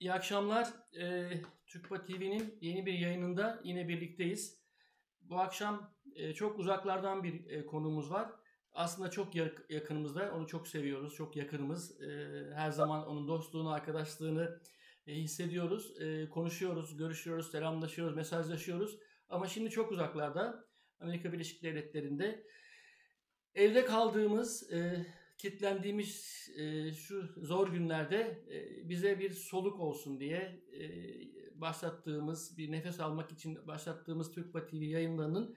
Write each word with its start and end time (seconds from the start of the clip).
İyi 0.00 0.12
akşamlar. 0.12 0.68
Ee, 1.00 1.30
Türkpa 1.66 2.04
TV'nin 2.04 2.58
yeni 2.60 2.86
bir 2.86 2.92
yayınında 2.92 3.60
yine 3.64 3.88
birlikteyiz. 3.88 4.58
Bu 5.20 5.38
akşam 5.38 5.94
e, 6.14 6.34
çok 6.34 6.58
uzaklardan 6.58 7.24
bir 7.24 7.50
e, 7.50 7.66
konumuz 7.66 8.10
var. 8.10 8.30
Aslında 8.72 9.10
çok 9.10 9.34
yakınımızda, 9.70 10.32
onu 10.34 10.46
çok 10.46 10.68
seviyoruz, 10.68 11.14
çok 11.14 11.36
yakınımız. 11.36 12.00
E, 12.02 12.08
her 12.54 12.70
zaman 12.70 13.06
onun 13.06 13.28
dostluğunu, 13.28 13.70
arkadaşlığını 13.70 14.60
e, 15.06 15.14
hissediyoruz. 15.14 16.00
E, 16.00 16.28
konuşuyoruz, 16.28 16.96
görüşüyoruz, 16.96 17.50
selamlaşıyoruz, 17.50 18.16
mesajlaşıyoruz. 18.16 18.98
Ama 19.28 19.48
şimdi 19.48 19.70
çok 19.70 19.92
uzaklarda, 19.92 20.64
Amerika 21.00 21.32
Birleşik 21.32 21.62
Devletleri'nde. 21.62 22.46
Evde 23.54 23.84
kaldığımız, 23.84 24.72
e, 24.72 25.06
kitlendiğimiz 25.38 26.48
e, 26.56 26.92
şu 26.92 27.28
zor 27.36 27.68
günlerde 27.68 28.44
e, 28.50 28.88
bize 28.88 29.18
bir 29.18 29.30
soluk 29.30 29.80
olsun 29.80 30.20
diye 30.20 30.62
e, 30.80 30.84
başlattığımız, 31.60 32.58
bir 32.58 32.72
nefes 32.72 33.00
almak 33.00 33.32
için 33.32 33.66
başlattığımız 33.66 34.32
Türkba 34.32 34.66
TV 34.66 34.74
yayınlarının 34.74 35.56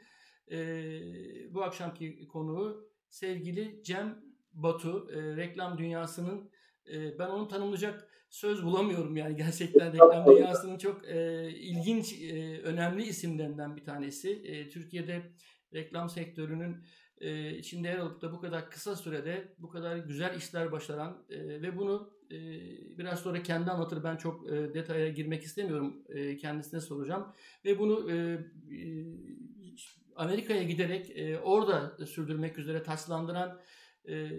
e, 0.51 1.53
bu 1.53 1.63
akşamki 1.63 2.27
konuğu 2.27 2.89
sevgili 3.09 3.83
Cem 3.83 4.23
Batu, 4.53 5.09
e, 5.11 5.35
reklam 5.35 5.77
dünyasının 5.77 6.51
e, 6.91 7.19
ben 7.19 7.27
onu 7.27 7.47
tanımlayacak 7.47 8.07
söz 8.29 8.63
bulamıyorum 8.63 9.17
yani 9.17 9.35
gerçekten 9.35 9.93
reklam 9.93 10.25
dünyasının 10.25 10.77
çok 10.77 11.07
e, 11.07 11.49
ilginç, 11.49 12.13
e, 12.21 12.61
önemli 12.61 13.03
isimlerinden 13.03 13.75
bir 13.75 13.83
tanesi. 13.83 14.31
E, 14.31 14.69
Türkiye'de 14.69 15.21
reklam 15.73 16.09
sektörünün 16.09 16.77
e, 17.21 17.57
içinde 17.57 17.87
yer 17.87 17.97
alıp 17.97 18.21
da 18.21 18.31
bu 18.31 18.41
kadar 18.41 18.69
kısa 18.69 18.95
sürede 18.95 19.53
bu 19.59 19.69
kadar 19.69 19.97
güzel 19.97 20.37
işler 20.37 20.71
başaran 20.71 21.25
e, 21.29 21.61
ve 21.61 21.77
bunu 21.77 22.13
e, 22.31 22.37
biraz 22.97 23.19
sonra 23.19 23.43
kendi 23.43 23.71
anlatır. 23.71 24.03
Ben 24.03 24.17
çok 24.17 24.51
e, 24.51 24.73
detaya 24.73 25.09
girmek 25.09 25.43
istemiyorum. 25.43 26.03
E, 26.09 26.37
kendisine 26.37 26.81
soracağım. 26.81 27.27
Ve 27.65 27.79
bunu 27.79 28.11
e, 28.11 28.15
e, 28.15 29.05
Amerika'ya 30.15 30.63
giderek 30.63 31.17
e, 31.17 31.39
orada 31.39 32.05
sürdürmek 32.05 32.59
üzere 32.59 32.83
taçlandıran 32.83 33.61
e, 34.07 34.29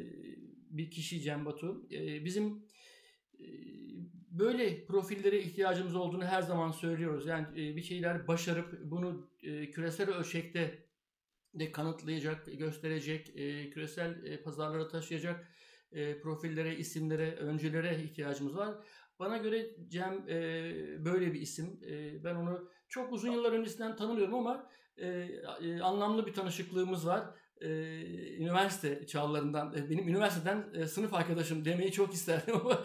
bir 0.71 0.91
kişi 0.91 1.21
Cem 1.21 1.45
Batu. 1.45 1.87
E, 1.93 2.25
bizim 2.25 2.67
böyle 4.31 4.87
profillere 4.87 5.43
ihtiyacımız 5.43 5.97
olduğunu 5.97 6.25
her 6.25 6.43
zaman 6.43 6.71
söylüyoruz. 6.71 7.27
Yani 7.27 7.47
bir 7.57 7.83
şeyler 7.83 8.29
başarıp 8.29 8.81
bunu 8.85 9.31
küresel 9.73 10.11
ölçekte 10.11 10.92
de 11.55 11.73
kanıtlayacak, 11.73 12.47
gösterecek, 12.47 13.33
e, 13.37 13.71
küresel 13.71 14.25
e, 14.25 14.43
pazarlara 14.43 14.89
taşıyacak 14.89 15.49
e, 15.93 16.21
profillere, 16.21 16.77
isimlere, 16.77 17.37
öncülere 17.37 18.03
ihtiyacımız 18.03 18.57
var. 18.57 18.75
Bana 19.19 19.37
göre 19.37 19.77
Cem 19.89 20.29
e, 20.29 20.35
böyle 21.05 21.33
bir 21.33 21.41
isim. 21.41 21.81
E, 21.87 22.25
ben 22.25 22.35
onu 22.35 22.71
çok 22.89 23.13
uzun 23.13 23.31
yıllar 23.31 23.53
öncesinden 23.53 23.97
tanımıyorum 23.97 24.35
ama 24.35 24.71
e, 24.97 25.09
e, 25.63 25.81
anlamlı 25.81 26.27
bir 26.27 26.33
tanışıklığımız 26.33 27.07
var. 27.07 27.35
E, 27.63 27.71
üniversite 28.39 29.07
çağlarından, 29.07 29.75
e, 29.77 29.91
benim 29.91 30.09
üniversiteden 30.09 30.65
e, 30.75 30.87
sınıf 30.87 31.15
arkadaşım 31.15 31.65
demeyi 31.65 31.93
çok 31.93 32.15
isterdim 32.15 32.55
ama 32.61 32.83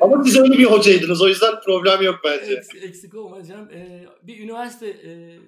Ama 0.00 0.24
siz 0.24 0.38
öyle 0.38 0.58
bir 0.58 0.64
hocaydınız. 0.64 1.22
O 1.22 1.28
yüzden 1.28 1.60
problem 1.64 2.02
yok 2.02 2.20
bence. 2.24 2.52
Eksik, 2.52 2.84
eksik 2.84 3.14
olma 3.14 3.44
Cem. 3.44 3.68
Ee, 3.72 4.06
bir 4.22 4.40
üniversite 4.40 4.88
e, 4.88 5.38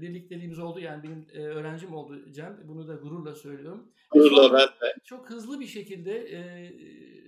birlikteliğimiz 0.00 0.58
oldu. 0.58 0.80
Yani 0.80 1.02
benim 1.02 1.26
e, 1.34 1.48
öğrencim 1.48 1.94
oldu 1.94 2.18
Cem. 2.32 2.60
Bunu 2.64 2.88
da 2.88 2.94
gururla 2.94 3.34
söylüyorum. 3.34 3.82
Gururla 4.10 4.52
ben 4.52 4.88
de. 4.88 4.94
Çok 5.04 5.30
hızlı 5.30 5.60
bir 5.60 5.66
şekilde 5.66 6.12
e, 6.12 6.40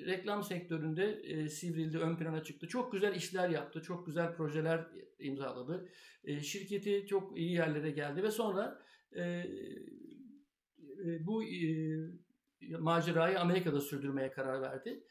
reklam 0.06 0.42
sektöründe 0.42 1.04
e, 1.04 1.48
sivrildi, 1.48 1.98
ön 1.98 2.16
plana 2.16 2.42
çıktı. 2.42 2.68
Çok 2.68 2.92
güzel 2.92 3.14
işler 3.14 3.48
yaptı. 3.48 3.82
Çok 3.82 4.06
güzel 4.06 4.34
projeler 4.34 4.86
imzaladı. 5.18 5.88
E, 6.24 6.40
şirketi 6.40 7.06
çok 7.06 7.38
iyi 7.38 7.53
yerlere 7.53 7.91
geldi 7.91 8.22
ve 8.22 8.31
sonra 8.31 8.82
e, 9.12 9.22
e, 9.22 11.26
bu 11.26 11.44
e, 11.44 11.97
macerayı 12.78 13.41
Amerika'da 13.41 13.81
sürdürmeye 13.81 14.31
karar 14.31 14.62
verdi. 14.62 15.04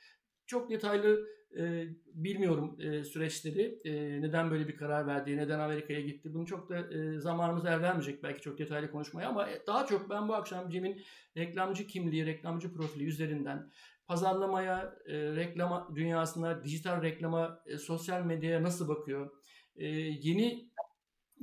Çok 0.45 0.69
detaylı 0.69 1.27
e, 1.57 1.87
bilmiyorum 2.13 2.77
e, 2.81 3.03
süreçleri. 3.03 3.79
E, 3.85 4.21
neden 4.21 4.51
böyle 4.51 4.67
bir 4.67 4.75
karar 4.75 5.07
verdi, 5.07 5.37
neden 5.37 5.59
Amerika'ya 5.59 6.01
gitti. 6.01 6.33
Bunu 6.33 6.45
çok 6.45 6.69
da 6.69 6.93
e, 6.93 7.19
zamanımız 7.19 7.65
el 7.65 7.81
vermeyecek 7.81 8.23
belki 8.23 8.41
çok 8.41 8.57
detaylı 8.57 8.91
konuşmaya 8.91 9.29
ama 9.29 9.49
daha 9.67 9.85
çok 9.85 10.09
ben 10.09 10.27
bu 10.27 10.33
akşam 10.33 10.69
Cem'in 10.69 11.01
reklamcı 11.37 11.87
kimliği, 11.87 12.25
reklamcı 12.25 12.73
profili 12.73 13.05
üzerinden 13.05 13.71
pazarlamaya, 14.07 14.95
e, 15.05 15.17
reklama 15.17 15.91
dünyasına, 15.95 16.63
dijital 16.63 17.01
reklama, 17.01 17.59
e, 17.65 17.77
sosyal 17.77 18.21
medyaya 18.21 18.63
nasıl 18.63 18.87
bakıyor? 18.87 19.31
E, 19.75 19.87
yeni 20.21 20.69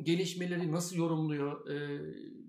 gelişmeleri 0.02 0.72
nasıl 0.72 0.96
yorumluyor? 0.96 1.70
E, 1.70 2.00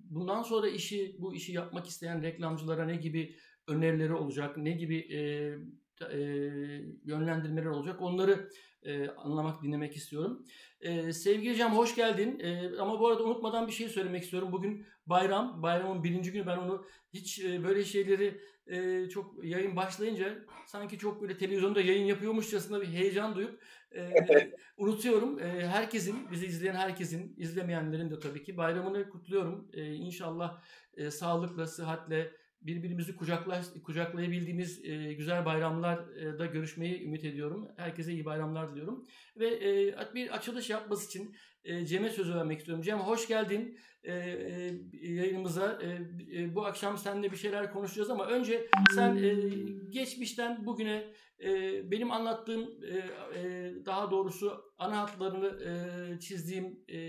bundan 0.09 0.44
sonra 0.44 0.68
işi 0.68 1.16
bu 1.19 1.35
işi 1.35 1.53
yapmak 1.53 1.88
isteyen 1.88 2.23
reklamcılara 2.23 2.85
ne 2.85 2.96
gibi 2.96 3.35
önerileri 3.68 4.13
olacak? 4.13 4.57
Ne 4.57 4.72
gibi 4.72 4.97
e, 4.97 5.19
e, 6.12 6.19
yönlendirmeler 7.06 7.66
olacak. 7.66 8.02
Onları 8.02 8.50
e, 8.84 9.07
anlamak, 9.09 9.63
dinlemek 9.63 9.96
istiyorum. 9.96 10.46
E, 10.81 11.13
sevgili 11.13 11.56
Cem 11.56 11.72
hoş 11.72 11.96
geldin. 11.96 12.40
E, 12.40 12.78
ama 12.79 13.00
bu 13.00 13.07
arada 13.07 13.23
unutmadan 13.23 13.68
bir 13.68 13.72
şey 13.72 13.90
söylemek 13.90 14.23
istiyorum. 14.23 14.52
Bugün 14.52 14.85
bayram, 15.06 15.63
bayramın 15.63 16.03
birinci 16.03 16.31
günü 16.31 16.47
ben 16.47 16.57
onu 16.57 16.85
hiç 17.13 17.40
e, 17.40 17.63
böyle 17.63 17.85
şeyleri 17.85 18.41
e, 18.68 19.09
çok 19.09 19.46
yayın 19.46 19.75
başlayınca 19.75 20.46
sanki 20.66 20.97
çok 20.97 21.22
böyle 21.22 21.38
televizyonda 21.38 21.81
yayın 21.81 22.06
yapıyormuşçasına 22.06 22.81
bir 22.81 22.88
heyecan 22.88 23.35
duyup 23.35 23.63
e, 23.96 24.13
unutuyorum. 24.78 25.40
E, 25.40 25.68
herkesin, 25.68 26.31
bizi 26.31 26.46
izleyen 26.46 26.75
herkesin, 26.75 27.35
izlemeyenlerin 27.38 28.09
de 28.09 28.19
tabii 28.19 28.44
ki 28.44 28.57
bayramını 28.57 29.09
kutluyorum. 29.09 29.69
E, 29.73 29.94
inşallah 29.94 30.62
e, 30.97 31.12
sağlıkla, 31.12 31.68
sıhhatle, 31.68 32.31
birbirimizi 32.62 33.16
kucaklaş, 33.16 33.66
kucaklayabildiğimiz 33.84 34.85
e, 34.85 35.13
güzel 35.13 35.46
bayramlarda 35.46 36.46
görüşmeyi 36.46 37.03
ümit 37.03 37.25
ediyorum. 37.25 37.68
Herkese 37.78 38.13
iyi 38.13 38.25
bayramlar 38.25 38.72
diliyorum. 38.72 39.06
Ve 39.38 39.47
e, 39.47 39.96
bir 40.16 40.35
açılış 40.35 40.69
yapması 40.69 41.07
için 41.07 41.35
e, 41.63 41.85
Cem'e 41.85 42.09
sözü 42.09 42.35
vermek 42.35 42.59
istiyorum. 42.59 42.84
Cem 42.84 43.00
hoş 43.00 43.28
geldin 43.28 43.78
e, 44.03 44.13
e, 44.13 44.79
yayınımıza. 44.91 45.79
E, 45.81 45.88
e, 46.41 46.56
bu 46.56 46.66
akşam 46.66 46.97
seninle 46.97 47.31
bir 47.31 47.38
şeyler 47.38 47.74
konuşacağız 47.74 48.09
ama 48.09 48.28
önce 48.28 48.68
sen 48.96 49.16
e, 49.16 49.34
geçmişten 49.90 50.66
bugüne 50.66 51.13
e, 51.44 51.52
benim 51.91 52.12
anlattığım 52.12 52.69
e, 52.84 52.97
e, 53.40 53.73
daha 53.85 54.12
doğrusu 54.12 54.73
ana 54.78 55.00
hatlarını 55.00 55.63
e, 55.63 56.19
çizdiğim 56.19 56.79
e, 56.88 57.00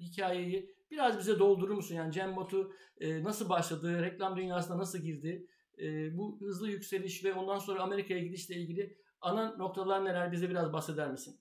hikayeyi 0.00 0.76
Biraz 0.90 1.18
bize 1.18 1.38
doldurur 1.38 1.74
musun? 1.74 1.94
Yani 1.94 2.12
Cem 2.12 2.36
Batu 2.36 2.72
e, 3.00 3.24
nasıl 3.24 3.48
başladı, 3.48 4.02
reklam 4.02 4.36
dünyasına 4.36 4.78
nasıl 4.78 4.98
girdi? 4.98 5.46
E, 5.78 6.16
bu 6.16 6.40
hızlı 6.40 6.70
yükseliş 6.70 7.24
ve 7.24 7.34
ondan 7.34 7.58
sonra 7.58 7.82
Amerika'ya 7.82 8.20
gidişle 8.20 8.54
ilgili 8.54 8.96
ana 9.20 9.56
noktalar 9.56 10.04
neler? 10.04 10.32
Bize 10.32 10.50
biraz 10.50 10.72
bahseder 10.72 11.10
misin? 11.10 11.40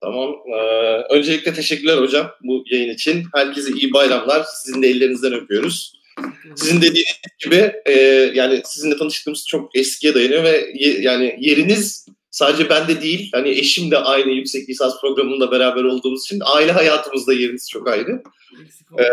Tamam. 0.00 0.34
Ee, 0.54 1.02
öncelikle 1.10 1.54
teşekkürler 1.54 1.96
hocam 1.98 2.30
bu 2.42 2.64
yayın 2.70 2.94
için. 2.94 3.24
Herkese 3.34 3.72
iyi 3.72 3.92
bayramlar. 3.92 4.44
Sizin 4.62 4.82
de 4.82 4.88
ellerinizden 4.88 5.32
öpüyoruz. 5.32 6.00
Sizin 6.56 6.76
dediğiniz 6.76 7.20
gibi 7.44 7.72
e, 7.86 7.92
yani 8.34 8.62
sizinle 8.64 8.96
tanıştığımız 8.96 9.46
çok 9.48 9.76
eskiye 9.76 10.14
dayanıyor 10.14 10.44
ve 10.44 10.70
ye, 10.74 11.00
yani 11.00 11.36
yeriniz 11.40 12.06
sadece 12.30 12.68
bende 12.68 13.02
değil 13.02 13.30
hani 13.34 13.48
eşim 13.48 13.90
de 13.90 13.98
aynı 13.98 14.30
yüksek 14.30 14.68
lisans 14.68 15.00
programında 15.00 15.50
beraber 15.50 15.84
olduğumuz 15.84 16.24
için 16.24 16.42
aile 16.44 16.72
hayatımızda 16.72 17.32
yeriniz 17.32 17.70
çok 17.70 17.88
ayrı. 17.88 18.22
Ee, 18.98 19.04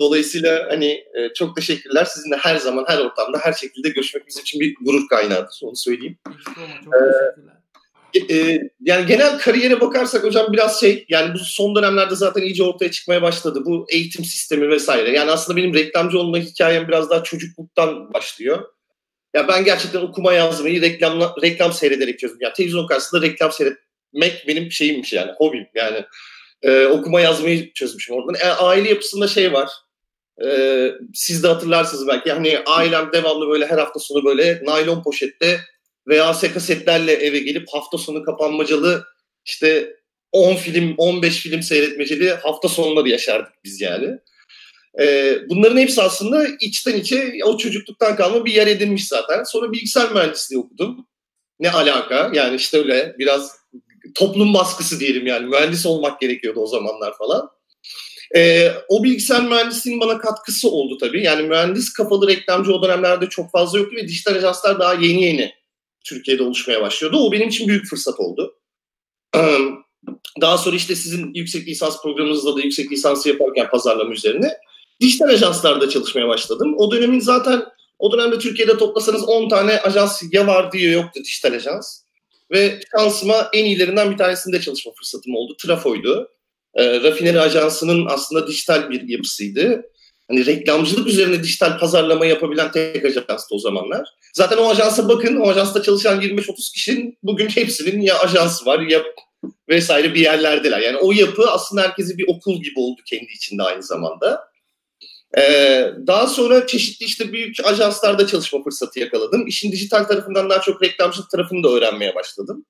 dolayısıyla 0.00 0.66
hani 0.70 0.86
e, 0.90 1.34
çok 1.34 1.56
teşekkürler. 1.56 2.04
Sizinle 2.04 2.36
her 2.36 2.56
zaman 2.56 2.84
her 2.88 2.98
ortamda 2.98 3.38
her 3.42 3.52
şekilde 3.52 3.88
görüşmek 3.88 4.26
bizim 4.26 4.42
için 4.42 4.60
bir 4.60 4.74
gurur 4.80 5.08
kaynağıdır. 5.08 5.60
Onu 5.62 5.76
söyleyeyim. 5.76 6.18
Ee, 6.86 7.00
e, 8.14 8.60
yani 8.80 9.06
genel 9.06 9.38
kariyere 9.38 9.80
bakarsak 9.80 10.24
hocam 10.24 10.52
biraz 10.52 10.80
şey 10.80 11.04
yani 11.08 11.34
bu 11.34 11.38
son 11.38 11.76
dönemlerde 11.76 12.14
zaten 12.14 12.42
iyice 12.42 12.62
ortaya 12.62 12.90
çıkmaya 12.90 13.22
başladı. 13.22 13.62
Bu 13.64 13.86
eğitim 13.88 14.24
sistemi 14.24 14.68
vesaire. 14.68 15.10
Yani 15.10 15.30
aslında 15.30 15.56
benim 15.56 15.74
reklamcı 15.74 16.18
olma 16.18 16.38
hikayem 16.38 16.88
biraz 16.88 17.10
daha 17.10 17.22
çocukluktan 17.22 18.14
başlıyor. 18.14 18.64
Ya 19.34 19.48
ben 19.48 19.64
gerçekten 19.64 20.00
okuma 20.00 20.32
yazmayı 20.32 20.80
reklamla, 20.80 21.34
reklam 21.42 21.72
seyrederek 21.72 22.18
çözdüm. 22.18 22.38
Yani 22.40 22.52
televizyon 22.52 22.86
karşısında 22.86 23.22
reklam 23.22 23.52
seyretmek 23.52 24.44
benim 24.48 24.72
şeyimmiş 24.72 25.12
yani 25.12 25.32
hobim 25.38 25.66
yani. 25.74 26.04
E, 26.62 26.86
okuma 26.86 27.20
yazmayı 27.20 27.72
çözmüşüm 27.72 28.16
oradan. 28.16 28.34
E, 28.34 28.44
aile 28.44 28.88
yapısında 28.88 29.28
şey 29.28 29.52
var. 29.52 29.68
E, 30.44 30.90
siz 31.14 31.42
de 31.42 31.48
hatırlarsınız 31.48 32.08
belki. 32.08 32.28
Yani 32.28 32.58
ailem 32.66 33.12
devamlı 33.12 33.48
böyle 33.48 33.66
her 33.66 33.78
hafta 33.78 34.00
sonu 34.00 34.24
böyle 34.24 34.60
naylon 34.64 35.02
poşette 35.02 35.60
veya 36.08 36.32
kasetlerle 36.54 37.12
eve 37.12 37.38
gelip 37.38 37.68
hafta 37.68 37.98
sonu 37.98 38.22
kapanmacalı 38.24 39.04
işte 39.44 39.96
10 40.32 40.56
film, 40.56 40.94
15 40.96 41.40
film 41.40 41.62
seyretmeceli 41.62 42.30
hafta 42.30 42.68
sonları 42.68 43.08
yaşardık 43.08 43.52
biz 43.64 43.80
yani. 43.80 44.18
Ee, 45.00 45.38
bunların 45.48 45.76
hepsi 45.76 46.02
aslında 46.02 46.46
içten 46.60 46.96
içe 46.96 47.40
o 47.44 47.56
çocukluktan 47.56 48.16
kalma 48.16 48.44
bir 48.44 48.52
yer 48.52 48.66
edinmiş 48.66 49.08
zaten. 49.08 49.44
Sonra 49.44 49.72
bilgisayar 49.72 50.12
mühendisliği 50.12 50.60
okudum. 50.60 51.06
Ne 51.60 51.70
alaka? 51.70 52.30
Yani 52.34 52.56
işte 52.56 52.78
öyle 52.78 53.14
biraz 53.18 53.52
toplum 54.14 54.54
baskısı 54.54 55.00
diyelim 55.00 55.26
yani. 55.26 55.46
Mühendis 55.46 55.86
olmak 55.86 56.20
gerekiyordu 56.20 56.60
o 56.60 56.66
zamanlar 56.66 57.16
falan. 57.18 57.48
Ee, 58.36 58.72
o 58.88 59.04
bilgisayar 59.04 59.42
mühendisliğinin 59.42 60.00
bana 60.00 60.18
katkısı 60.18 60.70
oldu 60.70 60.98
tabii. 60.98 61.24
Yani 61.24 61.42
mühendis 61.48 61.92
kafalı 61.92 62.28
reklamcı 62.28 62.72
o 62.72 62.82
dönemlerde 62.82 63.28
çok 63.28 63.50
fazla 63.50 63.78
yoktu 63.78 63.96
ve 63.96 64.08
dijital 64.08 64.34
ajanslar 64.34 64.78
daha 64.78 64.94
yeni 64.94 65.24
yeni 65.24 65.57
Türkiye'de 66.04 66.42
oluşmaya 66.42 66.82
başlıyordu. 66.82 67.18
O 67.18 67.32
benim 67.32 67.48
için 67.48 67.68
büyük 67.68 67.86
fırsat 67.86 68.20
oldu. 68.20 68.58
Daha 70.40 70.58
sonra 70.58 70.76
işte 70.76 70.94
sizin 70.94 71.34
yüksek 71.34 71.68
lisans 71.68 72.02
programınızda 72.02 72.56
da 72.56 72.60
yüksek 72.60 72.92
lisansı 72.92 73.28
yaparken 73.28 73.70
pazarlama 73.70 74.12
üzerine 74.12 74.52
dijital 75.00 75.28
ajanslarda 75.28 75.88
çalışmaya 75.88 76.28
başladım. 76.28 76.74
O 76.76 76.90
dönemin 76.90 77.20
zaten 77.20 77.64
o 77.98 78.12
dönemde 78.12 78.38
Türkiye'de 78.38 78.76
toplasanız 78.76 79.28
10 79.28 79.48
tane 79.48 79.80
ajans 79.80 80.22
ya 80.32 80.46
var 80.46 80.72
diye 80.72 80.90
yoktu 80.90 81.20
dijital 81.24 81.52
ajans. 81.52 82.02
Ve 82.50 82.80
şansıma 82.96 83.50
en 83.52 83.64
iyilerinden 83.64 84.10
bir 84.10 84.16
tanesinde 84.16 84.60
çalışma 84.60 84.92
fırsatım 84.92 85.34
oldu. 85.34 85.56
Trafo'ydu. 85.56 86.28
E, 86.74 87.02
Rafineri 87.02 87.40
Ajansı'nın 87.40 88.06
aslında 88.06 88.46
dijital 88.46 88.90
bir 88.90 89.08
yapısıydı. 89.08 89.82
Hani 90.28 90.46
reklamcılık 90.46 91.08
üzerine 91.08 91.42
dijital 91.42 91.78
pazarlama 91.78 92.26
yapabilen 92.26 92.70
tek 92.72 93.04
ajanstı 93.04 93.54
o 93.54 93.58
zamanlar. 93.58 94.08
Zaten 94.34 94.56
o 94.58 94.70
ajansa 94.70 95.08
bakın, 95.08 95.36
o 95.36 95.48
ajansta 95.48 95.82
çalışan 95.82 96.20
25-30 96.20 96.72
kişinin 96.72 97.18
bugün 97.22 97.48
hepsinin 97.48 98.00
ya 98.00 98.18
ajansı 98.18 98.66
var 98.66 98.80
ya 98.80 99.02
vesaire 99.68 100.14
bir 100.14 100.20
yerlerdeler. 100.20 100.80
Yani 100.80 100.96
o 100.96 101.12
yapı 101.12 101.50
aslında 101.50 101.82
herkese 101.82 102.18
bir 102.18 102.24
okul 102.28 102.62
gibi 102.62 102.80
oldu 102.80 103.00
kendi 103.06 103.32
içinde 103.32 103.62
aynı 103.62 103.82
zamanda. 103.82 104.48
Ee, 105.38 105.90
daha 106.06 106.26
sonra 106.26 106.66
çeşitli 106.66 107.06
işte 107.06 107.32
büyük 107.32 107.56
ajanslarda 107.64 108.26
çalışma 108.26 108.62
fırsatı 108.62 109.00
yakaladım. 109.00 109.46
İşin 109.46 109.72
dijital 109.72 110.04
tarafından 110.04 110.50
daha 110.50 110.60
çok 110.60 110.82
reklamcılık 110.82 111.30
tarafını 111.30 111.64
da 111.64 111.68
öğrenmeye 111.68 112.14
başladım. 112.14 112.66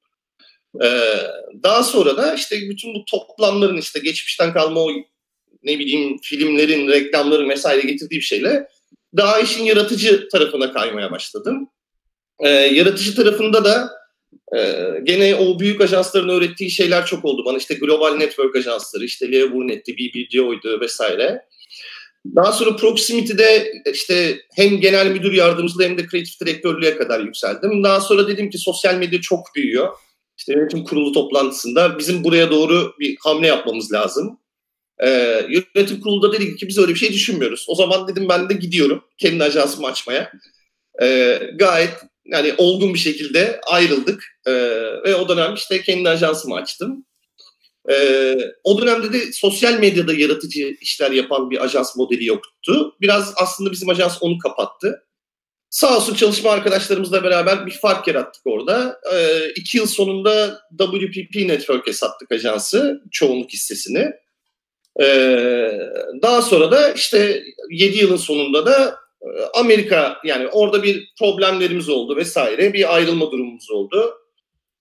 Ee, 0.82 1.18
daha 1.62 1.82
sonra 1.82 2.16
da 2.16 2.34
işte 2.34 2.56
bütün 2.70 2.94
bu 2.94 3.04
toplamların 3.04 3.76
işte 3.76 4.00
geçmişten 4.00 4.52
kalma 4.52 4.80
o 4.80 4.90
ne 5.62 5.78
bileyim 5.78 6.18
filmlerin, 6.22 6.88
reklamların 6.88 7.48
vesaire 7.48 7.86
getirdiği 7.86 8.16
bir 8.16 8.20
şeyle 8.20 8.68
daha 9.16 9.40
işin 9.40 9.64
yaratıcı 9.64 10.28
tarafına 10.28 10.72
kaymaya 10.72 11.10
başladım. 11.10 11.68
Ee, 12.40 12.48
yaratıcı 12.48 13.16
tarafında 13.16 13.64
da 13.64 13.90
e, 14.56 14.90
gene 15.02 15.34
o 15.34 15.58
büyük 15.58 15.80
ajansların 15.80 16.28
öğrettiği 16.28 16.70
şeyler 16.70 17.06
çok 17.06 17.24
oldu 17.24 17.44
bana. 17.44 17.58
İşte 17.58 17.74
Global 17.74 18.14
Network 18.14 18.56
ajansları, 18.56 19.04
işte 19.04 19.32
Leo 19.32 19.52
Burnett'i, 19.52 19.96
BBDO'ydu 19.96 20.80
vesaire. 20.80 21.42
Daha 22.36 22.52
sonra 22.52 22.76
Proximity'de 22.76 23.72
işte 23.92 24.40
hem 24.54 24.80
genel 24.80 25.10
müdür 25.10 25.32
yardımcılığı 25.32 25.84
hem 25.84 25.98
de 25.98 26.06
kreatif 26.06 26.40
direktörlüğe 26.40 26.96
kadar 26.96 27.20
yükseldim. 27.20 27.84
Daha 27.84 28.00
sonra 28.00 28.28
dedim 28.28 28.50
ki 28.50 28.58
sosyal 28.58 28.94
medya 28.94 29.20
çok 29.20 29.46
büyüyor. 29.56 29.88
İşte 30.38 30.52
yönetim 30.52 30.84
kurulu 30.84 31.12
toplantısında 31.12 31.98
bizim 31.98 32.24
buraya 32.24 32.50
doğru 32.50 32.94
bir 33.00 33.16
hamle 33.20 33.46
yapmamız 33.46 33.92
lazım. 33.92 34.38
Ee, 35.04 35.46
yönetim 35.48 36.00
kurulunda 36.00 36.32
dedik 36.32 36.58
ki 36.58 36.68
biz 36.68 36.78
öyle 36.78 36.94
bir 36.94 36.98
şey 36.98 37.12
düşünmüyoruz. 37.12 37.66
O 37.68 37.74
zaman 37.74 38.08
dedim 38.08 38.28
ben 38.28 38.48
de 38.48 38.54
gidiyorum 38.54 39.04
kendi 39.18 39.44
ajansımı 39.44 39.86
açmaya. 39.86 40.32
Ee, 41.02 41.40
gayet 41.54 41.94
yani 42.26 42.54
olgun 42.58 42.94
bir 42.94 42.98
şekilde 42.98 43.60
ayrıldık. 43.66 44.24
Ee, 44.46 44.52
ve 45.04 45.14
o 45.14 45.28
dönem 45.28 45.54
işte 45.54 45.82
kendi 45.82 46.08
ajansımı 46.08 46.54
açtım. 46.54 47.04
Ee, 47.90 48.36
o 48.64 48.82
dönemde 48.82 49.12
de 49.12 49.32
sosyal 49.32 49.80
medyada 49.80 50.14
yaratıcı 50.14 50.76
işler 50.80 51.10
yapan 51.10 51.50
bir 51.50 51.64
ajans 51.64 51.96
modeli 51.96 52.24
yoktu. 52.24 52.94
Biraz 53.00 53.32
aslında 53.36 53.72
bizim 53.72 53.88
ajans 53.88 54.18
onu 54.20 54.38
kapattı. 54.38 55.04
Sağ 55.70 55.96
olsun 55.96 56.14
çalışma 56.14 56.50
arkadaşlarımızla 56.50 57.22
beraber 57.22 57.66
bir 57.66 57.72
fark 57.72 58.08
yarattık 58.08 58.42
orada. 58.46 59.00
Ee, 59.14 59.50
iki 59.56 59.78
yıl 59.78 59.86
sonunda 59.86 60.60
WPP 60.78 61.36
Network'e 61.36 61.92
sattık 61.92 62.32
ajansı, 62.32 63.02
çoğunluk 63.12 63.50
hissesini. 63.50 64.12
Ee, 65.00 65.80
daha 66.22 66.42
sonra 66.42 66.70
da 66.70 66.92
işte 66.92 67.44
7 67.70 67.98
yılın 67.98 68.16
sonunda 68.16 68.66
da 68.66 68.96
e, 69.22 69.28
Amerika 69.54 70.18
yani 70.24 70.48
orada 70.48 70.82
bir 70.82 71.12
problemlerimiz 71.18 71.88
oldu 71.88 72.16
vesaire 72.16 72.72
bir 72.72 72.94
ayrılma 72.94 73.30
durumumuz 73.30 73.70
oldu. 73.70 74.14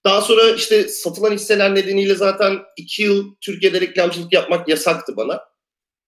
Daha 0.05 0.21
sonra 0.21 0.49
işte 0.49 0.87
satılan 0.87 1.31
hisseler 1.31 1.75
nedeniyle 1.75 2.15
zaten 2.15 2.59
2 2.77 3.03
yıl 3.03 3.35
Türkiye'de 3.41 3.81
reklamcılık 3.81 4.33
yapmak 4.33 4.69
yasaktı 4.69 5.17
bana. 5.17 5.41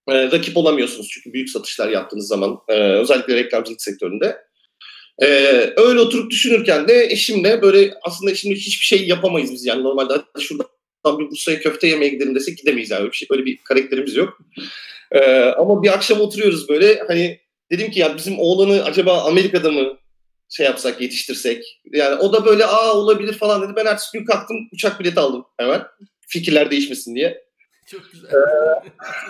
Ee, 0.09 0.31
rakip 0.31 0.57
olamıyorsunuz 0.57 1.09
çünkü 1.11 1.33
büyük 1.33 1.49
satışlar 1.49 1.89
yaptığınız 1.89 2.27
zaman 2.27 2.57
e, 2.67 2.73
özellikle 2.73 3.35
reklamcılık 3.35 3.81
sektöründe. 3.81 4.37
Ee, 5.21 5.73
öyle 5.77 5.99
oturup 5.99 6.31
düşünürken 6.31 6.87
de 6.87 7.05
eşimle 7.05 7.61
böyle 7.61 7.93
aslında 8.03 8.35
şimdi 8.35 8.55
hiçbir 8.55 8.85
şey 8.85 9.07
yapamayız 9.07 9.51
biz 9.51 9.65
yani 9.65 9.83
normalde 9.83 10.13
hadi 10.13 10.25
şuradan 11.05 11.19
bir 11.19 11.31
Bursa'ya 11.31 11.59
köfte 11.59 11.87
yemeye 11.87 12.09
gidelim 12.09 12.35
desek 12.35 12.57
gidemeyiz 12.57 12.91
öyle 12.91 13.07
bir, 13.07 13.15
şey, 13.15 13.27
öyle 13.31 13.45
bir 13.45 13.57
karakterimiz 13.57 14.15
yok. 14.15 14.39
Ee, 15.11 15.41
ama 15.41 15.83
bir 15.83 15.93
akşam 15.93 16.21
oturuyoruz 16.21 16.69
böyle 16.69 17.03
hani 17.07 17.39
dedim 17.71 17.91
ki 17.91 17.99
ya 17.99 18.17
bizim 18.17 18.39
oğlanı 18.39 18.83
acaba 18.83 19.23
Amerika'da 19.23 19.71
mı 19.71 19.97
şey 20.49 20.65
yapsak 20.65 21.01
yetiştirsek. 21.01 21.81
Yani 21.93 22.15
o 22.15 22.33
da 22.33 22.45
böyle 22.45 22.65
aa 22.65 22.93
olabilir 22.93 23.33
falan 23.33 23.61
dedi. 23.61 23.73
Ben 23.75 23.85
ertesi 23.85 24.17
gün 24.17 24.25
kalktım 24.25 24.57
uçak 24.73 24.99
bileti 24.99 25.19
aldım 25.19 25.45
hemen. 25.57 25.83
Fikirler 26.27 26.71
değişmesin 26.71 27.15
diye. 27.15 27.43
Çok 27.87 28.11
güzel. 28.11 28.29
Ee, 28.29 28.35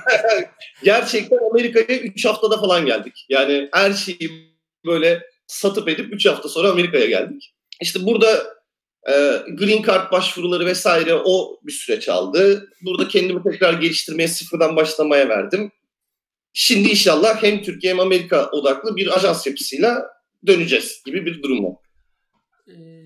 gerçekten 0.84 1.40
Amerika'ya 1.52 2.00
3 2.00 2.26
haftada 2.26 2.58
falan 2.58 2.86
geldik. 2.86 3.26
Yani 3.30 3.70
her 3.74 3.94
şeyi 3.94 4.32
böyle 4.86 5.22
satıp 5.48 5.90
edip 5.90 6.14
3 6.14 6.26
hafta 6.26 6.50
sonra 6.50 6.70
Amerika'ya 6.70 7.06
geldik. 7.06 7.54
İşte 7.82 8.06
burada 8.06 8.59
Green 9.58 9.84
Card 9.84 10.12
başvuruları 10.12 10.66
vesaire 10.66 11.14
o 11.26 11.60
bir 11.64 11.72
süreç 11.72 12.10
aldı. 12.10 12.70
Burada 12.82 13.08
kendimi 13.08 13.44
tekrar 13.44 13.74
geliştirmeye 13.74 14.28
sıfırdan 14.28 14.76
başlamaya 14.76 15.30
verdim. 15.30 15.72
Şimdi 16.54 16.90
inşallah 16.90 17.44
hem 17.44 17.62
Türkiye 17.62 17.94
hem 17.94 18.00
Amerika 18.00 18.50
odaklı 18.52 18.96
bir 18.96 19.16
ajans 19.16 19.48
yapısıyla 19.48 20.08
döneceğiz 20.48 21.02
gibi 21.06 21.26
bir 21.26 21.44
durum 21.44 21.66
var. 21.66 21.76
Ee... 22.68 23.00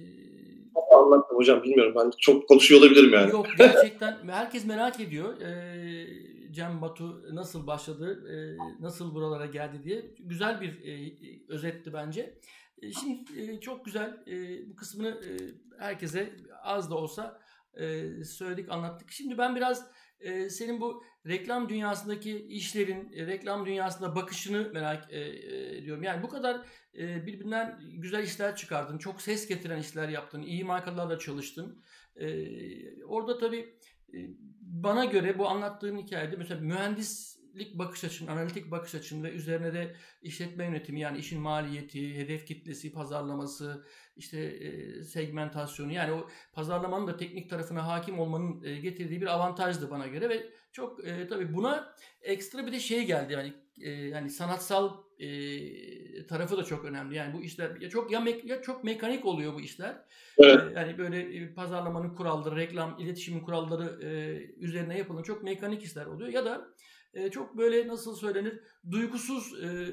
Anlattım 0.96 1.38
hocam 1.38 1.64
bilmiyorum 1.64 1.94
ben 1.96 2.12
çok 2.20 2.48
konuşuyor 2.48 2.82
olabilirim 2.82 3.14
yani. 3.14 3.32
Yok 3.32 3.48
gerçekten 3.58 4.18
herkes 4.28 4.66
merak 4.66 5.00
ediyor. 5.00 5.42
Ee, 5.42 6.08
Cem 6.52 6.82
Batu 6.82 7.36
nasıl 7.36 7.68
başladı, 7.68 8.24
e, 8.30 8.36
nasıl 8.84 9.16
buralara 9.16 9.46
geldi 9.46 9.84
diye. 9.84 10.06
Güzel 10.20 10.62
bir 10.62 10.70
e, 10.70 11.14
özetti 11.50 11.94
bence. 11.94 12.34
E, 12.84 12.92
şimdi 12.92 13.42
e, 13.42 13.60
çok 13.60 13.86
güzel 13.86 14.18
e, 14.28 14.70
bu 14.70 14.76
kısmını 14.76 15.22
herkese 15.80 16.36
az 16.64 16.92
da 16.92 16.96
olsa 16.96 17.40
söyledik, 18.26 18.72
anlattık. 18.72 19.12
Şimdi 19.12 19.38
ben 19.38 19.56
biraz 19.56 19.92
senin 20.50 20.82
bu 20.82 21.04
reklam 21.28 21.70
dünyasındaki 21.70 22.38
işlerin, 22.48 23.12
reklam 23.28 23.66
dünyasında 23.66 24.16
bakışını 24.16 24.72
merak 24.74 25.14
ediyorum. 25.14 26.04
Yani 26.04 26.24
bu 26.24 26.30
kadar 26.30 26.62
birbirinden 26.94 27.80
güzel 27.82 28.24
işler 28.24 28.56
çıkardın, 28.56 28.98
çok 28.98 29.22
ses 29.22 29.48
getiren 29.48 29.80
işler 29.80 30.10
yaptın, 30.10 30.42
iyi 30.42 30.64
markalarla 30.64 31.20
çalıştın. 31.20 31.84
Orada 33.08 33.38
tabii 33.38 33.80
bana 34.62 35.06
göre 35.06 35.40
bu 35.40 35.48
anlattığın 35.48 35.98
hikayede 35.98 36.36
mesela 36.36 36.62
mühendislik 37.54 37.80
bakış 37.80 38.04
açın, 38.04 38.28
analitik 38.28 38.72
bakış 38.72 38.96
açın 38.96 39.24
ve 39.24 39.32
üzerine 39.32 39.74
de 39.74 39.96
işletme 40.22 40.66
yönetimi 40.66 41.00
yani 41.00 41.18
işin 41.18 41.42
maliyeti, 41.42 42.18
hedef 42.18 42.48
kitlesi, 42.48 42.92
pazarlaması, 42.92 43.86
işte 44.16 44.40
e, 44.40 45.04
segmentasyonu 45.04 45.92
yani 45.92 46.12
o 46.12 46.28
pazarlamanın 46.54 47.08
da 47.08 47.18
teknik 47.18 47.50
tarafına 47.50 47.88
hakim 47.88 48.20
olmanın 48.20 48.64
e, 48.64 48.80
getirdiği 48.80 49.22
bir 49.22 49.28
avantajdı 49.28 49.90
bana 49.90 50.08
göre 50.08 50.30
ve 50.30 50.50
çok 50.72 51.08
e, 51.08 51.28
tabii 51.28 51.54
buna 51.54 51.96
ekstra 52.22 52.68
bir 52.68 52.72
de 52.72 52.80
şey 52.80 53.06
geldi 53.06 53.34
yani 53.34 53.54
e, 53.82 53.90
yani 53.90 54.30
sanatsal 54.30 55.04
e, 55.20 56.28
tarafı 56.28 56.58
da 56.58 56.64
çok 56.64 56.86
önemli. 56.86 57.16
Yani 57.16 57.34
bu 57.34 57.44
işler 57.44 57.82
ya 57.82 57.90
çok 57.90 58.12
ya, 58.12 58.20
me, 58.20 58.32
ya 58.44 58.62
çok 58.62 58.84
mekanik 58.84 59.26
oluyor 59.26 59.54
bu 59.54 59.62
işler. 59.62 59.96
Evet. 60.38 60.62
E, 60.72 60.80
yani 60.80 60.98
böyle 60.98 61.38
e, 61.38 61.54
pazarlamanın 61.54 62.16
kuralları, 62.16 62.56
reklam, 62.56 63.00
iletişimin 63.00 63.40
kuralları 63.40 64.06
e, 64.06 64.10
üzerine 64.66 64.98
yapılan 64.98 65.24
çok 65.24 65.44
mekanik 65.44 65.84
işler 65.84 66.06
oluyor 66.06 66.30
ya 66.30 66.46
da 66.46 66.74
e, 67.14 67.32
çok 67.32 67.58
böyle 67.58 67.88
nasıl 67.88 68.16
söylenir 68.16 68.60
duygusuz 68.92 69.64
e, 69.64 69.88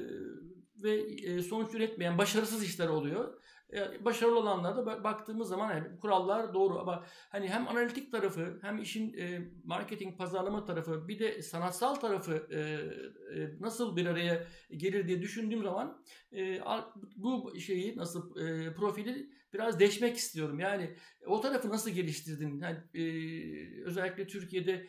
ve 0.83 0.95
e, 1.01 1.41
sonuç 1.41 1.73
üretmeyen 1.73 2.17
başarısız 2.17 2.63
işler 2.63 2.87
oluyor 2.87 3.41
başarılı 3.99 4.39
olanlarda 4.39 5.03
baktığımız 5.03 5.47
zaman 5.47 5.75
yani 5.75 5.99
kurallar 5.99 6.53
doğru 6.53 6.79
ama 6.79 7.05
hani 7.29 7.49
hem 7.49 7.67
analitik 7.67 8.11
tarafı 8.11 8.59
hem 8.61 8.77
işin 8.77 9.13
e, 9.17 9.51
marketing 9.63 10.17
pazarlama 10.17 10.65
tarafı 10.65 11.07
bir 11.07 11.19
de 11.19 11.41
sanatsal 11.41 11.95
tarafı 11.95 12.47
e, 12.51 12.59
e, 12.59 13.59
nasıl 13.59 13.95
bir 13.95 14.05
araya 14.05 14.47
gelir 14.77 15.07
diye 15.07 15.21
düşündüğüm 15.21 15.63
zaman 15.63 16.03
e, 16.33 16.59
bu 17.15 17.59
şeyi 17.59 17.97
nasıl 17.97 18.37
e, 18.37 18.73
profili 18.73 19.29
biraz 19.53 19.79
deşmek 19.79 20.17
istiyorum. 20.17 20.59
Yani 20.59 20.95
o 21.25 21.41
tarafı 21.41 21.69
nasıl 21.69 21.91
geliştirdin? 21.91 22.59
Yani, 22.59 22.77
e, 22.93 23.83
özellikle 23.83 24.27
Türkiye'de 24.27 24.87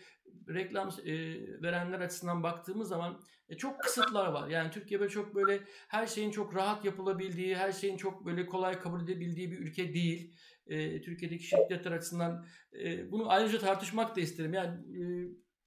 reklam 0.54 0.88
e, 1.04 1.14
verenler 1.62 2.00
açısından 2.00 2.42
baktığımız 2.42 2.88
zaman 2.88 3.20
e, 3.48 3.56
çok 3.56 3.80
kısıtlar 3.80 4.26
var. 4.26 4.48
Yani 4.48 4.70
Türkiye 4.70 5.08
çok 5.08 5.34
böyle 5.34 5.60
her 5.88 6.06
şeyin 6.06 6.30
çok 6.30 6.54
rahat 6.54 6.84
yapılabildiği, 6.84 7.56
her 7.56 7.72
şeyin 7.72 7.96
çok 7.96 8.26
böyle 8.26 8.46
kolay 8.46 8.80
kabul 8.80 9.02
edebildiği 9.02 9.50
bir 9.50 9.58
ülke 9.58 9.94
değil. 9.94 10.34
E, 10.66 11.02
Türkiye'deki 11.02 11.44
şirketler 11.44 11.92
açısından 11.92 12.46
e, 12.84 13.12
bunu 13.12 13.30
ayrıca 13.30 13.58
tartışmak 13.58 14.16
da 14.16 14.20
isterim. 14.20 14.54
Yani 14.54 14.70
e, 14.98 15.02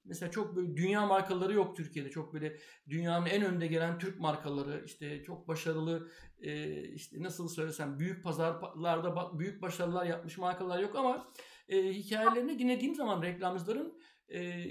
mesela 0.06 0.32
çok 0.32 0.56
böyle 0.56 0.78
dünya 0.78 1.06
markaları 1.06 1.54
yok 1.54 1.78
Türkiye'de. 1.78 2.10
Çok 2.10 2.34
böyle 2.34 2.58
dünyanın 2.90 3.26
en 3.26 3.46
önde 3.46 3.68
gelen 3.68 4.00
Türk 4.00 4.20
markaları 4.20 4.84
işte 4.86 5.24
çok 5.24 5.48
başarılı 5.48 6.12
e, 6.40 6.82
işte 6.84 7.24
nasıl 7.24 7.48
söylesem 7.48 8.00
büyük 8.00 8.24
pazarlarda 8.24 9.40
büyük 9.40 9.62
başarılar 9.62 10.06
yapmış 10.06 10.38
markalar 10.38 10.80
yok 10.80 10.96
ama 10.96 11.34
e, 11.70 11.94
hikayelerini 11.94 12.60
dinlediğim 12.60 12.96
zaman 12.96 13.22
reklamcıların 13.22 14.00
e, 14.34 14.66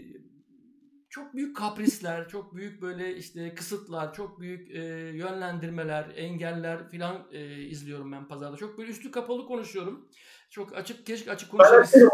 çok 1.15 1.35
büyük 1.35 1.57
kaprisler, 1.57 2.29
çok 2.29 2.55
büyük 2.55 2.83
böyle 2.83 3.17
işte 3.17 3.55
kısıtlar, 3.55 4.15
çok 4.15 4.41
büyük 4.41 4.71
e, 4.71 4.83
yönlendirmeler, 5.17 6.13
engeller 6.17 6.89
filan 6.89 7.29
e, 7.33 7.63
izliyorum 7.63 8.13
ben 8.13 8.29
pazarda. 8.29 8.57
Çok 8.57 8.79
böyle 8.79 8.91
üstü 8.91 9.11
kapalı 9.11 9.47
konuşuyorum. 9.47 10.09
Çok 10.51 10.77
açık, 10.77 11.07
keşke 11.07 11.31
açık 11.31 11.51
konuşabilsem. 11.51 12.01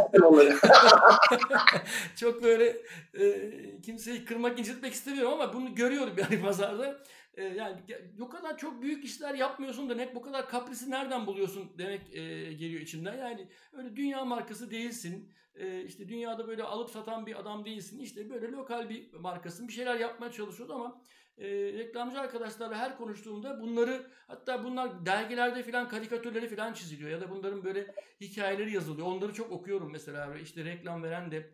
çok 2.16 2.42
böyle 2.42 2.76
e, 3.20 3.80
kimseyi 3.82 4.25
kırmak, 4.25 4.59
incitmek 4.59 4.92
istemiyorum 4.92 5.32
ama 5.32 5.52
bunu 5.52 5.75
görüyorum 5.75 6.14
yani 6.16 6.40
pazarda. 6.42 7.02
E, 7.35 7.44
yani 7.44 7.76
o 8.20 8.28
kadar 8.28 8.59
çok 8.59 8.82
büyük 8.82 9.04
işler 9.04 9.35
yapmıyorsun 9.35 9.90
da 9.90 9.94
net 9.94 10.14
bu 10.14 10.23
kadar 10.23 10.49
kaprisi 10.49 10.90
nereden 10.90 11.26
buluyorsun 11.26 11.73
demek 11.78 12.14
e, 12.14 12.52
geliyor 12.52 12.80
içimden. 12.80 13.18
Yani 13.18 13.49
öyle 13.73 13.97
dünya 13.97 14.25
markası 14.25 14.70
değilsin 14.70 15.32
e, 15.61 15.85
işte 15.85 16.09
dünyada 16.09 16.49
böyle 16.49 16.62
alıp 16.62 16.90
satan 16.90 17.26
bir 17.26 17.40
adam 17.40 17.64
değilsin. 17.64 17.99
İşte 17.99 18.31
böyle 18.31 18.49
lokal 18.49 18.88
bir 18.88 19.12
markasın. 19.12 19.69
Bir 19.69 19.73
şeyler 19.73 19.97
yapmaya 19.97 20.33
çalışıyordu 20.33 20.75
ama 20.75 21.02
e, 21.38 21.49
reklamcı 21.49 22.21
arkadaşlarla 22.21 22.76
her 22.76 22.97
konuştuğumda 22.97 23.61
bunları 23.61 24.07
hatta 24.26 24.64
bunlar 24.64 25.07
dergilerde 25.07 25.62
filan 25.62 25.88
karikatürleri 25.88 26.49
filan 26.49 26.73
çiziliyor 26.73 27.11
ya 27.11 27.21
da 27.21 27.31
bunların 27.31 27.64
böyle 27.64 27.95
hikayeleri 28.21 28.75
yazılıyor. 28.75 29.07
Onları 29.07 29.35
çok 29.35 29.52
okuyorum 29.52 29.93
mesela. 29.93 30.38
İşte 30.38 30.64
reklam 30.64 31.02
veren 31.02 31.31
de 31.31 31.50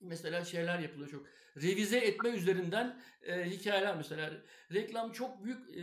mesela 0.00 0.44
şeyler 0.44 0.78
yapılıyor 0.78 1.10
çok. 1.10 1.26
Revize 1.56 1.98
etme 1.98 2.28
üzerinden 2.28 3.00
e, 3.22 3.44
hikayeler 3.44 3.96
mesela. 3.96 4.30
Reklam 4.72 5.12
çok 5.12 5.44
büyük 5.44 5.76
e, 5.76 5.82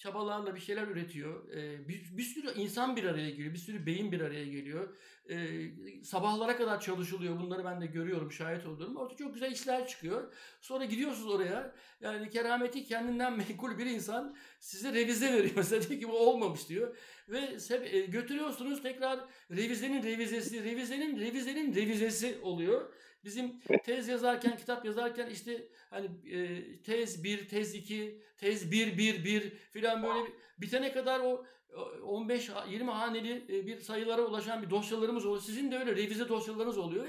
çabalarla 0.00 0.54
bir 0.54 0.60
şeyler 0.60 0.86
üretiyor. 0.86 1.48
E, 1.48 1.88
bir, 1.88 2.16
bir 2.16 2.22
sürü 2.22 2.52
insan 2.54 2.96
bir 2.96 3.04
araya 3.04 3.30
geliyor. 3.30 3.54
Bir 3.54 3.58
sürü 3.58 3.86
beyin 3.86 4.12
bir 4.12 4.20
araya 4.20 4.44
geliyor. 4.44 4.96
E, 5.30 5.60
sabahlara 6.04 6.56
kadar 6.56 6.80
çalışılıyor. 6.80 7.40
Bunları 7.40 7.64
ben 7.64 7.80
de 7.80 7.86
görüyorum, 7.86 8.32
şahit 8.32 8.66
oluyorum. 8.66 8.96
Orada 8.96 9.16
çok 9.16 9.34
güzel 9.34 9.52
işler 9.52 9.88
çıkıyor. 9.88 10.32
Sonra 10.60 10.84
gidiyorsunuz 10.84 11.34
oraya. 11.34 11.74
Yani 12.00 12.30
kerameti 12.30 12.84
kendinden 12.84 13.32
menkul 13.36 13.78
bir 13.78 13.86
insan 13.86 14.36
size 14.60 14.92
revize 14.92 15.32
veriyor. 15.32 15.52
Mesela 15.56 15.88
diyor 15.88 16.00
ki 16.00 16.08
bu 16.08 16.18
olmamış 16.18 16.68
diyor. 16.68 16.96
Ve 17.28 17.56
e, 17.90 18.00
götürüyorsunuz 18.00 18.82
tekrar 18.82 19.20
revizenin 19.50 20.02
revizesi, 20.02 20.64
revizenin 20.64 21.20
revizenin 21.20 21.74
revizesi 21.74 22.38
oluyor. 22.42 22.92
Bizim 23.24 23.60
tez 23.84 24.08
yazarken, 24.08 24.56
kitap 24.56 24.84
yazarken 24.84 25.30
işte 25.30 25.68
hani 25.90 26.06
e, 26.36 26.82
tez 26.82 27.24
1, 27.24 27.48
tez 27.48 27.74
2, 27.74 28.22
tez 28.36 28.72
1, 28.72 28.98
1, 28.98 29.24
1 29.24 29.50
filan 29.50 30.02
böyle 30.02 30.32
bitene 30.58 30.92
kadar 30.92 31.20
o 31.20 31.46
15-20 32.02 32.90
haneli 32.90 33.44
e, 33.48 33.66
bir 33.66 33.80
sayılara 33.80 34.22
ulaşan 34.22 34.62
bir 34.62 34.70
dosyalarımız 34.70 35.26
oluyor. 35.26 35.42
Sizin 35.42 35.72
de 35.72 35.78
öyle 35.78 35.96
revize 35.96 36.28
dosyalarınız 36.28 36.78
oluyor. 36.78 37.06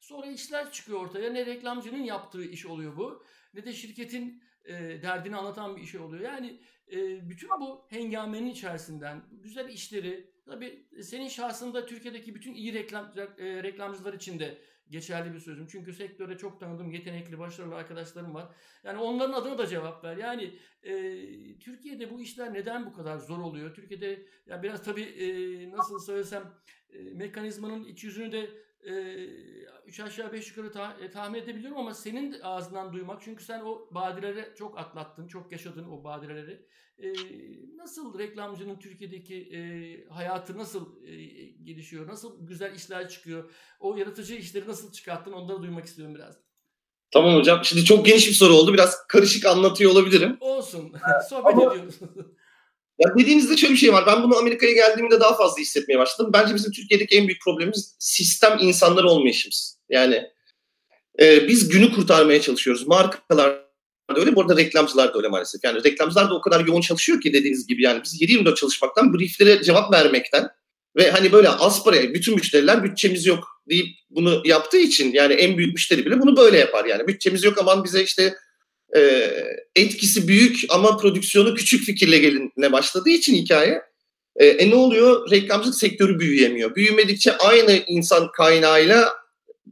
Sonra 0.00 0.26
işler 0.26 0.72
çıkıyor 0.72 1.00
ortaya. 1.00 1.32
Ne 1.32 1.46
reklamcının 1.46 2.02
yaptığı 2.02 2.44
iş 2.44 2.66
oluyor 2.66 2.96
bu. 2.96 3.24
Ne 3.54 3.64
de 3.64 3.72
şirketin 3.72 4.42
e, 4.64 4.72
derdini 5.02 5.36
anlatan 5.36 5.76
bir 5.76 5.82
iş 5.82 5.94
oluyor. 5.94 6.22
Yani 6.22 6.60
e, 6.92 7.28
bütün 7.30 7.48
bu 7.60 7.86
hengamenin 7.90 8.46
içerisinden 8.46 9.22
güzel 9.30 9.68
işleri 9.68 10.30
tabii 10.46 10.86
senin 11.02 11.28
şahsında 11.28 11.86
Türkiye'deki 11.86 12.34
bütün 12.34 12.54
iyi 12.54 12.74
reklam, 12.74 13.12
e, 13.38 13.62
reklamcılar 13.62 14.12
için 14.12 14.38
de 14.38 14.58
geçerli 14.90 15.34
bir 15.34 15.40
sözüm. 15.40 15.66
Çünkü 15.66 15.92
sektörde 15.92 16.36
çok 16.38 16.60
tanıdığım 16.60 16.90
yetenekli, 16.90 17.38
başarılı 17.38 17.74
arkadaşlarım 17.74 18.34
var. 18.34 18.54
Yani 18.84 18.98
onların 18.98 19.32
adına 19.32 19.58
da 19.58 19.66
cevap 19.66 20.04
ver. 20.04 20.16
Yani 20.16 20.58
e, 20.82 20.92
Türkiye'de 21.58 22.10
bu 22.10 22.20
işler 22.20 22.54
neden 22.54 22.86
bu 22.86 22.92
kadar 22.92 23.18
zor 23.18 23.38
oluyor? 23.38 23.74
Türkiye'de 23.74 24.26
ya 24.46 24.62
biraz 24.62 24.84
tabii 24.84 25.02
e, 25.02 25.26
nasıl 25.70 25.98
söylesem 25.98 26.54
e, 26.90 26.98
mekanizmanın 26.98 27.84
iç 27.84 28.04
yüzünü 28.04 28.32
de 28.32 28.50
e, 28.86 28.92
üç 29.86 30.00
aşağı 30.00 30.32
beş 30.32 30.48
yukarı 30.48 30.72
ta, 30.72 30.96
e, 31.00 31.10
tahmin 31.10 31.38
edebiliyorum 31.38 31.78
ama 31.78 31.94
senin 31.94 32.40
ağzından 32.42 32.92
duymak 32.92 33.22
çünkü 33.22 33.44
sen 33.44 33.60
o 33.60 33.88
badireleri 33.90 34.54
çok 34.58 34.78
atlattın, 34.78 35.28
çok 35.28 35.52
yaşadın 35.52 35.84
o 35.84 36.04
badireleri. 36.04 36.66
E, 36.98 37.12
nasıl 37.76 38.18
reklamcının 38.18 38.78
Türkiye'deki 38.78 39.36
e, 39.36 39.58
hayatı 40.08 40.58
nasıl 40.58 41.04
e, 41.06 41.16
gelişiyor, 41.44 42.08
nasıl 42.08 42.46
güzel 42.46 42.74
işler 42.74 43.08
çıkıyor, 43.08 43.50
o 43.80 43.96
yaratıcı 43.96 44.34
işleri 44.34 44.68
nasıl 44.68 44.92
çıkarttın 44.92 45.32
onları 45.32 45.62
duymak 45.62 45.84
istiyorum 45.84 46.14
biraz. 46.14 46.44
Tamam 47.10 47.34
hocam. 47.34 47.64
Şimdi 47.64 47.84
çok 47.84 48.06
geniş 48.06 48.28
bir 48.28 48.32
soru 48.32 48.54
oldu. 48.54 48.72
Biraz 48.72 49.06
karışık 49.06 49.46
anlatıyor 49.46 49.90
olabilirim. 49.90 50.36
Olsun. 50.40 50.92
Sohbet 51.30 51.54
ediyoruz. 51.54 51.98
Ya 52.98 53.10
dediğinizde 53.18 53.56
şöyle 53.56 53.72
bir 53.72 53.78
şey 53.78 53.92
var. 53.92 54.04
Ben 54.06 54.22
bunu 54.22 54.36
Amerika'ya 54.36 54.72
geldiğimde 54.72 55.20
daha 55.20 55.36
fazla 55.36 55.60
hissetmeye 55.60 55.98
başladım. 55.98 56.30
Bence 56.34 56.54
bizim 56.54 56.72
Türkiye'deki 56.72 57.16
en 57.16 57.26
büyük 57.26 57.42
problemimiz 57.42 57.96
sistem 57.98 58.58
insanları 58.60 59.08
olmayışımız. 59.08 59.78
Yani 59.88 60.22
e, 61.20 61.48
biz 61.48 61.68
günü 61.68 61.92
kurtarmaya 61.92 62.40
çalışıyoruz. 62.40 62.86
Markalar 62.86 63.64
da 64.10 64.20
öyle. 64.20 64.36
Bu 64.36 64.40
arada 64.40 64.56
reklamcılar 64.56 65.14
da 65.14 65.18
öyle 65.18 65.28
maalesef. 65.28 65.64
Yani 65.64 65.84
reklamcılar 65.84 66.30
da 66.30 66.34
o 66.34 66.40
kadar 66.40 66.66
yoğun 66.66 66.80
çalışıyor 66.80 67.20
ki 67.20 67.32
dediğiniz 67.32 67.66
gibi. 67.66 67.82
Yani 67.82 68.00
biz 68.04 68.22
7-24 68.22 68.54
çalışmaktan, 68.54 69.14
brieflere 69.14 69.62
cevap 69.62 69.92
vermekten 69.92 70.48
ve 70.96 71.10
hani 71.10 71.32
böyle 71.32 71.48
az 71.48 71.84
paraya 71.84 72.14
bütün 72.14 72.34
müşteriler 72.34 72.84
bütçemiz 72.84 73.26
yok 73.26 73.44
deyip 73.68 73.86
bunu 74.10 74.42
yaptığı 74.44 74.78
için 74.78 75.12
yani 75.12 75.34
en 75.34 75.58
büyük 75.58 75.74
müşteri 75.74 76.06
bile 76.06 76.20
bunu 76.20 76.36
böyle 76.36 76.58
yapar. 76.58 76.84
Yani 76.84 77.06
bütçemiz 77.08 77.44
yok 77.44 77.58
aman 77.58 77.84
bize 77.84 78.02
işte 78.02 78.34
e, 78.96 79.30
etkisi 79.76 80.28
büyük 80.28 80.60
ama 80.68 80.96
prodüksiyonu 80.96 81.54
küçük 81.54 81.84
fikirle 81.84 82.18
gelinle 82.18 82.72
başladığı 82.72 83.10
için 83.10 83.34
hikaye. 83.34 83.82
E, 84.36 84.46
e 84.46 84.70
ne 84.70 84.74
oluyor? 84.74 85.30
Reklamcılık 85.30 85.76
sektörü 85.76 86.18
büyüyemiyor. 86.18 86.74
Büyümedikçe 86.74 87.36
aynı 87.36 87.82
insan 87.86 88.32
kaynağıyla 88.32 89.12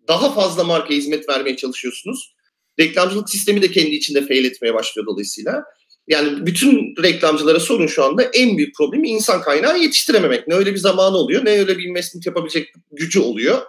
daha 0.08 0.34
fazla 0.34 0.64
marka 0.64 0.94
hizmet 0.94 1.28
vermeye 1.28 1.56
çalışıyorsunuz. 1.56 2.34
Reklamcılık 2.80 3.30
sistemi 3.30 3.62
de 3.62 3.70
kendi 3.70 3.90
içinde 3.90 4.26
fail 4.26 4.44
etmeye 4.44 4.74
başlıyor 4.74 5.06
dolayısıyla. 5.06 5.64
Yani 6.06 6.46
bütün 6.46 6.94
reklamcılara 7.02 7.60
sorun 7.60 7.86
şu 7.86 8.04
anda 8.04 8.22
en 8.22 8.56
büyük 8.56 8.74
problemi 8.74 9.08
insan 9.08 9.42
kaynağı 9.42 9.78
yetiştirememek. 9.78 10.48
Ne 10.48 10.54
öyle 10.54 10.72
bir 10.72 10.78
zamanı 10.78 11.16
oluyor 11.16 11.44
ne 11.44 11.50
öyle 11.50 11.78
bir 11.78 11.84
investment 11.84 12.26
yapabilecek 12.26 12.68
gücü 12.92 13.20
oluyor 13.20 13.62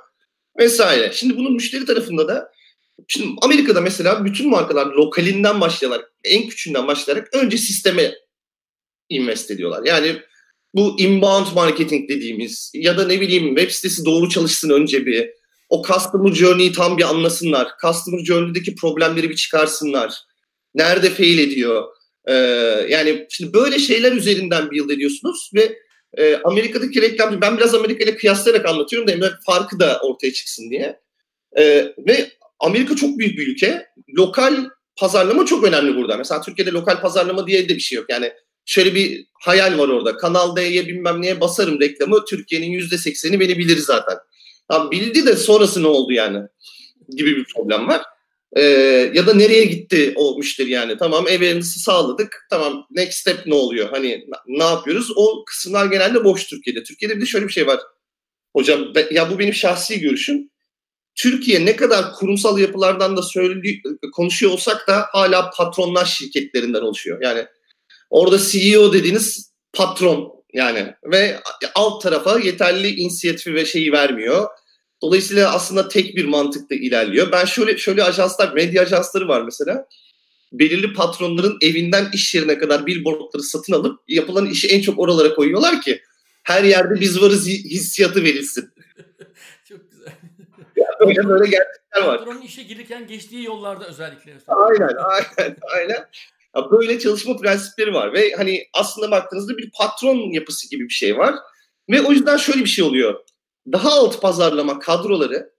vesaire. 0.59 1.11
Şimdi 1.13 1.37
bunun 1.37 1.53
müşteri 1.53 1.85
tarafında 1.85 2.27
da 2.27 2.51
Şimdi 3.07 3.35
Amerika'da 3.41 3.81
mesela 3.81 4.25
bütün 4.25 4.49
markalar 4.49 4.85
lokalinden 4.85 5.61
başlayarak, 5.61 6.13
en 6.23 6.47
küçüğünden 6.47 6.87
başlayarak 6.87 7.33
önce 7.33 7.57
sisteme 7.57 8.13
invest 9.09 9.51
ediyorlar. 9.51 9.81
Yani 9.85 10.15
bu 10.73 10.95
inbound 10.99 11.47
marketing 11.55 12.09
dediğimiz 12.09 12.71
ya 12.73 12.97
da 12.97 13.07
ne 13.07 13.21
bileyim 13.21 13.55
web 13.55 13.71
sitesi 13.71 14.05
doğru 14.05 14.29
çalışsın 14.29 14.69
önce 14.69 15.05
bir. 15.05 15.29
O 15.69 15.83
customer 15.87 16.33
journey'i 16.33 16.71
tam 16.71 16.97
bir 16.97 17.03
anlasınlar. 17.03 17.67
Customer 17.81 18.25
journey'deki 18.25 18.75
problemleri 18.75 19.29
bir 19.29 19.35
çıkarsınlar. 19.35 20.13
Nerede 20.75 21.09
fail 21.09 21.39
ediyor? 21.39 21.83
Ee, 22.27 22.33
yani 22.89 23.27
şimdi 23.29 23.53
böyle 23.53 23.79
şeyler 23.79 24.11
üzerinden 24.11 24.71
build 24.71 24.89
ediyorsunuz 24.89 25.51
ve 25.55 25.77
e, 26.17 26.35
Amerika'daki 26.43 27.01
reklam, 27.01 27.41
ben 27.41 27.57
biraz 27.57 27.75
Amerika 27.75 28.03
ile 28.03 28.15
kıyaslayarak 28.15 28.65
anlatıyorum 28.65 29.21
da 29.21 29.39
farkı 29.45 29.79
da 29.79 29.99
ortaya 30.03 30.33
çıksın 30.33 30.69
diye. 30.69 30.99
Ee, 31.57 31.93
ve 32.07 32.31
Amerika 32.59 32.95
çok 32.95 33.19
büyük 33.19 33.37
bir 33.37 33.47
ülke. 33.47 33.85
Lokal 34.17 34.65
pazarlama 34.95 35.45
çok 35.45 35.63
önemli 35.63 35.95
burada. 35.95 36.17
Mesela 36.17 36.41
Türkiye'de 36.41 36.71
lokal 36.71 37.01
pazarlama 37.01 37.47
diye 37.47 37.69
de 37.69 37.75
bir 37.75 37.79
şey 37.79 37.95
yok. 37.95 38.05
Yani 38.09 38.33
şöyle 38.65 38.95
bir 38.95 39.25
hayal 39.41 39.79
var 39.79 39.87
orada. 39.87 40.17
Kanal 40.17 40.55
D'ye 40.55 40.87
bilmem 40.87 41.21
neye 41.21 41.41
basarım 41.41 41.81
reklamı. 41.81 42.25
Türkiye'nin 42.25 42.71
yüzde 42.71 42.97
sekseni 42.97 43.39
beni 43.39 43.57
bilir 43.57 43.77
zaten. 43.77 44.17
Tam 44.71 44.91
bildi 44.91 45.25
de 45.25 45.35
sonrası 45.35 45.83
ne 45.83 45.87
oldu 45.87 46.13
yani 46.13 46.39
gibi 47.17 47.35
bir 47.35 47.45
problem 47.55 47.87
var. 47.87 48.01
Ee, 48.55 48.61
ya 49.13 49.27
da 49.27 49.33
nereye 49.33 49.65
gitti 49.65 50.13
o 50.15 50.37
müşteri 50.37 50.69
yani. 50.69 50.97
Tamam 50.97 51.27
evlerimizi 51.27 51.79
sağladık. 51.79 52.47
Tamam 52.49 52.85
next 52.91 53.19
step 53.19 53.47
ne 53.47 53.53
oluyor? 53.53 53.89
Hani 53.89 54.25
ne 54.47 54.63
yapıyoruz? 54.63 55.11
O 55.15 55.45
kısımlar 55.45 55.85
genelde 55.85 56.23
boş 56.23 56.47
Türkiye'de. 56.47 56.83
Türkiye'de 56.83 57.15
bir 57.15 57.21
de 57.21 57.25
şöyle 57.25 57.47
bir 57.47 57.51
şey 57.51 57.67
var. 57.67 57.79
Hocam 58.55 58.93
ya 59.11 59.31
bu 59.31 59.39
benim 59.39 59.53
şahsi 59.53 59.99
görüşüm. 59.99 60.49
Türkiye 61.15 61.65
ne 61.65 61.75
kadar 61.75 62.13
kurumsal 62.13 62.59
yapılardan 62.59 63.17
da 63.17 63.21
söyledi, 63.21 63.81
konuşuyor 64.11 64.51
olsak 64.51 64.87
da 64.87 65.05
hala 65.11 65.49
patronlar 65.49 66.05
şirketlerinden 66.05 66.81
oluşuyor. 66.81 67.21
Yani 67.21 67.45
orada 68.09 68.37
CEO 68.37 68.93
dediğiniz 68.93 69.53
patron 69.73 70.33
yani 70.53 70.93
ve 71.11 71.39
alt 71.75 72.03
tarafa 72.03 72.39
yeterli 72.39 72.95
inisiyatifi 72.95 73.53
ve 73.53 73.65
şeyi 73.65 73.91
vermiyor. 73.91 74.47
Dolayısıyla 75.01 75.53
aslında 75.53 75.87
tek 75.87 76.15
bir 76.15 76.25
mantıkla 76.25 76.75
ilerliyor. 76.75 77.31
Ben 77.31 77.45
şöyle 77.45 77.77
şöyle 77.77 78.03
ajanslar, 78.03 78.53
medya 78.53 78.81
ajansları 78.81 79.27
var 79.27 79.41
mesela. 79.41 79.87
Belirli 80.51 80.93
patronların 80.93 81.57
evinden 81.61 82.09
iş 82.13 82.35
yerine 82.35 82.57
kadar 82.57 82.85
billboardları 82.85 83.43
satın 83.43 83.73
alıp 83.73 83.99
yapılan 84.07 84.45
işi 84.45 84.67
en 84.67 84.81
çok 84.81 84.99
oralara 84.99 85.35
koyuyorlar 85.35 85.81
ki 85.81 86.01
her 86.43 86.63
yerde 86.63 87.01
biz 87.01 87.21
varız 87.21 87.47
hissiyatı 87.47 88.23
verilsin. 88.23 88.69
böyle 90.99 91.29
böyle 91.29 91.43
gerçekler 91.43 92.07
var. 92.07 92.17
Patronun 92.17 92.41
işe 92.41 92.63
gelirken 92.63 93.07
geçtiği 93.07 93.43
yollarda 93.43 93.85
özellikle. 93.85 94.33
Aynen, 94.47 94.95
aynen, 94.97 95.57
aynen. 95.75 96.09
Böyle 96.71 96.99
çalışma 96.99 97.37
prensipleri 97.37 97.93
var 97.93 98.13
ve 98.13 98.31
hani 98.37 98.67
aslında 98.73 99.11
baktığınızda 99.11 99.57
bir 99.57 99.71
patron 99.71 100.33
yapısı 100.33 100.69
gibi 100.69 100.83
bir 100.83 100.93
şey 100.93 101.17
var. 101.17 101.35
Ve 101.89 102.01
o 102.01 102.11
yüzden 102.11 102.37
şöyle 102.37 102.59
bir 102.59 102.69
şey 102.69 102.85
oluyor. 102.85 103.19
Daha 103.71 103.91
alt 103.91 104.21
pazarlama 104.21 104.79
kadroları 104.79 105.53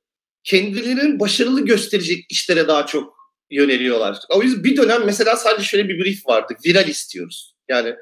kendilerinin 0.45 1.21
başarılı 1.21 1.65
gösterecek 1.65 2.27
işlere 2.29 2.69
daha 2.69 2.87
çok 2.87 3.15
yöneliyorlar. 3.51 4.19
O 4.29 4.43
yüzden 4.43 4.65
bir 4.65 4.77
dönem 4.77 5.03
mesela 5.07 5.37
sadece 5.37 5.65
şöyle 5.65 5.89
bir 5.89 6.05
brief 6.05 6.27
vardı. 6.27 6.55
Viral 6.67 6.89
istiyoruz. 6.89 7.55
Yani 7.69 7.97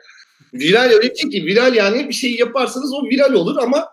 viral 0.54 0.90
öyle 0.90 1.10
bir 1.10 1.16
şey 1.16 1.30
ki 1.30 1.46
viral 1.46 1.74
yani 1.74 2.08
bir 2.08 2.14
şey 2.14 2.34
yaparsanız 2.34 2.94
o 2.94 3.04
viral 3.04 3.32
olur 3.32 3.56
ama 3.62 3.88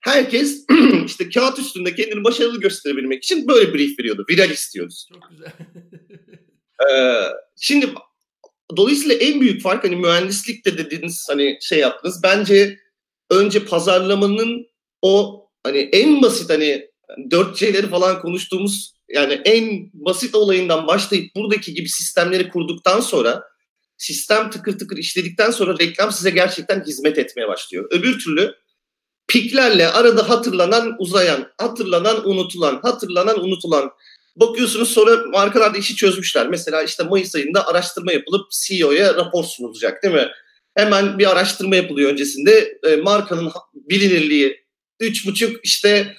herkes 0.00 0.66
işte 1.06 1.30
kağıt 1.30 1.58
üstünde 1.58 1.94
kendini 1.94 2.24
başarılı 2.24 2.60
gösterebilmek 2.60 3.24
için 3.24 3.48
böyle 3.48 3.74
brief 3.74 3.98
veriyordu. 3.98 4.24
Viral 4.30 4.50
istiyoruz. 4.50 5.08
Çok 5.12 5.30
güzel. 5.30 5.52
ee, 6.90 7.22
şimdi 7.60 7.90
dolayısıyla 8.76 9.14
en 9.14 9.40
büyük 9.40 9.62
fark 9.62 9.84
hani 9.84 9.96
mühendislikte 9.96 10.78
dediğiniz 10.78 11.26
hani 11.28 11.58
şey 11.60 11.78
yaptınız. 11.78 12.22
Bence 12.22 12.78
önce 13.30 13.64
pazarlamanın 13.64 14.66
o 15.02 15.46
hani 15.62 15.78
en 15.78 16.22
basit 16.22 16.50
hani 16.50 16.90
4C'leri 17.30 17.88
falan 17.88 18.20
konuştuğumuz 18.20 18.96
yani 19.08 19.40
en 19.44 19.90
basit 19.92 20.34
olayından 20.34 20.86
başlayıp 20.86 21.36
buradaki 21.36 21.74
gibi 21.74 21.88
sistemleri 21.88 22.48
kurduktan 22.48 23.00
sonra 23.00 23.42
sistem 23.98 24.50
tıkır 24.50 24.78
tıkır 24.78 24.96
işledikten 24.96 25.50
sonra 25.50 25.78
reklam 25.78 26.12
size 26.12 26.30
gerçekten 26.30 26.84
hizmet 26.84 27.18
etmeye 27.18 27.48
başlıyor. 27.48 27.88
Öbür 27.90 28.18
türlü 28.18 28.54
piklerle 29.28 29.88
arada 29.88 30.28
hatırlanan 30.30 30.96
uzayan, 30.98 31.52
hatırlanan 31.58 32.28
unutulan, 32.28 32.80
hatırlanan 32.82 33.44
unutulan. 33.44 33.90
Bakıyorsunuz 34.36 34.88
sonra 34.88 35.16
markalar 35.32 35.74
da 35.74 35.78
işi 35.78 35.96
çözmüşler. 35.96 36.48
Mesela 36.48 36.82
işte 36.82 37.02
Mayıs 37.02 37.34
ayında 37.34 37.66
araştırma 37.66 38.12
yapılıp 38.12 38.50
CEO'ya 38.50 39.14
rapor 39.14 39.44
sunulacak 39.44 40.02
değil 40.02 40.14
mi? 40.14 40.28
Hemen 40.74 41.18
bir 41.18 41.30
araştırma 41.30 41.76
yapılıyor 41.76 42.10
öncesinde. 42.10 42.78
E, 42.84 42.96
markanın 42.96 43.52
bilinirliği 43.74 44.64
üç 45.00 45.26
buçuk 45.26 45.64
işte 45.64 46.14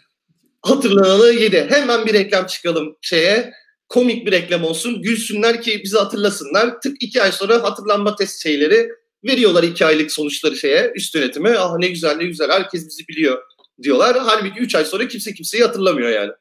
hatırlanalı 0.61 1.33
yedi. 1.33 1.67
Hemen 1.69 2.05
bir 2.05 2.13
reklam 2.13 2.45
çıkalım 2.45 2.97
şeye. 3.01 3.51
Komik 3.89 4.25
bir 4.25 4.31
reklam 4.31 4.63
olsun. 4.63 5.01
Gülsünler 5.01 5.61
ki 5.61 5.81
bizi 5.83 5.97
hatırlasınlar. 5.97 6.81
Tık 6.81 7.03
iki 7.03 7.21
ay 7.21 7.31
sonra 7.31 7.63
hatırlanma 7.63 8.15
test 8.15 8.43
şeyleri 8.43 8.89
veriyorlar 9.23 9.63
iki 9.63 9.85
aylık 9.85 10.11
sonuçları 10.11 10.55
şeye 10.55 10.91
üst 10.95 11.15
yönetime. 11.15 11.57
Ah 11.57 11.77
ne 11.77 11.87
güzel 11.87 12.15
ne 12.15 12.25
güzel 12.25 12.51
herkes 12.51 12.87
bizi 12.87 13.07
biliyor 13.07 13.43
diyorlar. 13.83 14.17
Halbuki 14.19 14.59
üç 14.59 14.75
ay 14.75 14.85
sonra 14.85 15.07
kimse 15.07 15.33
kimseyi 15.33 15.63
hatırlamıyor 15.63 16.09
yani. 16.09 16.31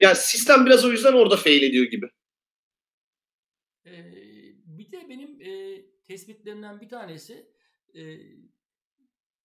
Yani 0.00 0.16
sistem 0.16 0.66
biraz 0.66 0.84
o 0.84 0.90
yüzden 0.90 1.12
orada 1.12 1.36
fail 1.36 1.62
ediyor 1.62 1.84
gibi. 1.84 2.10
Ee, 3.86 4.12
bir 4.64 4.92
de 4.92 5.08
benim 5.08 5.40
e, 5.40 5.82
tespitlerimden 6.04 6.80
bir 6.80 6.88
tanesi 6.88 7.46
e, 7.94 8.00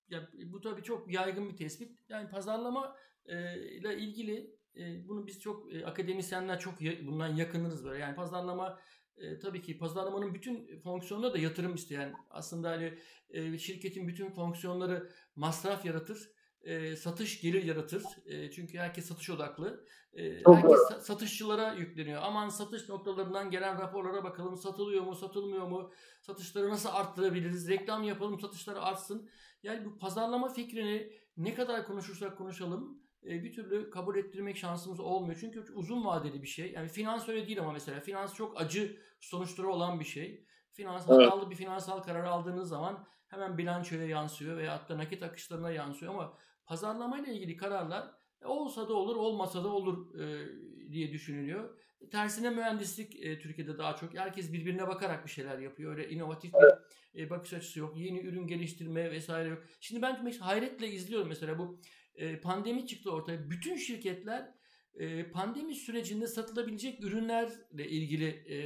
ya 0.10 0.30
bu 0.46 0.62
tabii 0.62 0.84
çok 0.84 1.14
yaygın 1.14 1.50
bir 1.50 1.58
tespit. 1.58 2.00
Yani 2.10 2.30
pazarlama 2.30 2.96
e, 3.26 3.60
ile 3.60 3.98
ilgili 3.98 4.56
e, 4.78 5.08
bunu 5.08 5.28
biz 5.28 5.40
çok 5.40 5.74
e, 5.74 5.86
akademisyenler 5.86 6.60
çok 6.60 6.74
bundan 7.02 7.36
yakınırız 7.36 7.86
böyle. 7.86 8.00
Yani 8.00 8.16
pazarlama 8.16 8.80
e, 9.18 9.40
tabii 9.40 9.62
ki 9.62 9.78
pazarlamanın 9.78 10.34
bütün 10.34 10.80
fonksiyonları 10.80 11.34
da 11.34 11.38
yatırım 11.38 11.76
isteyen. 11.76 12.14
Aslında 12.30 12.70
hani 12.70 12.94
e, 13.30 13.58
şirketin 13.58 14.08
bütün 14.08 14.30
fonksiyonları 14.30 15.12
masraf 15.36 15.86
yaratır. 15.86 16.32
E, 16.62 16.96
satış 16.96 17.42
gelir 17.42 17.64
yaratır. 17.64 18.04
E, 18.26 18.52
çünkü 18.52 18.78
herkes 18.78 19.06
satış 19.06 19.30
odaklı. 19.30 19.86
E, 20.14 20.24
herkes 20.24 20.72
sa- 20.72 21.02
satışçılara 21.02 21.74
yükleniyor. 21.74 22.22
Aman 22.24 22.50
satış 22.50 22.90
noktalarından 22.90 23.52
gelen 23.52 23.80
raporlara 23.82 24.24
bakalım. 24.24 24.58
Satılıyor 24.58 25.04
mu, 25.04 25.16
satılmıyor 25.16 25.68
mu? 25.68 25.92
Satışları 26.22 26.70
nasıl 26.70 26.90
arttırabiliriz? 26.90 27.70
Reklam 27.70 28.04
yapalım, 28.04 28.40
satışları 28.40 28.82
artsın. 28.82 29.30
Yani 29.64 29.86
bu 29.86 29.98
pazarlama 29.98 30.50
fikrini 30.50 31.12
ne 31.38 31.54
kadar 31.54 31.88
konuşursak 31.88 32.38
konuşalım 32.38 33.05
bir 33.26 33.54
türlü 33.54 33.90
kabul 33.90 34.16
ettirmek 34.16 34.58
şansımız 34.58 35.00
olmuyor. 35.00 35.38
Çünkü 35.40 35.74
uzun 35.74 36.06
vadeli 36.06 36.42
bir 36.42 36.48
şey. 36.48 36.72
Yani 36.72 36.88
finans 36.88 37.30
öyle 37.30 37.48
değil 37.48 37.60
ama 37.60 37.72
mesela 37.72 38.00
finans 38.00 38.34
çok 38.34 38.62
acı 38.62 38.98
sonuçları 39.20 39.68
olan 39.68 40.00
bir 40.00 40.06
şey. 40.06 40.46
Finans 40.74 41.06
evet. 41.10 41.26
hatalı 41.26 41.50
bir 41.50 41.56
finansal 41.56 42.00
karar 42.00 42.24
aldığınız 42.24 42.70
zaman 42.70 43.08
hemen 43.28 43.58
bilançoya 43.58 44.06
yansıyor 44.06 44.58
veya 44.58 44.74
hatta 44.74 44.98
nakit 44.98 45.24
akışlarına 45.24 45.72
yansıyor 45.72 46.14
ama 46.14 46.38
pazarlama 46.66 47.20
ile 47.20 47.34
ilgili 47.34 47.58
kararlar 47.58 48.12
e, 48.42 48.46
olsa 48.46 48.90
da 48.90 48.94
olur, 48.94 49.16
olmasa 49.16 49.64
da 49.64 49.68
olur 49.68 50.20
e, 50.20 50.48
diye 50.92 51.12
düşünülüyor. 51.12 51.80
Tersine 52.12 52.50
mühendislik 52.50 53.26
e, 53.26 53.40
Türkiye'de 53.40 53.78
daha 53.78 53.96
çok. 53.96 54.14
Herkes 54.14 54.54
birbirine 54.54 54.88
bakarak 54.88 55.26
bir 55.26 55.32
şeyler 55.32 55.60
yapıyor. 55.60 55.98
Öyle 55.98 56.10
inovatif 56.10 56.54
bir 56.54 57.22
e, 57.22 57.30
bakış 57.30 57.54
açısı 57.54 57.80
yok. 57.80 57.98
Yeni 57.98 58.20
ürün 58.20 58.48
geliştirme 58.48 59.12
vesaire 59.12 59.50
yok. 59.50 59.64
Şimdi 59.80 60.02
ben 60.02 60.32
hayretle 60.40 60.88
izliyorum 60.88 61.28
mesela 61.28 61.58
bu 61.58 61.82
e, 62.16 62.40
pandemi 62.40 62.88
çıktı 62.88 63.12
ortaya. 63.12 63.50
Bütün 63.50 63.76
şirketler 63.76 64.56
e, 64.96 65.32
pandemi 65.32 65.76
sürecinde 65.76 66.28
satılabilecek 66.28 67.04
ürünlerle 67.04 67.90
ilgili 67.90 68.28
e, 68.28 68.58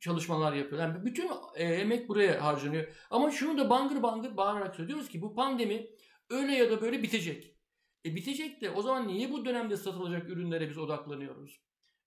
çalışmalar 0.00 0.52
yapıyor. 0.52 0.82
Yani 0.82 1.04
bütün 1.04 1.30
e, 1.54 1.64
emek 1.64 2.08
buraya 2.08 2.44
harcanıyor. 2.44 2.88
Ama 3.10 3.30
şunu 3.30 3.58
da 3.58 3.70
bangır 3.70 4.02
bangır 4.02 4.36
bağırarak 4.36 4.76
söylüyoruz 4.76 5.08
ki 5.08 5.22
bu 5.22 5.34
pandemi 5.34 5.86
öyle 6.30 6.52
ya 6.52 6.70
da 6.70 6.80
böyle 6.80 7.02
bitecek. 7.02 7.56
E 8.04 8.14
bitecek 8.14 8.60
de 8.60 8.70
o 8.70 8.82
zaman 8.82 9.08
niye 9.08 9.32
bu 9.32 9.44
dönemde 9.44 9.76
satılacak 9.76 10.28
ürünlere 10.28 10.70
biz 10.70 10.78
odaklanıyoruz? 10.78 11.60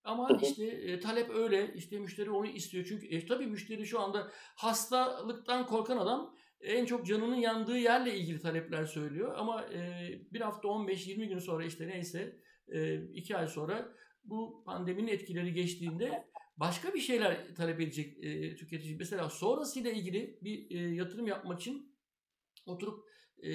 Ama 0.03 0.39
işte 0.41 0.65
e, 0.65 0.99
talep 0.99 1.29
öyle. 1.29 1.73
işte 1.75 1.99
müşteri 1.99 2.31
onu 2.31 2.47
istiyor. 2.47 2.85
Çünkü 2.89 3.07
e, 3.07 3.25
tabii 3.25 3.47
müşteri 3.47 3.85
şu 3.85 3.99
anda 3.99 4.31
hastalıktan 4.55 5.65
korkan 5.65 5.97
adam 5.97 6.35
en 6.61 6.85
çok 6.85 7.05
canının 7.05 7.35
yandığı 7.35 7.77
yerle 7.77 8.17
ilgili 8.17 8.39
talepler 8.39 8.85
söylüyor. 8.85 9.35
Ama 9.37 9.65
e, 9.65 10.09
bir 10.31 10.41
hafta 10.41 10.67
15-20 10.67 11.25
gün 11.25 11.39
sonra 11.39 11.65
işte 11.65 11.87
neyse 11.87 12.39
e, 12.67 13.03
iki 13.03 13.37
ay 13.37 13.47
sonra 13.47 13.93
bu 14.23 14.63
pandeminin 14.65 15.07
etkileri 15.07 15.53
geçtiğinde 15.53 16.27
başka 16.57 16.93
bir 16.93 16.99
şeyler 16.99 17.55
talep 17.55 17.79
edecek 17.79 18.23
e, 18.23 18.55
tüketici. 18.55 18.95
Mesela 18.95 19.29
sonrasıyla 19.29 19.91
ilgili 19.91 20.39
bir 20.41 20.75
e, 20.75 20.95
yatırım 20.95 21.27
yapmak 21.27 21.59
için 21.59 21.95
oturup 22.65 23.12
e, 23.43 23.53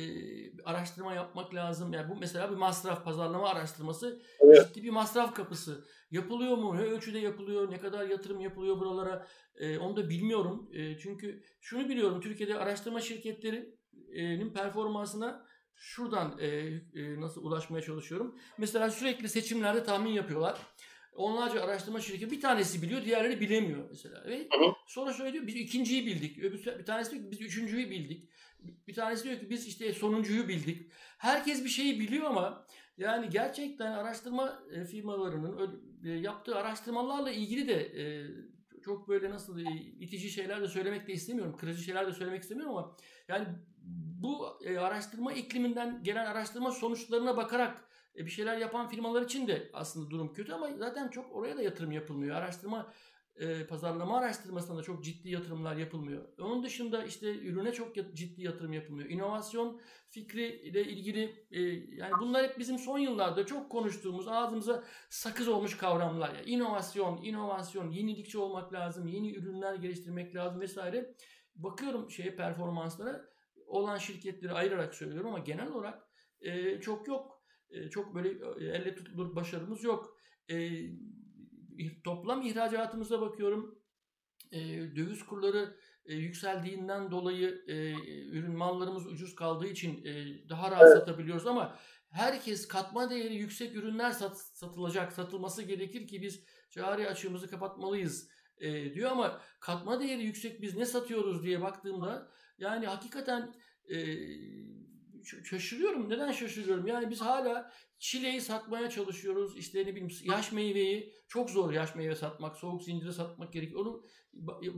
araştırma 0.64 1.14
yapmak 1.14 1.54
lazım. 1.54 1.92
Yani 1.92 2.10
bu 2.10 2.16
mesela 2.16 2.50
bir 2.50 2.56
masraf 2.56 3.04
pazarlama 3.04 3.48
araştırması 3.48 4.22
evet. 4.40 4.68
ciddi 4.68 4.84
bir 4.84 4.90
masraf 4.90 5.34
kapısı. 5.34 5.84
Yapılıyor 6.10 6.56
mu? 6.56 6.76
Ne 6.76 6.82
ölçüde 6.82 7.18
yapılıyor? 7.18 7.70
Ne 7.70 7.78
kadar 7.78 8.08
yatırım 8.08 8.40
yapılıyor 8.40 8.80
buralara? 8.80 9.26
E, 9.56 9.78
onu 9.78 9.96
da 9.96 10.08
bilmiyorum. 10.08 10.70
E, 10.72 10.98
çünkü 10.98 11.42
şunu 11.60 11.88
biliyorum. 11.88 12.20
Türkiye'de 12.20 12.58
araştırma 12.58 13.00
şirketlerinin 13.00 14.52
performansına 14.52 15.46
şuradan 15.76 16.38
e, 16.38 16.46
e, 16.46 17.20
nasıl 17.20 17.44
ulaşmaya 17.44 17.82
çalışıyorum. 17.82 18.38
Mesela 18.58 18.90
sürekli 18.90 19.28
seçimlerde 19.28 19.84
tahmin 19.84 20.10
yapıyorlar. 20.10 20.58
Onlarca 21.18 21.62
araştırma 21.62 22.00
şirketi 22.00 22.30
bir 22.30 22.40
tanesi 22.40 22.82
biliyor, 22.82 23.04
diğerleri 23.04 23.40
bilemiyor 23.40 23.88
mesela. 23.90 24.24
Ve 24.26 24.48
sonra 24.86 25.12
şöyle 25.12 25.32
diyor, 25.32 25.46
biz 25.46 25.56
ikinciyi 25.56 26.06
bildik. 26.06 26.38
Öbür 26.38 26.78
bir 26.78 26.84
tanesi 26.84 27.10
diyor 27.10 27.22
ki 27.24 27.30
biz 27.30 27.40
üçüncüyü 27.40 27.90
bildik. 27.90 28.28
Bir 28.88 28.94
tanesi 28.94 29.24
diyor 29.24 29.40
ki 29.40 29.50
biz 29.50 29.66
işte 29.66 29.92
sonuncuyu 29.92 30.48
bildik. 30.48 30.90
Herkes 31.18 31.64
bir 31.64 31.68
şeyi 31.68 32.00
biliyor 32.00 32.24
ama 32.24 32.66
yani 32.98 33.28
gerçekten 33.30 33.92
araştırma 33.92 34.62
e, 34.72 34.84
firmalarının 34.84 35.82
e, 36.04 36.08
yaptığı 36.08 36.56
araştırmalarla 36.56 37.30
ilgili 37.30 37.68
de 37.68 38.02
e, 38.02 38.26
çok 38.84 39.08
böyle 39.08 39.30
nasıl 39.30 39.58
itici 40.00 40.30
şeyler 40.30 40.60
de 40.60 40.68
söylemek 40.68 41.08
de 41.08 41.12
istemiyorum. 41.12 41.56
Kırıcı 41.56 41.82
şeyler 41.82 42.06
de 42.06 42.12
söylemek 42.12 42.42
istemiyorum 42.42 42.76
ama 42.76 42.96
yani 43.28 43.46
bu 44.22 44.58
araştırma 44.78 45.32
ikliminden 45.32 46.02
gelen 46.02 46.26
araştırma 46.26 46.70
sonuçlarına 46.70 47.36
bakarak 47.36 47.88
bir 48.16 48.30
şeyler 48.30 48.56
yapan 48.56 48.88
firmalar 48.88 49.22
için 49.22 49.48
de 49.48 49.70
aslında 49.72 50.10
durum 50.10 50.32
kötü 50.32 50.52
ama 50.52 50.70
zaten 50.76 51.08
çok 51.08 51.36
oraya 51.36 51.56
da 51.56 51.62
yatırım 51.62 51.92
yapılmıyor. 51.92 52.36
Araştırma 52.36 52.92
e, 53.38 53.66
pazarlama 53.66 54.18
araştırmasında 54.18 54.78
da 54.78 54.82
çok 54.82 55.04
ciddi 55.04 55.30
yatırımlar 55.30 55.76
yapılmıyor. 55.76 56.24
Onun 56.38 56.62
dışında 56.62 57.04
işte 57.04 57.38
ürüne 57.38 57.72
çok 57.72 57.94
ciddi 57.94 58.42
yatırım 58.42 58.72
yapılmıyor. 58.72 59.10
İnovasyon 59.10 59.80
fikri 60.10 60.60
ile 60.60 60.84
ilgili 60.84 61.46
e, 61.50 61.60
yani 61.96 62.12
bunlar 62.20 62.44
hep 62.44 62.58
bizim 62.58 62.78
son 62.78 62.98
yıllarda 62.98 63.46
çok 63.46 63.70
konuştuğumuz 63.70 64.28
ağzımıza 64.28 64.84
sakız 65.10 65.48
olmuş 65.48 65.76
kavramlar. 65.76 66.34
Yani 66.34 66.50
inovasyon, 66.50 67.22
inovasyon, 67.22 67.90
yenilikçi 67.90 68.38
olmak 68.38 68.72
lazım, 68.72 69.06
yeni 69.06 69.34
ürünler 69.34 69.74
geliştirmek 69.74 70.34
lazım 70.34 70.60
vesaire. 70.60 71.14
Bakıyorum 71.54 72.10
şeye 72.10 72.36
performanslara 72.36 73.28
olan 73.66 73.98
şirketleri 73.98 74.52
ayırarak 74.52 74.94
söylüyorum 74.94 75.28
ama 75.30 75.38
genel 75.38 75.72
olarak 75.72 76.08
e, 76.40 76.80
çok 76.80 77.08
yok. 77.08 77.42
e, 77.70 77.90
çok 77.90 78.14
böyle 78.14 78.28
e, 78.28 78.76
elle 78.76 78.94
tutulur 78.94 79.36
başarımız 79.36 79.84
yok. 79.84 80.18
E, 80.50 80.56
toplam 82.04 82.42
ihracatımıza 82.42 83.20
bakıyorum. 83.20 83.78
E, 84.52 84.60
döviz 84.96 85.26
kurları 85.26 85.76
e, 86.04 86.14
yükseldiğinden 86.14 87.10
dolayı 87.10 87.64
e, 87.66 87.92
ürün 88.28 88.56
mallarımız 88.56 89.06
ucuz 89.06 89.34
kaldığı 89.34 89.66
için 89.66 90.04
e, 90.04 90.24
daha 90.48 90.70
rahat 90.70 90.82
evet. 90.82 90.98
satabiliyoruz 90.98 91.46
ama 91.46 91.78
herkes 92.10 92.68
katma 92.68 93.10
değeri 93.10 93.34
yüksek 93.34 93.76
ürünler 93.76 94.10
sat, 94.10 94.38
satılacak, 94.38 95.12
satılması 95.12 95.62
gerekir 95.62 96.08
ki 96.08 96.22
biz 96.22 96.44
cari 96.70 97.08
açığımızı 97.08 97.50
kapatmalıyız 97.50 98.28
e, 98.58 98.94
diyor 98.94 99.10
ama 99.10 99.40
katma 99.60 100.00
değeri 100.00 100.22
yüksek 100.22 100.62
biz 100.62 100.76
ne 100.76 100.86
satıyoruz 100.86 101.42
diye 101.42 101.62
baktığımda 101.62 102.32
yani 102.58 102.86
hakikaten 102.86 103.54
e, 103.88 103.96
şaşırıyorum. 105.44 106.10
Neden 106.10 106.32
şaşırıyorum? 106.32 106.86
Yani 106.86 107.10
biz 107.10 107.20
hala 107.20 107.72
çileyi 107.98 108.40
satmaya 108.40 108.90
çalışıyoruz. 108.90 109.56
İşte 109.56 109.78
ne 109.78 109.86
bileyim 109.86 110.08
yaş 110.24 110.52
meyveyi 110.52 111.12
çok 111.28 111.50
zor 111.50 111.72
yaş 111.72 111.94
meyve 111.94 112.14
satmak, 112.14 112.56
soğuk 112.56 112.82
zinciri 112.82 113.12
satmak 113.12 113.52
gerekiyor. 113.52 113.80
Onu 113.80 114.02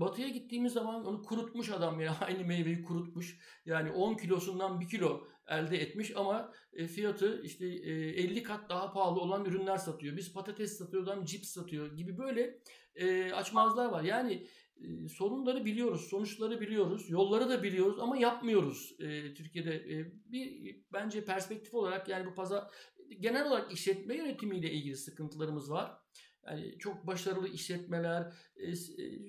batıya 0.00 0.28
gittiğimiz 0.28 0.72
zaman 0.72 1.06
onu 1.06 1.22
kurutmuş 1.22 1.70
adam 1.70 2.00
ya 2.00 2.16
aynı 2.20 2.44
meyveyi 2.44 2.82
kurutmuş. 2.82 3.38
Yani 3.66 3.90
10 3.90 4.14
kilosundan 4.14 4.80
1 4.80 4.88
kilo 4.88 5.26
elde 5.48 5.78
etmiş 5.78 6.16
ama 6.16 6.52
e, 6.72 6.86
fiyatı 6.86 7.42
işte 7.42 7.66
50 7.66 8.38
e, 8.38 8.42
kat 8.42 8.70
daha 8.70 8.92
pahalı 8.92 9.20
olan 9.20 9.44
ürünler 9.44 9.76
satıyor. 9.76 10.16
Biz 10.16 10.32
patates 10.32 10.78
satıyoruz 10.78 11.08
adam 11.08 11.24
cips 11.24 11.48
satıyor 11.48 11.96
gibi 11.96 12.18
böyle 12.18 12.60
e, 12.94 13.32
açmazlar 13.32 13.86
var. 13.86 14.02
Yani 14.02 14.46
sorunları 15.08 15.64
biliyoruz, 15.64 16.08
sonuçları 16.10 16.60
biliyoruz, 16.60 17.10
yolları 17.10 17.48
da 17.48 17.62
biliyoruz 17.62 17.98
ama 18.00 18.16
yapmıyoruz 18.16 18.96
Türkiye'de. 19.36 19.84
bir 20.32 20.76
bence 20.92 21.24
perspektif 21.24 21.74
olarak 21.74 22.08
yani 22.08 22.26
bu 22.26 22.34
pazar 22.34 22.64
genel 23.20 23.46
olarak 23.46 23.72
işletme 23.72 24.16
yönetimiyle 24.16 24.72
ilgili 24.72 24.96
sıkıntılarımız 24.96 25.70
var. 25.70 25.92
Yani 26.46 26.78
çok 26.78 27.06
başarılı 27.06 27.48
işletmeler 27.48 28.32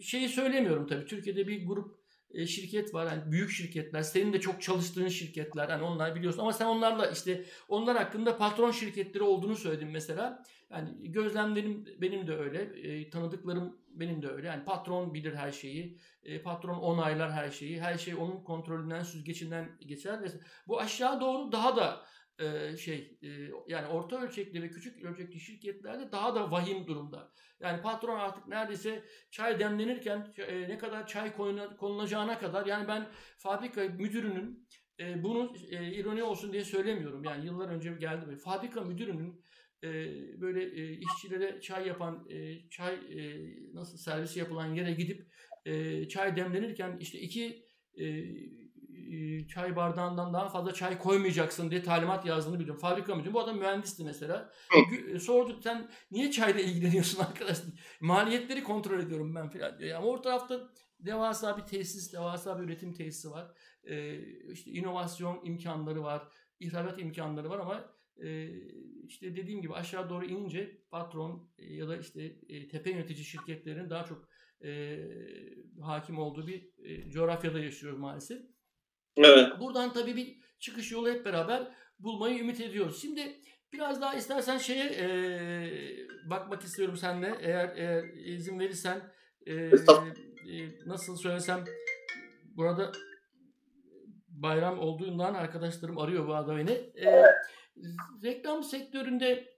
şeyi 0.01 0.29
söylemiyorum 0.29 0.87
tabii. 0.87 1.05
Türkiye'de 1.05 1.47
bir 1.47 1.65
grup 1.65 2.01
e, 2.33 2.47
şirket 2.47 2.93
var. 2.93 3.05
Yani 3.05 3.31
büyük 3.31 3.49
şirketler, 3.49 4.01
senin 4.01 4.33
de 4.33 4.39
çok 4.39 4.61
çalıştığın 4.61 5.07
şirketler. 5.07 5.69
Hani 5.69 5.83
onlar 5.83 6.15
biliyorsun 6.15 6.39
ama 6.39 6.53
sen 6.53 6.65
onlarla 6.65 7.11
işte 7.11 7.45
onlar 7.67 7.97
hakkında 7.97 8.37
patron 8.37 8.71
şirketleri 8.71 9.23
olduğunu 9.23 9.55
söyledin 9.55 9.87
mesela. 9.87 10.43
Yani 10.71 11.11
gözlemlerim 11.11 11.85
benim 12.01 12.27
de 12.27 12.35
öyle. 12.35 12.61
E, 12.61 13.09
tanıdıklarım 13.09 13.77
benim 13.87 14.21
de 14.21 14.27
öyle. 14.27 14.47
Yani 14.47 14.65
patron 14.65 15.13
bilir 15.13 15.35
her 15.35 15.51
şeyi. 15.51 15.97
E, 16.23 16.41
patron 16.41 16.77
onaylar 16.77 17.31
her 17.31 17.49
şeyi. 17.49 17.81
Her 17.81 17.97
şey 17.97 18.15
onun 18.15 18.43
kontrolünden, 18.43 19.03
süzgecinden 19.03 19.77
geçer. 19.79 20.19
Bu 20.67 20.79
aşağı 20.79 21.21
doğru 21.21 21.51
daha 21.51 21.75
da 21.75 22.05
e, 22.39 22.77
şey 22.77 23.17
e, 23.23 23.27
yani 23.67 23.87
orta 23.87 24.21
ölçekli 24.21 24.61
ve 24.63 24.69
küçük 24.69 25.03
ölçekli 25.03 25.39
şirketlerde 25.39 26.11
daha 26.11 26.35
da 26.35 26.51
vahim 26.51 26.87
durumda. 26.87 27.31
Yani 27.59 27.81
patron 27.81 28.19
artık 28.19 28.47
neredeyse 28.47 29.03
çay 29.31 29.59
demlenirken 29.59 30.33
e, 30.37 30.69
ne 30.69 30.77
kadar 30.77 31.07
çay 31.07 31.35
konulacağına 31.77 32.39
kadar 32.39 32.65
yani 32.65 32.87
ben 32.87 33.07
fabrika 33.37 33.81
müdürünün 33.81 34.67
e, 34.99 35.23
bunu 35.23 35.53
e, 35.69 35.93
ironi 35.93 36.23
olsun 36.23 36.53
diye 36.53 36.63
söylemiyorum. 36.63 37.23
Yani 37.23 37.45
yıllar 37.45 37.69
önce 37.69 37.93
geldi. 37.93 38.35
Fabrika 38.35 38.81
müdürünün 38.81 39.43
e, 39.83 39.89
böyle 40.41 40.63
e, 40.63 40.99
işçilere 40.99 41.61
çay 41.61 41.87
yapan 41.87 42.27
e, 42.29 42.69
çay 42.69 42.93
e, 42.93 43.49
nasıl 43.73 43.97
servisi 43.97 44.39
yapılan 44.39 44.73
yere 44.73 44.93
gidip 44.93 45.27
e, 45.65 46.07
çay 46.07 46.35
demlenirken 46.35 46.97
işte 46.99 47.19
iki 47.19 47.65
e, 47.99 48.07
çay 49.47 49.75
bardağından 49.75 50.33
daha 50.33 50.49
fazla 50.49 50.73
çay 50.73 50.97
koymayacaksın 50.97 51.71
diye 51.71 51.83
talimat 51.83 52.25
yazdığını 52.25 52.59
biliyorum. 52.59 52.81
Fabrika 52.81 53.15
müdürü. 53.15 53.33
Bu 53.33 53.39
adam 53.39 53.57
mühendisti 53.57 54.03
mesela. 54.03 54.51
Hı. 55.11 55.19
Sordu 55.19 55.59
sen 55.63 55.89
niye 56.11 56.31
çayla 56.31 56.61
ilgileniyorsun 56.61 57.19
arkadaş? 57.23 57.57
Maliyetleri 58.01 58.63
kontrol 58.63 58.99
ediyorum 58.99 59.35
ben 59.35 59.49
falan 59.49 59.79
diyor. 59.79 59.89
Yani 59.89 60.05
o 60.05 60.21
tarafta 60.21 60.69
devasa 60.99 61.57
bir 61.57 61.63
tesis, 61.63 62.13
devasa 62.13 62.59
bir 62.59 62.63
üretim 62.63 62.93
tesisi 62.93 63.31
var. 63.31 63.47
Ee, 63.83 64.19
işte 64.51 64.71
inovasyon 64.71 65.45
imkanları 65.45 66.03
var. 66.03 66.27
ihracat 66.59 66.99
imkanları 66.99 67.49
var 67.49 67.59
ama 67.59 67.75
e, 67.75 68.00
işte 69.07 69.35
dediğim 69.35 69.61
gibi 69.61 69.73
aşağı 69.73 70.09
doğru 70.09 70.25
inince 70.25 70.77
patron 70.91 71.51
e, 71.57 71.73
ya 71.73 71.87
da 71.87 71.97
işte 71.97 72.35
e, 72.49 72.67
tepe 72.67 72.91
yönetici 72.91 73.25
şirketlerin 73.25 73.89
daha 73.89 74.05
çok 74.05 74.27
e, 74.63 74.99
hakim 75.81 76.19
olduğu 76.19 76.47
bir 76.47 76.69
coğrafyada 77.09 77.59
yaşıyoruz 77.59 77.99
maalesef. 77.99 78.41
Evet. 79.17 79.59
Buradan 79.59 79.93
tabii 79.93 80.15
bir 80.15 80.37
çıkış 80.59 80.91
yolu 80.91 81.09
hep 81.09 81.25
beraber 81.25 81.71
bulmayı 81.99 82.39
ümit 82.39 82.61
ediyoruz. 82.61 83.01
Şimdi 83.01 83.41
biraz 83.73 84.01
daha 84.01 84.15
istersen 84.15 84.57
şeye 84.57 84.85
e, 84.85 85.09
bakmak 86.29 86.63
istiyorum 86.63 86.97
senle. 86.97 87.37
Eğer, 87.41 87.71
eğer 87.75 88.03
izin 88.03 88.59
verirsen 88.59 89.01
e, 89.45 89.53
e, 89.53 89.71
nasıl 90.85 91.15
söylesem 91.17 91.65
burada 92.55 92.91
bayram 94.29 94.79
olduğundan 94.79 95.33
arkadaşlarım 95.33 95.97
arıyor 95.97 96.27
bu 96.27 96.33
arada 96.33 96.57
beni. 96.57 96.71
E, 96.71 97.23
reklam 98.23 98.63
sektöründe 98.63 99.51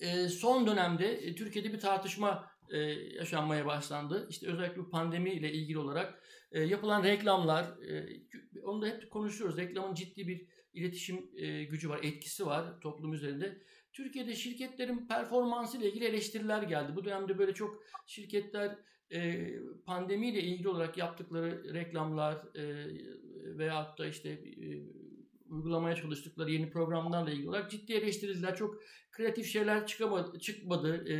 e, 0.00 0.28
son 0.28 0.66
dönemde 0.66 1.12
e, 1.12 1.34
Türkiye'de 1.34 1.72
bir 1.72 1.80
tartışma 1.80 2.50
e, 2.70 2.78
yaşanmaya 3.18 3.66
başlandı. 3.66 4.26
İşte 4.30 4.46
özellikle 4.46 4.80
bu 4.80 4.90
pandemi 4.90 5.30
ile 5.30 5.52
ilgili 5.52 5.78
olarak 5.78 6.22
e, 6.52 6.60
yapılan 6.60 7.04
reklamlar, 7.04 7.64
e, 7.64 8.06
onu 8.64 8.82
da 8.82 8.86
hep 8.86 9.10
konuşuyoruz. 9.10 9.56
Reklamın 9.56 9.94
ciddi 9.94 10.28
bir 10.28 10.46
iletişim 10.72 11.30
e, 11.36 11.64
gücü 11.64 11.88
var, 11.88 12.00
etkisi 12.02 12.46
var 12.46 12.80
toplum 12.80 13.12
üzerinde. 13.12 13.62
Türkiye'de 13.92 14.34
şirketlerin 14.34 15.06
performansı 15.06 15.78
ile 15.78 15.88
ilgili 15.88 16.04
eleştiriler 16.04 16.62
geldi. 16.62 16.96
Bu 16.96 17.04
dönemde 17.04 17.38
böyle 17.38 17.54
çok 17.54 17.82
şirketler 18.06 18.78
e, 19.12 19.50
pandemiyle 19.86 20.42
ilgili 20.42 20.68
olarak 20.68 20.98
yaptıkları 20.98 21.74
reklamlar 21.74 22.56
e, 22.56 22.86
veyahut 23.58 23.98
da 23.98 24.06
işte 24.06 24.30
e, 24.30 24.66
uygulamaya 25.52 25.96
çalıştıkları 25.96 26.50
yeni 26.50 26.70
programlarla 26.70 27.30
ilgili 27.30 27.48
olarak 27.48 27.70
ciddi 27.70 27.92
eleştirildiler. 27.92 28.56
Çok 28.56 28.82
kreatif 29.12 29.46
şeyler 29.46 29.86
çıkamadı, 29.86 30.38
çıkmadı. 30.38 31.08
E, 31.08 31.16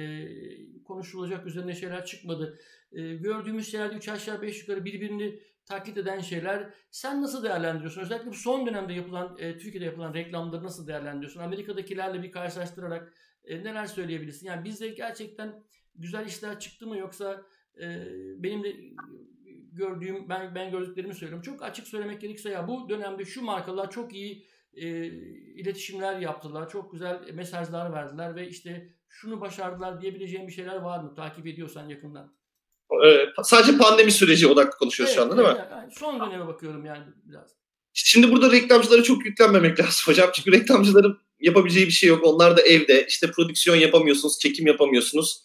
konuşulacak 0.85 1.47
üzerine 1.47 1.75
şeyler 1.75 2.05
çıkmadı. 2.05 2.59
E, 2.93 3.15
gördüğümüz 3.15 3.71
şeyler 3.71 3.91
3 3.91 4.09
aşağı 4.09 4.43
5 4.43 4.61
yukarı 4.61 4.85
birbirini 4.85 5.41
taklit 5.67 5.97
eden 5.97 6.21
şeyler. 6.21 6.75
Sen 6.91 7.23
nasıl 7.23 7.45
değerlendiriyorsun? 7.45 8.01
Özellikle 8.01 8.31
bu 8.31 8.35
son 8.35 8.67
dönemde 8.67 8.93
yapılan, 8.93 9.37
e, 9.39 9.59
Türkiye'de 9.59 9.85
yapılan 9.85 10.15
reklamları 10.15 10.65
nasıl 10.65 10.87
değerlendiriyorsun? 10.87 11.41
Amerika'dakilerle 11.41 12.23
bir 12.23 12.33
karşılaştırarak 12.33 13.13
e, 13.45 13.65
neler 13.65 13.87
söyleyebilirsin? 13.87 14.47
Yani 14.47 14.65
bizde 14.65 14.89
gerçekten 14.89 15.63
güzel 15.95 16.27
işler 16.27 16.61
çıktı 16.61 16.87
mı 16.87 16.97
yoksa 16.97 17.43
e, 17.81 18.07
benim 18.43 18.65
de 18.65 18.77
gördüğüm, 19.73 20.29
ben 20.29 20.55
ben 20.55 20.71
gördüklerimi 20.71 21.15
söylüyorum. 21.15 21.43
Çok 21.43 21.63
açık 21.63 21.87
söylemek 21.87 22.21
gerekirse 22.21 22.51
ya 22.51 22.69
bu 22.69 22.89
dönemde 22.89 23.25
şu 23.25 23.43
markalar 23.43 23.91
çok 23.91 24.15
iyi 24.15 24.47
e, 24.75 25.07
iletişimler 25.57 26.19
yaptılar. 26.19 26.69
Çok 26.69 26.93
güzel 26.93 27.21
mesajlar 27.33 27.93
verdiler 27.93 28.37
ve 28.37 28.49
işte 28.49 28.89
şunu 29.09 29.41
başardılar 29.41 30.01
diyebileceğim 30.01 30.47
bir 30.47 30.53
şeyler 30.53 30.77
var 30.77 31.01
mı? 31.01 31.15
Takip 31.15 31.47
ediyorsan 31.47 31.89
yakından. 31.89 32.33
Ee, 33.07 33.27
sadece 33.43 33.79
pandemi 33.79 34.13
süreci 34.13 34.47
odaklı 34.47 34.79
konuşuyoruz 34.79 35.15
evet, 35.17 35.25
şu 35.25 35.33
anda 35.33 35.43
değil 35.43 35.57
mi? 35.57 35.67
Yani 35.71 35.93
son 35.93 36.21
döneme 36.21 36.47
bakıyorum 36.47 36.85
yani 36.85 37.05
biraz. 37.25 37.51
Şimdi 37.93 38.33
burada 38.33 38.53
reklamcılara 38.53 39.03
çok 39.03 39.27
yüklenmemek 39.27 39.81
lazım 39.81 40.03
hocam. 40.07 40.31
Çünkü 40.35 40.53
reklamcıların 40.53 41.19
yapabileceği 41.41 41.87
bir 41.87 41.93
şey 41.93 42.09
yok. 42.09 42.25
Onlar 42.25 42.57
da 42.57 42.63
evde 42.63 43.07
işte 43.07 43.31
prodüksiyon 43.31 43.77
yapamıyorsunuz, 43.77 44.39
çekim 44.39 44.67
yapamıyorsunuz. 44.67 45.45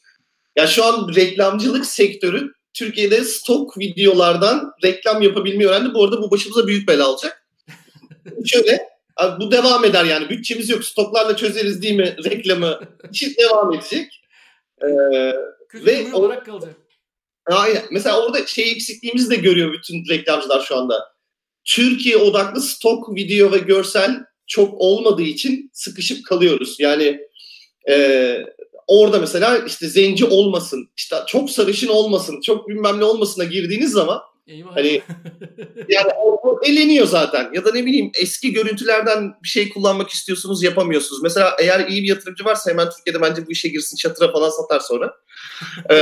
Ya 0.56 0.68
şu 0.68 0.86
an 0.86 1.16
reklamcılık 1.16 1.86
sektörü 1.86 2.54
Türkiye'de 2.78 3.24
stok 3.24 3.78
videolardan 3.80 4.72
reklam 4.84 5.22
yapabilmeyi 5.22 5.70
öğrendi. 5.70 5.94
Bu 5.94 6.04
arada 6.04 6.22
bu 6.22 6.32
başımıza 6.32 6.68
büyük 6.68 6.88
bela 6.88 7.06
alacak. 7.08 7.48
Şöyle 8.46 8.98
Abi 9.18 9.42
bu 9.46 9.52
devam 9.52 9.86
eder 9.86 10.06
yani. 10.06 10.30
Bütçemiz 10.30 10.70
yok. 10.70 10.86
Stoklarla 10.86 11.36
çözeriz 11.36 11.82
değil 11.82 11.96
mi 11.96 12.16
reklamı? 12.26 12.80
İşi 13.12 13.38
devam 13.38 13.74
edecek. 13.74 14.22
Ee, 14.82 14.88
ve 15.74 16.14
olarak 16.14 16.46
kalacak. 16.46 16.76
Aynen. 17.46 17.84
Mesela 17.92 18.26
orada 18.26 18.46
şey 18.46 18.72
eksikliğimizi 18.72 19.30
de 19.30 19.36
görüyor 19.36 19.74
bütün 19.74 20.10
reklamcılar 20.10 20.62
şu 20.62 20.76
anda. 20.78 21.18
Türkiye 21.66 22.18
odaklı 22.18 22.62
stok 22.62 23.16
video 23.16 23.52
ve 23.52 23.58
görsel 23.58 24.20
çok 24.48 24.74
olmadığı 24.74 25.22
için 25.22 25.70
sıkışıp 25.74 26.26
kalıyoruz. 26.26 26.76
Yani 26.80 27.20
e, 27.90 28.38
orada 28.88 29.20
mesela 29.20 29.58
işte 29.58 29.88
zenci 29.88 30.26
olmasın, 30.26 30.90
işte 30.98 31.16
çok 31.28 31.50
sarışın 31.50 31.88
olmasın, 31.88 32.42
çok 32.42 32.70
bilmem 32.70 33.00
ne 33.00 33.04
olmasına 33.04 33.44
girdiğiniz 33.44 33.92
zaman 33.92 34.22
Eyvah. 34.48 34.76
Hani 34.76 35.02
yani 35.90 36.12
o, 36.24 36.60
eleniyor 36.64 37.08
zaten. 37.08 37.50
Ya 37.54 37.66
da 37.66 37.72
ne 37.72 37.86
bileyim 37.86 38.12
eski 38.22 38.54
görüntülerden 38.54 39.34
bir 39.44 39.48
şey 39.48 39.70
kullanmak 39.70 40.10
istiyorsunuz 40.10 40.64
yapamıyorsunuz. 40.64 41.24
Mesela 41.24 41.56
eğer 41.60 41.88
iyi 41.88 42.04
bir 42.04 42.08
yatırımcı 42.08 42.46
varsa 42.46 42.72
hemen 42.72 42.90
Türkiye'de 42.90 43.22
bence 43.22 43.48
bu 43.48 43.52
işe 43.52 43.68
girsin 43.68 43.98
çatıra 43.98 44.32
falan 44.32 44.50
satar 44.50 44.80
sonra. 44.80 45.14
ee, 45.90 45.96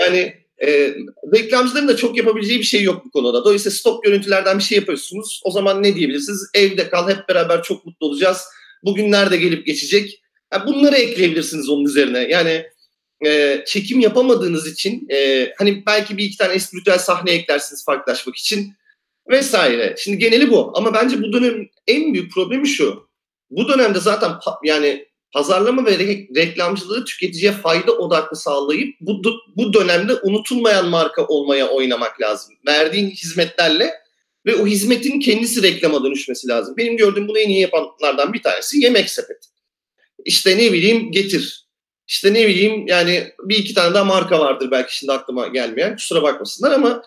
yani 0.00 0.34
e, 0.66 0.94
reklamcıların 1.34 1.88
da 1.88 1.96
çok 1.96 2.16
yapabileceği 2.16 2.58
bir 2.58 2.64
şey 2.64 2.82
yok 2.82 3.04
bu 3.04 3.10
konuda. 3.10 3.44
Dolayısıyla 3.44 3.76
stop 3.76 4.04
görüntülerden 4.04 4.58
bir 4.58 4.62
şey 4.62 4.78
yapıyorsunuz. 4.78 5.40
O 5.44 5.50
zaman 5.50 5.82
ne 5.82 5.94
diyebilirsiniz? 5.94 6.50
Evde 6.54 6.88
kal 6.88 7.10
hep 7.10 7.28
beraber 7.28 7.62
çok 7.62 7.86
mutlu 7.86 8.06
olacağız. 8.06 8.44
Bugün 8.82 9.12
nerede 9.12 9.36
gelip 9.36 9.66
geçecek? 9.66 10.23
Yani 10.54 10.66
bunları 10.66 10.96
ekleyebilirsiniz 10.96 11.68
onun 11.68 11.84
üzerine. 11.84 12.18
Yani 12.18 12.66
e, 13.26 13.62
çekim 13.66 14.00
yapamadığınız 14.00 14.72
için 14.72 15.08
e, 15.10 15.52
hani 15.58 15.86
belki 15.86 16.16
bir 16.16 16.24
iki 16.24 16.38
tane 16.38 16.54
espritüel 16.54 16.98
sahne 16.98 17.30
eklersiniz 17.30 17.84
farklılaşmak 17.84 18.36
için 18.36 18.72
vesaire. 19.30 19.94
Şimdi 19.98 20.18
geneli 20.18 20.50
bu 20.50 20.72
ama 20.74 20.94
bence 20.94 21.22
bu 21.22 21.32
dönem 21.32 21.68
en 21.86 22.14
büyük 22.14 22.32
problemi 22.32 22.68
şu. 22.68 23.08
Bu 23.50 23.68
dönemde 23.68 24.00
zaten 24.00 24.30
pa- 24.30 24.66
yani 24.66 25.06
pazarlama 25.32 25.86
ve 25.86 25.90
re- 25.90 26.36
reklamcılığı 26.36 27.04
tüketiciye 27.04 27.52
fayda 27.52 27.92
odaklı 27.92 28.36
sağlayıp 28.36 28.96
bu, 29.00 29.22
bu 29.56 29.72
dönemde 29.72 30.14
unutulmayan 30.14 30.88
marka 30.88 31.26
olmaya 31.26 31.68
oynamak 31.68 32.20
lazım. 32.20 32.54
Verdiğin 32.66 33.10
hizmetlerle 33.10 33.90
ve 34.46 34.56
o 34.56 34.66
hizmetin 34.66 35.20
kendisi 35.20 35.62
reklama 35.62 36.04
dönüşmesi 36.04 36.48
lazım. 36.48 36.76
Benim 36.76 36.96
gördüğüm 36.96 37.28
bunu 37.28 37.38
en 37.38 37.48
iyi 37.48 37.60
yapanlardan 37.60 38.32
bir 38.32 38.42
tanesi 38.42 38.78
Yemek 38.78 39.10
Sepeti. 39.10 39.53
İşte 40.24 40.58
ne 40.58 40.72
bileyim 40.72 41.12
Getir. 41.12 41.64
İşte 42.06 42.34
ne 42.34 42.48
bileyim 42.48 42.86
yani 42.86 43.32
bir 43.44 43.56
iki 43.56 43.74
tane 43.74 43.94
daha 43.94 44.04
marka 44.04 44.40
vardır 44.40 44.70
belki 44.70 44.96
şimdi 44.96 45.12
aklıma 45.12 45.48
gelmeyen. 45.48 45.96
Kusura 45.96 46.22
bakmasınlar 46.22 46.72
ama 46.72 47.02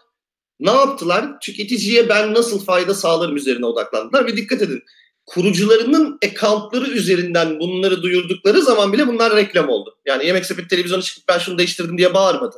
ne 0.60 0.72
yaptılar? 0.72 1.40
Tüketiciye 1.40 2.10
ben 2.10 2.34
nasıl 2.34 2.66
fayda 2.66 2.94
sağlarım 2.94 3.36
üzerine 3.36 3.66
odaklandılar 3.66 4.26
ve 4.26 4.38
dikkat 4.38 4.62
edin. 4.62 4.84
Kurucularının 5.26 6.20
accountları 6.26 6.92
üzerinden 6.92 7.60
bunları 7.60 8.02
duyurdukları 8.02 8.62
zaman 8.62 8.94
bile 8.94 9.08
bunlar 9.08 9.36
reklam 9.36 9.70
oldu. 9.70 9.98
Yani 10.06 10.26
Yemek 10.26 10.46
Sepeti 10.46 10.68
televizyonu 10.68 11.04
çıkıp 11.04 11.24
ben 11.28 11.38
şunu 11.38 11.58
değiştirdim 11.58 11.98
diye 11.98 12.14
bağırmadı. 12.14 12.58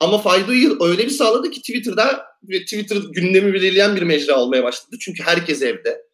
Ama 0.00 0.18
faydayı 0.18 0.76
öyle 0.80 1.04
bir 1.04 1.10
sağladı 1.10 1.50
ki 1.50 1.60
Twitter'da 1.60 2.26
Twitter 2.50 2.96
gündemi 2.96 3.54
belirleyen 3.54 3.96
bir 3.96 4.02
mecra 4.02 4.40
olmaya 4.40 4.64
başladı. 4.64 4.96
Çünkü 5.00 5.22
herkes 5.22 5.62
evde. 5.62 6.07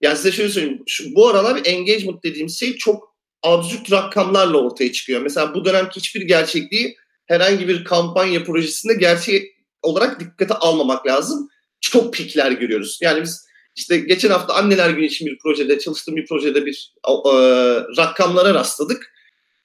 Yani 0.00 0.16
size 0.16 0.32
şöyle 0.32 0.48
söyleyeyim. 0.48 0.82
Şu, 0.86 1.14
bu 1.14 1.28
aralar 1.28 1.60
engagement 1.64 2.22
dediğimiz 2.24 2.60
şey 2.60 2.76
çok 2.76 3.16
absürt 3.42 3.92
rakamlarla 3.92 4.56
ortaya 4.56 4.92
çıkıyor. 4.92 5.20
Mesela 5.20 5.54
bu 5.54 5.64
dönemki 5.64 5.96
hiçbir 6.00 6.22
gerçekliği 6.22 6.96
herhangi 7.26 7.68
bir 7.68 7.84
kampanya 7.84 8.44
projesinde 8.44 8.94
gerçek 8.94 9.56
olarak 9.82 10.20
dikkate 10.20 10.54
almamak 10.54 11.06
lazım. 11.06 11.48
Çok 11.80 12.14
pikler 12.14 12.52
görüyoruz. 12.52 12.98
Yani 13.02 13.22
biz 13.22 13.46
işte 13.76 13.98
geçen 13.98 14.30
hafta 14.30 14.54
anneler 14.54 14.90
günü 14.90 15.06
için 15.06 15.26
bir 15.26 15.38
projede, 15.38 15.78
çalıştığım 15.78 16.16
bir 16.16 16.26
projede 16.26 16.66
bir 16.66 16.94
e, 17.08 17.12
rakamlara 17.96 18.54
rastladık. 18.54 19.12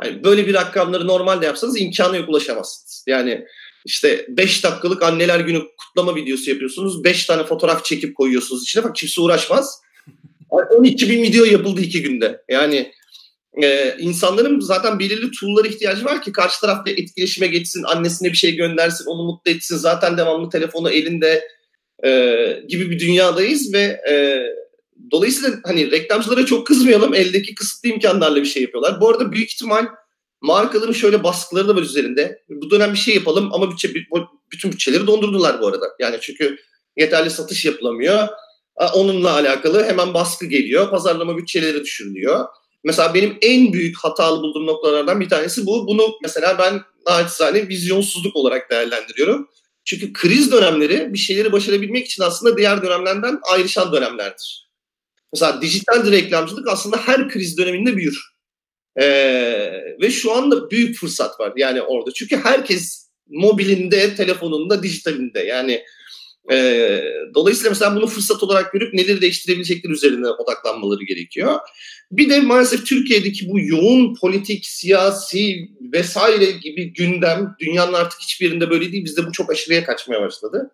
Yani 0.04 0.24
böyle 0.24 0.48
bir 0.48 0.54
rakamları 0.54 1.08
normalde 1.08 1.46
yapsanız 1.46 1.82
imkanı 1.82 2.18
yok 2.18 2.30
ulaşamazsınız. 2.30 3.04
Yani 3.08 3.46
işte 3.86 4.26
5 4.30 4.64
dakikalık 4.64 5.04
anneler 5.04 5.40
günü 5.40 5.64
kutlama 5.78 6.16
videosu 6.16 6.50
yapıyorsunuz. 6.50 7.04
5 7.04 7.26
tane 7.26 7.44
fotoğraf 7.44 7.86
çekip 7.86 8.16
koyuyorsunuz 8.16 8.64
içine. 8.64 8.84
Bak 8.84 8.96
kimse 8.96 9.22
uğraşmaz. 9.22 9.82
12 10.52 11.10
bin 11.10 11.24
video 11.24 11.46
yapıldı 11.46 11.82
iki 11.82 12.02
günde. 12.02 12.42
Yani 12.50 12.92
e, 13.64 13.96
insanların 14.00 14.60
zaten 14.60 15.00
belirli 15.00 15.32
tool'lara 15.32 15.68
ihtiyacı 15.68 16.06
var 16.06 16.22
ki 16.22 16.32
karşı 16.32 16.62
tarafla 16.62 16.92
etkileşime 16.92 17.48
geçsin, 17.48 17.84
annesine 17.84 18.32
bir 18.32 18.38
şey 18.38 18.56
göndersin, 18.56 19.06
onu 19.06 19.24
mutlu 19.24 19.52
etsin. 19.52 19.78
Zaten 19.78 20.18
devamlı 20.18 20.50
telefonu 20.50 20.90
elinde 20.90 21.48
e, 22.06 22.10
gibi 22.68 22.90
bir 22.90 23.00
dünyadayız 23.00 23.74
ve 23.74 24.02
e, 24.10 24.44
dolayısıyla 25.12 25.58
hani 25.64 25.92
reklamcılara 25.92 26.46
çok 26.46 26.68
kızmayalım. 26.68 27.14
Eldeki 27.14 27.56
kısıtlı 27.56 27.90
imkanlarla 27.90 28.42
bir 28.42 28.46
şey 28.46 28.62
yapıyorlar. 28.62 29.02
Bu 29.02 29.10
arada 29.10 29.32
büyük 29.32 29.52
ihtimal 29.52 29.86
markaların 30.42 30.94
şöyle 30.94 31.24
baskıları 31.24 31.68
da 31.68 31.76
var 31.76 31.82
üzerinde. 31.82 32.42
Bu 32.50 32.72
dönem 32.72 32.94
bir 32.94 32.98
şey 32.98 33.16
yapalım 33.16 33.50
ama 33.54 33.72
bütçe, 33.72 33.94
bütün 34.52 34.72
bütçeleri 34.72 35.08
dondurdular 35.08 35.62
bu 35.62 35.68
arada. 35.68 35.86
Yani 36.00 36.18
çünkü 36.22 36.58
yeterli 36.98 37.30
satış 37.30 37.66
yapılamıyor. 37.66 38.28
Onunla 38.94 39.34
alakalı 39.34 39.84
hemen 39.84 40.14
baskı 40.14 40.46
geliyor. 40.46 40.90
Pazarlama 40.90 41.38
bütçeleri 41.38 41.84
düşürülüyor. 41.84 42.46
Mesela 42.84 43.14
benim 43.14 43.38
en 43.42 43.74
büyük 43.74 43.98
hatalı 43.98 44.42
bulduğum 44.42 44.66
noktalardan 44.66 45.20
bir 45.20 45.30
tanesi 45.30 45.66
bu. 45.66 45.88
Bunu 45.88 46.12
mesela 46.24 46.58
ben 46.58 46.82
naçizane 47.08 47.68
vizyonsuzluk 47.68 48.36
olarak 48.36 48.72
değerlendiriyorum. 48.72 49.50
Çünkü 49.86 50.14
kriz 50.14 50.52
dönemleri 50.52 51.14
bir 51.14 51.18
şeyleri 51.18 51.52
başarabilmek 51.52 52.06
için 52.06 52.24
aslında 52.24 52.58
diğer 52.58 52.84
dönemlerden 52.84 53.40
ayrışan 53.52 53.94
dönemlerdir. 53.94 54.72
Mesela 55.34 55.62
dijital 55.62 56.12
reklamcılık 56.12 56.68
aslında 56.68 56.98
her 56.98 57.30
kriz 57.30 57.58
döneminde 57.58 57.98
büyür. 57.98 58.32
Ee, 59.00 59.72
ve 60.02 60.10
şu 60.10 60.32
anda 60.32 60.72
büyük 60.72 60.98
fırsat 60.98 61.40
var 61.40 61.54
yani 61.56 61.82
orada. 61.82 62.12
Çünkü 62.12 62.38
herkes 62.38 63.10
mobilinde, 63.28 64.16
telefonunda, 64.16 64.84
dijitalinde. 64.84 65.40
Yani 65.40 65.84
e, 66.52 67.02
dolayısıyla 67.36 67.70
mesela 67.70 67.96
bunu 67.96 68.08
fırsat 68.08 68.44
olarak 68.44 68.74
görüp 68.74 68.94
neleri 68.94 69.22
değiştirebilecekleri 69.22 69.94
üzerine 69.94 70.28
odaklanmaları 70.28 71.04
gerekiyor. 71.04 71.60
Bir 72.12 72.30
de 72.30 72.40
maalesef 72.40 72.86
Türkiye'deki 72.86 73.50
bu 73.50 73.60
yoğun 73.60 74.16
politik, 74.16 74.66
siyasi 74.66 75.70
vesaire 75.94 76.52
gibi 76.52 76.94
gündem 76.94 77.56
dünyanın 77.60 77.94
artık 77.94 78.22
hiçbir 78.22 78.46
yerinde 78.46 78.70
böyle 78.70 78.92
değil. 78.92 79.06
Bizde 79.06 79.28
bu 79.28 79.32
çok 79.32 79.52
aşırıya 79.52 79.84
kaçmaya 79.84 80.22
başladı. 80.22 80.72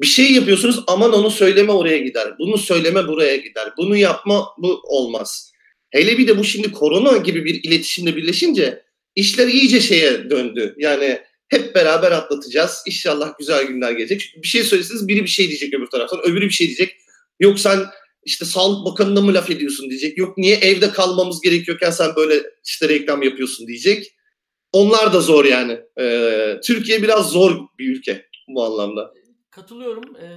Bir 0.00 0.06
şey 0.06 0.32
yapıyorsunuz 0.32 0.84
aman 0.86 1.12
onu 1.12 1.30
söyleme 1.30 1.72
oraya 1.72 1.98
gider. 1.98 2.34
Bunu 2.38 2.58
söyleme 2.58 3.08
buraya 3.08 3.36
gider. 3.36 3.72
Bunu 3.76 3.96
yapma 3.96 4.48
bu 4.58 4.80
olmaz. 4.84 5.52
Hele 5.90 6.18
bir 6.18 6.28
de 6.28 6.38
bu 6.38 6.44
şimdi 6.44 6.72
korona 6.72 7.16
gibi 7.16 7.44
bir 7.44 7.60
iletişimle 7.62 8.16
birleşince 8.16 8.82
işler 9.14 9.48
iyice 9.48 9.80
şeye 9.80 10.30
döndü. 10.30 10.74
Yani 10.78 11.20
hep 11.50 11.74
beraber 11.74 12.12
atlatacağız. 12.12 12.82
İnşallah 12.86 13.38
güzel 13.38 13.64
günler 13.64 13.92
gelecek. 13.92 14.20
Çünkü 14.20 14.42
bir 14.42 14.48
şey 14.48 14.62
söyleseniz 14.62 15.08
biri 15.08 15.22
bir 15.22 15.28
şey 15.28 15.48
diyecek 15.48 15.74
öbür 15.74 15.86
taraftan. 15.86 16.20
Öbürü 16.24 16.44
bir 16.44 16.50
şey 16.50 16.66
diyecek. 16.66 16.96
Yok 17.40 17.58
sen 17.58 17.80
işte 18.24 18.44
Sağlık 18.44 18.86
Bakanı'na 18.86 19.20
mı 19.20 19.34
laf 19.34 19.50
ediyorsun 19.50 19.90
diyecek. 19.90 20.18
Yok 20.18 20.38
niye 20.38 20.56
evde 20.56 20.90
kalmamız 20.90 21.40
gerekiyorken 21.40 21.90
sen 21.90 22.16
böyle 22.16 22.42
işte 22.64 22.88
reklam 22.88 23.22
yapıyorsun 23.22 23.66
diyecek. 23.66 24.16
Onlar 24.72 25.12
da 25.12 25.20
zor 25.20 25.44
yani. 25.44 25.80
Ee, 26.00 26.60
Türkiye 26.64 27.02
biraz 27.02 27.30
zor 27.30 27.68
bir 27.78 27.96
ülke 27.96 28.26
bu 28.48 28.64
anlamda. 28.64 29.14
Katılıyorum. 29.50 30.16
Ee, 30.16 30.28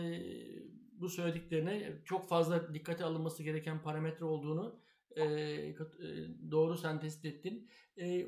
bu 1.02 1.10
söylediklerine 1.10 1.94
çok 2.06 2.30
fazla 2.30 2.74
dikkate 2.74 3.04
alınması 3.04 3.44
gereken 3.44 3.84
parametre 3.84 4.26
olduğunu 4.26 4.83
e, 5.18 6.52
doğru 6.52 6.78
sentez 6.78 7.26
ettin. 7.26 7.70
E, 7.98 8.26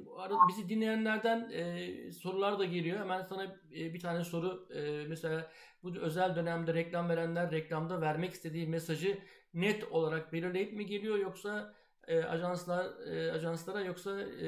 bizi 0.48 0.69
dinleyenlerden 0.69 1.50
e, 1.52 2.12
sorular 2.12 2.60
da 2.60 2.65
geliyor. 2.65 3.00
Hemen 3.00 3.21
sana 3.21 3.43
e, 3.76 3.93
bir 3.93 4.00
tane 4.00 4.24
soru. 4.24 4.67
E, 4.76 5.06
mesela 5.08 5.52
bu 5.84 5.98
özel 5.98 6.36
dönemde 6.36 6.74
reklam 6.74 7.10
verenler 7.10 7.52
reklamda 7.52 8.02
vermek 8.02 8.34
istediği 8.34 8.67
mesajı 8.67 9.17
net 9.54 9.84
olarak 9.91 10.34
belirleyip 10.34 10.74
mi 10.74 10.86
geliyor 10.86 11.17
yoksa 11.17 11.76
e, 12.08 12.24
ajanslar 12.24 13.08
e, 13.08 13.32
ajanslara 13.32 13.82
yoksa 13.82 14.21
e, 14.21 14.48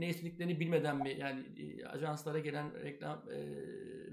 ne 0.00 0.08
istediklerini 0.08 0.60
bilmeden 0.60 0.96
mi 0.96 1.16
yani 1.18 1.46
e, 1.56 1.86
ajanslara 1.86 2.38
gelen 2.38 2.84
reklam 2.84 3.24
e, 3.30 3.38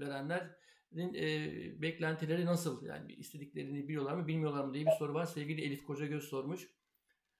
verenlerin 0.00 1.14
e, 1.14 1.82
beklentileri 1.82 2.46
nasıl 2.46 2.86
yani 2.86 3.12
istediklerini 3.12 3.88
biliyorlar 3.88 4.14
mı 4.14 4.26
bilmiyorlar 4.26 4.64
mı 4.64 4.74
diye 4.74 4.86
bir 4.86 4.90
soru 4.90 5.14
var. 5.14 5.24
Sevgili 5.24 5.62
Elif 5.62 5.84
Kocagöz 5.86 6.24
sormuş. 6.24 6.68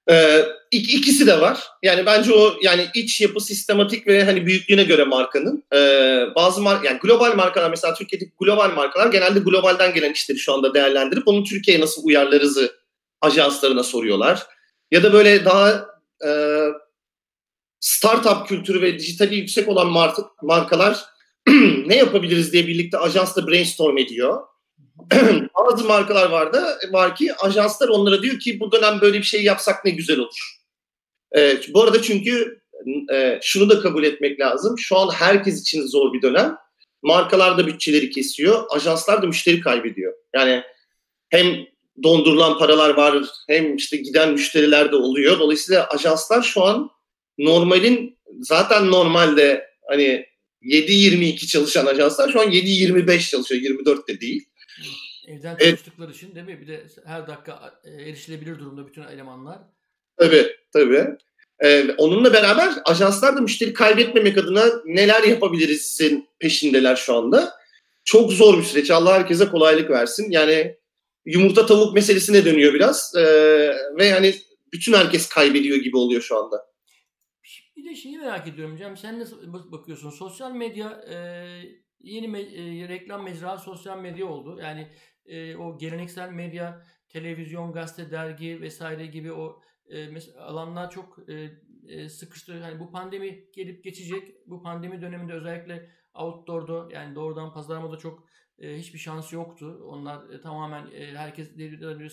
Ee, 0.09 0.45
ikisi 0.71 1.27
de 1.27 1.41
var. 1.41 1.63
Yani 1.83 2.05
bence 2.05 2.33
o 2.33 2.53
yani 2.61 2.87
iç 2.95 3.21
yapı 3.21 3.39
sistematik 3.39 4.07
ve 4.07 4.23
hani 4.23 4.45
büyüklüğüne 4.45 4.83
göre 4.83 5.03
markanın. 5.03 5.63
Ee, 5.73 6.23
bazı 6.35 6.61
mar 6.61 6.83
yani 6.83 6.99
global 6.99 7.35
markalar 7.35 7.69
mesela 7.69 7.93
Türkiye'deki 7.93 8.31
global 8.39 8.71
markalar 8.71 9.07
genelde 9.07 9.39
globalden 9.39 9.93
gelen 9.93 10.13
işleri 10.13 10.39
şu 10.39 10.53
anda 10.53 10.73
değerlendirip 10.73 11.27
onu 11.27 11.43
Türkiye'ye 11.43 11.83
nasıl 11.83 12.01
uyarlarızı 12.05 12.75
ajanslarına 13.21 13.83
soruyorlar. 13.83 14.47
Ya 14.91 15.03
da 15.03 15.13
böyle 15.13 15.45
daha 15.45 15.85
e, 16.27 16.29
startup 17.79 18.47
kültürü 18.47 18.81
ve 18.81 18.99
dijitali 18.99 19.35
yüksek 19.35 19.67
olan 19.67 20.13
markalar 20.41 21.05
ne 21.85 21.95
yapabiliriz 21.95 22.53
diye 22.53 22.67
birlikte 22.67 22.97
ajansla 22.97 23.47
brainstorm 23.47 23.97
ediyor. 23.97 24.39
Bazı 25.55 25.83
markalar 25.83 26.29
vardı, 26.29 26.63
var 26.91 27.15
ki 27.15 27.35
ajanslar 27.35 27.89
onlara 27.89 28.21
diyor 28.21 28.39
ki 28.39 28.59
bu 28.59 28.71
dönem 28.71 29.01
böyle 29.01 29.17
bir 29.17 29.23
şey 29.23 29.43
yapsak 29.43 29.85
ne 29.85 29.91
güzel 29.91 30.19
olur. 30.19 30.57
E, 31.37 31.57
bu 31.73 31.83
arada 31.83 32.01
çünkü 32.01 32.61
e, 33.13 33.39
şunu 33.41 33.69
da 33.69 33.79
kabul 33.79 34.03
etmek 34.03 34.39
lazım. 34.39 34.75
Şu 34.79 34.97
an 34.97 35.09
herkes 35.13 35.61
için 35.61 35.87
zor 35.87 36.13
bir 36.13 36.21
dönem. 36.21 36.55
Markalar 37.03 37.57
da 37.57 37.67
bütçeleri 37.67 38.09
kesiyor. 38.09 38.63
Ajanslar 38.69 39.21
da 39.21 39.27
müşteri 39.27 39.59
kaybediyor. 39.59 40.13
Yani 40.35 40.63
hem 41.29 41.57
dondurulan 42.03 42.57
paralar 42.57 42.89
var 42.89 43.23
hem 43.47 43.75
işte 43.75 43.97
giden 43.97 44.31
müşteriler 44.31 44.91
de 44.91 44.95
oluyor. 44.95 45.39
Dolayısıyla 45.39 45.87
ajanslar 45.87 46.41
şu 46.41 46.63
an 46.63 46.89
normalin 47.37 48.17
zaten 48.39 48.91
normalde 48.91 49.67
hani 49.89 50.25
7-22 50.63 51.47
çalışan 51.47 51.85
ajanslar 51.85 52.31
şu 52.31 52.41
an 52.41 52.51
7-25 52.51 53.29
çalışıyor. 53.29 53.61
24 53.61 54.07
de 54.07 54.21
değil. 54.21 54.45
Evden 55.27 55.57
çalıştıkları 55.57 56.11
için 56.11 56.35
değil 56.35 56.45
mi? 56.45 56.61
Bir 56.61 56.67
de 56.67 56.87
her 57.05 57.27
dakika 57.27 57.79
e, 57.83 57.89
erişilebilir 57.89 58.59
durumda 58.59 58.87
bütün 58.87 59.01
elemanlar. 59.03 59.59
Tabii 60.17 60.55
tabii. 60.73 61.17
Ee, 61.63 61.91
onunla 61.97 62.33
beraber 62.33 62.73
ajanslar 62.85 63.35
da 63.35 63.41
müşteri 63.41 63.73
kaybetmemek 63.73 64.37
adına 64.37 64.65
neler 64.85 65.23
yapabiliriz'in 65.23 66.29
peşindeler 66.39 66.95
şu 66.95 67.15
anda. 67.15 67.53
Çok 68.03 68.31
zor 68.31 68.57
bir 68.57 68.63
süreç. 68.63 68.91
Allah 68.91 69.13
herkese 69.13 69.49
kolaylık 69.49 69.89
versin. 69.89 70.31
Yani 70.31 70.77
yumurta 71.25 71.65
tavuk 71.65 71.93
meselesine 71.93 72.45
dönüyor 72.45 72.73
biraz. 72.73 73.13
Ee, 73.15 73.23
ve 73.97 74.11
hani 74.11 74.35
bütün 74.73 74.93
herkes 74.93 75.29
kaybediyor 75.29 75.77
gibi 75.77 75.97
oluyor 75.97 76.21
şu 76.21 76.37
anda. 76.37 76.67
Bir 77.77 77.85
de 77.85 77.95
şeyi 77.95 78.17
merak 78.17 78.47
ediyorum 78.47 78.75
hocam. 78.75 78.97
Sen 78.97 79.19
nasıl 79.19 79.53
bakıyorsun? 79.71 80.09
Sosyal 80.09 80.51
medya 80.51 80.89
e, 80.89 81.17
yeni 81.99 82.27
me, 82.27 82.41
e, 82.41 82.87
reklam 82.87 83.23
mecra 83.23 83.57
sosyal 83.57 83.99
medya 83.99 84.25
oldu. 84.25 84.59
Yani 84.61 84.87
e, 85.25 85.55
o 85.55 85.77
geleneksel 85.77 86.29
medya, 86.31 86.81
televizyon, 87.09 87.71
gazete, 87.71 88.11
dergi 88.11 88.61
vesaire 88.61 89.05
gibi 89.05 89.31
o 89.31 89.61
e, 89.89 90.19
alanlar 90.39 90.89
çok 90.89 91.29
e, 91.29 91.51
e, 91.87 92.09
sıkıştı. 92.09 92.61
Hani 92.61 92.79
bu 92.79 92.91
pandemi 92.91 93.51
gelip 93.55 93.83
geçecek. 93.83 94.35
Bu 94.47 94.63
pandemi 94.63 95.01
döneminde 95.01 95.33
özellikle 95.33 95.89
outdoor'da 96.13 96.95
yani 96.95 97.15
doğrudan 97.15 97.53
pazarlamada 97.53 97.97
çok 97.97 98.27
e, 98.59 98.77
hiçbir 98.77 98.99
şansı 98.99 99.35
yoktu. 99.35 99.79
Onlar 99.83 100.29
e, 100.29 100.41
tamamen 100.41 100.91
e, 100.91 101.15
herkes 101.15 101.51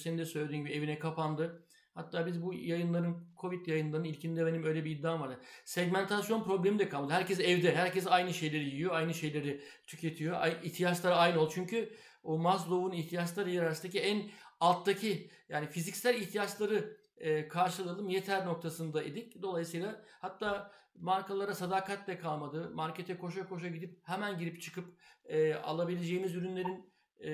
senin 0.03 0.19
de 0.19 0.25
söylediğin 0.25 0.65
gibi 0.65 0.75
evine 0.75 0.99
kapandı. 0.99 1.64
Hatta 1.95 2.27
biz 2.27 2.43
bu 2.43 2.55
yayınların, 2.55 3.17
Covid 3.41 3.67
yayınlarının 3.67 4.09
ilkinde 4.09 4.47
benim 4.47 4.65
öyle 4.65 4.85
bir 4.85 4.91
iddiam 4.91 5.21
vardı. 5.21 5.41
Segmentasyon 5.65 6.45
problemi 6.45 6.79
de 6.79 6.89
kalmadı. 6.89 7.13
Herkes 7.13 7.41
evde, 7.41 7.77
herkes 7.77 8.07
aynı 8.07 8.35
şeyleri 8.35 8.65
yiyor, 8.65 8.95
aynı 8.95 9.15
şeyleri 9.15 9.61
tüketiyor. 9.87 10.47
İhtiyaçları 10.63 11.15
aynı 11.15 11.41
oldu. 11.41 11.51
Çünkü 11.55 11.93
o 12.23 12.39
Maslow'un 12.39 12.93
ihtiyaçları 12.93 13.49
hiyerarşisindeki 13.49 14.01
en 14.01 14.23
alttaki 14.61 15.31
yani 15.49 15.67
fiziksel 15.67 16.15
ihtiyaçları 16.15 16.97
e, 17.17 17.49
karşılayalım 17.49 18.09
yeter 18.09 18.47
noktasında 18.47 19.03
idik. 19.03 19.43
Dolayısıyla 19.43 20.05
hatta 20.21 20.73
markalara 20.95 21.55
sadakat 21.55 22.07
de 22.07 22.19
kalmadı. 22.19 22.71
Markete 22.75 23.19
koşa 23.19 23.49
koşa 23.49 23.69
gidip 23.69 23.99
hemen 24.03 24.39
girip 24.39 24.63
çıkıp 24.63 24.99
e, 25.25 25.55
alabileceğimiz 25.55 26.35
ürünlerin 26.35 26.94
e, 27.25 27.33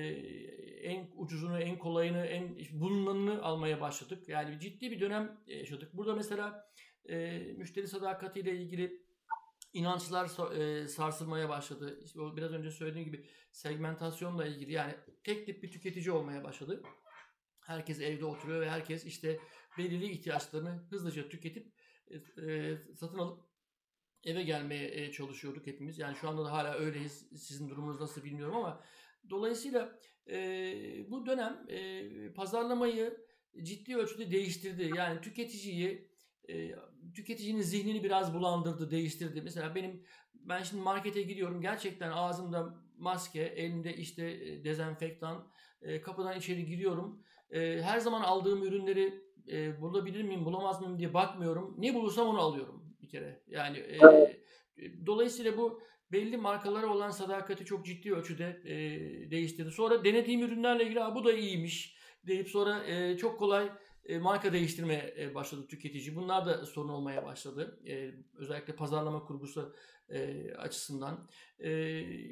en 0.83 1.11
ucuzunu, 1.17 1.61
en 1.61 1.79
kolayını, 1.79 2.27
en 2.27 2.57
bulunanını 2.73 3.43
almaya 3.43 3.81
başladık. 3.81 4.29
Yani 4.29 4.61
ciddi 4.61 4.91
bir 4.91 5.01
dönem 5.01 5.41
yaşadık. 5.47 5.97
Burada 5.97 6.15
mesela 6.15 6.73
e, 7.09 7.39
müşteri 7.57 7.89
sadakatiyle 7.89 8.57
ilgili 8.57 9.03
inançlar 9.73 10.55
e, 10.57 10.89
sarsılmaya 10.89 11.49
başladı. 11.49 12.01
İşte 12.05 12.19
biraz 12.37 12.53
önce 12.53 12.71
söylediğim 12.71 13.07
gibi 13.07 13.27
segmentasyonla 13.53 14.47
ilgili 14.47 14.73
yani 14.73 14.95
tek 15.25 15.47
tip 15.47 15.63
bir 15.63 15.71
tüketici 15.71 16.11
olmaya 16.11 16.45
başladı. 16.45 16.83
Herkes 17.61 18.01
evde 18.01 18.25
oturuyor 18.25 18.61
ve 18.61 18.71
herkes 18.71 19.05
işte 19.05 19.41
belirli 19.79 20.11
ihtiyaçlarını 20.11 20.87
hızlıca 20.91 21.29
tüketip 21.29 21.73
e, 22.47 22.77
satın 22.97 23.19
alıp 23.19 23.51
eve 24.25 24.43
gelmeye 24.43 24.89
e, 24.89 25.13
çalışıyorduk 25.13 25.67
hepimiz. 25.67 25.99
Yani 25.99 26.17
şu 26.17 26.29
anda 26.29 26.45
da 26.45 26.53
hala 26.53 26.75
öyleyiz. 26.75 27.29
Sizin 27.37 27.69
durumunuz 27.69 28.01
nasıl 28.01 28.25
bilmiyorum 28.25 28.57
ama 28.57 28.85
dolayısıyla 29.31 29.99
e, 30.31 30.41
bu 31.11 31.27
dönem 31.27 31.67
e, 31.69 32.33
pazarlamayı 32.33 33.17
ciddi 33.63 33.97
ölçüde 33.97 34.31
değiştirdi. 34.31 34.91
Yani 34.97 35.21
tüketiciyi 35.21 36.11
e, 36.49 36.71
tüketicinin 37.15 37.63
zihnini 37.63 38.05
biraz 38.05 38.35
bulandırdı, 38.35 38.91
değiştirdi. 38.91 39.43
Mesela 39.43 39.75
benim 39.75 40.05
ben 40.35 40.63
şimdi 40.63 40.83
markete 40.83 41.23
gidiyorum. 41.23 41.61
Gerçekten 41.61 42.11
ağzımda 42.11 42.75
maske, 42.97 43.43
elimde 43.43 43.97
işte 43.97 44.31
e, 44.31 44.65
dezenfektan, 44.65 45.49
e, 45.83 46.01
kapıdan 46.01 46.39
içeri 46.39 46.67
giriyorum. 46.67 47.23
E, 47.51 47.83
her 47.83 47.99
zaman 47.99 48.23
aldığım 48.23 48.63
ürünleri 48.63 49.25
e, 49.53 49.81
bulabilir 49.81 50.23
miyim, 50.23 50.45
bulamaz 50.45 50.81
mıyım 50.81 50.99
diye 50.99 51.15
bakmıyorum. 51.15 51.77
Ne 51.79 51.95
bulursam 51.95 52.29
onu 52.29 52.39
alıyorum 52.39 52.97
bir 53.03 53.09
kere. 53.09 53.43
Yani 53.47 53.79
e, 53.79 53.99
dolayısıyla 55.07 55.57
bu 55.57 55.83
belli 56.13 56.37
markalara 56.37 56.87
olan 56.87 57.11
sadakati 57.11 57.65
çok 57.65 57.87
ciddi 57.87 58.15
ölçüde 58.15 58.61
e, 58.65 58.77
değiştirdi. 59.31 59.71
Sonra 59.71 60.05
denediğim 60.05 60.43
ürünlerle 60.43 60.85
ilgili 60.85 61.01
bu 61.15 61.25
da 61.25 61.33
iyiymiş 61.33 61.97
deyip 62.27 62.49
sonra 62.49 62.85
e, 62.85 63.17
çok 63.17 63.39
kolay 63.39 63.71
e, 64.05 64.19
marka 64.19 64.53
değiştirmeye 64.53 65.15
e, 65.19 65.35
başladı 65.35 65.67
tüketici. 65.67 66.17
Bunlar 66.17 66.47
da 66.47 66.67
sorun 66.67 66.89
olmaya 66.89 67.25
başladı. 67.25 67.81
E, 67.87 68.11
özellikle 68.35 68.77
pazarlama 68.77 69.25
kurgusu 69.25 69.75
e, 70.09 70.51
açısından. 70.55 71.29
E, 71.59 71.71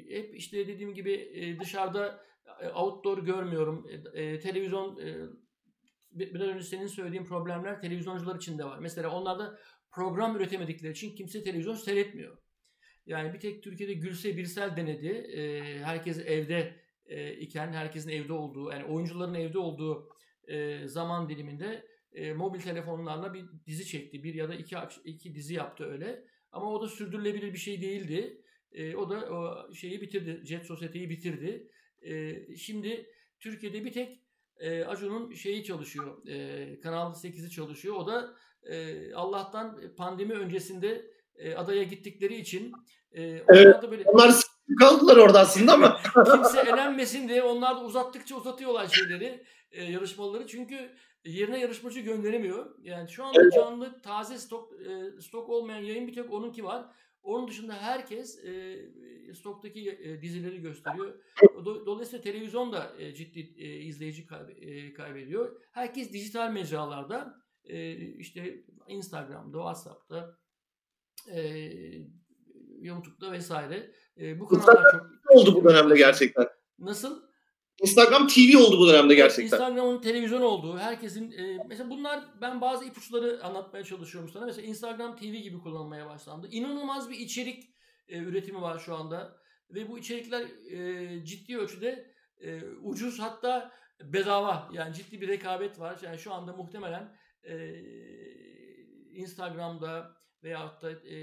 hep 0.09 0.35
işte 0.35 0.67
dediğim 0.67 0.93
gibi 0.93 1.13
e, 1.13 1.59
dışarıda 1.59 2.25
e, 2.61 2.69
outdoor 2.69 3.17
görmüyorum. 3.17 3.87
E, 4.13 4.23
e, 4.23 4.39
televizyon 4.39 4.99
e, 4.99 5.15
biraz 6.11 6.47
önce 6.47 6.63
senin 6.63 6.87
söylediğin 6.87 7.25
problemler 7.25 7.81
televizyoncular 7.81 8.35
için 8.35 8.57
de 8.57 8.65
var. 8.65 8.79
Mesela 8.79 9.09
onlar 9.09 9.39
da 9.39 9.59
program 9.91 10.35
üretemedikleri 10.35 10.91
için 10.91 11.15
kimse 11.15 11.43
televizyon 11.43 11.75
seyretmiyor. 11.75 12.37
Yani 13.09 13.33
bir 13.33 13.39
tek 13.39 13.63
Türkiye'de 13.63 13.93
Gülse 13.93 14.37
Birsel 14.37 14.77
denedi. 14.77 15.07
E, 15.07 15.61
herkes 15.79 16.19
evde 16.25 16.75
e, 17.05 17.33
iken, 17.33 17.73
herkesin 17.73 18.09
evde 18.09 18.33
olduğu, 18.33 18.71
yani 18.71 18.85
oyuncuların 18.85 19.33
evde 19.33 19.59
olduğu 19.59 20.09
e, 20.47 20.87
zaman 20.87 21.29
diliminde 21.29 21.85
e, 22.13 22.33
mobil 22.33 22.59
telefonlarla 22.59 23.33
bir 23.33 23.45
dizi 23.65 23.85
çekti. 23.85 24.23
Bir 24.23 24.33
ya 24.33 24.49
da 24.49 24.55
iki, 24.55 24.75
iki 25.03 25.35
dizi 25.35 25.53
yaptı 25.53 25.85
öyle. 25.85 26.23
Ama 26.51 26.73
o 26.73 26.81
da 26.81 26.87
sürdürülebilir 26.87 27.53
bir 27.53 27.57
şey 27.57 27.81
değildi. 27.81 28.41
E, 28.71 28.95
o 28.95 29.09
da 29.09 29.33
o 29.33 29.73
şeyi 29.73 30.01
bitirdi. 30.01 30.41
Jet 30.45 30.65
Sosyete'yi 30.65 31.09
bitirdi. 31.09 31.67
E, 32.01 32.35
şimdi 32.55 33.09
Türkiye'de 33.39 33.85
bir 33.85 33.93
tek 33.93 34.23
e, 34.59 34.83
Acun'un 34.83 35.33
şeyi 35.33 35.63
çalışıyor. 35.63 36.27
E, 36.27 36.79
Kanal 36.79 37.13
8'i 37.13 37.49
çalışıyor. 37.49 37.95
O 37.95 38.07
da 38.07 38.35
e, 38.63 39.13
Allah'tan 39.13 39.95
pandemi 39.97 40.33
öncesinde 40.33 41.11
e, 41.35 41.53
adaya 41.53 41.83
gittikleri 41.83 42.35
için 42.35 42.73
e, 43.11 43.23
evet, 43.47 43.81
da 43.81 43.91
böyle 43.91 44.03
onlar 44.05 44.35
kaldılar 44.79 45.17
orada 45.17 45.39
aslında 45.39 45.73
ama 45.73 45.99
kimse 46.33 46.59
elenmesin 46.59 47.29
diye 47.29 47.43
onlar 47.43 47.75
da 47.75 47.83
uzattıkça 47.83 48.35
uzatıyorlar 48.35 48.87
şeyleri 48.87 49.43
e, 49.71 49.83
yarışmaları 49.83 50.47
çünkü 50.47 50.95
yerine 51.25 51.59
yarışmacı 51.59 51.99
gönderemiyor. 51.99 52.75
Yani 52.81 53.09
şu 53.09 53.25
anda 53.25 53.51
canlı 53.51 54.01
taze 54.01 54.37
stok 54.37 54.73
e, 54.81 55.21
stok 55.21 55.49
olmayan 55.49 55.81
yayın 55.81 56.07
bir 56.07 56.13
tek 56.13 56.33
onunki 56.33 56.63
var. 56.63 56.85
Onun 57.23 57.47
dışında 57.47 57.73
herkes 57.73 58.43
e, 58.45 58.77
stoktaki 59.33 59.89
e, 59.91 60.21
dizileri 60.21 60.61
gösteriyor. 60.61 61.19
Do, 61.65 61.85
dolayısıyla 61.85 62.23
televizyon 62.23 62.71
da 62.71 62.93
e, 62.99 63.13
ciddi 63.13 63.39
e, 63.57 63.79
izleyici 63.79 64.25
kayb- 64.25 64.59
e, 64.61 64.93
kaybediyor. 64.93 65.61
Herkes 65.71 66.13
dijital 66.13 66.51
mecralarda 66.51 67.35
e, 67.63 67.95
işte 67.95 68.63
Instagram'da, 68.87 69.57
WhatsApp'ta, 69.57 70.37
e, 71.31 71.69
YouTube'da 72.81 73.31
vesaire. 73.31 73.91
E, 74.17 74.39
bu 74.39 74.47
kanallar 74.47 74.91
çok 74.91 75.37
oldu 75.37 75.55
bu 75.55 75.69
dönemde 75.69 75.97
gerçekten. 75.97 76.47
Nasıl? 76.79 77.29
Instagram 77.81 78.27
TV 78.27 78.57
oldu 78.57 78.79
bu 78.79 78.87
dönemde 78.87 79.15
gerçekten. 79.15 79.57
Instagram'ın 79.57 80.01
televizyon 80.01 80.41
olduğu, 80.41 80.77
herkesin 80.77 81.31
e, 81.31 81.57
mesela 81.67 81.89
bunlar 81.89 82.23
ben 82.41 82.61
bazı 82.61 82.85
ipuçları 82.85 83.43
anlatmaya 83.43 83.83
çalışıyorum 83.83 84.29
sana. 84.33 84.45
Mesela 84.45 84.67
Instagram 84.67 85.15
TV 85.15 85.23
gibi 85.23 85.59
kullanılmaya 85.59 86.05
başlandı. 86.05 86.47
İnanılmaz 86.51 87.09
bir 87.09 87.17
içerik 87.17 87.63
e, 88.07 88.17
üretimi 88.17 88.61
var 88.61 88.79
şu 88.79 88.95
anda 88.95 89.37
ve 89.69 89.89
bu 89.89 89.99
içerikler 89.99 90.45
e, 90.71 91.25
ciddi 91.25 91.57
ölçüde 91.57 92.13
e, 92.41 92.63
ucuz 92.83 93.19
hatta 93.19 93.71
bedava 94.03 94.69
yani 94.73 94.93
ciddi 94.93 95.21
bir 95.21 95.27
rekabet 95.27 95.79
var. 95.79 95.99
Yani 96.03 96.19
şu 96.19 96.33
anda 96.33 96.53
muhtemelen 96.53 97.17
e, 97.43 97.55
Instagram'da 99.11 100.18
veyahut 100.43 100.81
da 100.81 100.91
e, 100.91 101.15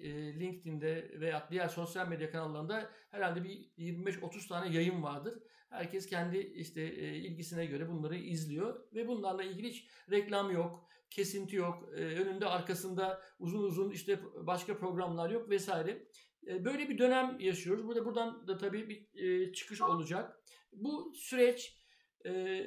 e, 0.00 0.40
LinkedIn'de 0.40 1.20
veya 1.20 1.48
diğer 1.50 1.68
sosyal 1.68 2.08
medya 2.08 2.30
kanallarında 2.30 2.90
herhalde 3.10 3.44
bir 3.44 3.70
25-30 3.78 4.48
tane 4.48 4.74
yayın 4.74 5.02
vardır. 5.02 5.34
Herkes 5.70 6.06
kendi 6.06 6.38
işte 6.38 6.80
e, 6.82 7.16
ilgisine 7.16 7.66
göre 7.66 7.88
bunları 7.88 8.16
izliyor 8.16 8.92
ve 8.94 9.08
bunlarla 9.08 9.42
ilgili 9.42 9.68
hiç 9.68 9.88
reklam 10.10 10.50
yok, 10.50 10.88
kesinti 11.10 11.56
yok, 11.56 11.88
e, 11.96 12.00
önünde 12.00 12.46
arkasında 12.46 13.22
uzun 13.38 13.62
uzun 13.62 13.90
işte 13.90 14.20
başka 14.34 14.78
programlar 14.78 15.30
yok 15.30 15.50
vesaire. 15.50 16.08
E, 16.46 16.64
böyle 16.64 16.88
bir 16.88 16.98
dönem 16.98 17.40
yaşıyoruz. 17.40 17.86
Burada 17.86 18.04
buradan 18.04 18.48
da 18.48 18.58
tabii 18.58 18.88
bir 18.88 19.24
e, 19.24 19.52
çıkış 19.52 19.80
olacak. 19.80 20.40
Bu 20.72 21.12
süreç 21.14 21.84
e, 22.26 22.64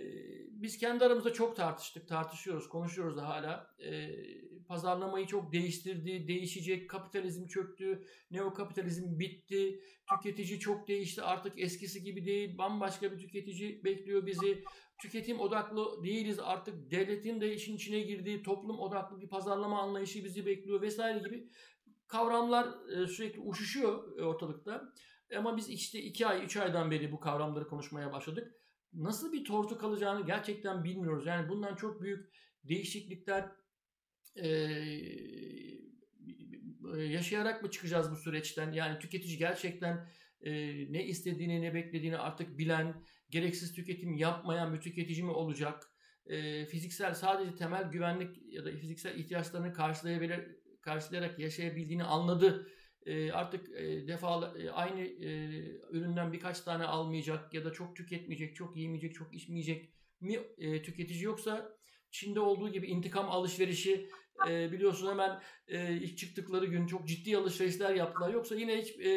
biz 0.50 0.78
kendi 0.78 1.06
aramızda 1.06 1.34
çok 1.34 1.56
tartıştık, 1.56 2.08
tartışıyoruz, 2.08 2.70
konuşuyoruz 2.70 3.18
da 3.18 3.28
hala. 3.28 3.76
E, 3.80 4.10
pazarlamayı 4.68 5.26
çok 5.28 5.52
değiştirdi, 5.52 6.28
değişecek, 6.28 6.90
kapitalizm 6.90 7.48
çöktü, 7.48 8.04
neokapitalizm 8.32 9.20
bitti, 9.20 9.80
tüketici 10.10 10.60
çok 10.60 10.88
değişti, 10.88 11.22
artık 11.22 11.60
eskisi 11.60 12.04
gibi 12.04 12.26
değil, 12.26 12.58
bambaşka 12.58 13.12
bir 13.12 13.18
tüketici 13.18 13.84
bekliyor 13.84 14.26
bizi. 14.26 14.64
Tüketim 15.02 15.40
odaklı 15.40 16.04
değiliz 16.04 16.40
artık, 16.40 16.92
devletin 16.92 17.42
de 17.42 17.54
işin 17.54 17.76
içine 17.76 18.00
girdiği 18.00 18.44
toplum 18.44 18.80
odaklı 18.80 19.22
bir 19.22 19.28
pazarlama 19.28 19.82
anlayışı 19.82 20.24
bizi 20.24 20.46
bekliyor 20.46 20.82
vesaire 20.82 21.20
gibi 21.20 21.50
kavramlar 22.08 22.68
e, 22.90 23.08
sürekli 23.08 23.40
uçuşuyor 23.40 24.20
ortalıkta. 24.20 24.94
Ama 25.38 25.58
biz 25.58 25.70
işte 25.70 26.00
iki 26.00 26.28
ay, 26.28 26.46
üç 26.46 26.58
aydan 26.58 26.92
beri 26.92 27.12
bu 27.12 27.20
kavramları 27.20 27.68
konuşmaya 27.68 28.12
başladık. 28.14 28.54
Nasıl 28.94 29.32
bir 29.32 29.46
tortu 29.46 29.78
kalacağını 29.78 30.26
gerçekten 30.26 30.84
bilmiyoruz. 30.84 31.26
Yani 31.26 31.50
bundan 31.50 31.76
çok 31.76 32.02
büyük 32.02 32.34
değişiklikler 32.64 33.52
e, 34.44 34.50
yaşayarak 36.98 37.64
mı 37.64 37.72
çıkacağız 37.72 38.12
bu 38.12 38.16
süreçten? 38.16 38.72
Yani 38.72 39.00
tüketici 39.00 39.38
gerçekten 39.38 40.10
ne 40.90 41.06
istediğini 41.06 41.62
ne 41.62 41.74
beklediğini 41.74 42.18
artık 42.18 42.58
bilen, 42.58 43.04
gereksiz 43.30 43.74
tüketim 43.74 44.14
yapmayan 44.14 44.74
bir 44.74 44.82
tüketici 44.82 45.24
mi 45.24 45.32
olacak? 45.32 45.84
fiziksel 46.70 47.14
sadece 47.14 47.56
temel 47.56 47.92
güvenlik 47.92 48.54
ya 48.54 48.66
da 48.66 48.72
fiziksel 48.72 49.20
ihtiyaçlarını 49.20 49.74
karşılayabilir, 49.74 50.40
karşılayarak 50.82 51.40
yaşayabildiğini 51.40 52.04
anladı. 52.04 52.68
Artık 53.34 53.70
e, 53.70 54.08
defa 54.08 54.54
e, 54.58 54.70
aynı 54.70 55.02
üründen 55.92 56.34
birkaç 56.34 56.62
tane 56.62 56.84
almayacak 56.84 57.54
ya 57.54 57.66
da 57.66 57.72
çok 57.72 57.96
tüketmeyecek, 57.96 58.56
çok 58.56 58.78
yemeyecek, 58.78 59.16
çok 59.16 59.34
içmeyecek 59.34 59.94
mi 60.22 60.40
tüketici 60.84 61.24
yoksa 61.24 61.77
Çin'de 62.12 62.40
olduğu 62.40 62.70
gibi 62.70 62.88
intikam 62.88 63.30
alışverişi 63.30 64.10
e, 64.50 64.72
biliyorsun 64.72 65.10
hemen 65.10 65.42
e, 65.68 65.94
ilk 65.94 66.18
çıktıkları 66.18 66.66
gün 66.66 66.88
çok 66.88 67.08
ciddi 67.08 67.38
alışverişler 67.38 67.96
yaptılar. 67.96 68.34
Yoksa 68.34 68.56
yine 68.56 68.82
hiç 68.82 69.00
e, 69.00 69.12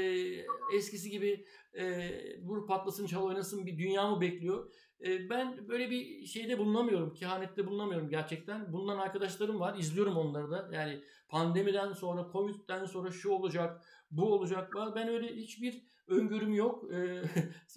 eskisi 0.76 1.10
gibi 1.10 1.46
e, 1.74 2.10
vur 2.42 2.66
patlasın 2.66 3.06
çal 3.06 3.22
oynasın 3.22 3.66
bir 3.66 3.78
dünya 3.78 4.10
mı 4.10 4.20
bekliyor? 4.20 4.72
E, 5.04 5.30
ben 5.30 5.68
böyle 5.68 5.90
bir 5.90 6.26
şeyde 6.26 6.58
bulunamıyorum. 6.58 7.14
Kehanette 7.14 7.66
bulunamıyorum 7.66 8.08
gerçekten. 8.08 8.72
Bundan 8.72 8.98
arkadaşlarım 8.98 9.60
var. 9.60 9.78
izliyorum 9.78 10.16
onları 10.16 10.50
da. 10.50 10.70
Yani 10.72 11.00
pandemiden 11.28 11.92
sonra, 11.92 12.28
Covid'den 12.32 12.84
sonra 12.84 13.10
şu 13.10 13.30
olacak, 13.30 13.84
bu 14.10 14.32
olacak. 14.32 14.74
Ben 14.94 15.08
öyle 15.08 15.36
hiçbir 15.36 15.82
öngörüm 16.08 16.54
yok. 16.54 16.92
E, 16.92 17.22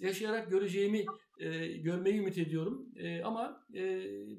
yaşayarak 0.00 0.50
göreceğimi 0.50 1.04
e, 1.38 1.66
görmeyi 1.66 2.18
ümit 2.18 2.38
ediyorum. 2.38 2.88
E, 2.96 3.22
ama 3.22 3.66
e, 3.74 3.82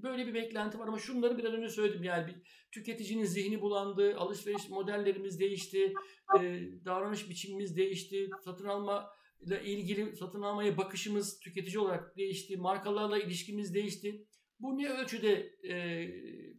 böyle 0.04 0.28
bir 0.28 0.34
beklenti 0.34 0.80
var. 0.80 0.88
Ama 0.88 1.00
şunları 1.00 1.38
biraz 1.38 1.54
önce 1.54 1.70
söyledim. 1.70 2.04
Yani 2.04 2.28
bir 2.28 2.36
tüketicinin 2.72 3.24
zihni 3.24 3.62
bulandı, 3.62 4.18
alışveriş 4.18 4.70
modellerimiz 4.70 5.40
değişti, 5.40 5.94
e, 6.40 6.62
davranış 6.86 7.30
biçimimiz 7.30 7.78
değişti, 7.78 8.30
satın 8.44 8.66
alma 8.66 9.10
ile 9.42 9.64
ilgili 9.64 10.16
satın 10.16 10.42
almaya 10.42 10.78
bakışımız 10.78 11.40
tüketici 11.40 11.80
olarak 11.80 12.18
değişti, 12.18 12.58
markalarla 12.58 13.20
ilişkimiz 13.20 13.74
değişti. 13.74 14.26
Bu 14.60 14.78
ne 14.78 14.90
ölçüde 14.90 15.52
e, 15.64 15.76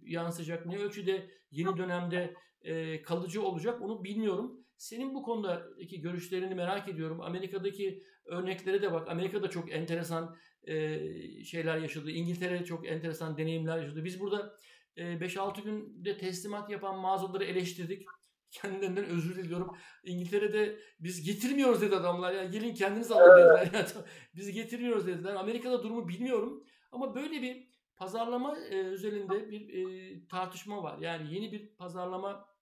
yansıyacak, 0.03 0.67
ne 0.67 0.79
ölçüde 0.79 1.31
yeni 1.51 1.77
dönemde 1.77 2.35
e, 2.63 3.03
kalıcı 3.03 3.43
olacak 3.43 3.83
onu 3.83 4.05
bilmiyorum. 4.05 4.66
Senin 4.77 5.15
bu 5.15 5.23
konudaki 5.23 6.01
görüşlerini 6.01 6.55
merak 6.55 6.89
ediyorum. 6.89 7.21
Amerika'daki 7.21 8.03
örneklere 8.25 8.83
de 8.83 8.93
bak. 8.93 9.09
Amerika'da 9.09 9.51
çok 9.51 9.73
enteresan 9.73 10.37
e, 10.65 10.99
şeyler 11.45 11.79
yaşadı. 11.79 12.11
İngiltere 12.11 12.65
çok 12.65 12.87
enteresan 12.87 13.39
deneyimler 13.39 13.79
yaşadı. 13.79 14.05
Biz 14.05 14.21
burada 14.21 14.57
e, 14.97 15.03
5-6 15.03 15.63
günde 15.63 16.19
teslimat 16.19 16.71
yapan 16.71 16.99
mağazaları 16.99 17.45
eleştirdik. 17.45 18.07
Kendilerinden 18.51 19.05
özür 19.05 19.37
diliyorum. 19.37 19.77
İngiltere'de 20.05 20.79
biz 21.01 21.23
getirmiyoruz 21.23 21.83
dedi 21.83 21.97
adamlar. 21.97 22.33
Yani 22.33 22.51
gelin 22.51 22.75
kendiniz 22.75 23.13
alın 23.13 23.39
dediler. 23.39 23.71
Yani, 23.75 23.87
biz 24.35 24.53
getirmiyoruz 24.53 25.07
dediler. 25.07 25.35
Amerika'da 25.35 25.83
durumu 25.83 26.09
bilmiyorum. 26.09 26.65
Ama 26.93 27.15
böyle 27.15 27.43
bir 27.43 27.69
pazarlama 27.97 28.59
e, 28.59 28.87
özelinde 28.87 29.51
bir 29.51 29.75
e, 29.75 30.27
tartışma 30.27 30.83
var. 30.83 30.99
Yani 30.99 31.35
yeni 31.35 31.53
bir 31.53 31.75
pazarlama 31.77 32.56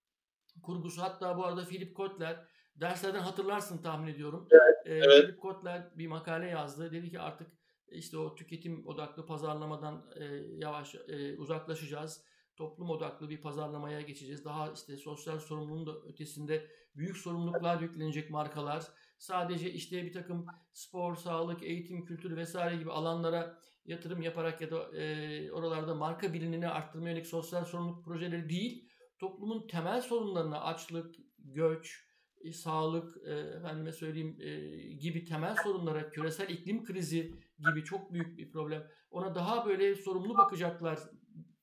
kurgusu. 0.63 1.03
Hatta 1.03 1.37
bu 1.37 1.45
arada 1.45 1.65
Philip 1.65 1.97
Kotler 1.97 2.45
derslerden 2.77 3.21
hatırlarsın 3.21 3.79
tahmin 3.79 4.13
ediyorum. 4.13 4.49
Evet, 4.51 4.87
ee, 4.87 4.95
evet. 4.95 5.25
Philip 5.25 5.41
Kotler 5.41 5.91
bir 5.99 6.07
makale 6.07 6.47
yazdı. 6.47 6.93
Dedi 6.93 7.11
ki 7.11 7.21
artık 7.21 7.49
işte 7.89 8.19
o 8.19 8.35
tüketim 8.35 8.87
odaklı 8.87 9.27
pazarlamadan 9.27 10.11
e, 10.17 10.25
yavaş 10.57 10.95
e, 10.95 11.37
uzaklaşacağız. 11.37 12.25
Toplum 12.57 12.91
odaklı 12.91 13.31
bir 13.31 13.41
pazarlamaya 13.41 14.01
geçeceğiz. 14.01 14.45
Daha 14.45 14.73
işte 14.73 14.97
sosyal 14.97 15.39
sorumluluğun 15.39 15.87
da 15.87 15.93
ötesinde 16.09 16.67
büyük 16.97 17.17
sorumluluklar 17.17 17.81
yüklenecek 17.81 18.31
markalar. 18.31 18.85
Sadece 19.19 19.73
işte 19.73 20.05
bir 20.05 20.13
takım 20.13 20.47
spor, 20.73 21.17
sağlık, 21.17 21.63
eğitim, 21.63 22.05
kültür 22.05 22.37
vesaire 22.37 22.77
gibi 22.77 22.91
alanlara 22.91 23.59
yatırım 23.85 24.23
yaparak 24.23 24.61
ya 24.61 24.71
da 24.71 24.97
e, 24.97 25.53
oralarda 25.53 25.95
marka 25.95 26.33
bilinini 26.33 26.69
arttırmaya 26.69 27.11
yönelik 27.11 27.27
sosyal 27.27 27.65
sorumluluk 27.65 28.05
projeleri 28.05 28.49
değil, 28.49 28.89
toplumun 29.19 29.67
temel 29.67 30.01
sorunlarına 30.01 30.61
açlık, 30.61 31.15
göç, 31.39 32.05
e, 32.45 32.53
sağlık, 32.53 33.17
e, 33.27 33.31
efendime 33.31 33.93
söyleyeyim 33.93 34.37
e, 34.41 34.69
gibi 34.93 35.25
temel 35.25 35.57
sorunlara, 35.65 36.11
küresel 36.11 36.49
iklim 36.49 36.85
krizi 36.85 37.35
gibi 37.59 37.85
çok 37.85 38.13
büyük 38.13 38.39
bir 38.39 38.51
problem. 38.51 38.91
Ona 39.11 39.35
daha 39.35 39.67
böyle 39.67 39.95
sorumlu 39.95 40.39
bakacaklar 40.39 40.99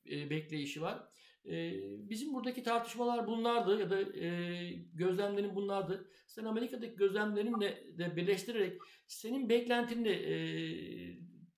bekleyişi 0.06 0.82
var. 0.82 1.08
Bizim 2.10 2.34
buradaki 2.34 2.64
tartışmalar 2.64 3.28
bunlardı 3.28 3.80
ya 3.80 3.90
da 3.90 4.02
gözlemlerin 4.94 5.56
bunlardı. 5.56 6.10
Sen 6.28 6.46
Amerika'daki 6.46 6.96
gözlemlerinle 6.96 7.84
de 7.98 8.16
birleştirerek 8.16 8.82
senin 9.08 9.50
beklentinle 9.50 10.12
e, 10.12 10.36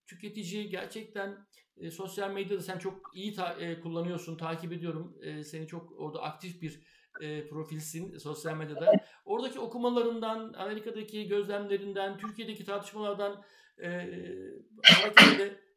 tüketici 0.08 0.70
gerçekten 0.70 1.38
e, 1.78 1.92
sosyal 1.92 2.32
medyada 2.32 2.62
sen 2.62 2.78
çok 2.80 3.12
iyi 3.14 3.34
ta- 3.34 3.54
e, 3.60 3.80
kullanıyorsun, 3.80 4.38
takip 4.38 4.74
ediyorum. 4.74 5.18
E, 5.22 5.44
seni 5.44 5.68
çok 5.68 5.92
orada 6.00 6.22
aktif 6.22 6.62
bir 6.62 6.80
e, 7.22 7.48
profilsin 7.48 8.18
sosyal 8.18 8.58
medyada. 8.58 8.92
Oradaki 9.26 9.60
okumalarından, 9.60 10.54
Amerika'daki 10.58 11.28
gözlemlerinden, 11.28 12.18
Türkiye'deki 12.18 12.66
tartışmalardan 12.66 13.44
e, 13.84 14.10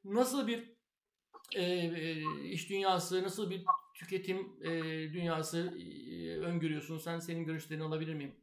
nasıl 0.04 0.46
bir 0.46 0.76
e, 1.54 1.62
e, 1.62 2.22
iş 2.44 2.70
dünyası, 2.70 3.22
nasıl 3.22 3.50
bir 3.50 3.64
tüketim 3.94 4.38
e, 4.62 4.72
dünyası 5.12 5.74
e, 6.10 6.38
öngörüyorsun? 6.38 6.98
Sen 6.98 7.18
senin 7.18 7.44
görüşlerini 7.44 7.84
alabilir 7.84 8.14
miyim? 8.14 8.34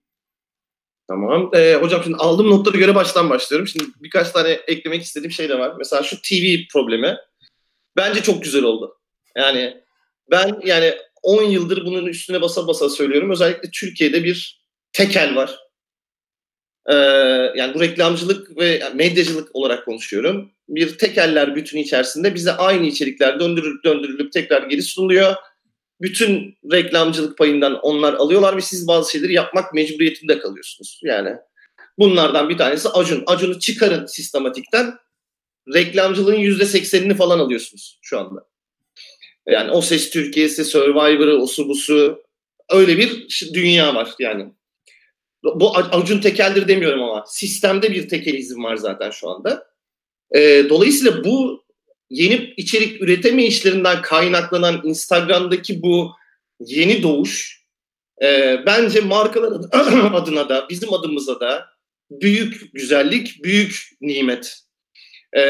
Tamam. 1.08 1.50
Ee, 1.56 1.76
hocam 1.76 2.04
şimdi 2.04 2.18
aldığım 2.18 2.50
notlara 2.50 2.78
göre 2.78 2.96
baştan 2.96 3.30
başlıyorum. 3.30 3.68
Şimdi 3.68 3.86
birkaç 4.00 4.32
tane 4.32 4.50
eklemek 4.50 5.02
istediğim 5.02 5.32
şey 5.32 5.50
de 5.50 5.60
var. 5.60 5.76
Mesela 5.78 6.04
şu 6.04 6.22
TV 6.22 6.68
problemi. 6.74 7.18
Bence 7.98 8.22
çok 8.22 8.44
güzel 8.44 8.64
oldu. 8.64 8.98
Yani 9.38 9.84
ben 10.32 10.60
yani 10.66 10.94
10 11.24 11.44
yıldır 11.44 11.86
bunun 11.86 12.06
üstüne 12.06 12.42
basa 12.42 12.68
basa 12.68 12.90
söylüyorum. 12.90 13.32
Özellikle 13.32 13.70
Türkiye'de 13.72 14.24
bir 14.24 14.64
tekel 14.94 15.36
var. 15.36 15.60
Ee, 16.90 16.94
yani 17.56 17.74
bu 17.74 17.80
reklamcılık 17.80 18.58
ve 18.58 18.84
medyacılık 18.94 19.56
olarak 19.56 19.86
konuşuyorum. 19.86 20.52
Bir 20.70 20.98
tekeller 20.98 21.56
bütünü 21.56 21.82
içerisinde 21.82 22.36
bize 22.36 22.52
aynı 22.52 22.86
içerikler 22.86 23.40
döndürülüp 23.40 23.84
döndürülüp 23.84 24.32
tekrar 24.32 24.64
geri 24.64 24.82
sunuluyor. 24.82 25.36
Bütün 26.02 26.58
reklamcılık 26.72 27.38
payından 27.38 27.80
onlar 27.80 28.14
alıyorlar 28.14 28.58
ve 28.58 28.62
siz 28.62 28.88
bazı 28.88 29.12
şeyleri 29.12 29.34
yapmak 29.34 29.74
mecburiyetinde 29.74 30.40
kalıyorsunuz. 30.40 31.00
Yani 31.04 31.36
bunlardan 32.00 32.50
bir 32.50 32.58
tanesi 32.58 32.90
Acun. 32.90 33.24
Acun'u 33.28 33.60
çıkarın 33.60 34.06
sistematikten 34.06 34.94
reklamcılığın 35.74 36.40
yüzde 36.40 36.66
seksenini 36.66 37.16
falan 37.16 37.40
alıyorsunuz 37.40 38.00
şu 38.02 38.20
anda. 38.20 38.48
Yani 39.48 39.72
o 39.72 39.82
ses 39.82 40.10
Türkiye'si, 40.10 40.66
Survivor'ı, 40.66 41.42
osu 41.42 41.70
busu 41.70 42.24
öyle 42.70 42.98
bir 42.98 43.28
dünya 43.54 43.96
var 43.96 44.10
yani. 44.20 44.46
Bu 45.44 45.78
Acun 45.78 46.22
tekeldir 46.22 46.68
demiyorum 46.68 47.04
ama 47.04 47.24
sistemde 47.28 47.92
bir 47.92 48.10
tekelizm 48.10 48.64
var 48.64 48.76
zaten 48.76 49.10
şu 49.10 49.30
anda. 49.30 49.68
Ee, 50.36 50.66
dolayısıyla 50.70 51.24
bu 51.24 51.64
yeni 52.10 52.54
içerik 52.58 53.02
üreteme 53.02 53.46
işlerinden 53.46 54.02
kaynaklanan 54.02 54.82
Instagram'daki 54.84 55.82
bu 55.82 56.12
yeni 56.60 57.04
doğuş 57.04 57.64
e, 58.24 58.60
bence 58.66 59.02
markalar 59.02 59.62
adına 60.14 60.50
da 60.50 60.68
bizim 60.70 60.94
adımıza 60.94 61.40
da 61.40 61.66
büyük 62.12 62.74
güzellik, 62.74 63.44
büyük 63.44 63.90
nimet. 64.02 64.63
Ee, 65.36 65.42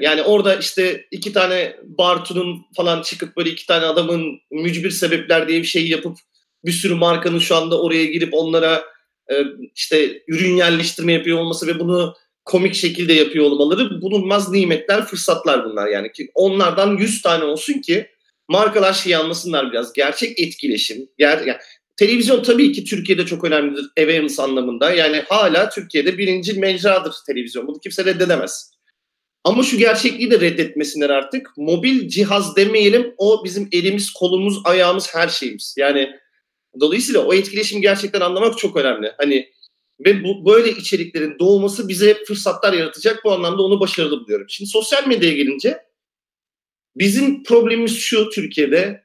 yani 0.00 0.22
orada 0.22 0.56
işte 0.56 1.06
iki 1.10 1.32
tane 1.32 1.76
Bartu'nun 1.82 2.66
falan 2.76 3.02
çıkıp 3.02 3.36
böyle 3.36 3.50
iki 3.50 3.66
tane 3.66 3.86
adamın 3.86 4.40
mücbir 4.50 4.90
sebepler 4.90 5.48
diye 5.48 5.60
bir 5.60 5.66
şey 5.66 5.88
yapıp 5.88 6.16
bir 6.64 6.72
sürü 6.72 6.94
markanın 6.94 7.38
şu 7.38 7.56
anda 7.56 7.80
oraya 7.80 8.04
girip 8.04 8.34
onlara 8.34 8.84
e, 9.30 9.34
işte 9.74 10.22
ürün 10.28 10.56
yerleştirme 10.56 11.12
yapıyor 11.12 11.38
olması 11.38 11.66
ve 11.66 11.80
bunu 11.80 12.14
komik 12.44 12.74
şekilde 12.74 13.12
yapıyor 13.12 13.44
olmaları 13.44 14.02
bulunmaz 14.02 14.50
nimetler, 14.50 15.04
fırsatlar 15.04 15.64
bunlar 15.64 15.88
yani 15.88 16.12
ki 16.12 16.28
onlardan 16.34 16.96
100 16.96 17.22
tane 17.22 17.44
olsun 17.44 17.80
ki 17.80 18.06
markalar 18.48 18.92
şeyi 18.92 19.16
anlasınlar 19.16 19.72
biraz. 19.72 19.92
Gerçek 19.92 20.40
etkileşim, 20.40 21.08
ger 21.18 21.38
yani 21.46 21.58
televizyon 21.96 22.42
tabii 22.42 22.72
ki 22.72 22.84
Türkiye'de 22.84 23.26
çok 23.26 23.44
önemlidir 23.44 23.84
awareness 23.98 24.40
anlamında. 24.40 24.90
Yani 24.90 25.22
hala 25.28 25.68
Türkiye'de 25.68 26.18
birinci 26.18 26.60
mecradır 26.60 27.14
televizyon. 27.26 27.66
Bunu 27.66 27.78
kimse 27.80 28.04
reddedemez. 28.04 28.73
Ama 29.44 29.62
şu 29.62 29.78
gerçekliği 29.78 30.30
de 30.30 30.40
reddetmesinler 30.40 31.10
artık. 31.10 31.50
Mobil 31.56 32.08
cihaz 32.08 32.56
demeyelim 32.56 33.14
o 33.18 33.44
bizim 33.44 33.68
elimiz, 33.72 34.12
kolumuz, 34.12 34.60
ayağımız, 34.64 35.14
her 35.14 35.28
şeyimiz. 35.28 35.74
Yani 35.78 36.10
dolayısıyla 36.80 37.20
o 37.20 37.34
etkileşimi 37.34 37.80
gerçekten 37.80 38.20
anlamak 38.20 38.58
çok 38.58 38.76
önemli. 38.76 39.12
Hani 39.18 39.48
ve 40.06 40.24
bu 40.24 40.46
böyle 40.46 40.70
içeriklerin 40.70 41.38
doğması 41.38 41.88
bize 41.88 42.24
fırsatlar 42.24 42.72
yaratacak. 42.72 43.24
Bu 43.24 43.32
anlamda 43.32 43.62
onu 43.62 43.80
başarılı 43.80 44.20
buluyorum. 44.20 44.46
Şimdi 44.48 44.70
sosyal 44.70 45.06
medyaya 45.06 45.34
gelince 45.34 45.78
bizim 46.96 47.42
problemimiz 47.42 47.98
şu 47.98 48.30
Türkiye'de. 48.30 49.04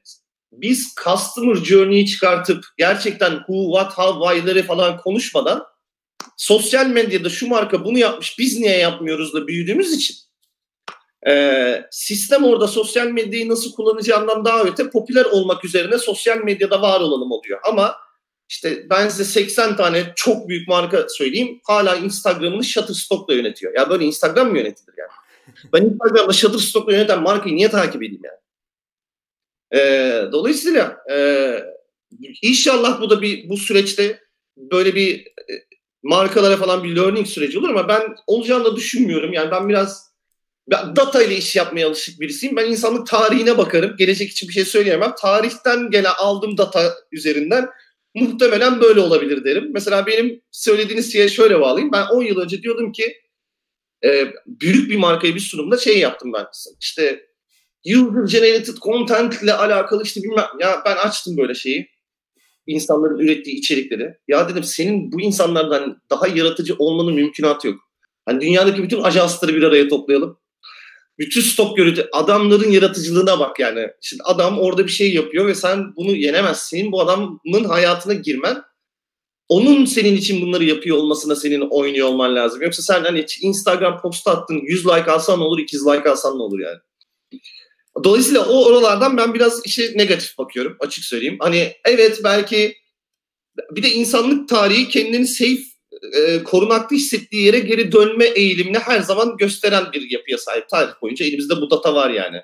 Biz 0.52 0.94
customer 1.04 1.54
journey'i 1.54 2.06
çıkartıp 2.06 2.64
gerçekten 2.78 3.30
who, 3.30 3.72
what, 3.72 3.98
how, 3.98 4.28
why'ları 4.28 4.62
falan 4.62 4.96
konuşmadan 4.96 5.62
sosyal 6.36 6.86
medyada 6.86 7.28
şu 7.28 7.48
marka 7.48 7.84
bunu 7.84 7.98
yapmış 7.98 8.38
biz 8.38 8.58
niye 8.58 8.76
yapmıyoruz 8.76 9.34
da 9.34 9.46
büyüdüğümüz 9.46 9.92
için 9.92 10.16
Ee, 11.28 11.84
sistem 11.90 12.44
orada 12.44 12.68
sosyal 12.68 13.06
medyayı 13.06 13.48
nasıl 13.48 13.72
kullanacağından 13.72 14.44
daha 14.44 14.62
öte 14.62 14.90
popüler 14.90 15.24
olmak 15.24 15.64
üzerine 15.64 15.98
sosyal 15.98 16.38
medyada 16.38 16.82
var 16.82 17.00
olalım 17.00 17.32
oluyor. 17.32 17.60
Ama 17.64 17.96
işte 18.48 18.86
ben 18.90 19.08
size 19.08 19.24
80 19.24 19.76
tane 19.76 20.12
çok 20.16 20.48
büyük 20.48 20.68
marka 20.68 21.06
söyleyeyim. 21.08 21.60
Hala 21.64 21.96
Instagram'ını 21.96 22.64
Shutterstock'la 22.64 23.34
yönetiyor. 23.34 23.74
Ya 23.74 23.90
böyle 23.90 24.04
Instagram 24.04 24.50
mı 24.50 24.58
yönetilir 24.58 24.94
yani? 24.98 25.10
Ben 25.72 25.82
Instagram'da 25.82 26.32
Shutterstock'la 26.32 26.92
yöneten 26.92 27.22
markayı 27.22 27.56
niye 27.56 27.70
takip 27.70 28.02
edeyim 28.02 28.22
yani? 28.24 28.40
Ee, 29.82 30.32
dolayısıyla 30.32 30.96
e, 31.10 31.16
inşallah 32.42 33.00
bu 33.00 33.10
da 33.10 33.22
bir 33.22 33.48
bu 33.48 33.56
süreçte 33.56 34.20
böyle 34.56 34.94
bir 34.94 35.26
e, 35.26 35.52
markalara 36.02 36.56
falan 36.56 36.84
bir 36.84 36.96
learning 36.96 37.26
süreci 37.26 37.58
olur 37.58 37.68
ama 37.68 37.88
ben 37.88 38.14
olacağını 38.26 38.64
da 38.64 38.76
düşünmüyorum. 38.76 39.32
Yani 39.32 39.50
ben 39.50 39.68
biraz 39.68 40.09
data 40.70 41.22
ile 41.22 41.36
iş 41.36 41.56
yapmaya 41.56 41.88
alışık 41.88 42.20
birisiyim. 42.20 42.56
Ben 42.56 42.70
insanlık 42.70 43.06
tarihine 43.06 43.58
bakarım. 43.58 43.96
Gelecek 43.96 44.30
için 44.30 44.48
bir 44.48 44.52
şey 44.52 44.64
söyleyemem. 44.64 45.14
Tarihten 45.18 45.90
gene 45.90 46.08
aldığım 46.08 46.58
data 46.58 46.94
üzerinden 47.12 47.68
muhtemelen 48.14 48.80
böyle 48.80 49.00
olabilir 49.00 49.44
derim. 49.44 49.70
Mesela 49.72 50.06
benim 50.06 50.42
söylediğiniz 50.50 51.12
şeye 51.12 51.28
şöyle 51.28 51.60
bağlayayım. 51.60 51.92
Ben 51.92 52.06
10 52.06 52.22
yıl 52.22 52.38
önce 52.38 52.62
diyordum 52.62 52.92
ki 52.92 53.16
e, 54.04 54.32
büyük 54.46 54.90
bir 54.90 54.96
markaya 54.96 55.34
bir 55.34 55.40
sunumda 55.40 55.78
şey 55.78 55.98
yaptım 55.98 56.32
ben. 56.32 56.46
İşte 56.80 57.26
user 57.86 58.40
generated 58.40 58.76
content 58.76 59.42
ile 59.42 59.52
alakalı 59.52 60.02
işte 60.02 60.22
bilmem 60.22 60.48
ya 60.60 60.82
ben 60.84 60.96
açtım 60.96 61.36
böyle 61.36 61.54
şeyi 61.54 61.88
insanların 62.66 63.18
ürettiği 63.18 63.56
içerikleri. 63.56 64.14
Ya 64.28 64.48
dedim 64.48 64.64
senin 64.64 65.12
bu 65.12 65.20
insanlardan 65.20 66.02
daha 66.10 66.26
yaratıcı 66.26 66.74
olmanın 66.78 67.14
mümkünatı 67.14 67.66
yok. 67.68 67.80
Hani 68.24 68.40
dünyadaki 68.40 68.82
bütün 68.82 69.02
ajansları 69.02 69.54
bir 69.54 69.62
araya 69.62 69.88
toplayalım. 69.88 70.38
Bütün 71.20 71.40
stok 71.40 71.76
görüntü 71.76 72.08
adamların 72.12 72.70
yaratıcılığına 72.70 73.38
bak 73.38 73.60
yani. 73.60 73.86
Şimdi 74.00 74.22
adam 74.22 74.58
orada 74.58 74.86
bir 74.86 74.90
şey 74.90 75.14
yapıyor 75.14 75.46
ve 75.46 75.54
sen 75.54 75.96
bunu 75.96 76.16
yenemezsin. 76.16 76.92
Bu 76.92 77.00
adamın 77.00 77.64
hayatına 77.64 78.14
girmen 78.14 78.62
onun 79.48 79.84
senin 79.84 80.16
için 80.16 80.42
bunları 80.42 80.64
yapıyor 80.64 80.96
olmasına 80.96 81.36
senin 81.36 81.60
oynuyor 81.70 82.08
olman 82.08 82.36
lazım. 82.36 82.62
Yoksa 82.62 82.82
sen 82.82 83.04
hani 83.04 83.26
Instagram 83.40 84.00
post 84.00 84.28
attın 84.28 84.60
100 84.62 84.86
like 84.86 85.10
alsan 85.10 85.40
ne 85.40 85.44
olur 85.44 85.58
200 85.58 85.86
like 85.86 86.10
alsan 86.10 86.38
ne 86.38 86.42
olur 86.42 86.60
yani. 86.60 86.78
Dolayısıyla 88.04 88.48
o 88.48 88.64
oralardan 88.64 89.16
ben 89.16 89.34
biraz 89.34 89.66
işe 89.66 89.92
negatif 89.96 90.38
bakıyorum 90.38 90.76
açık 90.80 91.04
söyleyeyim. 91.04 91.36
Hani 91.40 91.72
evet 91.84 92.20
belki 92.24 92.76
bir 93.70 93.82
de 93.82 93.92
insanlık 93.92 94.48
tarihi 94.48 94.88
kendini 94.88 95.26
safe 95.26 95.69
e, 96.12 96.42
korunaklı 96.42 96.96
hissettiği 96.96 97.44
yere 97.44 97.58
geri 97.58 97.92
dönme 97.92 98.24
eğilimini 98.24 98.78
her 98.78 99.00
zaman 99.00 99.36
gösteren 99.36 99.84
bir 99.92 100.10
yapıya 100.10 100.38
sahip 100.38 100.68
tarih 100.68 100.92
boyunca. 101.02 101.24
Elimizde 101.24 101.56
bu 101.56 101.70
data 101.70 101.94
var 101.94 102.10
yani. 102.10 102.36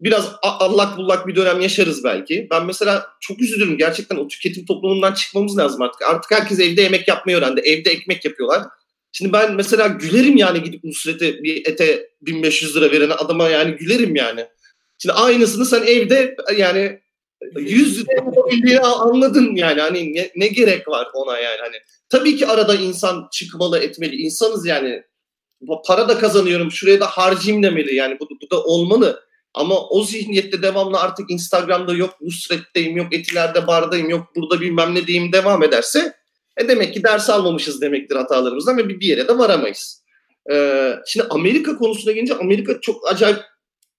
Biraz 0.00 0.32
allak 0.42 0.96
bullak 0.96 1.26
bir 1.26 1.36
dönem 1.36 1.60
yaşarız 1.60 2.04
belki. 2.04 2.48
Ben 2.50 2.66
mesela 2.66 3.06
çok 3.20 3.40
üzülürüm. 3.42 3.78
Gerçekten 3.78 4.16
o 4.16 4.28
tüketim 4.28 4.66
toplumundan 4.66 5.14
çıkmamız 5.14 5.58
lazım 5.58 5.82
artık. 5.82 6.02
Artık 6.02 6.30
herkes 6.30 6.60
evde 6.60 6.82
yemek 6.82 7.08
yapmayı 7.08 7.38
öğrendi. 7.38 7.60
Evde 7.60 7.90
ekmek 7.90 8.24
yapıyorlar. 8.24 8.62
Şimdi 9.12 9.32
ben 9.32 9.54
mesela 9.54 9.86
gülerim 9.86 10.36
yani 10.36 10.62
gidip 10.62 10.84
Nusret'e 10.84 11.42
bir 11.42 11.66
ete 11.66 12.08
1500 12.22 12.76
lira 12.76 12.92
veren 12.92 13.10
adama 13.10 13.48
yani 13.48 13.76
gülerim 13.76 14.16
yani. 14.16 14.46
Şimdi 14.98 15.12
aynısını 15.12 15.66
sen 15.66 15.82
evde 15.82 16.36
yani 16.56 17.00
yüz 17.56 18.04
yapabildiğini 18.16 18.80
anladın 18.80 19.56
yani. 19.56 19.80
Hani 19.80 20.14
ne, 20.14 20.30
ne 20.36 20.48
gerek 20.48 20.88
var 20.88 21.08
ona 21.14 21.38
yani? 21.38 21.58
Hani 21.60 21.76
tabii 22.08 22.36
ki 22.36 22.46
arada 22.46 22.74
insan 22.74 23.28
çıkmalı 23.32 23.78
etmeli. 23.78 24.16
İnsanız 24.16 24.66
yani. 24.66 25.02
Para 25.86 26.08
da 26.08 26.18
kazanıyorum 26.18 26.70
şuraya 26.70 27.00
da 27.00 27.06
harcayayım 27.06 27.62
demeli. 27.62 27.94
Yani 27.94 28.16
bu, 28.20 28.28
bu 28.42 28.50
da 28.50 28.62
olmalı. 28.62 29.28
Ama 29.54 29.88
o 29.88 30.04
zihniyette 30.04 30.62
devamlı 30.62 31.00
artık 31.00 31.30
Instagram'da 31.30 31.94
yok 31.94 32.20
Nusret'teyim 32.20 32.96
yok 32.96 33.14
Etiler'de 33.14 33.66
bardayım 33.66 34.10
yok 34.10 34.26
burada 34.36 34.60
bilmem 34.60 34.94
ne 34.94 35.06
diyeyim 35.06 35.32
devam 35.32 35.62
ederse 35.62 36.14
e 36.56 36.68
demek 36.68 36.94
ki 36.94 37.02
ders 37.02 37.30
almamışız 37.30 37.80
demektir 37.80 38.16
hatalarımızdan 38.16 38.76
ve 38.76 38.88
bir 38.88 39.06
yere 39.06 39.28
de 39.28 39.38
varamayız. 39.38 40.02
Ee, 40.52 40.94
şimdi 41.06 41.26
Amerika 41.30 41.76
konusuna 41.76 42.12
gelince 42.12 42.34
Amerika 42.34 42.80
çok 42.80 43.10
acayip 43.12 43.38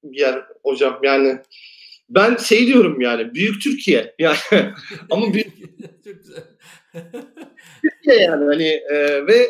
bir 0.04 0.20
yer 0.20 0.44
hocam. 0.64 1.00
Yani 1.04 1.40
ben 2.10 2.36
şey 2.36 2.68
diyorum 2.68 3.02
yani 3.02 3.34
büyük 3.34 3.62
Türkiye 3.62 4.16
yani 4.20 4.38
ama 5.10 5.34
büyük 5.34 5.54
Türkiye 7.82 8.26
yani 8.26 8.46
hani 8.46 8.68
e, 8.68 9.28
ve 9.28 9.50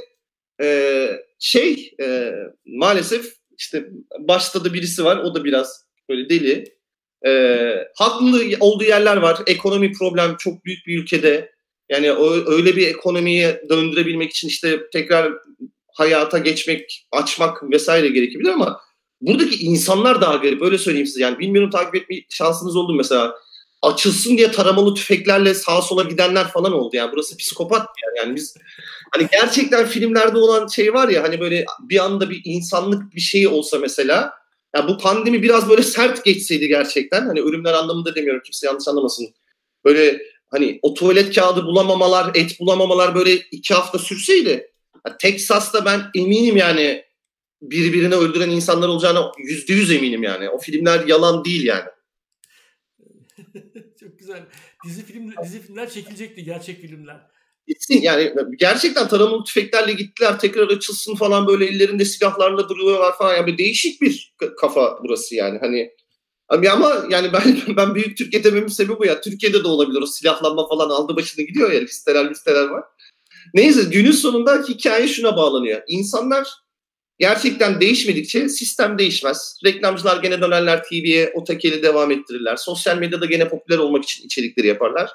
e, 0.61 1.09
şey 1.39 1.95
e, 2.01 2.33
maalesef 2.65 3.33
işte 3.57 3.85
başta 4.19 4.65
da 4.65 4.73
birisi 4.73 5.03
var 5.03 5.17
o 5.17 5.35
da 5.35 5.43
biraz 5.43 5.85
böyle 6.09 6.29
deli. 6.29 6.63
E, 7.25 7.31
haklı 7.95 8.41
olduğu 8.59 8.83
yerler 8.83 9.17
var. 9.17 9.39
Ekonomi 9.47 9.91
problem 9.91 10.35
çok 10.39 10.65
büyük 10.65 10.87
bir 10.87 11.01
ülkede. 11.01 11.51
Yani 11.89 12.11
o, 12.11 12.51
öyle 12.51 12.75
bir 12.75 12.87
ekonomiye 12.87 13.63
döndürebilmek 13.69 14.31
için 14.31 14.47
işte 14.47 14.79
tekrar 14.93 15.33
hayata 15.93 16.37
geçmek, 16.37 17.07
açmak 17.11 17.71
vesaire 17.71 18.07
gerekebilir 18.07 18.49
ama 18.49 18.81
buradaki 19.21 19.65
insanlar 19.65 20.21
daha 20.21 20.35
garip. 20.35 20.61
Öyle 20.61 20.77
söyleyeyim 20.77 21.07
size. 21.07 21.21
Yani 21.21 21.39
bilmiyorum 21.39 21.69
takip 21.69 21.95
etme 21.95 22.15
şansınız 22.29 22.75
oldu 22.75 22.93
mesela. 22.93 23.35
Açılsın 23.81 24.37
diye 24.37 24.51
taramalı 24.51 24.95
tüfeklerle 24.95 25.53
sağa 25.53 25.81
sola 25.81 26.03
gidenler 26.03 26.47
falan 26.47 26.73
oldu. 26.73 26.95
Yani 26.95 27.11
burası 27.13 27.37
psikopat 27.37 27.81
bir 27.81 28.03
yer. 28.03 28.25
Yani 28.25 28.35
biz 28.35 28.55
hani 29.11 29.27
gerçekten 29.31 29.85
filmlerde 29.85 30.37
olan 30.37 30.67
şey 30.67 30.93
var 30.93 31.09
ya 31.09 31.23
hani 31.23 31.39
böyle 31.39 31.65
bir 31.79 32.05
anda 32.05 32.29
bir 32.29 32.41
insanlık 32.45 33.15
bir 33.15 33.21
şey 33.21 33.47
olsa 33.47 33.77
mesela 33.77 34.33
ya 34.75 34.87
bu 34.87 34.97
pandemi 34.97 35.43
biraz 35.43 35.69
böyle 35.69 35.83
sert 35.83 36.25
geçseydi 36.25 36.67
gerçekten 36.67 37.25
hani 37.25 37.41
ölümler 37.41 37.73
anlamında 37.73 38.15
demiyorum 38.15 38.41
kimse 38.45 38.67
yanlış 38.67 38.87
anlamasın. 38.87 39.27
Böyle 39.85 40.21
hani 40.47 40.79
o 40.81 40.93
tuvalet 40.93 41.35
kağıdı 41.35 41.65
bulamamalar, 41.65 42.31
et 42.35 42.59
bulamamalar 42.59 43.15
böyle 43.15 43.35
iki 43.35 43.73
hafta 43.73 43.99
sürseydi 43.99 44.69
Texas'ta 45.19 45.85
ben 45.85 46.01
eminim 46.15 46.57
yani 46.57 47.03
birbirini 47.61 48.15
öldüren 48.15 48.49
insanlar 48.49 48.87
olacağına 48.87 49.31
yüzde 49.37 49.73
yüz 49.73 49.91
eminim 49.91 50.23
yani. 50.23 50.49
O 50.49 50.57
filmler 50.57 51.07
yalan 51.07 51.45
değil 51.45 51.65
yani. 51.65 51.89
Çok 53.99 54.19
güzel. 54.19 54.43
Dizi 54.85 55.05
film 55.05 55.33
dizi 55.43 55.61
filmler 55.61 55.89
çekilecekti 55.89 56.43
gerçek 56.43 56.81
filmler. 56.81 57.17
Gitsin 57.67 58.01
yani 58.01 58.33
gerçekten 58.59 59.07
taramalı 59.07 59.43
tüfeklerle 59.43 59.93
gittiler 59.93 60.39
tekrar 60.39 60.67
açılsın 60.67 61.15
falan 61.15 61.47
böyle 61.47 61.65
ellerinde 61.65 62.05
silahlarla 62.05 62.69
duruyorlar 62.69 63.17
falan 63.17 63.35
yani 63.35 63.57
değişik 63.57 64.01
bir 64.01 64.35
kafa 64.57 64.99
burası 65.03 65.35
yani 65.35 65.59
hani 65.59 65.91
ama 66.59 67.05
yani 67.09 67.33
ben 67.33 67.57
ben 67.77 67.95
büyük 67.95 68.17
Türkiye 68.17 68.43
dememin 68.43 68.67
sebebi 68.67 68.99
bu 68.99 69.05
ya. 69.05 69.21
Türkiye'de 69.21 69.63
de 69.63 69.67
olabilir 69.67 70.01
o 70.01 70.05
silahlanma 70.05 70.67
falan 70.67 70.89
aldı 70.89 71.15
başını 71.15 71.45
gidiyor 71.45 71.71
ya 71.71 71.79
listeler 71.79 72.29
listeler 72.29 72.67
var. 72.67 72.83
Neyse 73.53 73.83
günün 73.83 74.11
sonunda 74.11 74.63
hikaye 74.69 75.07
şuna 75.07 75.37
bağlanıyor. 75.37 75.81
İnsanlar 75.87 76.47
gerçekten 77.19 77.81
değişmedikçe 77.81 78.49
sistem 78.49 78.97
değişmez. 78.97 79.59
Reklamcılar 79.65 80.21
gene 80.21 80.41
dönerler 80.41 80.83
TV'ye 80.83 81.31
o 81.35 81.43
tekeli 81.43 81.83
devam 81.83 82.11
ettirirler. 82.11 82.55
Sosyal 82.55 82.97
medyada 82.97 83.25
gene 83.25 83.49
popüler 83.49 83.77
olmak 83.77 84.03
için 84.03 84.25
içerikleri 84.25 84.67
yaparlar. 84.67 85.09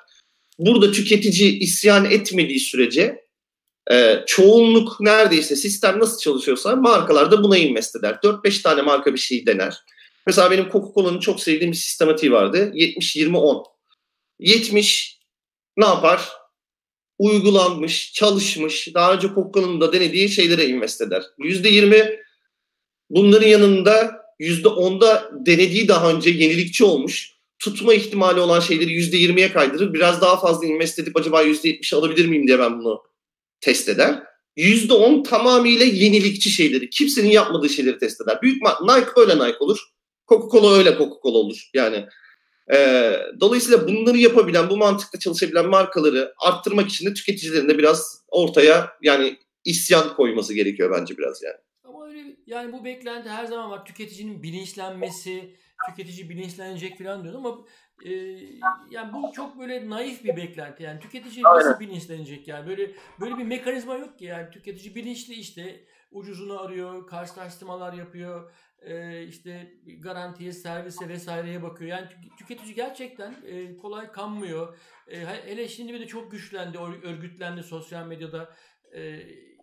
Burada 0.58 0.92
tüketici 0.92 1.58
isyan 1.58 2.04
etmediği 2.04 2.60
sürece 2.60 3.24
e, 3.90 4.20
çoğunluk 4.26 5.00
neredeyse 5.00 5.56
sistem 5.56 6.00
nasıl 6.00 6.18
çalışıyorsa 6.18 6.76
markalar 6.76 7.30
da 7.30 7.42
buna 7.42 7.58
invest 7.58 7.96
eder. 7.96 8.18
4-5 8.22 8.62
tane 8.62 8.82
marka 8.82 9.14
bir 9.14 9.18
şey 9.18 9.46
dener. 9.46 9.74
Mesela 10.26 10.50
benim 10.50 10.68
Coca-Cola'nın 10.70 11.20
çok 11.20 11.40
sevdiğim 11.40 11.72
bir 11.72 11.76
sistematiği 11.76 12.32
vardı. 12.32 12.72
70-20-10. 12.74 13.64
70 14.38 15.18
ne 15.76 15.86
yapar? 15.86 16.28
Uygulanmış, 17.18 18.12
çalışmış, 18.12 18.88
daha 18.94 19.14
önce 19.14 19.28
Coca-Cola'nın 19.28 19.80
da 19.80 19.92
denediği 19.92 20.28
şeylere 20.28 20.66
invest 20.66 21.00
eder. 21.00 21.22
%20 21.38 22.20
bunların 23.10 23.48
yanında 23.48 24.24
%10'da 24.40 25.30
denediği 25.46 25.88
daha 25.88 26.12
önce 26.12 26.30
yenilikçi 26.30 26.84
olmuş, 26.84 27.34
tutma 27.58 27.94
ihtimali 27.94 28.40
olan 28.40 28.60
şeyleri 28.60 28.90
%20'ye 28.90 29.52
kaydırır. 29.52 29.94
Biraz 29.94 30.20
daha 30.20 30.40
fazla 30.40 30.66
invest 30.66 30.98
edip 30.98 31.16
acaba 31.16 31.42
%70 31.42 31.96
alabilir 31.96 32.26
miyim 32.26 32.46
diye 32.46 32.58
ben 32.58 32.78
bunu 32.78 33.02
test 33.60 33.88
eder. 33.88 34.22
%10 34.56 35.22
tamamıyla 35.22 35.86
yenilikçi 35.86 36.50
şeyleri, 36.50 36.90
kimsenin 36.90 37.30
yapmadığı 37.30 37.68
şeyleri 37.68 37.98
test 37.98 38.20
eder. 38.20 38.42
Büyük 38.42 38.62
Nike 38.62 39.10
öyle 39.16 39.34
Nike 39.34 39.58
olur. 39.60 39.78
Coca-Cola 40.28 40.76
öyle 40.78 40.90
Coca-Cola 40.90 41.36
olur. 41.36 41.70
Yani 41.74 42.06
e, 42.72 43.12
dolayısıyla 43.40 43.88
bunları 43.88 44.18
yapabilen, 44.18 44.70
bu 44.70 44.76
mantıkla 44.76 45.18
çalışabilen 45.18 45.68
markaları 45.68 46.34
arttırmak 46.38 46.88
için 46.88 47.06
de 47.10 47.14
tüketicilerin 47.14 47.68
de 47.68 47.78
biraz 47.78 48.24
ortaya 48.28 48.90
yani 49.02 49.38
isyan 49.64 50.14
koyması 50.16 50.54
gerekiyor 50.54 50.96
bence 50.98 51.18
biraz 51.18 51.42
yani. 51.42 51.56
Ama 51.84 52.06
öyle 52.06 52.36
yani 52.46 52.72
bu 52.72 52.84
beklenti 52.84 53.28
her 53.28 53.44
zaman 53.44 53.70
var. 53.70 53.84
Tüketicinin 53.84 54.42
bilinçlenmesi, 54.42 55.56
tüketici 55.88 56.28
bilinçlenecek 56.28 56.98
falan 56.98 57.24
diyor 57.24 57.34
ama 57.34 57.64
e, 58.04 58.10
yani 58.90 59.12
bu 59.12 59.32
çok 59.32 59.58
böyle 59.58 59.90
naif 59.90 60.24
bir 60.24 60.36
beklenti. 60.36 60.82
Yani 60.82 61.00
tüketici 61.00 61.46
Aynen. 61.46 61.66
nasıl 61.66 61.80
bilinçlenecek 61.80 62.48
yani? 62.48 62.66
Böyle 62.66 62.90
böyle 63.20 63.38
bir 63.38 63.44
mekanizma 63.44 63.94
yok 63.94 64.18
ki 64.18 64.24
yani 64.24 64.50
tüketici 64.50 64.94
bilinçli 64.94 65.34
işte 65.34 65.84
ucuzunu 66.10 66.60
arıyor, 66.60 67.06
karşılaştırmalar 67.06 67.92
yapıyor 67.92 68.52
e, 68.86 69.22
işte 69.26 69.74
garantiye, 69.98 70.52
servise 70.52 71.08
vesaireye 71.08 71.62
bakıyor. 71.62 71.90
Yani 71.90 72.08
tüketici 72.38 72.74
gerçekten 72.74 73.34
e, 73.46 73.76
kolay 73.76 74.12
kanmıyor. 74.12 74.78
E, 75.08 75.26
hele 75.26 75.68
şimdi 75.68 75.94
bir 75.94 76.00
de 76.00 76.06
çok 76.06 76.32
güçlendi, 76.32 76.78
örgütlendi 76.78 77.62
sosyal 77.62 78.06
medyada. 78.06 78.54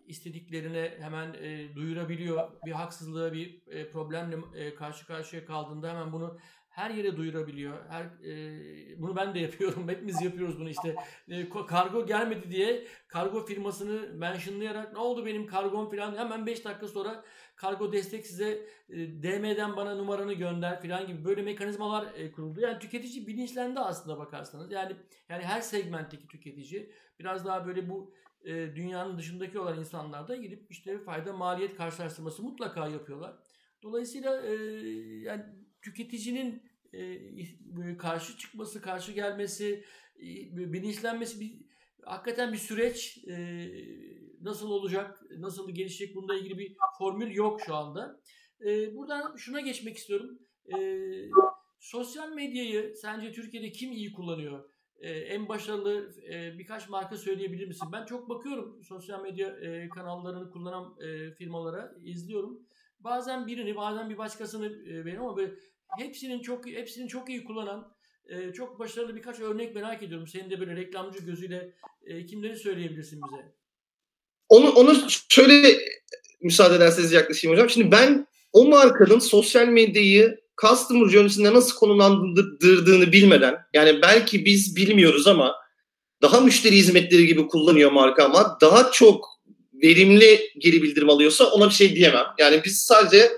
İstediklerine 0.06 0.94
hemen 1.00 1.34
duyurabiliyor. 1.74 2.50
Bir 2.66 2.72
haksızlığa, 2.72 3.32
bir 3.32 3.62
problemle 3.92 4.74
karşı 4.74 5.06
karşıya 5.06 5.44
kaldığında 5.44 5.90
hemen 5.90 6.12
bunu 6.12 6.38
her 6.72 6.90
yere 6.90 7.16
duyurabiliyor. 7.16 7.78
Her 7.88 8.04
e, 8.04 9.02
bunu 9.02 9.16
ben 9.16 9.34
de 9.34 9.40
yapıyorum. 9.40 9.88
Hepimiz 9.88 10.22
yapıyoruz 10.22 10.60
bunu 10.60 10.70
işte. 10.70 10.96
E, 11.28 11.48
kargo 11.68 12.06
gelmedi 12.06 12.50
diye 12.50 12.86
kargo 13.08 13.46
firmasını 13.46 14.14
mentionlayarak 14.14 14.92
ne 14.92 14.98
oldu 14.98 15.26
benim 15.26 15.46
kargom 15.46 15.90
falan 15.90 16.16
hemen 16.16 16.46
5 16.46 16.64
dakika 16.64 16.88
sonra 16.88 17.24
kargo 17.56 17.92
destek 17.92 18.26
size 18.26 18.66
e, 18.88 19.22
DM'den 19.22 19.76
bana 19.76 19.94
numaranı 19.94 20.32
gönder 20.32 20.82
falan 20.82 21.06
gibi 21.06 21.24
böyle 21.24 21.42
mekanizmalar 21.42 22.14
e, 22.14 22.32
kuruldu. 22.32 22.60
Yani 22.60 22.78
tüketici 22.78 23.26
bilinçlendi 23.26 23.80
aslında 23.80 24.18
bakarsanız. 24.18 24.72
Yani 24.72 24.96
yani 25.28 25.44
her 25.44 25.60
segmentteki 25.60 26.28
tüketici 26.28 26.92
biraz 27.18 27.44
daha 27.44 27.66
böyle 27.66 27.88
bu 27.88 28.14
e, 28.44 28.52
dünyanın 28.76 29.18
dışındaki 29.18 29.58
olan 29.58 29.78
insanlar 29.78 30.28
da 30.28 30.36
gidip 30.36 30.66
işte 30.70 30.98
fayda 30.98 31.32
maliyet 31.32 31.76
karşılaştırması 31.76 32.42
mutlaka 32.42 32.88
yapıyorlar. 32.88 33.34
Dolayısıyla 33.82 34.30
yani 35.22 35.44
tüketicinin 35.82 36.62
karşı 37.98 38.38
çıkması, 38.38 38.80
karşı 38.82 39.12
gelmesi, 39.12 39.84
bilinçlenmesi 40.52 41.40
bir 41.40 41.52
hakikaten 42.04 42.52
bir 42.52 42.58
süreç. 42.58 43.18
Nasıl 44.42 44.70
olacak, 44.70 45.22
nasıl 45.38 45.70
gelişecek 45.70 46.14
bununla 46.14 46.34
ilgili 46.34 46.58
bir 46.58 46.76
formül 46.98 47.34
yok 47.34 47.60
şu 47.66 47.74
anda. 47.74 48.20
E, 48.66 48.96
buradan 48.96 49.36
şuna 49.36 49.60
geçmek 49.60 49.96
istiyorum. 49.96 50.38
E, 50.74 50.78
sosyal 51.80 52.32
medyayı 52.32 52.96
sence 52.96 53.32
Türkiye'de 53.32 53.72
kim 53.72 53.92
iyi 53.92 54.12
kullanıyor? 54.12 54.72
Ee, 55.02 55.10
en 55.10 55.48
başarılı 55.48 56.14
e, 56.30 56.58
birkaç 56.58 56.88
marka 56.88 57.16
söyleyebilir 57.16 57.66
misin? 57.66 57.88
Ben 57.92 58.04
çok 58.04 58.28
bakıyorum 58.28 58.82
sosyal 58.84 59.22
medya 59.22 59.48
e, 59.48 59.88
kanallarını 59.88 60.50
kullanan 60.50 60.96
e, 61.00 61.30
firmalara, 61.30 61.94
izliyorum. 62.04 62.60
Bazen 63.00 63.46
birini, 63.46 63.76
bazen 63.76 64.10
bir 64.10 64.18
başkasını 64.18 64.66
e, 64.66 65.06
benim 65.06 65.22
ama 65.22 65.36
böyle 65.36 65.52
hepsinin 65.98 66.40
çok 66.40 66.66
hepsinin 66.66 67.06
çok 67.06 67.28
iyi 67.28 67.44
kullanan 67.44 67.94
e, 68.26 68.52
çok 68.52 68.78
başarılı 68.78 69.16
birkaç 69.16 69.40
örnek 69.40 69.74
merak 69.74 70.02
ediyorum. 70.02 70.26
Senin 70.26 70.50
de 70.50 70.60
böyle 70.60 70.76
reklamcı 70.76 71.24
gözüyle 71.24 71.72
e, 72.04 72.26
kimleri 72.26 72.56
söyleyebilirsin 72.56 73.20
bize? 73.26 73.61
Onu 74.52 74.70
onu 74.70 74.96
şöyle 75.28 75.78
müsaade 76.42 76.76
ederseniz 76.76 77.12
yaklaşayım 77.12 77.56
hocam. 77.56 77.70
Şimdi 77.70 77.90
ben 77.90 78.26
o 78.52 78.64
markanın 78.64 79.18
sosyal 79.18 79.66
medyayı 79.66 80.38
customer 80.60 81.08
journey'sinde 81.08 81.54
nasıl 81.54 81.76
konumlandırdığını 81.76 83.12
bilmeden 83.12 83.54
yani 83.74 84.02
belki 84.02 84.44
biz 84.44 84.76
bilmiyoruz 84.76 85.26
ama 85.26 85.54
daha 86.22 86.40
müşteri 86.40 86.76
hizmetleri 86.76 87.26
gibi 87.26 87.46
kullanıyor 87.46 87.92
marka 87.92 88.24
ama 88.24 88.58
daha 88.60 88.90
çok 88.90 89.28
verimli 89.82 90.40
geri 90.58 90.82
bildirim 90.82 91.10
alıyorsa 91.10 91.44
ona 91.44 91.68
bir 91.68 91.74
şey 91.74 91.96
diyemem. 91.96 92.26
Yani 92.38 92.60
biz 92.64 92.80
sadece 92.80 93.32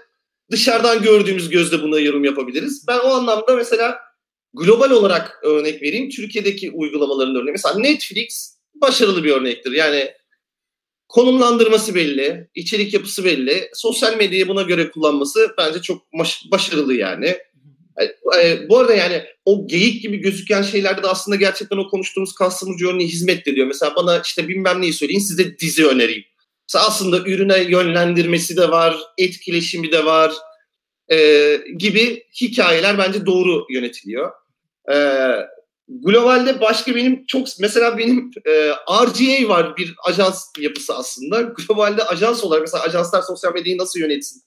dışarıdan 0.51 1.03
gördüğümüz 1.03 1.49
gözle 1.49 1.83
buna 1.83 1.99
yorum 1.99 2.25
yapabiliriz. 2.25 2.85
Ben 2.89 2.99
o 2.99 3.09
anlamda 3.09 3.57
mesela 3.57 3.99
global 4.55 4.91
olarak 4.91 5.41
örnek 5.43 5.83
vereyim. 5.83 6.11
Türkiye'deki 6.11 6.71
uygulamaların 6.71 7.35
örneği. 7.35 7.53
Mesela 7.53 7.79
Netflix 7.79 8.57
başarılı 8.75 9.25
bir 9.25 9.33
örnektir. 9.33 9.73
Yani 9.73 10.12
konumlandırması 11.15 11.95
belli, 11.95 12.49
içerik 12.55 12.95
yapısı 12.95 13.25
belli. 13.25 13.69
Sosyal 13.75 14.17
medyayı 14.17 14.49
buna 14.49 14.62
göre 14.62 14.91
kullanması 14.91 15.55
bence 15.59 15.83
çok 15.83 16.03
başarılı 16.51 16.95
yani. 16.95 17.37
Bu 18.69 18.79
arada 18.79 18.95
yani 18.95 19.23
o 19.45 19.67
geyik 19.67 20.03
gibi 20.03 20.17
gözüken 20.17 20.62
şeylerde 20.62 21.03
de 21.03 21.07
aslında 21.07 21.37
gerçekten 21.37 21.77
o 21.77 21.89
konuştuğumuz 21.89 22.35
customer 22.39 22.79
journey 22.79 23.07
hizmet 23.07 23.49
ediyor. 23.49 23.67
Mesela 23.67 23.97
bana 23.97 24.19
işte 24.25 24.49
bilmem 24.49 24.83
neyi 24.83 24.93
söyleyin 24.93 25.19
size 25.19 25.59
dizi 25.59 25.87
önereyim. 25.87 26.25
Mesela 26.69 26.87
aslında 26.87 27.19
ürüne 27.19 27.62
yönlendirmesi 27.62 28.57
de 28.57 28.71
var, 28.71 28.97
etkileşimi 29.19 29.93
de 29.93 30.05
var 30.05 30.33
e, 31.09 31.59
gibi 31.79 32.25
hikayeler 32.41 32.99
bence 32.99 33.27
doğru 33.27 33.67
yönetiliyor. 33.71 34.31
E, 34.93 34.97
globalde 35.89 36.61
başka 36.61 36.95
benim 36.95 37.26
çok 37.26 37.47
mesela 37.61 37.99
benim 37.99 38.30
e, 38.47 38.70
RGA 39.07 39.49
var 39.49 39.76
bir 39.76 39.95
ajans 40.09 40.45
yapısı 40.59 40.97
aslında. 40.97 41.43
Globalde 41.43 42.05
ajans 42.05 42.45
olarak 42.45 42.62
mesela 42.62 42.85
ajanslar 42.85 43.22
sosyal 43.22 43.55
medyayı 43.55 43.78
nasıl 43.78 44.01
yönetsin 44.01 44.43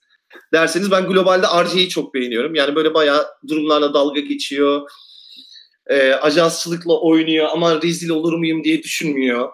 derseniz 0.53 0.91
ben 0.91 1.07
globalde 1.07 1.47
RGA'yı 1.47 1.89
çok 1.89 2.13
beğeniyorum. 2.13 2.55
Yani 2.55 2.75
böyle 2.75 2.93
bayağı 2.93 3.27
durumlarla 3.47 3.93
dalga 3.93 4.19
geçiyor. 4.19 4.81
E, 5.88 6.11
ajansçılıkla 6.11 6.99
oynuyor 6.99 7.47
ama 7.51 7.81
rezil 7.81 8.09
olur 8.09 8.33
muyum 8.33 8.63
diye 8.63 8.83
düşünmüyor 8.83 9.49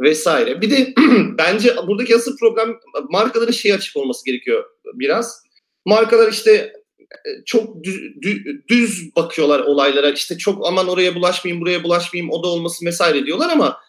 vesaire. 0.00 0.60
Bir 0.60 0.70
de 0.70 0.94
bence 1.38 1.76
buradaki 1.86 2.16
asıl 2.16 2.36
problem 2.36 2.76
markaların 3.10 3.52
şey 3.52 3.72
açık 3.72 3.96
olması 3.96 4.24
gerekiyor 4.24 4.64
biraz. 4.94 5.42
Markalar 5.86 6.32
işte 6.32 6.72
çok 7.46 7.84
düz, 7.84 8.00
düz 8.68 9.16
bakıyorlar 9.16 9.60
olaylara. 9.60 10.10
İşte 10.10 10.38
çok 10.38 10.66
aman 10.66 10.88
oraya 10.88 11.14
bulaşmayayım, 11.14 11.62
buraya 11.62 11.84
bulaşmayayım, 11.84 12.32
o 12.32 12.42
da 12.42 12.48
olması 12.48 12.86
vesaire 12.86 13.26
diyorlar 13.26 13.50
ama 13.50 13.80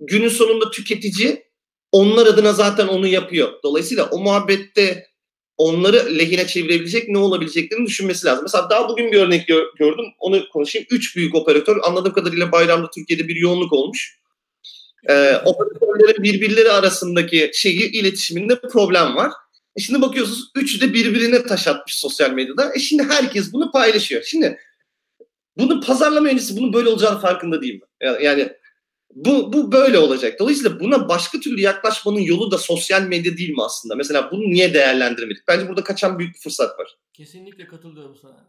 günün 0.00 0.28
sonunda 0.28 0.70
tüketici 0.70 1.44
onlar 1.92 2.26
adına 2.26 2.52
zaten 2.52 2.88
onu 2.88 3.06
yapıyor. 3.06 3.52
Dolayısıyla 3.62 4.04
o 4.10 4.18
muhabbette 4.18 5.08
onları 5.56 6.18
lehine 6.18 6.46
çevirebilecek 6.46 7.08
ne 7.08 7.18
olabileceklerini 7.18 7.86
düşünmesi 7.86 8.26
lazım. 8.26 8.44
Mesela 8.44 8.70
daha 8.70 8.88
bugün 8.88 9.12
bir 9.12 9.18
örnek 9.18 9.46
gördüm. 9.78 10.04
Onu 10.18 10.48
konuşayım. 10.48 10.86
Üç 10.90 11.16
büyük 11.16 11.34
operatör 11.34 11.76
anladığım 11.82 12.12
kadarıyla 12.12 12.52
bayramda 12.52 12.90
Türkiye'de 12.90 13.28
bir 13.28 13.36
yoğunluk 13.36 13.72
olmuş. 13.72 14.18
Ee, 15.08 15.36
operatörlerin 15.44 16.22
birbirleri 16.22 16.70
arasındaki 16.72 17.50
şeyi 17.54 17.90
iletişiminde 17.90 18.60
problem 18.60 19.16
var. 19.16 19.32
E 19.78 19.80
şimdi 19.80 20.02
bakıyorsunuz 20.02 20.50
üçü 20.54 20.80
de 20.80 20.94
birbirine 20.94 21.42
taş 21.42 21.68
atmış 21.68 21.94
sosyal 21.94 22.30
medyada. 22.30 22.72
E 22.74 22.78
şimdi 22.78 23.02
herkes 23.02 23.52
bunu 23.52 23.70
paylaşıyor. 23.70 24.22
Şimdi 24.22 24.58
bunu 25.58 25.80
pazarlama 25.80 26.28
öncesi 26.28 26.56
bunun 26.56 26.72
böyle 26.72 26.88
olacağını 26.88 27.20
farkında 27.20 27.62
değil 27.62 27.74
mi? 27.74 27.80
Yani, 28.22 28.52
bu, 29.14 29.52
bu 29.52 29.72
böyle 29.72 29.98
olacak. 29.98 30.40
Dolayısıyla 30.40 30.80
buna 30.80 31.08
başka 31.08 31.40
türlü 31.40 31.60
yaklaşmanın 31.60 32.20
yolu 32.20 32.50
da 32.50 32.58
sosyal 32.58 33.02
medya 33.02 33.36
değil 33.36 33.50
mi 33.50 33.62
aslında? 33.62 33.94
Mesela 33.94 34.30
bunu 34.32 34.40
niye 34.40 34.74
değerlendirmedik? 34.74 35.48
Bence 35.48 35.68
burada 35.68 35.84
kaçan 35.84 36.18
büyük 36.18 36.34
bir 36.34 36.40
fırsat 36.40 36.78
var. 36.78 36.96
Kesinlikle 37.12 37.66
katılıyorum 37.66 38.16
sana. 38.22 38.46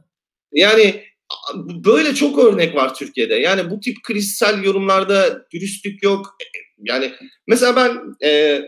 Yani 0.52 1.04
böyle 1.86 2.16
çok 2.16 2.40
örnek 2.40 2.76
var 2.76 2.96
Türkiye'de. 2.96 3.36
Yani 3.36 3.70
bu 3.70 3.80
tip 3.80 3.98
krizsel 4.04 4.64
yorumlarda 4.64 5.48
dürüstlük 5.54 6.04
yok. 6.04 6.38
Yani 6.80 7.14
mesela 7.48 7.76
ben 7.76 8.16
e, 8.28 8.62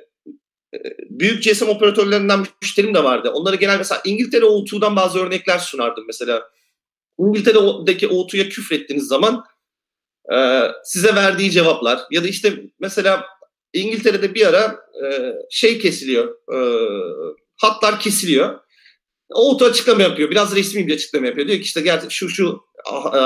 büyük 1.10 1.44
GSM 1.44 1.70
operatörlerinden 1.70 2.46
müşterim 2.62 2.94
de 2.94 3.04
vardı. 3.04 3.30
Onlara 3.30 3.56
genel 3.56 3.78
mesela 3.78 4.02
İngiltere 4.06 4.46
O2'dan 4.46 4.96
bazı 4.96 5.20
örnekler 5.20 5.60
sunardım 5.60 6.04
mesela. 6.08 6.50
İngiltere'deki 7.20 8.08
O2'ya 8.08 8.50
küfrettiğiniz 8.50 9.08
zaman 9.08 9.46
e, 10.34 10.68
size 10.84 11.16
verdiği 11.16 11.52
cevaplar 11.52 12.00
ya 12.12 12.24
da 12.24 12.28
işte 12.28 12.64
mesela 12.80 13.26
İngiltere'de 13.74 14.34
bir 14.36 14.48
ara 14.48 14.80
e, 15.06 15.34
şey 15.50 15.80
kesiliyor, 15.80 16.36
e, 16.54 16.58
hatlar 17.56 18.00
kesiliyor. 18.00 18.60
O 19.34 19.64
açıklama 19.64 20.02
yapıyor. 20.02 20.32
Biraz 20.32 20.56
resmi 20.56 20.88
bir 20.88 20.94
açıklama 20.94 21.28
yapıyor. 21.28 21.48
Diyor 21.48 21.60
ki 21.60 21.66
işte 21.66 21.82
gel 21.82 22.10
şu 22.10 22.30
şu 22.30 22.62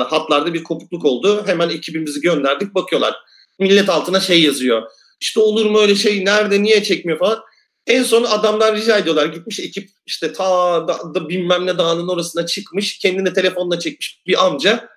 hatlarda 0.07 0.53
bir 0.53 0.63
kopukluk 0.63 1.05
oldu. 1.05 1.43
Hemen 1.45 1.69
ekibimizi 1.69 2.21
gönderdik. 2.21 2.75
Bakıyorlar. 2.75 3.15
Millet 3.59 3.89
altına 3.89 4.19
şey 4.19 4.41
yazıyor. 4.41 4.83
İşte 5.19 5.39
olur 5.39 5.65
mu 5.65 5.79
öyle 5.79 5.95
şey? 5.95 6.25
Nerede? 6.25 6.63
Niye 6.63 6.83
çekmiyor 6.83 7.19
falan. 7.19 7.39
En 7.87 8.03
son 8.03 8.23
adamlar 8.23 8.75
rica 8.75 8.97
ediyorlar. 8.97 9.25
Gitmiş 9.25 9.59
ekip 9.59 9.89
işte 10.05 10.33
ta 10.33 10.87
da, 10.87 11.15
da 11.15 11.29
bilmem 11.29 11.65
ne 11.65 11.77
dağının 11.77 12.07
orasına 12.07 12.45
çıkmış. 12.45 12.97
Kendine 12.97 13.33
telefonla 13.33 13.79
çekmiş 13.79 14.21
bir 14.27 14.45
amca. 14.45 14.89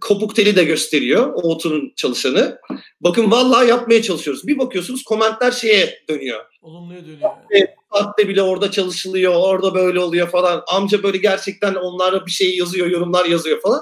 Kopuk 0.00 0.36
teli 0.36 0.56
de 0.56 0.64
gösteriyor. 0.64 1.32
O 1.34 1.40
otunun 1.50 1.92
çalışanı. 1.96 2.58
Bakın 3.00 3.30
vallahi 3.30 3.68
yapmaya 3.68 4.02
çalışıyoruz. 4.02 4.46
Bir 4.46 4.58
bakıyorsunuz 4.58 5.04
komentler 5.04 5.52
şeye 5.52 5.98
dönüyor. 6.08 6.44
Olumluya 6.62 7.04
dönüyor. 7.04 7.30
Evet, 7.50 7.70
saatte 7.92 8.28
bile 8.28 8.42
orada 8.42 8.70
çalışılıyor, 8.70 9.34
orada 9.34 9.74
böyle 9.74 10.00
oluyor 10.00 10.28
falan. 10.28 10.62
Amca 10.68 11.02
böyle 11.02 11.18
gerçekten 11.18 11.74
onlara 11.74 12.26
bir 12.26 12.30
şey 12.30 12.56
yazıyor, 12.56 12.86
yorumlar 12.86 13.24
yazıyor 13.24 13.60
falan. 13.60 13.80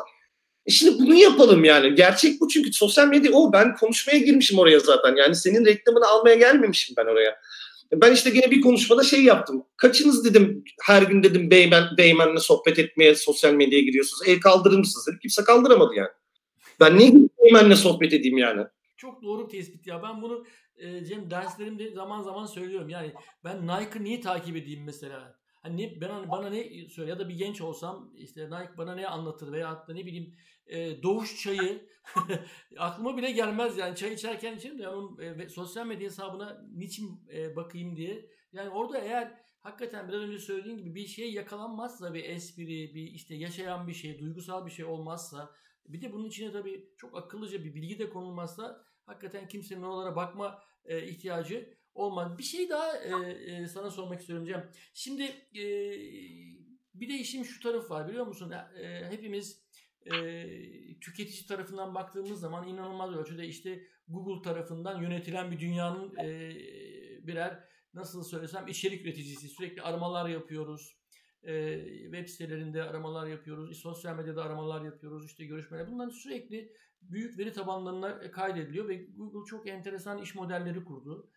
E 0.67 0.71
şimdi 0.71 0.99
bunu 0.99 1.15
yapalım 1.15 1.65
yani. 1.65 1.95
Gerçek 1.95 2.41
bu 2.41 2.49
çünkü 2.49 2.73
sosyal 2.73 3.09
medya 3.09 3.33
o. 3.33 3.53
Ben 3.53 3.75
konuşmaya 3.75 4.19
girmişim 4.19 4.59
oraya 4.59 4.81
zaten. 4.81 5.17
Yani 5.17 5.35
senin 5.35 5.67
reklamını 5.67 6.07
almaya 6.07 6.35
gelmemişim 6.35 6.95
ben 6.99 7.05
oraya. 7.05 7.37
Ben 7.93 8.13
işte 8.13 8.31
gene 8.31 8.51
bir 8.51 8.61
konuşmada 8.61 9.03
şey 9.03 9.25
yaptım. 9.25 9.65
Kaçınız 9.77 10.25
dedim 10.25 10.65
her 10.83 11.03
gün 11.03 11.23
dedim 11.23 11.51
beymen, 11.51 11.85
beymenle 11.99 12.41
sohbet 12.41 12.79
etmeye 12.79 13.15
sosyal 13.15 13.55
medyaya 13.55 13.85
giriyorsunuz. 13.85 14.23
El 14.27 14.41
kaldırır 14.41 14.79
mısınız 14.79 15.07
dedim. 15.07 15.19
Kimse 15.23 15.45
kaldıramadı 15.45 15.95
yani. 15.95 16.11
Ben 16.81 16.99
niye 16.99 17.13
beymenle 17.45 17.77
sohbet 17.77 18.13
edeyim 18.13 18.39
yani? 18.39 18.63
Çok 18.97 19.23
doğru 19.23 19.49
tespit 19.49 19.87
ya. 19.87 20.03
Ben 20.03 20.23
bunu 20.23 20.45
e, 20.77 21.05
Cem 21.05 21.31
derslerimde 21.31 21.91
zaman 21.91 22.23
zaman 22.23 22.47
söylüyorum. 22.47 22.89
Yani 22.89 23.13
ben 23.45 23.63
Nike'ı 23.67 24.05
niye 24.05 24.21
takip 24.21 24.57
edeyim 24.57 24.85
mesela? 24.85 25.37
Hani 25.63 26.01
ben 26.01 26.31
bana 26.31 26.51
ne 26.51 26.89
söyle 26.89 27.11
ya 27.11 27.19
da 27.19 27.29
bir 27.29 27.35
genç 27.35 27.61
olsam 27.61 28.11
işte 28.17 28.47
Nike 28.47 28.79
bana 28.79 28.95
ne 28.95 29.09
anlatır 29.09 29.53
veya 29.53 29.85
da 29.89 29.93
ne 29.95 30.07
bileyim 30.07 30.35
e, 30.67 31.03
doğuş 31.03 31.43
çayı 31.43 31.89
aklıma 32.79 33.17
bile 33.17 33.31
gelmez 33.31 33.79
yani 33.79 33.97
çay 33.97 34.13
içerken 34.13 34.57
içerim 34.57 34.79
de 34.79 34.89
onun 34.89 35.19
e, 35.19 35.49
sosyal 35.49 35.87
medya 35.87 36.07
hesabına 36.07 36.65
niçin 36.75 37.21
e, 37.33 37.57
bakayım 37.57 37.97
diye. 37.97 38.31
Yani 38.53 38.71
orada 38.71 38.99
eğer 38.99 39.41
hakikaten 39.61 40.09
biraz 40.09 40.21
önce 40.21 40.39
söylediğim 40.39 40.79
gibi 40.79 40.95
bir 40.95 41.07
şey 41.07 41.33
yakalanmazsa 41.33 42.15
bir 42.15 42.25
espri, 42.25 42.95
bir 42.95 43.03
işte 43.13 43.35
yaşayan 43.35 43.89
bir 43.89 43.95
şey, 43.95 44.19
duygusal 44.19 44.67
bir 44.67 44.71
şey 44.71 44.85
olmazsa 44.85 45.55
bir 45.89 46.01
de 46.03 46.13
bunun 46.13 46.29
içine 46.29 46.53
tabii 46.53 46.89
çok 46.97 47.17
akıllıca 47.17 47.65
bir 47.65 47.75
bilgi 47.75 47.99
de 47.99 48.11
konulmazsa 48.11 48.85
hakikaten 49.07 49.49
kimsenin 49.49 49.83
oralara 49.83 50.17
bakma 50.17 50.63
e, 50.85 51.09
ihtiyacı 51.09 51.77
olmaz. 51.95 52.39
Bir 52.39 52.43
şey 52.43 52.71
daha 52.71 52.97
e, 52.97 53.31
e, 53.31 53.67
sana 53.67 53.91
sormak 53.91 54.21
istiyorum 54.21 54.47
Cem. 54.47 54.71
Şimdi 54.95 55.23
e, 55.55 55.65
bir 56.95 57.09
de 57.09 57.15
işin 57.15 57.43
şu 57.43 57.63
tarafı 57.63 57.91
var 57.91 58.09
biliyor 58.09 58.27
musun? 58.27 58.51
E, 58.51 59.11
hepimiz 59.11 59.66
e, 60.15 60.47
tüketici 61.01 61.47
tarafından 61.47 61.95
baktığımız 61.95 62.41
zaman 62.41 62.69
inanılmaz 62.69 63.15
ölçüde 63.15 63.47
işte 63.47 63.83
Google 64.09 64.43
tarafından 64.43 65.03
yönetilen 65.03 65.51
bir 65.51 65.61
dünyanın 65.61 66.17
e, 66.17 66.55
birer 67.27 67.65
nasıl 67.95 68.25
söylesem 68.25 68.69
içerik 68.69 69.03
üreticisi. 69.03 69.49
Sürekli 69.49 69.83
aramalar 69.83 70.29
yapıyoruz. 70.29 70.97
E, 71.43 71.83
web 72.03 72.29
sitelerinde 72.29 72.83
aramalar 72.83 73.27
yapıyoruz. 73.27 73.79
Sosyal 73.79 74.17
medyada 74.17 74.45
aramalar 74.45 74.85
yapıyoruz. 74.85 75.27
işte 75.27 75.47
görüşmeler. 75.47 75.91
Bunların 75.91 76.11
sürekli 76.11 76.73
büyük 77.03 77.39
veri 77.39 77.53
tabanlarına 77.53 78.31
kaydediliyor 78.31 78.89
ve 78.89 78.95
Google 78.97 79.47
çok 79.47 79.69
enteresan 79.69 80.23
iş 80.23 80.35
modelleri 80.35 80.85
kurdu. 80.85 81.31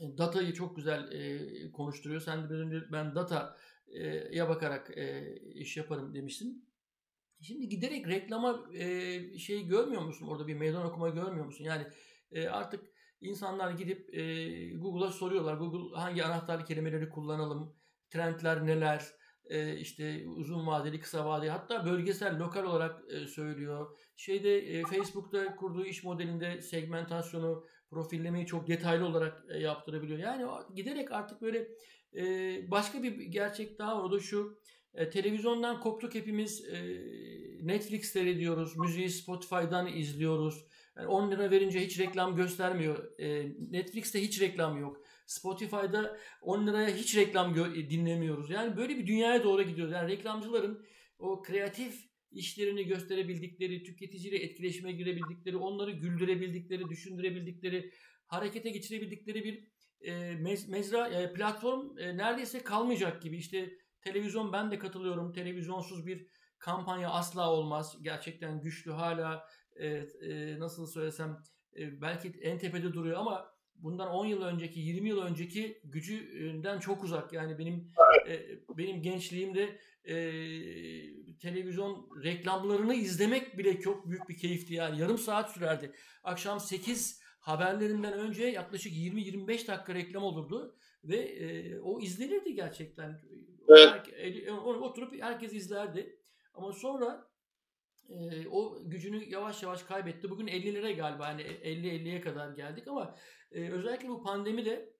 E, 0.00 0.18
datayı 0.18 0.52
çok 0.52 0.76
güzel 0.76 1.12
e, 1.12 1.72
konuşturuyor. 1.72 2.20
Sen 2.20 2.48
de 2.48 2.54
önce 2.54 2.92
ben 2.92 3.14
data'ya 3.14 4.48
bakarak 4.48 4.98
e, 4.98 5.36
iş 5.54 5.76
yaparım 5.76 6.14
demiştin. 6.14 6.68
Şimdi 7.40 7.68
giderek 7.68 8.08
reklama 8.08 8.64
e, 8.74 9.38
şey 9.38 9.66
görmüyor 9.66 10.02
musun? 10.02 10.26
Orada 10.26 10.46
bir 10.46 10.54
meydan 10.54 10.86
okuma 10.86 11.08
görmüyor 11.08 11.46
musun? 11.46 11.64
Yani 11.64 11.86
e, 12.32 12.48
artık 12.48 12.84
insanlar 13.20 13.70
gidip 13.70 14.14
e, 14.14 14.22
Google'a 14.70 15.10
soruyorlar. 15.10 15.54
Google 15.54 15.96
hangi 15.96 16.24
anahtar 16.24 16.66
kelimeleri 16.66 17.08
kullanalım? 17.08 17.76
Trendler 18.10 18.66
neler? 18.66 19.04
E, 19.46 19.76
işte 19.76 20.24
uzun 20.28 20.66
vadeli, 20.66 21.00
kısa 21.00 21.26
vadeli 21.26 21.50
hatta 21.50 21.86
bölgesel, 21.86 22.38
lokal 22.38 22.64
olarak 22.64 23.04
e, 23.12 23.26
söylüyor. 23.26 23.96
Şeyde 24.16 24.58
e, 24.58 24.82
Facebook'ta 24.82 25.56
kurduğu 25.56 25.84
iş 25.84 26.04
modelinde 26.04 26.62
segmentasyonu, 26.62 27.66
profillemeyi 27.90 28.46
çok 28.46 28.68
detaylı 28.68 29.06
olarak 29.06 29.44
e, 29.48 29.58
yaptırabiliyor. 29.58 30.18
Yani 30.18 30.46
giderek 30.74 31.12
artık 31.12 31.42
böyle 31.42 31.68
e, 32.16 32.24
başka 32.70 33.02
bir 33.02 33.12
gerçek 33.12 33.78
daha 33.78 33.98
var. 33.98 34.04
O 34.04 34.12
da 34.12 34.20
şu 34.20 34.58
e, 34.96 35.10
televizyondan 35.10 35.80
koptuk 35.80 36.14
hepimiz. 36.14 36.64
E, 36.64 36.76
Netflix 37.62 38.12
seyrediyoruz. 38.12 38.76
Müziği 38.76 39.10
Spotify'dan 39.10 39.86
izliyoruz. 39.96 40.66
Yani 40.96 41.06
10 41.06 41.30
lira 41.30 41.50
verince 41.50 41.80
hiç 41.80 41.98
reklam 41.98 42.36
göstermiyor. 42.36 43.20
E, 43.20 43.52
Netflix'te 43.70 44.22
hiç 44.22 44.40
reklam 44.40 44.80
yok. 44.80 45.02
Spotify'da 45.26 46.18
10 46.42 46.66
liraya 46.66 46.88
hiç 46.96 47.16
reklam 47.16 47.54
gö- 47.54 47.90
dinlemiyoruz. 47.90 48.50
Yani 48.50 48.76
böyle 48.76 48.98
bir 48.98 49.06
dünyaya 49.06 49.44
doğru 49.44 49.62
gidiyoruz. 49.62 49.94
Yani 49.94 50.12
reklamcıların 50.12 50.86
o 51.18 51.42
kreatif 51.42 52.06
işlerini 52.30 52.84
gösterebildikleri, 52.84 53.82
tüketiciyle 53.82 54.36
etkileşime 54.36 54.92
girebildikleri, 54.92 55.56
onları 55.56 55.90
güldürebildikleri, 55.90 56.88
düşündürebildikleri, 56.88 57.92
harekete 58.26 58.70
geçirebildikleri 58.70 59.44
bir 59.44 59.64
e, 60.00 60.12
mez- 60.32 60.70
mezra 60.70 61.08
e, 61.08 61.32
platform 61.32 61.98
e, 61.98 62.16
neredeyse 62.16 62.62
kalmayacak 62.62 63.22
gibi. 63.22 63.36
İşte 63.36 63.70
Televizyon 64.06 64.52
ben 64.52 64.70
de 64.70 64.78
katılıyorum. 64.78 65.32
Televizyonsuz 65.32 66.06
bir 66.06 66.26
kampanya 66.58 67.10
asla 67.10 67.52
olmaz. 67.52 67.96
Gerçekten 68.02 68.60
güçlü 68.60 68.92
hala 68.92 69.46
e, 69.76 69.86
e, 69.86 70.58
nasıl 70.58 70.86
söylesem 70.86 71.42
e, 71.76 72.00
belki 72.00 72.28
en 72.42 72.58
tepede 72.58 72.92
duruyor 72.92 73.16
ama 73.18 73.48
bundan 73.74 74.08
10 74.08 74.26
yıl 74.26 74.42
önceki 74.42 74.80
20 74.80 75.08
yıl 75.08 75.18
önceki 75.18 75.80
gücünden 75.84 76.78
çok 76.78 77.04
uzak. 77.04 77.32
Yani 77.32 77.58
benim 77.58 77.92
e, 78.28 78.40
benim 78.78 79.02
gençliğimde 79.02 79.78
e, 80.04 80.16
televizyon 81.38 82.08
reklamlarını 82.24 82.94
izlemek 82.94 83.58
bile 83.58 83.80
çok 83.80 84.08
büyük 84.08 84.28
bir 84.28 84.36
keyifti 84.36 84.74
yani. 84.74 85.00
Yarım 85.00 85.18
saat 85.18 85.52
sürerdi. 85.52 85.92
Akşam 86.24 86.60
8 86.60 87.20
haberlerinden 87.40 88.12
önce 88.12 88.44
yaklaşık 88.46 88.92
20-25 88.92 89.48
dakika 89.48 89.94
reklam 89.94 90.22
olurdu 90.22 90.76
ve 91.04 91.16
e, 91.16 91.78
o 91.80 92.00
izlenirdi 92.00 92.54
gerçekten. 92.54 93.20
Evet. 93.68 94.50
Oturup 94.66 95.22
herkes 95.22 95.52
izlerdi. 95.52 96.20
Ama 96.54 96.72
sonra 96.72 97.30
e, 98.08 98.48
o 98.48 98.82
gücünü 98.84 99.30
yavaş 99.30 99.62
yavaş 99.62 99.82
kaybetti. 99.82 100.30
Bugün 100.30 100.46
50'lere 100.46 100.96
galiba 100.96 101.28
yani 101.28 101.42
50-50'ye 101.42 102.20
kadar 102.20 102.50
geldik 102.50 102.88
ama 102.88 103.16
e, 103.52 103.70
özellikle 103.70 104.08
bu 104.08 104.22
pandemide 104.22 104.96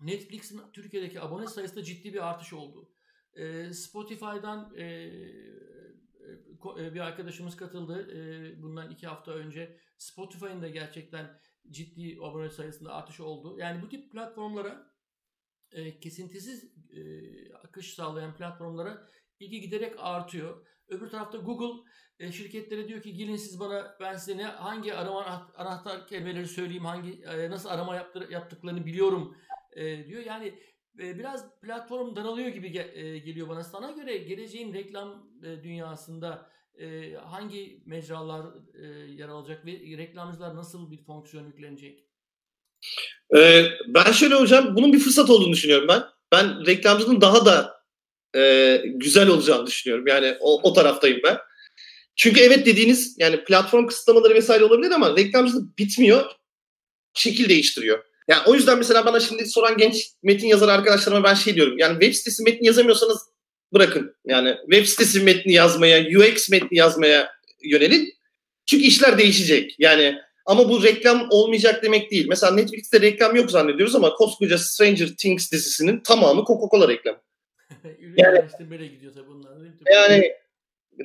Netflix'in 0.00 0.60
Türkiye'deki 0.72 1.20
abone 1.20 1.46
sayısında 1.46 1.84
ciddi 1.84 2.14
bir 2.14 2.28
artış 2.28 2.52
oldu. 2.52 2.92
E, 3.34 3.72
Spotify'dan 3.72 4.74
e, 4.76 4.84
e, 6.78 6.94
bir 6.94 7.00
arkadaşımız 7.00 7.56
katıldı 7.56 8.08
e, 8.12 8.62
bundan 8.62 8.90
iki 8.90 9.06
hafta 9.06 9.32
önce. 9.32 9.78
Spotify'ın 9.98 10.62
da 10.62 10.68
gerçekten 10.68 11.40
ciddi 11.70 12.18
abone 12.22 12.50
sayısında 12.50 12.92
artış 12.92 13.20
oldu. 13.20 13.58
Yani 13.58 13.82
bu 13.82 13.88
tip 13.88 14.12
platformlara 14.12 14.90
e, 15.72 16.00
kesintisiz 16.00 16.64
e, 16.90 17.00
akış 17.52 17.94
sağlayan 17.94 18.36
platformlara 18.36 19.08
ilgi 19.40 19.60
giderek 19.60 19.94
artıyor. 19.98 20.66
Öbür 20.88 21.10
tarafta 21.10 21.38
Google 21.38 21.90
e, 22.18 22.32
şirketlere 22.32 22.88
diyor 22.88 23.02
ki 23.02 23.14
gelin 23.14 23.36
siz 23.36 23.60
bana 23.60 23.96
ben 24.00 24.16
size 24.16 24.38
ne 24.38 24.44
hangi 24.44 24.94
arama 24.94 25.50
anahtar 25.56 26.06
kelimeleri 26.06 26.48
söyleyeyim 26.48 26.84
hangi 26.84 27.22
e, 27.22 27.50
nasıl 27.50 27.68
arama 27.68 27.96
yaptır, 27.96 28.30
yaptıklarını 28.30 28.86
biliyorum 28.86 29.36
e, 29.72 30.06
diyor. 30.06 30.22
Yani 30.22 30.46
e, 30.98 31.18
biraz 31.18 31.60
platform 31.60 32.16
daralıyor 32.16 32.48
gibi 32.48 32.72
ge, 32.72 32.90
e, 32.94 33.18
geliyor 33.18 33.48
bana. 33.48 33.64
Sana 33.64 33.90
göre 33.90 34.18
geleceğin 34.18 34.74
reklam 34.74 35.30
e, 35.42 35.62
dünyasında 35.62 36.50
e, 36.78 37.14
hangi 37.14 37.82
mecralar 37.86 38.46
e, 38.74 38.86
yer 39.12 39.28
alacak 39.28 39.66
ve 39.66 39.72
reklamcılar 39.72 40.56
nasıl 40.56 40.90
bir 40.90 41.04
fonksiyon 41.04 41.46
yüklenecek? 41.46 42.08
Ee, 43.36 43.64
ben 43.86 44.12
şöyle 44.12 44.34
hocam 44.34 44.76
bunun 44.76 44.92
bir 44.92 44.98
fırsat 44.98 45.30
olduğunu 45.30 45.52
düşünüyorum 45.52 45.88
ben. 45.88 46.02
Ben 46.32 46.66
reklamcının 46.66 47.20
daha 47.20 47.46
da 47.46 47.78
e, 48.36 48.82
güzel 48.84 49.28
olacağını 49.28 49.66
düşünüyorum. 49.66 50.06
Yani 50.06 50.36
o, 50.40 50.60
o 50.62 50.72
taraftayım 50.72 51.20
ben. 51.24 51.38
Çünkü 52.16 52.40
evet 52.40 52.66
dediğiniz 52.66 53.16
yani 53.18 53.44
platform 53.44 53.86
kısıtlamaları 53.86 54.34
vesaire 54.34 54.64
olabilir 54.64 54.90
ama 54.90 55.16
reklamcılık 55.16 55.78
bitmiyor. 55.78 56.30
Şekil 57.14 57.48
değiştiriyor. 57.48 58.04
Yani 58.28 58.42
o 58.46 58.54
yüzden 58.54 58.78
mesela 58.78 59.06
bana 59.06 59.20
şimdi 59.20 59.46
soran 59.46 59.76
genç 59.76 60.08
metin 60.22 60.46
yazar 60.46 60.68
arkadaşlarıma 60.68 61.24
ben 61.24 61.34
şey 61.34 61.54
diyorum. 61.54 61.78
Yani 61.78 61.92
web 61.92 62.14
sitesi 62.14 62.42
metni 62.42 62.66
yazamıyorsanız 62.66 63.18
bırakın. 63.72 64.14
Yani 64.24 64.56
web 64.70 64.86
sitesi 64.86 65.20
metni 65.20 65.52
yazmaya, 65.52 66.18
UX 66.18 66.50
metni 66.50 66.78
yazmaya 66.78 67.32
yönelin. 67.62 68.14
Çünkü 68.66 68.84
işler 68.84 69.18
değişecek. 69.18 69.74
Yani 69.78 70.18
ama 70.48 70.68
bu 70.68 70.82
reklam 70.82 71.26
olmayacak 71.30 71.82
demek 71.82 72.10
değil. 72.10 72.26
Mesela 72.28 72.54
Netflix'te 72.54 73.00
reklam 73.00 73.36
yok 73.36 73.50
zannediyoruz 73.50 73.94
ama 73.94 74.14
koskoca 74.14 74.58
Stranger 74.58 75.08
Things 75.18 75.52
dizisinin 75.52 76.00
tamamı 76.00 76.40
Coca-Cola 76.40 76.88
reklamı. 76.88 77.18
yani, 78.16 78.88
gidiyor 78.90 79.14
tabii 79.14 79.28
bunlar. 79.28 79.50
Yani 79.92 80.32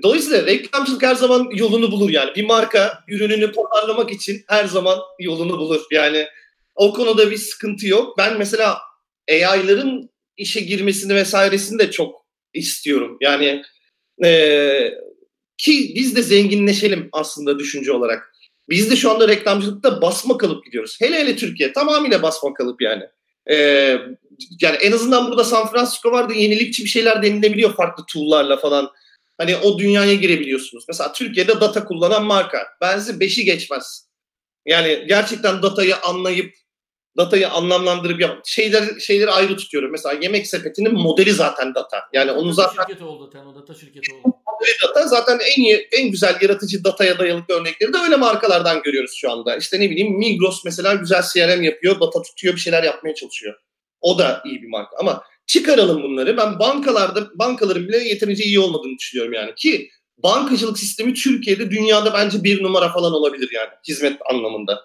dolayısıyla 0.03 0.45
reklamcılık 0.45 1.03
her 1.03 1.15
zaman 1.15 1.49
yolunu 1.53 1.91
bulur 1.91 2.09
yani. 2.09 2.35
Bir 2.35 2.45
marka 2.45 3.03
ürününü 3.07 3.51
pazarlamak 3.51 4.11
için 4.11 4.43
her 4.47 4.65
zaman 4.65 4.99
yolunu 5.19 5.57
bulur. 5.59 5.81
Yani 5.91 6.27
o 6.75 6.93
konuda 6.93 7.31
bir 7.31 7.37
sıkıntı 7.37 7.87
yok. 7.87 8.17
Ben 8.17 8.37
mesela 8.37 8.77
AI'ların 9.29 10.09
işe 10.37 10.59
girmesini 10.59 11.15
vesairesini 11.15 11.79
de 11.79 11.91
çok 11.91 12.25
istiyorum. 12.53 13.17
Yani 13.21 13.63
e, 14.25 14.29
ki 15.57 15.93
biz 15.95 16.15
de 16.15 16.21
zenginleşelim 16.21 17.09
aslında 17.11 17.59
düşünce 17.59 17.91
olarak. 17.91 18.32
Biz 18.69 18.91
de 18.91 18.95
şu 18.95 19.11
anda 19.11 19.27
reklamcılıkta 19.27 20.01
basma 20.01 20.37
kalıp 20.37 20.65
gidiyoruz. 20.65 20.97
Hele 21.01 21.19
hele 21.19 21.35
Türkiye 21.35 21.73
tamamıyla 21.73 22.21
basma 22.21 22.53
kalıp 22.53 22.81
yani. 22.81 23.03
Ee, 23.49 23.55
yani 24.61 24.75
en 24.81 24.91
azından 24.91 25.27
burada 25.27 25.43
San 25.43 25.67
Francisco 25.67 26.11
vardı 26.11 26.33
yenilikçi 26.33 26.83
bir 26.83 26.89
şeyler 26.89 27.23
denilebiliyor 27.23 27.75
farklı 27.75 28.03
tool'larla 28.13 28.57
falan. 28.57 28.89
Hani 29.37 29.57
o 29.57 29.79
dünyaya 29.79 30.13
girebiliyorsunuz. 30.13 30.85
Mesela 30.87 31.13
Türkiye'de 31.13 31.61
data 31.61 31.85
kullanan 31.85 32.25
marka. 32.25 32.67
Benzi 32.81 33.19
beşi 33.19 33.45
geçmez. 33.45 34.07
Yani 34.65 35.05
gerçekten 35.07 35.61
datayı 35.61 35.95
anlayıp 35.97 36.53
datayı 37.17 37.49
anlamlandırıp 37.49 38.21
yap 38.21 38.41
şeyler 38.45 38.99
şeyleri 38.99 39.31
ayrı 39.31 39.57
tutuyorum. 39.57 39.91
Mesela 39.91 40.19
yemek 40.21 40.47
sepetinin 40.47 40.93
modeli 40.93 41.31
zaten 41.33 41.75
data. 41.75 42.01
Yani 42.13 42.31
onu 42.31 42.53
zaten 42.53 42.83
şirketi 42.83 43.03
oldu 43.03 43.25
zaten 43.33 43.45
o 43.45 43.55
data 43.55 43.73
şirketi 43.73 44.13
oldu. 44.13 44.35
Modeli 44.59 44.75
data 44.83 45.07
zaten 45.07 45.39
en 45.57 45.61
iyi 45.61 45.87
en 45.91 46.11
güzel 46.11 46.37
yaratıcı 46.41 46.83
dataya 46.83 47.19
dayalı 47.19 47.43
örnekleri 47.49 47.93
de 47.93 47.97
öyle 47.97 48.15
markalardan 48.15 48.81
görüyoruz 48.81 49.13
şu 49.15 49.31
anda. 49.31 49.55
İşte 49.55 49.79
ne 49.79 49.89
bileyim 49.89 50.17
Migros 50.17 50.65
mesela 50.65 50.93
güzel 50.93 51.21
CRM 51.33 51.63
yapıyor, 51.63 51.99
data 51.99 52.21
tutuyor, 52.21 52.55
bir 52.55 52.59
şeyler 52.59 52.83
yapmaya 52.83 53.15
çalışıyor. 53.15 53.55
O 54.01 54.19
da 54.19 54.43
iyi 54.45 54.61
bir 54.61 54.67
marka 54.67 54.97
ama 54.97 55.23
Çıkaralım 55.47 56.03
bunları. 56.03 56.37
Ben 56.37 56.59
bankalarda 56.59 57.29
bankaların 57.35 57.87
bile 57.87 57.97
yeterince 57.97 58.43
iyi 58.43 58.59
olmadığını 58.59 58.97
düşünüyorum 58.97 59.33
yani 59.33 59.55
ki 59.55 59.89
bankacılık 60.17 60.79
sistemi 60.79 61.13
Türkiye'de 61.13 61.71
dünyada 61.71 62.13
bence 62.13 62.43
bir 62.43 62.63
numara 62.63 62.89
falan 62.91 63.13
olabilir 63.13 63.49
yani 63.53 63.69
hizmet 63.87 64.17
anlamında. 64.29 64.81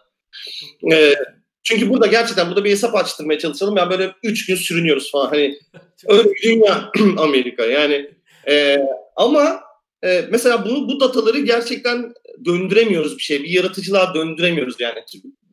Ee, 0.93 1.15
çünkü 1.63 1.91
burada 1.91 2.07
gerçekten 2.07 2.49
burada 2.49 2.65
bir 2.65 2.71
hesap 2.71 2.95
açtırmaya 2.95 3.39
çalışalım. 3.39 3.77
Yani 3.77 3.91
böyle 3.91 4.15
üç 4.23 4.47
gün 4.47 4.57
sürünüyoruz 4.57 5.11
falan. 5.11 5.29
Hani 5.29 5.59
öyle 6.09 6.29
dünya 6.43 6.93
Amerika 7.19 7.65
yani. 7.65 8.11
E, 8.49 8.79
ama 9.17 9.61
e, 10.05 10.25
mesela 10.31 10.65
bunu 10.65 10.89
bu 10.89 11.01
dataları 11.01 11.39
gerçekten 11.39 12.15
döndüremiyoruz 12.45 13.19
bir 13.19 13.23
şey. 13.23 13.43
Bir 13.43 13.49
yaratıcılığa 13.49 14.15
döndüremiyoruz 14.15 14.81
yani. 14.81 14.99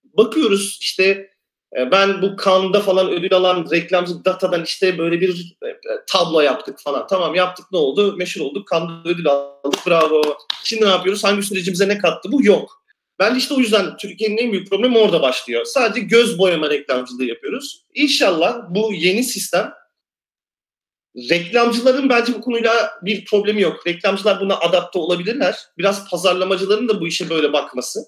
Bakıyoruz 0.03 0.77
işte 0.81 1.29
e, 1.77 1.91
ben 1.91 2.21
bu 2.21 2.35
Cannes'da 2.45 2.79
falan 2.79 3.11
ödül 3.11 3.33
alan 3.33 3.67
reklamcı 3.71 4.25
datadan 4.25 4.63
işte 4.63 4.97
böyle 4.97 5.21
bir 5.21 5.57
e, 5.63 5.67
tablo 6.07 6.41
yaptık 6.41 6.79
falan. 6.79 7.07
Tamam 7.07 7.35
yaptık 7.35 7.65
ne 7.71 7.77
oldu? 7.77 8.15
Meşhur 8.17 8.41
olduk. 8.41 8.67
Cannes'da 8.71 9.09
ödül 9.09 9.27
aldık. 9.27 9.87
Bravo. 9.87 10.21
Şimdi 10.63 10.85
ne 10.85 10.89
yapıyoruz? 10.89 11.23
Hangi 11.23 11.43
sürecimize 11.43 11.87
ne 11.87 11.97
kattı? 11.97 12.31
Bu 12.31 12.45
yok. 12.45 12.85
Ben 13.19 13.35
işte 13.35 13.53
o 13.53 13.57
yüzden 13.57 13.97
Türkiye'nin 13.97 14.37
en 14.37 14.51
büyük 14.51 14.69
problemi 14.69 14.97
orada 14.97 15.21
başlıyor. 15.21 15.65
Sadece 15.65 15.99
göz 15.99 16.39
boyama 16.39 16.69
reklamcılığı 16.69 17.25
yapıyoruz. 17.25 17.85
İnşallah 17.93 18.61
bu 18.69 18.93
yeni 18.93 19.23
sistem 19.23 19.73
reklamcıların 21.15 22.09
bence 22.09 22.33
bu 22.33 22.41
konuyla 22.41 22.91
bir 23.01 23.25
problemi 23.25 23.61
yok. 23.61 23.87
Reklamcılar 23.87 24.39
buna 24.39 24.59
adapte 24.59 24.99
olabilirler. 24.99 25.55
Biraz 25.77 26.09
pazarlamacıların 26.09 26.87
da 26.87 27.01
bu 27.01 27.07
işe 27.07 27.29
böyle 27.29 27.53
bakması. 27.53 27.99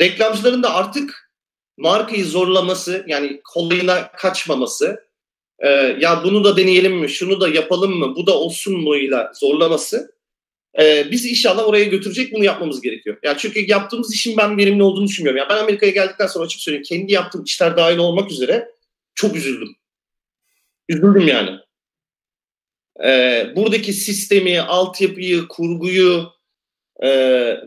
Reklamcıların 0.00 0.62
da 0.62 0.74
artık 0.74 1.30
markayı 1.76 2.24
zorlaması 2.24 3.04
yani 3.08 3.40
kolayına 3.44 4.12
kaçmaması 4.12 5.04
e, 5.58 5.68
ya 6.00 6.20
bunu 6.24 6.44
da 6.44 6.56
deneyelim 6.56 6.96
mi 6.96 7.08
şunu 7.08 7.40
da 7.40 7.48
yapalım 7.48 7.98
mı 7.98 8.16
bu 8.16 8.26
da 8.26 8.38
olsun 8.38 8.80
muyla 8.80 9.32
zorlaması 9.34 10.14
e, 10.80 11.10
bizi 11.10 11.28
inşallah 11.30 11.68
oraya 11.68 11.84
götürecek 11.84 12.32
bunu 12.32 12.44
yapmamız 12.44 12.80
gerekiyor. 12.80 13.16
Yani 13.22 13.38
çünkü 13.38 13.70
yaptığımız 13.70 14.14
işin 14.14 14.36
ben 14.36 14.58
verimli 14.58 14.82
olduğunu 14.82 15.06
düşünmüyorum. 15.06 15.38
Yani 15.38 15.48
ben 15.48 15.62
Amerika'ya 15.62 15.92
geldikten 15.92 16.26
sonra 16.26 16.44
açık 16.44 16.60
söyleyeyim 16.60 16.84
kendi 16.88 17.12
yaptığım 17.12 17.44
işler 17.44 17.76
dahil 17.76 17.98
olmak 17.98 18.30
üzere 18.30 18.68
çok 19.14 19.36
üzüldüm. 19.36 19.76
Üzüldüm 20.88 21.28
yani. 21.28 21.50
Ee, 23.04 23.46
buradaki 23.56 23.92
sistemi, 23.92 24.60
altyapıyı, 24.60 25.48
kurguyu 25.48 26.32
e, 27.00 27.08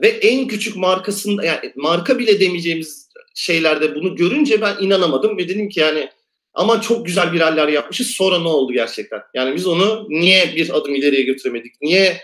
ve 0.01 0.07
en 0.07 0.47
küçük 0.47 0.75
markasında 0.75 1.45
yani 1.45 1.73
marka 1.75 2.19
bile 2.19 2.39
demeyeceğimiz 2.39 3.09
şeylerde 3.35 3.95
bunu 3.95 4.15
görünce 4.15 4.61
ben 4.61 4.75
inanamadım 4.81 5.37
ve 5.37 5.49
dedim 5.49 5.69
ki 5.69 5.79
yani 5.79 6.09
ama 6.53 6.81
çok 6.81 7.05
güzel 7.05 7.33
bir 7.33 7.41
haller 7.41 7.67
yapmışız. 7.67 8.07
Sonra 8.07 8.39
ne 8.39 8.47
oldu 8.47 8.73
gerçekten? 8.73 9.21
Yani 9.33 9.55
biz 9.55 9.67
onu 9.67 10.07
niye 10.09 10.53
bir 10.55 10.77
adım 10.77 10.95
ileriye 10.95 11.21
götüremedik? 11.23 11.81
Niye 11.81 12.21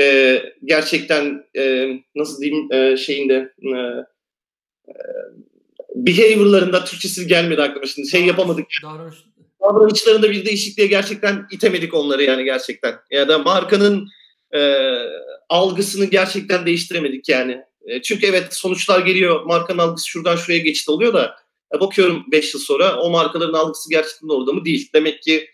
e, 0.00 0.38
gerçekten 0.64 1.44
e, 1.56 1.88
nasıl 2.14 2.42
diyeyim 2.42 2.72
e, 2.72 2.96
şeyinde 2.96 3.52
e, 3.62 3.78
e, 4.88 4.94
behaviorlarında 5.94 6.84
Türkçesi 6.84 7.26
gelmedi 7.26 7.62
aklıma 7.62 7.86
şimdi 7.86 8.08
şey 8.08 8.24
yapamadık. 8.24 8.66
Davranış. 8.82 9.16
Davranışlarında 9.64 10.30
bir 10.30 10.46
değişikliğe 10.46 10.88
gerçekten 10.88 11.46
itemedik 11.50 11.94
onları 11.94 12.22
yani 12.22 12.44
gerçekten. 12.44 12.94
Ya 13.10 13.28
da 13.28 13.38
markanın 13.38 14.08
e, 14.54 14.90
algısını 15.48 16.04
gerçekten 16.04 16.66
değiştiremedik 16.66 17.28
yani. 17.28 17.62
E, 17.86 18.02
çünkü 18.02 18.26
evet 18.26 18.54
sonuçlar 18.54 19.00
geliyor. 19.00 19.44
Markanın 19.44 19.78
algısı 19.78 20.08
şuradan 20.08 20.36
şuraya 20.36 20.58
geçti 20.58 20.90
oluyor 20.90 21.14
da 21.14 21.36
e, 21.74 21.80
bakıyorum 21.80 22.24
5 22.32 22.54
yıl 22.54 22.60
sonra 22.60 23.00
o 23.00 23.10
markaların 23.10 23.52
algısı 23.52 23.90
gerçekten 23.90 24.28
orada 24.28 24.52
mı 24.52 24.64
değil. 24.64 24.90
Demek 24.94 25.22
ki 25.22 25.50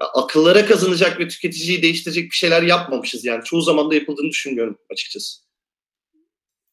akıllara 0.00 0.66
kazanacak 0.66 1.20
ve 1.20 1.28
tüketiciyi 1.28 1.82
değiştirecek 1.82 2.30
bir 2.30 2.36
şeyler 2.36 2.62
yapmamışız 2.62 3.24
yani. 3.24 3.44
Çoğu 3.44 3.62
zaman 3.62 3.90
da 3.90 3.94
yapıldığını 3.94 4.30
düşünmüyorum 4.30 4.78
açıkçası. 4.90 5.40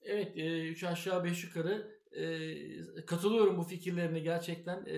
Evet, 0.03 0.37
e, 0.37 0.67
üç 0.67 0.83
aşağı 0.83 1.23
beş 1.23 1.43
yukarı 1.43 1.95
e, 2.11 2.25
katılıyorum 3.05 3.57
bu 3.57 3.63
fikirlerine 3.63 4.19
gerçekten. 4.19 4.85
E, 4.85 4.97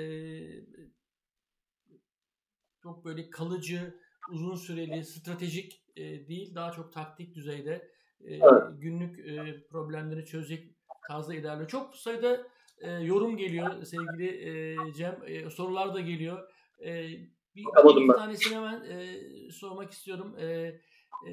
çok 2.87 3.05
böyle 3.05 3.29
kalıcı, 3.29 3.99
uzun 4.31 4.55
süreli, 4.55 5.05
stratejik 5.05 5.81
e, 5.95 6.27
değil, 6.27 6.55
daha 6.55 6.71
çok 6.71 6.93
taktik 6.93 7.35
düzeyde 7.35 7.91
e, 8.21 8.35
evet. 8.35 8.63
günlük 8.77 9.19
e, 9.19 9.67
problemleri 9.69 10.25
çözecek 10.25 10.69
tarzda 11.07 11.33
ilerliyor. 11.33 11.67
Çok 11.67 11.95
sayıda 11.95 12.47
e, 12.79 12.91
yorum 12.91 13.37
geliyor 13.37 13.83
sevgili 13.83 14.27
e, 14.27 14.93
Cem, 14.93 15.17
e, 15.25 15.49
sorular 15.49 15.93
da 15.93 15.99
geliyor. 15.99 16.49
E, 16.85 17.09
bir, 17.55 17.65
bir 17.65 18.13
tanesini 18.13 18.55
hemen 18.55 18.83
e, 18.85 19.19
sormak 19.51 19.91
istiyorum. 19.91 20.35
E, 20.39 20.79
e, 21.27 21.31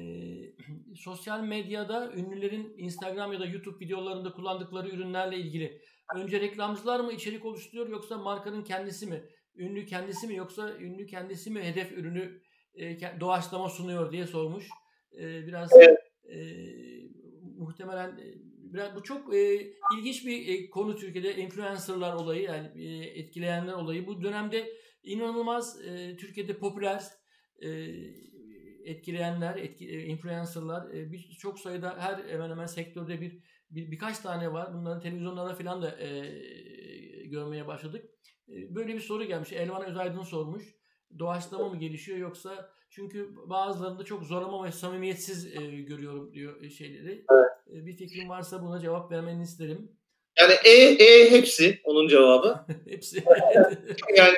sosyal 0.95 1.39
medyada 1.39 2.11
ünlülerin 2.11 2.73
Instagram 2.77 3.33
ya 3.33 3.39
da 3.39 3.45
YouTube 3.45 3.85
videolarında 3.85 4.33
kullandıkları 4.33 4.89
ürünlerle 4.89 5.37
ilgili 5.37 5.81
önce 6.15 6.41
reklamcılar 6.41 6.99
mı 6.99 7.13
içerik 7.13 7.45
oluşturuyor 7.45 7.89
yoksa 7.89 8.17
markanın 8.17 8.63
kendisi 8.63 9.07
mi? 9.07 9.23
Ünlü 9.57 9.85
kendisi 9.85 10.27
mi 10.27 10.35
yoksa 10.35 10.77
ünlü 10.77 11.07
kendisi 11.07 11.51
mi 11.51 11.63
hedef 11.63 11.91
ürünü 11.91 12.41
e, 12.75 13.19
doğaçlama 13.19 13.69
sunuyor 13.69 14.11
diye 14.11 14.27
sormuş. 14.27 14.69
E, 15.17 15.47
biraz 15.47 15.71
evet. 15.75 15.99
e, 16.29 16.37
muhtemelen 17.57 18.09
e, 18.09 18.25
biraz 18.73 18.95
bu 18.95 19.03
çok 19.03 19.33
e, 19.35 19.71
ilginç 19.97 20.25
bir 20.25 20.47
e, 20.47 20.69
konu 20.69 20.95
Türkiye'de 20.95 21.35
influencerlar 21.35 22.13
olayı 22.13 22.41
yani 22.41 22.83
e, 22.83 23.19
etkileyenler 23.19 23.73
olayı. 23.73 24.07
Bu 24.07 24.23
dönemde 24.23 24.73
inanılmaz 25.03 25.81
e, 25.85 26.17
Türkiye'de 26.17 26.57
popüler 26.57 27.03
e, 27.61 27.69
etkileyenler, 28.85 29.55
etki, 29.55 29.89
e, 29.89 30.03
influencerlar 30.03 30.89
e, 30.93 31.11
bir, 31.11 31.37
çok 31.39 31.59
sayıda 31.59 31.97
her 31.97 32.29
hemen 32.29 32.49
hemen 32.49 32.65
sektörde 32.65 33.21
bir, 33.21 33.39
bir 33.69 33.91
birkaç 33.91 34.19
tane 34.19 34.53
var. 34.53 34.73
Bunların 34.73 35.01
televizyonlara 35.01 35.55
falan 35.55 35.81
da 35.81 35.99
e, 35.99 36.31
görmeye 37.25 37.67
başladık. 37.67 38.14
E, 38.49 38.75
böyle 38.75 38.93
bir 38.93 38.99
soru 38.99 39.23
gelmiş. 39.23 39.53
Elvan 39.53 39.85
Özaydın 39.85 40.23
sormuş. 40.23 40.63
Doğaçlama 41.19 41.69
mı 41.69 41.77
gelişiyor 41.79 42.17
yoksa 42.17 42.69
çünkü 42.89 43.29
bazılarında 43.45 44.03
çok 44.03 44.23
zorlama 44.23 44.63
ve 44.65 44.71
samimiyetsiz 44.71 45.45
e, 45.45 45.59
görüyorum 45.81 46.33
diyor 46.33 46.61
e, 46.63 46.69
şeyleri. 46.69 47.25
Evet. 47.31 47.79
E, 47.81 47.85
bir 47.85 47.93
fikrin 47.93 48.29
varsa 48.29 48.61
buna 48.63 48.79
cevap 48.79 49.11
vermeni 49.11 49.43
isterim. 49.43 49.91
Yani 50.39 50.53
E, 50.65 50.71
E 51.05 51.31
hepsi 51.31 51.79
onun 51.83 52.07
cevabı. 52.07 52.65
hepsi. 52.89 53.23
yani 54.17 54.37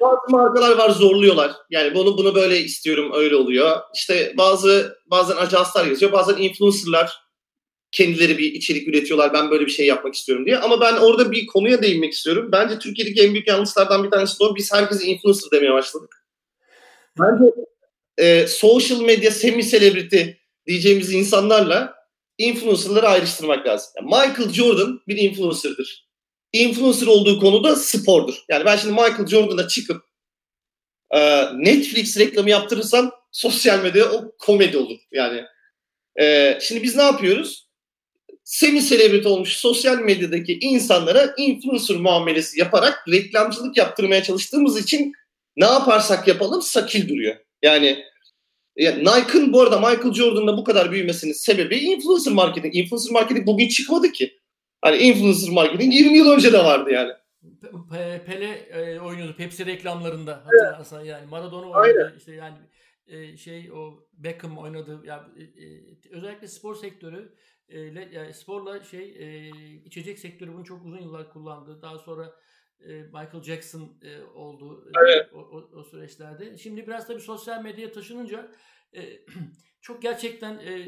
bazı 0.00 0.30
markalar 0.30 0.78
var 0.78 0.90
zorluyorlar. 0.90 1.52
Yani 1.70 1.94
bunu 1.94 2.18
bunu 2.18 2.34
böyle 2.34 2.58
istiyorum 2.58 3.10
öyle 3.14 3.36
oluyor. 3.36 3.80
İşte 3.94 4.34
bazı 4.36 4.96
bazen 5.06 5.36
ajanslar 5.36 5.86
yazıyor. 5.86 6.12
Bazen 6.12 6.36
influencerlar 6.42 7.12
kendileri 7.92 8.38
bir 8.38 8.52
içerik 8.52 8.88
üretiyorlar. 8.88 9.32
Ben 9.32 9.50
böyle 9.50 9.66
bir 9.66 9.70
şey 9.70 9.86
yapmak 9.86 10.14
istiyorum 10.14 10.46
diye. 10.46 10.58
Ama 10.58 10.80
ben 10.80 10.96
orada 10.96 11.32
bir 11.32 11.46
konuya 11.46 11.82
değinmek 11.82 12.12
istiyorum. 12.12 12.48
Bence 12.52 12.78
Türkiye'deki 12.78 13.22
en 13.22 13.32
büyük 13.32 13.48
yanlışlardan 13.48 14.04
bir 14.04 14.10
tanesi 14.10 14.40
de 14.40 14.44
o. 14.44 14.56
Biz 14.56 14.72
herkese 14.72 15.04
influencer 15.04 15.50
demeye 15.52 15.72
başladık. 15.72 16.26
Bence 17.20 17.44
e, 18.18 18.46
social 18.46 19.00
media 19.00 19.30
semi 19.30 19.68
celebrity 19.68 20.22
diyeceğimiz 20.66 21.12
insanlarla 21.12 21.94
influencerları 22.38 23.08
ayrıştırmak 23.08 23.66
lazım. 23.66 23.92
Yani 23.96 24.06
Michael 24.06 24.52
Jordan 24.52 25.00
bir 25.08 25.16
influencer'dır 25.16 26.12
influencer 26.52 27.06
olduğu 27.06 27.40
konuda 27.40 27.76
spordur. 27.76 28.44
Yani 28.48 28.64
ben 28.64 28.76
şimdi 28.76 28.94
Michael 28.94 29.26
Jordan'a 29.26 29.68
çıkıp 29.68 30.04
e, 31.10 31.44
Netflix 31.54 32.18
reklamı 32.18 32.50
yaptırırsam 32.50 33.10
sosyal 33.32 33.82
medyada 33.82 34.12
o 34.12 34.36
komedi 34.38 34.78
olur. 34.78 34.98
Yani 35.12 35.44
e, 36.20 36.58
şimdi 36.60 36.82
biz 36.82 36.96
ne 36.96 37.02
yapıyoruz? 37.02 37.68
Semi 38.52 38.82
selebriti 38.82 39.28
olmuş 39.28 39.56
sosyal 39.56 39.98
medyadaki 39.98 40.58
insanlara 40.58 41.34
influencer 41.36 41.96
muamelesi 41.96 42.60
yaparak 42.60 43.04
reklamcılık 43.08 43.76
yaptırmaya 43.76 44.22
çalıştığımız 44.22 44.80
için 44.84 45.12
ne 45.56 45.64
yaparsak 45.64 46.28
yapalım 46.28 46.62
sakil 46.62 47.08
duruyor. 47.08 47.36
Yani 47.62 48.04
yani 48.76 49.04
Nike'ın 49.04 49.52
bu 49.52 49.60
arada 49.60 49.80
Michael 49.80 50.14
Jordan'la 50.14 50.56
bu 50.56 50.64
kadar 50.64 50.92
büyümesinin 50.92 51.32
sebebi 51.32 51.76
influencer 51.76 52.32
marketing. 52.32 52.76
Influencer 52.76 53.12
marketing 53.12 53.46
bugün 53.46 53.68
çıkmadı 53.68 54.12
ki. 54.12 54.38
Hani 54.80 54.96
influencer 54.96 55.50
marketing 55.50 55.94
20 55.94 56.18
yıl 56.18 56.30
önce 56.30 56.52
de 56.52 56.58
vardı 56.58 56.90
yani. 56.90 57.12
Pele 58.26 58.50
e, 58.50 59.00
oynuyordu 59.00 59.36
Pepsi 59.36 59.66
reklamlarında 59.66 60.44
hatırlarsan 60.44 61.00
evet. 61.00 61.10
yani 61.10 61.26
Maradona 61.26 61.66
oynadı 61.66 62.04
Aynen. 62.04 62.18
işte 62.18 62.32
yani 62.32 62.56
e, 63.06 63.36
şey 63.36 63.72
o 63.72 64.08
Beckham 64.12 64.58
oynadı 64.58 65.00
ya 65.06 65.26
e, 65.36 65.42
e, 65.42 65.82
özellikle 66.10 66.48
spor 66.48 66.74
sektörü 66.74 67.34
e, 67.68 67.78
yani 68.12 68.34
sporla 68.34 68.84
şey 68.84 69.14
e, 69.18 69.48
içecek 69.84 70.18
sektörü 70.18 70.52
bunu 70.52 70.64
çok 70.64 70.84
uzun 70.86 70.98
yıllar 70.98 71.32
kullandı. 71.32 71.82
Daha 71.82 71.98
sonra 71.98 72.34
e, 72.80 73.02
Michael 73.02 73.42
Jackson 73.42 73.98
e, 74.02 74.22
oldu 74.22 74.90
evet. 75.02 75.32
o, 75.32 75.38
o, 75.38 75.70
o 75.78 75.84
süreçlerde. 75.84 76.58
Şimdi 76.58 76.86
biraz 76.86 77.06
tabii 77.06 77.20
sosyal 77.20 77.62
medyaya 77.62 77.92
taşınınca 77.92 78.52
e, 78.96 79.18
çok 79.80 80.02
gerçekten 80.02 80.58
e, 80.58 80.86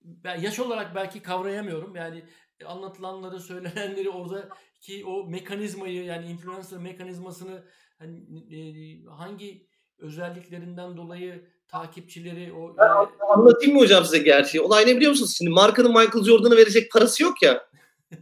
ben 0.00 0.40
yaş 0.40 0.58
olarak 0.58 0.94
belki 0.94 1.22
kavrayamıyorum. 1.22 1.96
Yani 1.96 2.24
anlatılanları, 2.66 3.40
söylenenleri 3.40 4.10
orada 4.10 4.48
ki 4.80 5.04
o 5.04 5.26
mekanizmayı 5.26 6.04
yani 6.04 6.26
influencer 6.26 6.78
mekanizmasını 6.78 7.64
hani 7.98 8.18
e, 8.54 8.58
hangi 9.04 9.68
özelliklerinden 9.98 10.96
dolayı 10.96 11.53
takipçileri 11.68 12.52
o 12.52 12.76
ben 12.76 12.86
e, 12.86 13.32
anlatayım 13.32 13.74
mı 13.74 13.80
hocam 13.80 14.04
size 14.04 14.18
gerçeği? 14.18 14.62
Olay 14.64 14.86
ne 14.86 14.96
biliyor 14.96 15.10
musunuz? 15.10 15.34
Şimdi 15.38 15.50
markanın 15.50 15.90
Michael 15.90 16.24
Jordan'a 16.24 16.56
verecek 16.56 16.92
parası 16.92 17.22
yok 17.22 17.42
ya. 17.42 17.66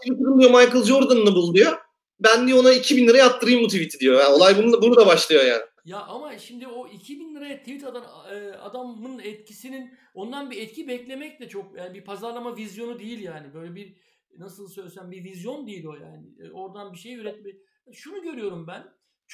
Twitter'ın 0.00 0.38
diyor 0.38 0.50
Michael 0.50 0.84
Jordan'ını 0.84 1.34
bul 1.34 1.54
diyor. 1.54 1.72
Ben 2.20 2.46
diyor 2.48 2.58
ona 2.58 2.72
2000 2.72 3.08
lira 3.08 3.24
attırayım 3.24 3.62
bu 3.62 3.66
tweet'i 3.66 4.00
diyor. 4.00 4.20
Yani 4.20 4.34
olay 4.34 4.56
bunu, 4.58 4.82
burada 4.82 5.06
başlıyor 5.06 5.44
yani. 5.44 5.62
Ya 5.84 6.00
ama 6.00 6.38
şimdi 6.38 6.68
o 6.68 6.88
2000 6.88 7.34
liraya 7.34 7.58
tweet 7.58 7.84
atan 7.84 8.04
e, 8.30 8.52
adamın 8.52 9.18
etkisinin 9.18 9.94
ondan 10.14 10.50
bir 10.50 10.62
etki 10.62 10.88
beklemek 10.88 11.40
de 11.40 11.48
çok 11.48 11.78
yani 11.78 11.94
bir 11.94 12.04
pazarlama 12.04 12.56
vizyonu 12.56 12.98
değil 12.98 13.20
yani. 13.20 13.54
Böyle 13.54 13.74
bir 13.74 13.96
nasıl 14.38 14.68
söylesem 14.68 15.10
bir 15.10 15.24
vizyon 15.24 15.66
değil 15.66 15.86
o 15.86 15.94
yani. 15.94 16.26
E, 16.40 16.50
oradan 16.50 16.92
bir 16.92 16.98
şey 16.98 17.14
üretme. 17.14 17.50
Şunu 17.92 18.22
görüyorum 18.22 18.66
ben. 18.66 18.84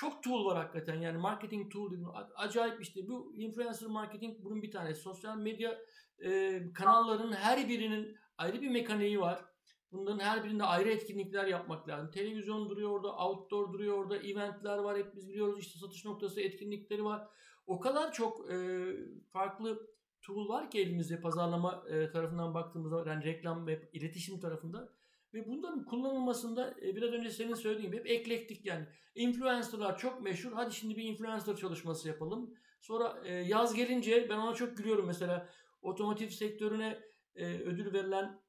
Çok 0.01 0.23
tool 0.23 0.45
var 0.45 0.57
hakikaten 0.57 0.95
yani 0.95 1.19
marketing 1.19 1.73
tool 1.73 1.91
dedim. 1.91 2.07
Acayip 2.37 2.83
işte 2.83 3.09
bu 3.09 3.35
influencer 3.37 3.89
marketing 3.89 4.45
bunun 4.45 4.63
bir 4.63 4.71
tanesi. 4.71 5.01
Sosyal 5.01 5.37
medya 5.37 5.79
e, 6.25 6.63
kanallarının 6.73 7.33
her 7.33 7.69
birinin 7.69 8.17
ayrı 8.39 8.63
bir 8.63 8.71
mekaniği 8.71 9.21
var. 9.21 9.45
Bunların 9.93 10.19
her 10.19 10.45
birinde 10.45 10.65
ayrı 10.65 10.89
etkinlikler 10.89 11.47
yapmak 11.47 11.89
lazım. 11.89 12.11
Televizyon 12.11 12.71
duruyor 12.71 12.91
orada, 12.91 13.17
outdoor 13.17 13.73
duruyor 13.73 13.99
orada, 13.99 14.17
eventler 14.17 14.79
var 14.79 14.99
hep 14.99 15.17
biz 15.17 15.29
biliyoruz 15.29 15.59
işte 15.61 15.79
satış 15.79 16.05
noktası 16.05 16.41
etkinlikleri 16.41 17.05
var. 17.05 17.29
O 17.67 17.81
kadar 17.81 18.13
çok 18.13 18.53
e, 18.53 18.87
farklı 19.33 19.87
tool 20.23 20.49
var 20.49 20.71
ki 20.71 20.79
elimizde 20.81 21.21
pazarlama 21.21 21.85
e, 21.89 22.11
tarafından 22.11 22.55
baktığımızda 22.55 23.11
yani 23.11 23.25
reklam 23.25 23.67
ve 23.67 23.91
iletişim 23.93 24.41
tarafında. 24.41 25.00
Ve 25.35 25.47
bunların 25.47 25.85
kullanılmasında 25.85 26.75
e, 26.83 26.97
biraz 26.97 27.13
önce 27.13 27.31
senin 27.31 27.55
söylediğin 27.55 27.91
gibi 27.91 27.99
hep 27.99 28.11
eklektik 28.11 28.67
yani. 28.67 28.87
Influencerlar 29.15 29.99
çok 29.99 30.23
meşhur. 30.23 30.53
Hadi 30.53 30.75
şimdi 30.75 30.97
bir 30.97 31.05
influencer 31.05 31.57
çalışması 31.57 32.09
yapalım. 32.09 32.55
Sonra 32.81 33.21
e, 33.25 33.35
yaz 33.35 33.75
gelince 33.75 34.27
ben 34.31 34.39
ona 34.39 34.55
çok 34.55 34.77
gülüyorum 34.77 35.07
mesela 35.07 35.49
otomotiv 35.83 36.29
sektörüne 36.29 36.99
e, 37.35 37.47
ödül 37.47 37.93
verilen 37.93 38.41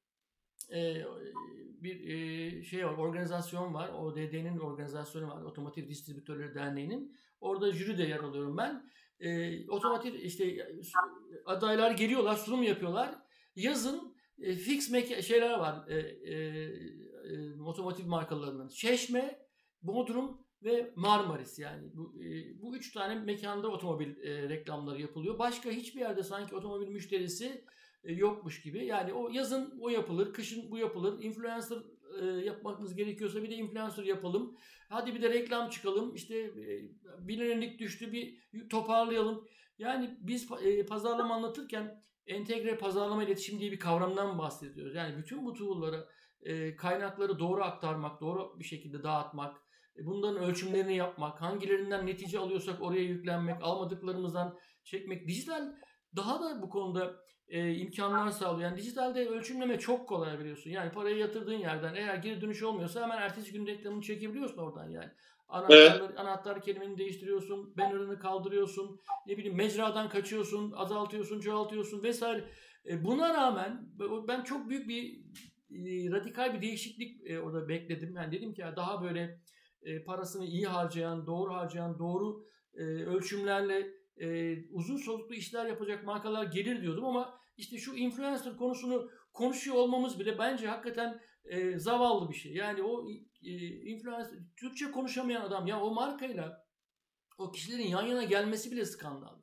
bir 1.82 2.64
şey 2.64 2.86
var, 2.88 2.94
organizasyon 2.94 3.74
var. 3.74 3.90
ODD'nin 3.90 4.60
organizasyonu 4.60 5.28
var. 5.28 5.42
Otomotiv 5.42 5.90
Distribütörleri 5.90 6.56
Derneği'nin. 6.56 7.18
Orada 7.40 7.72
jüride 7.72 8.04
yer 8.04 8.20
alıyorum 8.20 8.58
ben. 8.58 8.90
Otomotiv 9.70 10.14
işte 10.14 10.74
adaylar 11.46 11.92
geliyorlar, 11.92 12.36
sunum 12.36 12.64
yapıyorlar. 12.64 13.16
Yazın 13.56 14.11
e, 14.42 14.56
fix 14.56 14.92
meka- 14.92 15.24
şeyler 15.24 15.60
var. 15.60 15.88
E, 15.88 15.98
e, 15.98 16.36
e, 17.34 17.62
otomotiv 17.62 18.08
markalarının. 18.08 18.68
Çeşme, 18.68 19.40
Bodrum 19.82 20.42
ve 20.64 20.94
Marmaris 20.96 21.60
yani 21.60 21.90
bu, 21.94 22.24
e, 22.24 22.62
bu 22.62 22.76
üç 22.76 22.94
tane 22.94 23.16
mekanda 23.16 23.68
otomobil 23.68 24.24
e, 24.24 24.50
reklamları 24.50 25.02
yapılıyor. 25.02 25.40
Başka 25.40 25.70
hiçbir 25.70 26.00
yerde 26.00 26.24
sanki 26.24 26.56
otomobil 26.56 26.88
müşterisi 26.88 27.66
e, 28.04 28.14
yokmuş 28.14 28.62
gibi. 28.62 28.86
Yani 28.86 29.14
o 29.14 29.30
yazın 29.30 29.78
o 29.80 29.90
yapılır, 29.90 30.34
kışın 30.34 30.72
bu 30.72 30.78
yapılır. 30.78 31.24
Influencer 31.24 31.78
e, 32.22 32.26
yapmamız 32.26 32.96
gerekiyorsa 32.96 33.44
bir 33.44 33.50
de 33.50 33.56
influencer 33.56 34.04
yapalım. 34.04 34.58
Hadi 34.90 35.16
bir 35.16 35.22
de 35.22 35.30
reklam 35.30 35.70
çıkalım. 35.70 36.16
İşte 36.16 36.38
e, 36.38 36.90
bilinirlik 37.20 37.80
düştü 37.80 38.14
bir 38.14 38.40
toparlayalım. 38.70 39.48
Yani 39.78 40.18
biz 40.22 40.48
e, 40.64 40.86
pazarlama 40.86 41.36
anlatırken 41.36 42.02
entegre 42.32 42.78
pazarlama 42.78 43.24
iletişim 43.24 43.60
diye 43.60 43.72
bir 43.72 43.80
kavramdan 43.80 44.38
bahsediyoruz. 44.38 44.96
Yani 44.96 45.18
bütün 45.18 45.46
bu 45.46 45.54
tool'ları 45.54 46.08
e, 46.42 46.76
kaynakları 46.76 47.40
doğru 47.40 47.64
aktarmak, 47.64 48.22
doğru 48.22 48.60
bir 48.60 48.64
şekilde 48.64 49.04
dağıtmak, 49.04 49.58
e, 49.98 50.06
bunların 50.06 50.44
ölçümlerini 50.44 50.96
yapmak, 50.96 51.42
hangilerinden 51.42 52.08
netice 52.08 52.40
alıyorsak 52.40 52.82
oraya 52.82 53.04
yüklenmek, 53.04 53.64
almadıklarımızdan 53.64 54.58
çekmek. 54.84 55.28
Dijital 55.28 55.74
daha 56.16 56.42
da 56.42 56.62
bu 56.62 56.70
konuda 56.70 57.16
e, 57.48 57.76
imkanlar 57.76 58.30
sağlıyor. 58.32 58.70
Yani 58.70 58.78
dijitalde 58.78 59.28
ölçümleme 59.28 59.80
çok 59.80 60.10
kolay 60.10 60.40
biliyorsun. 60.40 60.70
Yani 60.70 60.92
parayı 60.92 61.18
yatırdığın 61.18 61.58
yerden 61.58 61.96
eğer 61.96 62.16
geri 62.16 62.42
dönüş 62.42 62.64
olmuyorsa 62.64 63.04
hemen 63.04 63.22
ertesi 63.22 63.52
gün 63.52 63.68
reklamını 63.68 64.02
çekebiliyorsun 64.02 64.58
oradan 64.58 64.90
yani. 64.90 65.12
Anahtarlar, 65.52 66.00
evet. 66.00 66.20
anahtar 66.20 66.62
kelimeni 66.62 66.98
değiştiriyorsun, 66.98 67.78
banner'ını 67.78 68.20
kaldırıyorsun, 68.20 69.00
ne 69.28 69.38
bileyim 69.38 69.58
mecradan 69.58 70.10
kaçıyorsun, 70.10 70.72
azaltıyorsun, 70.72 71.40
çoğaltıyorsun 71.40 72.04
vesaire. 72.04 72.46
E, 72.86 73.04
buna 73.04 73.34
rağmen 73.34 73.90
ben 74.28 74.44
çok 74.44 74.70
büyük 74.70 74.88
bir 74.88 75.22
e, 75.72 76.12
radikal 76.12 76.54
bir 76.54 76.62
değişiklik 76.62 77.30
e, 77.30 77.40
orada 77.40 77.70
bekledim. 77.70 78.16
Yani 78.16 78.32
dedim 78.32 78.54
ki 78.54 78.64
daha 78.76 79.04
böyle 79.04 79.40
e, 79.82 80.04
parasını 80.04 80.46
iyi 80.46 80.68
harcayan, 80.68 81.28
doğru 81.28 81.54
harcayan, 81.54 82.00
doğru 82.00 82.46
e, 82.74 82.84
ölçümlerle 82.84 83.88
e, 84.18 84.58
uzun 84.70 84.98
soluklu 84.98 85.36
işler 85.36 85.66
yapacak 85.66 86.04
markalar 86.04 86.44
gelir 86.44 86.82
diyordum 86.82 87.06
ama 87.06 87.40
işte 87.58 87.78
şu 87.78 87.96
influencer 87.96 88.58
konusunu 88.58 89.10
konuşuyor 89.34 89.78
olmamız 89.78 90.20
bile 90.20 90.40
bence 90.40 90.68
hakikaten 90.68 91.22
e, 91.46 91.80
zavallı 91.80 92.30
bir 92.30 92.36
şey. 92.36 92.54
Yani 92.54 92.84
o 92.84 93.06
e, 93.44 93.52
influencer, 93.92 94.40
Türkçe 94.58 94.92
konuşamayan 94.92 95.42
adam 95.42 95.68
ya 95.68 95.82
o 95.82 95.94
markayla 95.94 96.68
o 97.38 97.52
kişilerin 97.52 97.88
yan 97.88 98.06
yana 98.06 98.24
gelmesi 98.24 98.72
bile 98.72 98.86
skandal. 98.86 99.42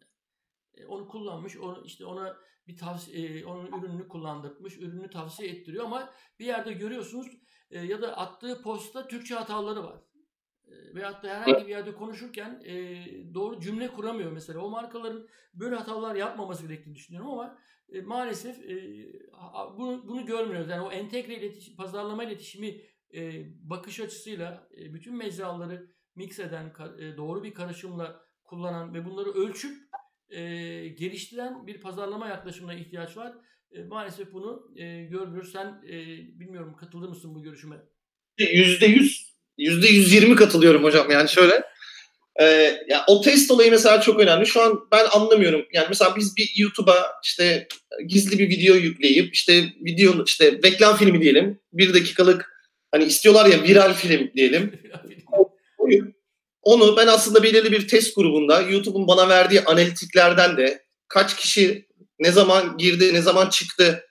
E, 0.74 0.86
onu 0.86 1.08
kullanmış, 1.08 1.56
onu 1.56 1.82
işte 1.84 2.04
ona 2.04 2.36
bir 2.66 2.76
tavsiye, 2.76 3.46
onun 3.46 3.66
ürününü 3.66 4.08
kullandırmış, 4.08 4.76
ürünü 4.76 5.10
tavsiye 5.10 5.50
ettiriyor 5.50 5.84
ama 5.84 6.12
bir 6.38 6.46
yerde 6.46 6.72
görüyorsunuz 6.72 7.26
e, 7.70 7.78
ya 7.84 8.02
da 8.02 8.16
attığı 8.16 8.62
posta 8.62 9.08
Türkçe 9.08 9.34
hataları 9.34 9.84
var. 9.84 10.00
E, 10.66 10.94
veyahut 10.94 11.22
da 11.22 11.28
herhangi 11.28 11.66
bir 11.66 11.70
yerde 11.70 11.94
konuşurken 11.94 12.62
e, 12.64 12.74
doğru 13.34 13.60
cümle 13.60 13.88
kuramıyor 13.88 14.32
mesela. 14.32 14.60
O 14.60 14.70
markaların 14.70 15.28
böyle 15.54 15.74
hatalar 15.74 16.14
yapmaması 16.14 16.66
gerektiğini 16.66 16.94
düşünüyorum 16.94 17.30
ama 17.30 17.58
maalesef 18.04 18.58
bunu, 19.76 20.08
bunu 20.08 20.26
görmüyoruz. 20.26 20.70
Yani 20.70 20.82
o 20.82 20.90
entegre 20.90 21.34
iletişim, 21.34 21.76
pazarlama 21.76 22.24
iletişimi 22.24 22.80
e, 23.14 23.44
bakış 23.70 24.00
açısıyla 24.00 24.68
e, 24.78 24.94
bütün 24.94 25.16
mecraları 25.16 25.86
mix 26.16 26.38
eden, 26.38 26.72
e, 26.98 27.16
doğru 27.16 27.44
bir 27.44 27.54
karışımla 27.54 28.20
kullanan 28.44 28.94
ve 28.94 29.04
bunları 29.04 29.30
ölçüp 29.30 29.76
e, 30.30 30.40
geliştiren 30.88 31.66
bir 31.66 31.80
pazarlama 31.80 32.28
yaklaşımına 32.28 32.74
ihtiyaç 32.74 33.16
var. 33.16 33.32
E, 33.72 33.82
maalesef 33.82 34.32
bunu 34.32 34.72
e, 34.76 35.04
görmüyoruz. 35.04 35.52
Sen 35.52 35.66
e, 35.66 35.92
bilmiyorum 36.40 36.76
katılır 36.76 37.08
mısın 37.08 37.34
bu 37.34 37.42
görüşüme? 37.42 37.76
Yüzde 38.38 38.86
yüz, 38.86 39.34
yüzde 39.58 39.88
yüz 39.88 40.12
yirmi 40.12 40.36
katılıyorum 40.36 40.84
hocam. 40.84 41.10
Yani 41.10 41.28
şöyle 41.28 41.64
ee, 42.40 42.78
ya 42.88 43.04
o 43.06 43.20
test 43.20 43.50
olayı 43.50 43.70
mesela 43.70 44.00
çok 44.00 44.20
önemli. 44.20 44.46
Şu 44.46 44.62
an 44.62 44.80
ben 44.92 45.06
anlamıyorum. 45.12 45.66
Yani 45.72 45.86
mesela 45.88 46.16
biz 46.16 46.36
bir 46.36 46.52
YouTube'a 46.56 47.06
işte 47.24 47.68
gizli 48.06 48.38
bir 48.38 48.48
video 48.48 48.74
yükleyip 48.74 49.34
işte 49.34 49.64
video 49.84 50.24
işte 50.24 50.60
reklam 50.64 50.96
filmi 50.96 51.20
diyelim. 51.20 51.60
Bir 51.72 51.94
dakikalık 51.94 52.57
hani 52.90 53.04
istiyorlar 53.04 53.46
ya 53.46 53.62
viral 53.62 53.94
film 53.94 54.30
diyelim. 54.34 54.80
Onu 56.62 56.96
ben 56.96 57.06
aslında 57.06 57.42
belirli 57.42 57.72
bir 57.72 57.88
test 57.88 58.16
grubunda 58.16 58.60
YouTube'un 58.60 59.06
bana 59.06 59.28
verdiği 59.28 59.64
analitiklerden 59.64 60.56
de 60.56 60.82
kaç 61.08 61.36
kişi 61.36 61.88
ne 62.18 62.32
zaman 62.32 62.76
girdi, 62.78 63.14
ne 63.14 63.22
zaman 63.22 63.48
çıktı, 63.48 64.04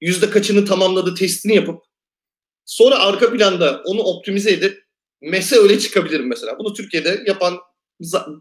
yüzde 0.00 0.30
kaçını 0.30 0.64
tamamladı 0.64 1.14
testini 1.14 1.54
yapıp 1.54 1.82
sonra 2.64 2.98
arka 2.98 3.32
planda 3.32 3.82
onu 3.84 4.02
optimize 4.02 4.52
edip 4.52 4.86
Mese 5.20 5.56
öyle 5.56 5.78
çıkabilirim 5.78 6.28
mesela. 6.28 6.58
Bunu 6.58 6.74
Türkiye'de 6.74 7.22
yapan 7.26 7.58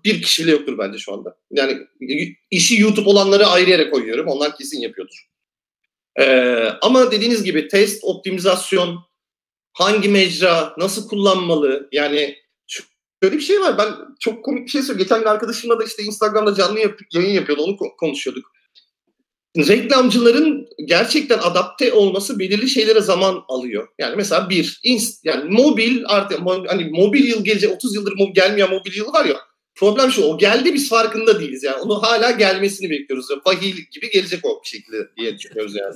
bir 0.06 0.22
kişi 0.22 0.44
bile 0.44 0.52
yoktur 0.52 0.78
bence 0.78 0.98
şu 0.98 1.14
anda. 1.14 1.38
Yani 1.52 1.78
işi 2.52 2.82
YouTube 2.82 3.10
olanları 3.10 3.48
ayrı 3.48 3.70
yere 3.70 3.90
koyuyorum. 3.90 4.28
Onlar 4.28 4.58
kesin 4.58 4.82
yapıyordur. 4.82 5.28
Ee, 6.20 6.70
ama 6.82 7.12
dediğiniz 7.12 7.44
gibi 7.44 7.68
test, 7.68 8.04
optimizasyon, 8.04 9.00
hangi 9.78 10.10
mecra, 10.10 10.74
nasıl 10.78 11.08
kullanmalı? 11.08 11.90
Yani 11.92 12.36
şöyle 12.68 13.36
bir 13.36 13.42
şey 13.42 13.62
var. 13.62 13.78
Ben 13.78 13.94
çok 14.20 14.46
komik 14.46 14.66
bir 14.66 14.72
şey 14.72 14.82
söyleyeyim. 14.82 15.04
Geçen 15.04 15.20
gün 15.20 15.28
arkadaşımla 15.28 15.80
da 15.80 15.84
işte 15.84 16.04
Instagram'da 16.04 16.56
canlı 16.56 16.80
yap 16.80 17.00
yayın 17.14 17.34
yapıyordu. 17.34 17.64
Onu 17.64 17.78
konuşuyorduk 18.00 18.56
reklamcıların 19.58 20.68
gerçekten 20.86 21.38
adapte 21.38 21.94
olması 21.94 22.40
belirli 22.40 22.70
şeylere 22.70 23.02
zaman 23.02 23.44
alıyor. 23.48 23.88
Yani 24.00 24.16
mesela 24.16 24.50
bir, 24.50 24.82
yani 25.24 25.44
mobil 25.50 26.04
artık 26.08 26.40
hani 26.68 26.90
mobil 26.92 27.24
yıl 27.28 27.44
gelecek 27.44 27.72
30 27.72 27.96
yıldır 27.96 28.14
mobil, 28.18 28.34
gelmeyen 28.34 28.70
mobil 28.70 28.94
yıl 28.98 29.14
var 29.14 29.26
ya. 29.26 29.38
Problem 29.76 30.12
şu 30.12 30.24
o 30.24 30.38
geldi 30.38 30.74
biz 30.74 30.90
farkında 30.90 31.40
değiliz 31.40 31.64
yani. 31.64 31.78
Onu 31.78 32.04
hala 32.04 32.32
gelmesini 32.32 32.90
bekliyoruz. 32.90 33.28
Vahiy 33.46 33.74
gibi 33.92 34.10
gelecek 34.10 34.46
o 34.46 34.62
bir 34.64 34.68
şekilde 34.68 34.98
diye 35.18 35.38
düşünüyoruz 35.38 35.76
yani. 35.76 35.96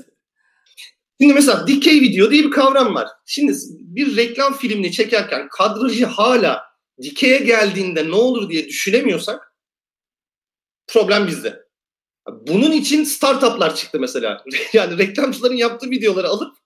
Şimdi 1.22 1.34
mesela 1.34 1.68
dikey 1.68 2.02
video 2.02 2.32
diye 2.32 2.44
bir 2.44 2.52
kavram 2.52 2.96
var. 2.96 3.08
Şimdi 3.26 3.54
bir 3.70 4.18
reklam 4.18 4.58
filmini 4.58 4.92
çekerken 4.92 5.50
kadrajı 5.50 6.06
hala 6.06 6.62
dikeye 7.02 7.38
geldiğinde 7.38 8.10
ne 8.10 8.16
olur 8.16 8.50
diye 8.50 8.68
düşünemiyorsak 8.68 9.54
problem 10.88 11.28
bizde. 11.28 11.64
Bunun 12.28 12.72
için 12.72 13.04
startuplar 13.04 13.76
çıktı 13.76 14.00
mesela. 14.00 14.44
yani 14.74 14.98
reklamcıların 14.98 15.56
yaptığı 15.56 15.90
videoları 15.90 16.28
alıp 16.28 16.58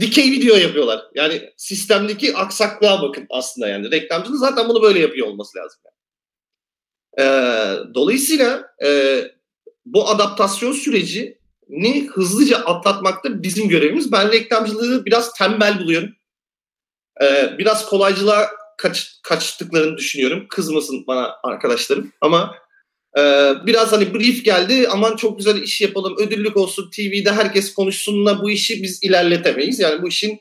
dikey 0.00 0.30
video 0.30 0.56
yapıyorlar. 0.56 1.02
Yani 1.14 1.50
sistemdeki 1.56 2.36
aksaklığa 2.36 3.02
bakın 3.02 3.26
aslında 3.30 3.68
yani. 3.68 3.90
Reklamcının 3.90 4.36
zaten 4.36 4.68
bunu 4.68 4.82
böyle 4.82 4.98
yapıyor 4.98 5.26
olması 5.26 5.58
lazım. 5.58 5.80
Yani. 5.84 5.94
Ee, 7.18 7.94
dolayısıyla 7.94 8.74
e, 8.84 9.22
bu 9.84 10.08
adaptasyon 10.08 10.72
sürecini 11.70 12.08
hızlıca 12.08 12.56
atlatmakta 12.56 13.42
bizim 13.42 13.68
görevimiz. 13.68 14.12
Ben 14.12 14.32
reklamcılığı 14.32 15.04
biraz 15.04 15.32
tembel 15.32 15.80
buluyorum. 15.80 16.08
Ee, 17.22 17.54
biraz 17.58 17.86
kolaycılığa 17.86 18.50
kaç, 18.78 19.20
kaçtıklarını 19.22 19.96
düşünüyorum. 19.96 20.46
Kızmasın 20.48 21.06
bana 21.06 21.36
arkadaşlarım 21.42 22.12
ama 22.20 22.54
e, 23.18 23.52
biraz 23.66 23.92
hani 23.92 24.14
brief 24.14 24.44
geldi 24.44 24.88
aman 24.90 25.16
çok 25.16 25.38
güzel 25.38 25.62
iş 25.62 25.80
yapalım 25.80 26.14
ödüllük 26.18 26.56
olsun 26.56 26.90
TV'de 26.90 27.32
herkes 27.32 27.74
konuşsunla 27.74 28.42
bu 28.42 28.50
işi 28.50 28.82
biz 28.82 29.02
ilerletemeyiz. 29.02 29.78
Yani 29.78 30.02
bu 30.02 30.08
işin 30.08 30.40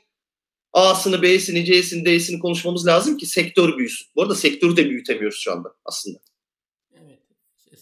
A'sını, 0.74 1.22
B'sini, 1.22 1.66
C'sini, 1.66 2.06
D'sini 2.06 2.40
konuşmamız 2.40 2.88
lazım 2.88 3.18
ki 3.18 3.26
sektör 3.26 3.78
büyüsün. 3.78 4.08
Bu 4.16 4.22
arada 4.22 4.36
sektörü 4.36 4.78
de 4.78 4.90
büyütemiyoruz 4.90 5.40
şu 5.40 5.52
anda 5.52 5.70
aslında. 5.86 6.20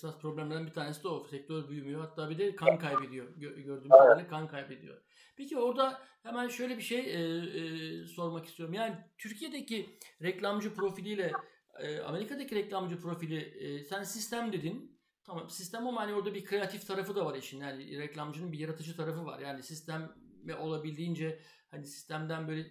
Esas 0.07 0.21
problemlerden 0.21 0.65
bir 0.65 0.73
tanesi 0.73 1.03
de 1.03 1.07
o. 1.07 1.27
Sektör 1.27 1.69
büyümüyor. 1.69 2.01
Hatta 2.01 2.29
bir 2.29 2.37
de 2.37 2.55
kan 2.55 2.79
kaybediyor. 2.79 3.35
Gördüğüm 3.35 3.89
kadarıyla 3.89 4.27
kan 4.27 4.47
kaybediyor. 4.47 5.01
Peki 5.37 5.57
orada 5.57 6.01
hemen 6.23 6.47
şöyle 6.47 6.77
bir 6.77 6.81
şey 6.81 6.99
e, 6.99 7.19
e, 7.59 8.07
sormak 8.07 8.45
istiyorum. 8.45 8.73
Yani 8.73 8.95
Türkiye'deki 9.17 9.89
reklamcı 10.21 10.73
profiliyle 10.73 11.31
e, 11.79 11.99
Amerika'daki 11.99 12.55
reklamcı 12.55 13.01
profili 13.01 13.39
e, 13.39 13.83
sen 13.83 14.03
sistem 14.03 14.53
dedin. 14.53 14.99
Tamam 15.23 15.49
sistem 15.49 15.87
ama 15.87 16.01
hani 16.01 16.13
orada 16.13 16.33
bir 16.33 16.45
kreatif 16.45 16.87
tarafı 16.87 17.15
da 17.15 17.25
var 17.25 17.35
işin. 17.35 17.59
Yani 17.59 17.97
reklamcının 17.99 18.51
bir 18.51 18.59
yaratıcı 18.59 18.95
tarafı 18.95 19.25
var. 19.25 19.39
Yani 19.39 19.63
sistem 19.63 20.15
ve 20.47 20.55
olabildiğince 20.55 21.39
hani 21.71 21.85
sistemden 21.85 22.47
böyle 22.47 22.67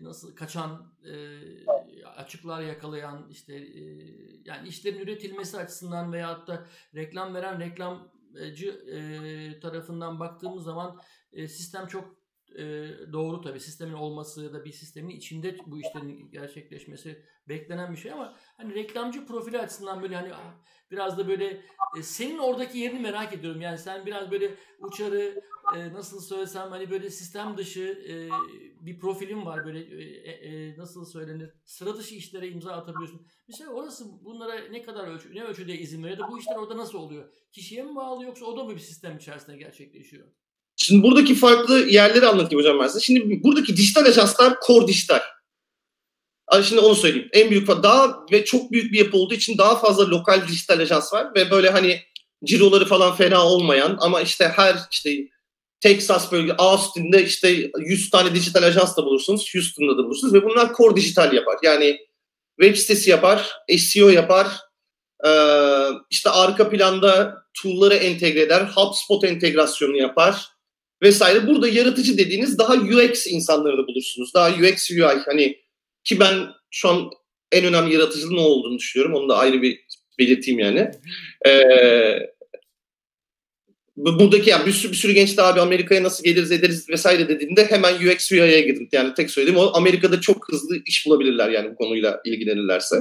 nasıl 0.00 0.36
kaçan 0.36 0.92
e, 1.04 1.14
açıklar 2.04 2.62
yakalayan 2.62 3.28
işte 3.30 3.54
e, 3.54 3.82
yani 4.44 4.68
işlerin 4.68 4.98
üretilmesi 4.98 5.58
açısından 5.58 6.12
veyahut 6.12 6.48
da 6.48 6.66
reklam 6.94 7.34
veren 7.34 7.60
reklamcı 7.60 8.68
e, 8.68 9.60
tarafından 9.60 10.20
baktığımız 10.20 10.64
zaman 10.64 11.00
e, 11.32 11.48
sistem 11.48 11.86
çok 11.86 12.19
e, 12.58 12.62
doğru 13.12 13.40
tabii 13.40 13.60
sistemin 13.60 13.92
olması 13.92 14.44
ya 14.44 14.52
da 14.52 14.64
bir 14.64 14.72
sistemin 14.72 15.16
içinde 15.16 15.56
bu 15.66 15.80
işlerin 15.80 16.30
gerçekleşmesi 16.30 17.22
beklenen 17.48 17.92
bir 17.92 17.96
şey 17.96 18.12
ama 18.12 18.36
hani 18.56 18.74
reklamcı 18.74 19.26
profili 19.26 19.58
açısından 19.58 20.02
böyle 20.02 20.16
hani 20.16 20.34
ah, 20.34 20.54
biraz 20.90 21.18
da 21.18 21.28
böyle 21.28 21.62
e, 21.98 22.02
senin 22.02 22.38
oradaki 22.38 22.78
yerini 22.78 23.00
merak 23.00 23.32
ediyorum. 23.32 23.60
Yani 23.60 23.78
sen 23.78 24.06
biraz 24.06 24.30
böyle 24.30 24.54
uçarı 24.78 25.42
e, 25.76 25.92
nasıl 25.92 26.20
söylesem 26.20 26.70
hani 26.70 26.90
böyle 26.90 27.10
sistem 27.10 27.56
dışı 27.56 28.04
e, 28.08 28.14
bir 28.86 28.98
profilin 28.98 29.46
var 29.46 29.64
böyle 29.64 29.80
e, 29.80 30.30
e, 30.30 30.78
nasıl 30.78 31.04
söylenir 31.04 31.50
sıra 31.64 31.96
dışı 31.96 32.14
işlere 32.14 32.48
imza 32.48 32.72
atabiliyorsun. 32.72 33.26
Mesela 33.48 33.70
orası 33.70 34.24
bunlara 34.24 34.54
ne 34.54 34.82
kadar 34.82 35.06
ölçü, 35.06 35.34
ne 35.34 35.44
ölçüde 35.44 35.78
izin 35.78 36.04
veriyor 36.04 36.18
da 36.18 36.28
bu 36.28 36.38
işler 36.38 36.56
orada 36.56 36.76
nasıl 36.76 36.98
oluyor? 36.98 37.32
Kişiye 37.52 37.82
mi 37.82 37.96
bağlı 37.96 38.24
yoksa 38.24 38.44
o 38.44 38.56
da 38.56 38.64
mı 38.64 38.74
bir 38.74 38.78
sistem 38.78 39.16
içerisinde 39.16 39.56
gerçekleşiyor? 39.56 40.28
Şimdi 40.82 41.02
buradaki 41.02 41.34
farklı 41.34 41.78
yerleri 41.78 42.26
anlatayım 42.26 42.64
hocam 42.64 42.78
ben 42.80 42.86
size. 42.86 43.00
Şimdi 43.00 43.42
buradaki 43.44 43.76
dijital 43.76 44.04
ajanslar 44.04 44.54
core 44.66 44.86
dijital. 44.86 45.20
Şimdi 46.68 46.80
onu 46.80 46.94
söyleyeyim. 46.94 47.28
En 47.32 47.50
büyük 47.50 47.68
daha 47.68 48.26
ve 48.32 48.44
çok 48.44 48.72
büyük 48.72 48.92
bir 48.92 48.98
yapı 48.98 49.16
olduğu 49.16 49.34
için 49.34 49.58
daha 49.58 49.78
fazla 49.78 50.10
lokal 50.10 50.48
dijital 50.48 50.78
ajans 50.78 51.12
var 51.12 51.34
ve 51.34 51.50
böyle 51.50 51.70
hani 51.70 52.00
ciroları 52.44 52.84
falan 52.84 53.16
fena 53.16 53.46
olmayan 53.46 53.96
ama 54.00 54.20
işte 54.20 54.48
her 54.56 54.76
işte 54.90 55.28
Texas 55.80 56.32
bölge 56.32 56.52
Austin'de 56.52 57.24
işte 57.24 57.70
100 57.78 58.10
tane 58.10 58.34
dijital 58.34 58.62
ajans 58.62 58.96
da 58.96 59.04
bulursunuz. 59.04 59.54
Houston'da 59.54 59.98
da 59.98 60.04
bulursunuz 60.04 60.34
ve 60.34 60.44
bunlar 60.44 60.74
core 60.74 60.96
dijital 60.96 61.32
yapar. 61.32 61.56
Yani 61.62 61.98
web 62.60 62.76
sitesi 62.76 63.10
yapar, 63.10 63.52
SEO 63.78 64.08
yapar, 64.08 64.46
işte 66.10 66.30
arka 66.30 66.70
planda 66.70 67.36
tool'ları 67.62 67.94
entegre 67.94 68.40
eder, 68.40 68.60
HubSpot 68.74 69.24
entegrasyonu 69.24 69.96
yapar 69.96 70.46
vesaire. 71.02 71.46
Burada 71.46 71.68
yaratıcı 71.68 72.18
dediğiniz 72.18 72.58
daha 72.58 72.74
UX 72.74 73.26
insanları 73.26 73.78
da 73.78 73.86
bulursunuz. 73.86 74.34
Daha 74.34 74.50
UX 74.50 74.90
UI 74.90 75.02
hani 75.02 75.56
ki 76.04 76.20
ben 76.20 76.34
şu 76.70 76.88
an 76.88 77.10
en 77.52 77.64
önemli 77.64 77.94
yaratıcılığın 77.94 78.36
ne 78.36 78.40
olduğunu 78.40 78.78
düşünüyorum. 78.78 79.14
Onu 79.14 79.28
da 79.28 79.38
ayrı 79.38 79.62
bir 79.62 79.80
belirteyim 80.18 80.60
yani. 80.60 80.90
Ee, 81.46 82.18
buradaki 83.96 84.50
yani 84.50 84.66
bir 84.66 84.72
sürü, 84.72 84.92
bir 84.92 84.96
sürü 84.96 85.12
genç 85.12 85.36
de 85.36 85.42
abi 85.42 85.60
Amerika'ya 85.60 86.02
nasıl 86.02 86.24
geliriz 86.24 86.52
ederiz 86.52 86.88
vesaire 86.88 87.28
dediğinde 87.28 87.64
hemen 87.64 87.94
UX 87.94 88.32
UI'ye 88.32 88.60
girdim. 88.60 88.88
Yani 88.92 89.14
tek 89.14 89.30
söylediğim 89.30 89.60
o 89.60 89.70
Amerika'da 89.74 90.20
çok 90.20 90.52
hızlı 90.52 90.76
iş 90.86 91.06
bulabilirler 91.06 91.50
yani 91.50 91.70
bu 91.70 91.74
konuyla 91.74 92.20
ilgilenirlerse. 92.24 92.96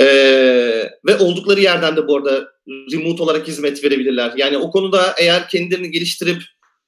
Ee, 0.00 0.04
ve 1.06 1.16
oldukları 1.18 1.60
yerden 1.60 1.96
de 1.96 2.08
bu 2.08 2.16
arada 2.16 2.48
remote 2.92 3.22
olarak 3.22 3.48
hizmet 3.48 3.84
verebilirler. 3.84 4.32
Yani 4.36 4.58
o 4.58 4.70
konuda 4.70 5.14
eğer 5.18 5.48
kendilerini 5.48 5.90
geliştirip 5.90 6.42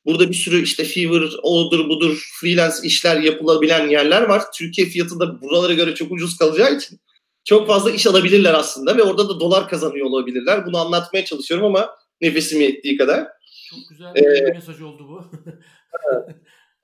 Burada 0.07 0.29
bir 0.29 0.35
sürü 0.35 0.63
işte 0.63 0.85
Fever, 0.85 1.23
odur 1.43 1.89
budur 1.89 2.31
freelance 2.41 2.77
işler 2.85 3.21
yapılabilen 3.21 3.89
yerler 3.89 4.23
var. 4.23 4.43
Türkiye 4.55 4.87
fiyatı 4.87 5.21
da 5.21 5.41
buralara 5.41 5.75
göre 5.75 5.95
çok 5.95 6.13
ucuz 6.13 6.39
kalacağı 6.39 6.77
için 6.77 7.01
çok 7.45 7.67
fazla 7.67 7.91
iş 7.91 8.07
alabilirler 8.07 8.55
aslında 8.55 8.97
ve 8.97 9.03
orada 9.03 9.29
da 9.29 9.41
dolar 9.41 9.69
kazanıyor 9.69 10.07
olabilirler. 10.07 10.67
Bunu 10.67 10.79
anlatmaya 10.79 11.25
çalışıyorum 11.25 11.67
ama 11.67 11.91
nefesim 12.21 12.61
yettiği 12.61 12.97
kadar. 12.97 13.29
Çok 13.71 13.79
güzel 13.91 14.15
bir 14.15 14.49
ee, 14.49 14.53
mesaj 14.53 14.81
oldu 14.81 15.09
bu. 15.09 15.25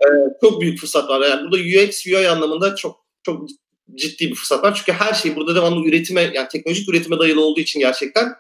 evet, 0.01 0.33
çok 0.41 0.61
büyük 0.61 0.81
fırsat 0.81 1.09
var. 1.09 1.29
Yani 1.29 1.43
burada 1.43 1.57
UX, 1.57 2.07
UI 2.07 2.29
anlamında 2.29 2.77
çok 2.77 3.07
çok 3.23 3.49
ciddi 3.95 4.31
bir 4.31 4.35
fırsat 4.35 4.64
var. 4.64 4.75
Çünkü 4.75 4.93
her 4.93 5.14
şey 5.14 5.37
burada 5.37 5.55
devamlı 5.55 5.89
üretime, 5.89 6.31
yani 6.35 6.49
teknolojik 6.49 6.89
üretime 6.89 7.19
dayalı 7.19 7.45
olduğu 7.45 7.61
için 7.61 7.81
gerçekten 7.81 8.33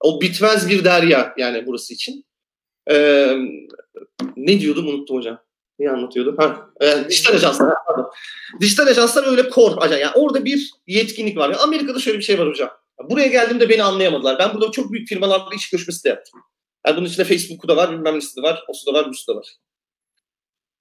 o 0.00 0.20
bitmez 0.20 0.68
bir 0.68 0.84
derya 0.84 1.34
yani 1.38 1.66
burası 1.66 1.94
için. 1.94 2.25
Ee, 2.90 3.36
ne 4.36 4.60
diyordum 4.60 4.88
unuttum 4.88 5.16
hocam. 5.16 5.38
Ne 5.78 5.90
anlatıyordum? 5.90 6.36
Ha, 6.36 6.70
e, 6.80 7.08
dijital 7.08 7.34
ajanslar. 7.34 7.74
Dijital 8.60 8.86
ajanslar 8.86 9.26
öyle 9.26 9.50
core 9.50 9.74
ajan. 9.74 9.98
Yani 9.98 10.12
orada 10.14 10.44
bir 10.44 10.70
yetkinlik 10.86 11.36
var. 11.36 11.48
Yani 11.48 11.56
Amerika'da 11.56 11.98
şöyle 11.98 12.18
bir 12.18 12.24
şey 12.24 12.38
var 12.38 12.48
hocam. 12.48 12.70
Buraya 13.10 13.26
geldiğimde 13.26 13.68
beni 13.68 13.82
anlayamadılar. 13.82 14.38
Ben 14.38 14.54
burada 14.54 14.70
çok 14.70 14.92
büyük 14.92 15.08
firmalarla 15.08 15.54
iş 15.54 15.70
görüşmesi 15.70 16.04
de 16.04 16.08
yaptım. 16.08 16.40
Yani 16.86 16.96
bunun 16.96 17.06
içinde 17.06 17.24
Facebook'u 17.24 17.68
da 17.68 17.76
var, 17.76 17.92
bilmem 17.92 18.16
nesi 18.16 18.36
de 18.36 18.42
var, 18.42 18.64
o 18.68 18.92
da 18.92 18.98
var, 18.98 19.06
bu 19.08 19.32
da 19.32 19.36
var. 19.36 19.56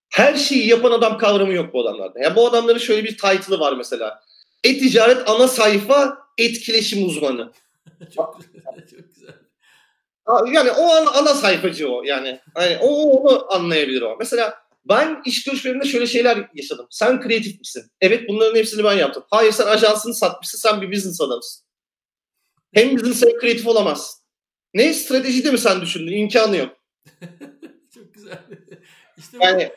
Her 0.10 0.36
şeyi 0.36 0.68
yapan 0.68 0.92
adam 0.92 1.18
kavramı 1.18 1.54
yok 1.54 1.74
bu 1.74 1.82
adamlarda. 1.82 2.20
Yani 2.20 2.36
bu 2.36 2.48
adamların 2.48 2.78
şöyle 2.78 3.04
bir 3.04 3.18
title'ı 3.18 3.60
var 3.60 3.74
mesela. 3.78 4.22
E-ticaret 4.64 5.30
ana 5.30 5.48
sayfa 5.48 6.18
etkileşim 6.38 7.06
uzmanı. 7.06 7.52
çok 8.16 8.40
çok. 8.90 9.00
Yani 10.54 10.72
o 10.72 10.90
an 10.90 11.06
ana 11.06 11.34
sayfacı 11.34 11.90
o 11.92 12.04
yani. 12.04 12.40
Hani 12.54 12.78
o 12.82 12.88
onu 12.88 13.54
anlayabilir 13.54 14.02
o. 14.02 14.16
Mesela 14.20 14.66
ben 14.90 15.22
iş 15.26 15.44
görüşmelerinde 15.44 15.86
şöyle 15.86 16.08
şeyler 16.08 16.50
yaşadım. 16.54 16.88
Sen 16.90 17.22
kreatif 17.22 17.60
misin? 17.60 17.92
Evet 18.02 18.30
bunların 18.30 18.56
hepsini 18.56 18.84
ben 18.84 18.98
yaptım. 18.98 19.24
Hayır 19.30 19.52
sen 19.52 19.66
ajansını 19.66 20.14
satmışsın 20.14 20.58
sen 20.58 20.82
bir 20.82 20.92
business 20.92 21.22
adamısın. 21.22 21.66
Hem 22.74 22.96
business 22.96 23.24
hem 23.24 23.40
kreatif 23.40 23.68
olamazsın. 23.68 24.26
Ne 24.74 24.94
strateji 24.94 25.44
de 25.44 25.52
mi 25.52 25.58
sen 25.58 25.82
düşündün? 25.82 26.12
İmkanı 26.12 26.58
yok. 26.58 26.78
Çok 27.94 28.14
güzel. 28.14 28.40
İşte 29.18 29.38
yani, 29.42 29.72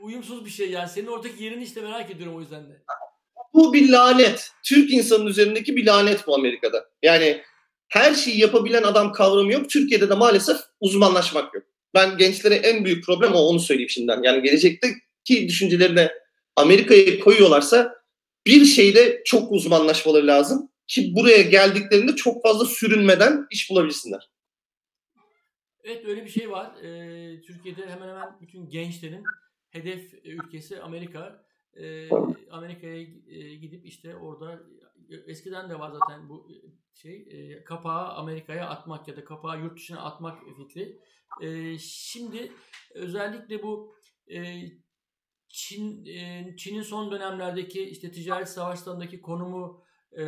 uyumsuz 0.00 0.44
bir 0.44 0.50
şey 0.50 0.70
yani. 0.70 0.88
Senin 0.88 1.06
oradaki 1.06 1.44
yerini 1.44 1.64
işte 1.64 1.80
merak 1.80 2.10
ediyorum 2.10 2.36
o 2.36 2.40
yüzden 2.40 2.70
de. 2.70 2.82
Bu 3.54 3.72
bir 3.72 3.92
lanet. 3.92 4.50
Türk 4.64 4.92
insanın 4.92 5.26
üzerindeki 5.26 5.76
bir 5.76 5.86
lanet 5.86 6.26
bu 6.26 6.34
Amerika'da. 6.34 6.88
Yani 7.02 7.42
her 7.92 8.14
şeyi 8.14 8.40
yapabilen 8.40 8.82
adam 8.82 9.12
kavramı 9.12 9.52
yok. 9.52 9.70
Türkiye'de 9.70 10.08
de 10.08 10.14
maalesef 10.14 10.56
uzmanlaşmak 10.80 11.54
yok. 11.54 11.64
Ben 11.94 12.18
gençlere 12.18 12.54
en 12.54 12.84
büyük 12.84 13.04
problem 13.04 13.32
o 13.32 13.38
onu 13.38 13.60
söyleyeyim 13.60 13.90
şimdiden. 13.90 14.22
Yani 14.22 14.42
gelecekteki 14.42 15.48
düşüncelerine 15.48 16.12
Amerika'ya 16.56 17.20
koyuyorlarsa 17.20 17.94
bir 18.46 18.64
şeyde 18.64 19.22
çok 19.24 19.52
uzmanlaşmaları 19.52 20.26
lazım 20.26 20.70
ki 20.86 21.12
buraya 21.16 21.42
geldiklerinde 21.42 22.16
çok 22.16 22.42
fazla 22.42 22.64
sürünmeden 22.64 23.46
iş 23.50 23.70
bulabilsinler. 23.70 24.30
Evet 25.84 26.04
öyle 26.04 26.24
bir 26.24 26.30
şey 26.30 26.50
var. 26.50 26.82
Ee, 26.82 27.42
Türkiye'de 27.42 27.86
hemen 27.86 28.08
hemen 28.08 28.28
bütün 28.40 28.68
gençlerin 28.68 29.24
hedef 29.70 30.14
ülkesi 30.24 30.80
Amerika. 30.80 31.44
Ee, 31.76 32.08
Amerika'ya 32.50 33.00
e, 33.28 33.54
gidip 33.54 33.86
işte 33.86 34.16
orada 34.16 34.60
eskiden 35.26 35.70
de 35.70 35.78
var 35.78 35.90
zaten 35.90 36.28
bu 36.28 36.48
şey 36.94 37.26
e, 37.30 37.64
kapağı 37.64 38.08
Amerika'ya 38.08 38.68
atmak 38.68 39.08
ya 39.08 39.16
da 39.16 39.24
kapağı 39.24 39.60
yurt 39.60 39.76
dışına 39.76 40.00
atmak 40.00 40.38
fikri. 40.56 40.98
E, 41.42 41.78
şimdi 41.78 42.52
özellikle 42.94 43.62
bu 43.62 43.94
e, 44.34 44.62
Çin 45.48 46.06
e, 46.06 46.54
Çin'in 46.56 46.82
son 46.82 47.10
dönemlerdeki 47.10 47.82
işte 47.82 48.12
ticaret 48.12 48.48
savaşlarındaki 48.48 49.20
konumu 49.20 49.84
e, 50.12 50.24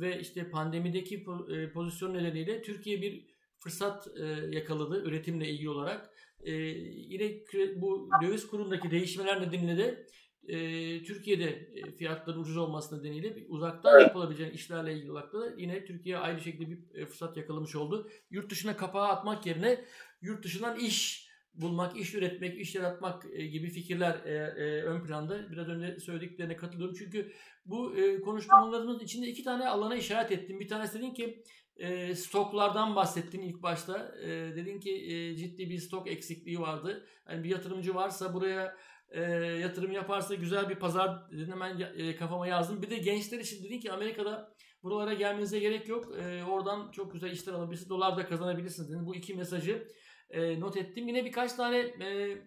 ve 0.00 0.20
işte 0.20 0.50
pandemideki 0.50 1.26
e, 1.48 1.70
pozisyon 1.72 2.14
nedeniyle 2.14 2.62
Türkiye 2.62 3.02
bir 3.02 3.26
fırsat 3.58 4.08
e, 4.16 4.24
yakaladı 4.50 5.04
üretimle 5.04 5.48
ilgili 5.48 5.70
olarak. 5.70 6.10
E, 6.40 6.52
yine 6.52 7.44
bu 7.76 8.10
döviz 8.22 8.46
kurundaki 8.46 8.90
değişmeler 8.90 9.42
nedeniyle 9.42 9.76
de 9.76 10.06
e, 10.48 10.58
Türkiye'de 11.02 11.44
e, 11.74 11.90
fiyatların 11.90 12.40
ucuz 12.40 12.56
olması 12.56 12.98
nedeniyle 12.98 13.46
uzaktan 13.48 14.00
yapılabilecek 14.00 14.54
işlerle 14.54 14.94
ilgili 14.94 15.12
olarak 15.12 15.32
da 15.32 15.52
yine 15.58 15.84
Türkiye 15.84 16.18
aynı 16.18 16.40
şekilde 16.40 16.70
bir 16.70 17.00
e, 17.00 17.06
fırsat 17.06 17.36
yakalamış 17.36 17.76
oldu. 17.76 18.10
Yurt 18.30 18.50
dışına 18.50 18.76
kapağı 18.76 19.08
atmak 19.08 19.46
yerine 19.46 19.84
yurt 20.22 20.44
dışından 20.44 20.78
iş 20.78 21.28
bulmak, 21.54 21.96
iş 21.96 22.14
üretmek, 22.14 22.60
iş 22.60 22.74
yaratmak 22.74 23.26
e, 23.32 23.46
gibi 23.46 23.70
fikirler 23.70 24.20
e, 24.24 24.32
e, 24.32 24.82
ön 24.82 25.04
planda. 25.04 25.52
Biraz 25.52 25.68
önce 25.68 26.00
söylediklerine 26.00 26.56
katılıyorum. 26.56 26.94
Çünkü 26.98 27.32
bu 27.66 27.96
e, 27.96 28.20
konuşmalarımız 28.20 29.02
içinde 29.02 29.26
iki 29.26 29.44
tane 29.44 29.68
alana 29.68 29.96
işaret 29.96 30.32
ettim. 30.32 30.60
Bir 30.60 30.68
tanesi 30.68 30.98
dedin 30.98 31.14
ki 31.14 31.44
e, 31.76 32.14
stoklardan 32.14 32.96
bahsettin 32.96 33.42
ilk 33.42 33.62
başta. 33.62 34.14
E, 34.22 34.28
dedin 34.28 34.80
ki 34.80 34.90
e, 34.90 35.36
ciddi 35.36 35.70
bir 35.70 35.78
stok 35.78 36.08
eksikliği 36.08 36.60
vardı. 36.60 37.06
Yani 37.28 37.44
bir 37.44 37.48
yatırımcı 37.48 37.94
varsa 37.94 38.34
buraya 38.34 38.76
e, 39.08 39.20
yatırım 39.60 39.92
yaparsa 39.92 40.34
güzel 40.34 40.68
bir 40.68 40.74
pazar 40.74 41.30
dedin 41.30 41.50
hemen 41.50 41.80
e, 41.80 42.16
kafama 42.16 42.46
yazdım. 42.46 42.82
Bir 42.82 42.90
de 42.90 42.98
gençler 42.98 43.38
için 43.38 43.64
dedin 43.64 43.80
ki 43.80 43.92
Amerika'da 43.92 44.54
buralara 44.82 45.14
gelmenize 45.14 45.58
gerek 45.58 45.88
yok. 45.88 46.18
E, 46.18 46.44
oradan 46.44 46.90
çok 46.90 47.12
güzel 47.12 47.30
işler 47.30 47.52
alabilirsiniz. 47.52 47.90
Dolar 47.90 48.16
da 48.16 48.26
kazanabilirsiniz 48.26 48.90
dedin. 48.90 49.06
Bu 49.06 49.14
iki 49.14 49.34
mesajı 49.34 49.88
e, 50.30 50.60
not 50.60 50.76
ettim. 50.76 51.08
Yine 51.08 51.24
birkaç 51.24 51.52
tane 51.52 51.78
e, 51.78 52.38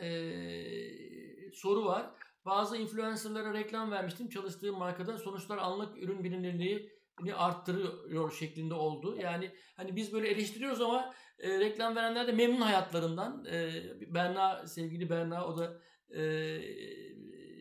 e, 0.00 0.10
soru 1.52 1.84
var. 1.84 2.10
Bazı 2.44 2.76
influencerlara 2.76 3.54
reklam 3.54 3.90
vermiştim. 3.90 4.28
Çalıştığım 4.28 4.78
markada 4.78 5.18
sonuçlar 5.18 5.58
anlık 5.58 6.02
ürün 6.02 6.24
bilinirliği 6.24 6.90
arttırıyor 7.34 8.32
şeklinde 8.32 8.74
oldu. 8.74 9.16
Yani 9.20 9.50
hani 9.76 9.96
biz 9.96 10.12
böyle 10.12 10.28
eleştiriyoruz 10.28 10.80
ama 10.80 11.14
e, 11.38 11.58
reklam 11.60 11.96
verenler 11.96 12.26
de 12.26 12.32
memnun 12.32 12.60
hayatlarından. 12.60 13.44
E, 13.44 13.72
Berna, 14.14 14.66
sevgili 14.66 15.10
Berna 15.10 15.46
o 15.46 15.58
da 15.58 15.80
e, 16.16 16.22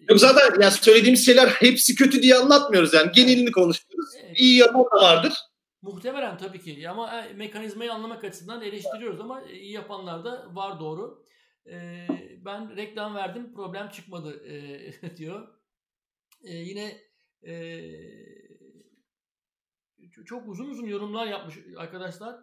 Yok 0.09 0.19
zaten 0.19 0.61
yani 0.61 0.71
söylediğimiz 0.71 1.25
şeyler 1.25 1.47
hepsi 1.47 1.95
kötü 1.95 2.21
diye 2.21 2.35
anlatmıyoruz 2.35 2.93
yani. 2.93 3.11
Genelini 3.11 3.51
konuşuyoruz. 3.51 4.09
Evet. 4.23 4.39
İyi 4.39 4.57
yanı 4.57 4.73
da 4.73 5.01
vardır. 5.01 5.33
Muhtemelen 5.81 6.37
tabii 6.37 6.61
ki 6.61 6.89
ama 6.89 7.21
e, 7.21 7.33
mekanizmayı 7.33 7.93
anlamak 7.93 8.23
açısından 8.23 8.61
eleştiriyoruz 8.61 9.19
ama 9.19 9.41
e, 9.41 9.59
iyi 9.59 9.71
yapanlar 9.71 10.25
da 10.25 10.55
var 10.55 10.79
doğru. 10.79 11.25
E, 11.71 12.07
ben 12.45 12.75
reklam 12.75 13.15
verdim 13.15 13.53
problem 13.53 13.89
çıkmadı 13.89 14.47
e, 14.47 15.17
diyor. 15.17 15.47
E, 16.43 16.53
yine 16.55 16.97
e, 17.47 17.53
çok 20.25 20.47
uzun 20.47 20.69
uzun 20.69 20.85
yorumlar 20.85 21.27
yapmış 21.27 21.55
arkadaşlar. 21.77 22.35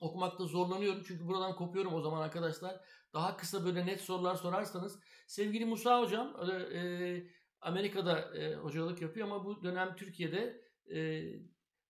Okumakta 0.00 0.44
zorlanıyorum 0.44 1.02
çünkü 1.06 1.26
buradan 1.26 1.56
kopuyorum 1.56 1.94
o 1.94 2.00
zaman 2.00 2.22
arkadaşlar. 2.22 2.80
Daha 3.14 3.36
kısa 3.36 3.64
böyle 3.64 3.86
net 3.86 4.00
sorular 4.00 4.34
sorarsanız. 4.34 4.98
Sevgili 5.26 5.64
Musa 5.64 6.00
Hocam 6.00 6.36
e, 6.74 7.22
Amerika'da 7.60 8.36
e, 8.36 8.54
hocalık 8.54 9.02
yapıyor 9.02 9.26
ama 9.26 9.44
bu 9.44 9.62
dönem 9.62 9.96
Türkiye'de 9.96 10.60
e, 10.94 11.22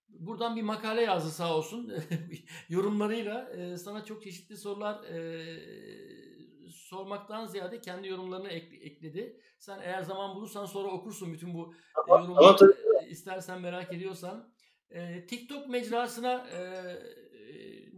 buradan 0.08 0.56
bir 0.56 0.62
makale 0.62 1.02
yazdı 1.02 1.30
sağ 1.30 1.56
olsun. 1.56 1.92
Yorumlarıyla 2.68 3.50
e, 3.50 3.76
sana 3.76 4.04
çok 4.04 4.22
çeşitli 4.22 4.56
sorular 4.56 5.04
e, 5.04 5.18
sormaktan 6.70 7.46
ziyade 7.46 7.80
kendi 7.80 8.08
yorumlarını 8.08 8.48
ek, 8.48 8.76
ekledi. 8.76 9.40
Sen 9.58 9.80
eğer 9.82 10.02
zaman 10.02 10.36
bulursan 10.36 10.66
sonra 10.66 10.88
okursun 10.88 11.32
bütün 11.32 11.54
bu 11.54 11.74
e, 12.08 12.10
yorumları. 12.10 12.74
E, 13.02 13.08
istersen 13.08 13.60
merak 13.60 13.92
ediyorsan. 13.92 14.54
E, 14.90 15.26
TikTok 15.26 15.68
mecrasına 15.68 16.46
e, 16.48 16.60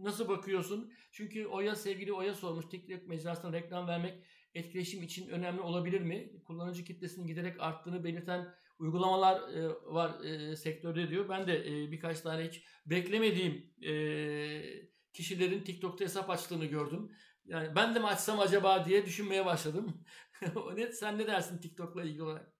nasıl 0.03 0.27
bakıyorsun? 0.27 0.93
Çünkü 1.11 1.45
Oya 1.45 1.75
sevgili 1.75 2.13
Oya 2.13 2.33
sormuş. 2.33 2.65
TikTok 2.65 3.07
mecrasına 3.07 3.53
reklam 3.53 3.87
vermek 3.87 4.23
etkileşim 4.53 5.03
için 5.03 5.29
önemli 5.29 5.61
olabilir 5.61 6.01
mi? 6.01 6.31
Kullanıcı 6.45 6.83
kitlesinin 6.83 7.27
giderek 7.27 7.55
arttığını 7.59 8.03
belirten 8.03 8.53
uygulamalar 8.79 9.53
e, 9.53 9.69
var 9.69 10.23
e, 10.23 10.55
sektörde 10.55 11.09
diyor. 11.09 11.29
Ben 11.29 11.47
de 11.47 11.59
e, 11.59 11.91
birkaç 11.91 12.21
tane 12.21 12.47
hiç 12.47 12.63
beklemediğim 12.85 13.73
e, 13.81 13.93
kişilerin 15.13 15.63
TikTok'ta 15.63 16.05
hesap 16.05 16.29
açtığını 16.29 16.65
gördüm. 16.65 17.11
Yani 17.45 17.75
ben 17.75 17.95
de 17.95 17.99
mi 17.99 18.05
açsam 18.05 18.39
acaba 18.39 18.85
diye 18.85 19.05
düşünmeye 19.05 19.45
başladım. 19.45 20.03
Sen 20.91 21.17
ne 21.17 21.27
dersin 21.27 21.57
TikTok'la 21.57 22.03
ilgili 22.03 22.23
olarak? 22.23 22.53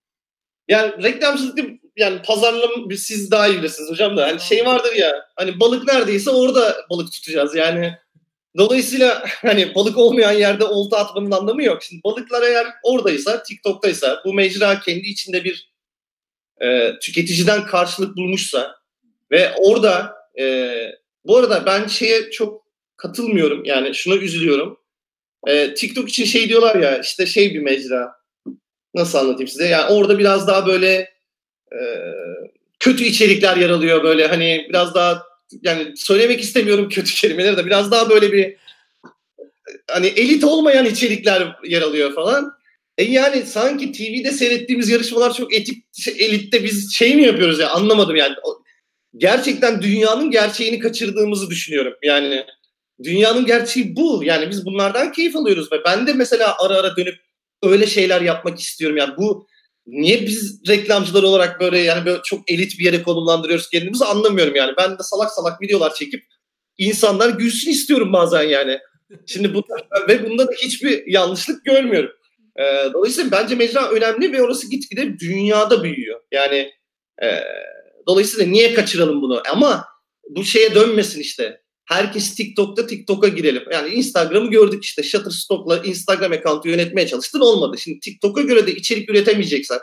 Yani 0.67 1.03
reklamsızlık 1.03 1.80
yani 1.97 2.21
pazarlama 2.21 2.95
siz 2.97 3.31
daha 3.31 3.47
iyi 3.47 3.57
bilirsiniz 3.57 3.89
hocam 3.89 4.17
da. 4.17 4.27
Hani 4.27 4.39
şey 4.39 4.65
vardır 4.65 4.93
ya 4.95 5.25
hani 5.35 5.59
balık 5.59 5.87
neredeyse 5.87 6.29
orada 6.29 6.77
balık 6.89 7.11
tutacağız 7.11 7.55
yani. 7.55 7.93
Dolayısıyla 8.57 9.25
hani 9.41 9.75
balık 9.75 9.97
olmayan 9.97 10.31
yerde 10.31 10.63
olta 10.63 10.97
atmanın 10.97 11.31
anlamı 11.31 11.63
yok. 11.63 11.83
Şimdi 11.83 12.03
balıklar 12.03 12.41
eğer 12.41 12.67
oradaysa, 12.83 13.43
TikTok'taysa, 13.43 14.21
bu 14.25 14.33
mecra 14.33 14.79
kendi 14.79 15.07
içinde 15.07 15.43
bir 15.43 15.71
e, 16.61 16.91
tüketiciden 17.01 17.65
karşılık 17.65 18.17
bulmuşsa 18.17 18.75
ve 19.31 19.53
orada 19.57 20.15
e, 20.39 20.75
bu 21.25 21.37
arada 21.37 21.65
ben 21.65 21.87
şeye 21.87 22.31
çok 22.31 22.65
katılmıyorum. 22.97 23.65
Yani 23.65 23.95
şuna 23.95 24.15
üzülüyorum. 24.15 24.77
E, 25.47 25.73
TikTok 25.73 26.09
için 26.09 26.25
şey 26.25 26.49
diyorlar 26.49 26.75
ya 26.75 26.99
işte 26.99 27.25
şey 27.25 27.53
bir 27.53 27.59
mecra. 27.59 28.11
Nasıl 28.93 29.17
anlatayım 29.17 29.47
size? 29.47 29.67
Yani 29.67 29.93
orada 29.93 30.19
biraz 30.19 30.47
daha 30.47 30.67
böyle 30.67 31.09
kötü 32.79 33.03
içerikler 33.03 33.57
yer 33.57 33.69
alıyor 33.69 34.03
böyle 34.03 34.27
hani 34.27 34.65
biraz 34.69 34.95
daha 34.95 35.23
yani 35.61 35.97
söylemek 35.97 36.41
istemiyorum 36.41 36.89
kötü 36.89 37.13
kelimeleri 37.21 37.57
de 37.57 37.65
biraz 37.65 37.91
daha 37.91 38.09
böyle 38.09 38.31
bir 38.31 38.55
hani 39.87 40.07
elit 40.07 40.43
olmayan 40.43 40.85
içerikler 40.85 41.55
yer 41.63 41.81
alıyor 41.81 42.13
falan. 42.13 42.53
E 42.97 43.03
yani 43.03 43.45
sanki 43.45 43.91
TV'de 43.91 44.31
seyrettiğimiz 44.31 44.89
yarışmalar 44.89 45.33
çok 45.33 45.53
etik 45.53 45.85
elitte 46.07 46.63
biz 46.63 46.93
şey 46.93 47.15
mi 47.15 47.23
yapıyoruz 47.23 47.59
ya 47.59 47.69
anlamadım 47.69 48.15
yani. 48.15 48.35
Gerçekten 49.17 49.81
dünyanın 49.81 50.31
gerçeğini 50.31 50.79
kaçırdığımızı 50.79 51.49
düşünüyorum. 51.49 51.93
Yani 52.03 52.45
dünyanın 53.03 53.45
gerçeği 53.45 53.95
bu. 53.95 54.21
Yani 54.23 54.49
biz 54.49 54.65
bunlardan 54.65 55.11
keyif 55.11 55.35
alıyoruz 55.35 55.71
ve 55.71 55.83
ben 55.85 56.07
de 56.07 56.13
mesela 56.13 56.55
ara 56.59 56.75
ara 56.75 56.95
dönüp 56.95 57.15
öyle 57.63 57.87
şeyler 57.87 58.21
yapmak 58.21 58.59
istiyorum. 58.59 58.97
Yani 58.97 59.13
bu 59.17 59.47
niye 59.87 60.21
biz 60.21 60.61
reklamcılar 60.67 61.23
olarak 61.23 61.59
böyle 61.59 61.79
yani 61.79 62.05
böyle 62.05 62.21
çok 62.23 62.51
elit 62.51 62.79
bir 62.79 62.85
yere 62.85 63.03
konumlandırıyoruz 63.03 63.69
kendimizi 63.69 64.05
anlamıyorum 64.05 64.55
yani. 64.55 64.73
Ben 64.77 64.91
de 64.91 65.03
salak 65.03 65.31
salak 65.31 65.61
videolar 65.61 65.93
çekip 65.93 66.23
insanlar 66.77 67.29
gülsün 67.29 67.71
istiyorum 67.71 68.13
bazen 68.13 68.43
yani. 68.43 68.79
Şimdi 69.25 69.53
bu 69.53 69.63
ve 70.07 70.29
bunda 70.29 70.47
da 70.47 70.51
hiçbir 70.63 71.07
yanlışlık 71.07 71.65
görmüyorum. 71.65 72.11
Ee, 72.59 72.89
dolayısıyla 72.93 73.31
bence 73.31 73.55
mecra 73.55 73.89
önemli 73.89 74.33
ve 74.33 74.41
orası 74.41 74.69
gitgide 74.69 75.19
dünyada 75.19 75.83
büyüyor. 75.83 76.21
Yani 76.31 76.71
e, 77.23 77.27
dolayısıyla 78.07 78.51
niye 78.51 78.73
kaçıralım 78.73 79.21
bunu? 79.21 79.41
Ama 79.51 79.85
bu 80.29 80.43
şeye 80.43 80.75
dönmesin 80.75 81.19
işte. 81.19 81.61
Herkes 81.91 82.35
TikTok'ta 82.35 82.87
TikTok'a 82.87 83.27
girelim. 83.27 83.63
Yani 83.71 83.89
Instagram'ı 83.89 84.49
gördük 84.49 84.83
işte 84.83 85.03
Shutterstock'la 85.03 85.77
Instagram 85.77 86.31
account'u 86.31 86.69
yönetmeye 86.69 87.07
çalıştın 87.07 87.39
olmadı. 87.39 87.77
Şimdi 87.77 87.99
TikTok'a 87.99 88.41
göre 88.41 88.67
de 88.67 88.75
içerik 88.75 89.09
üretemeyeceksen, 89.09 89.79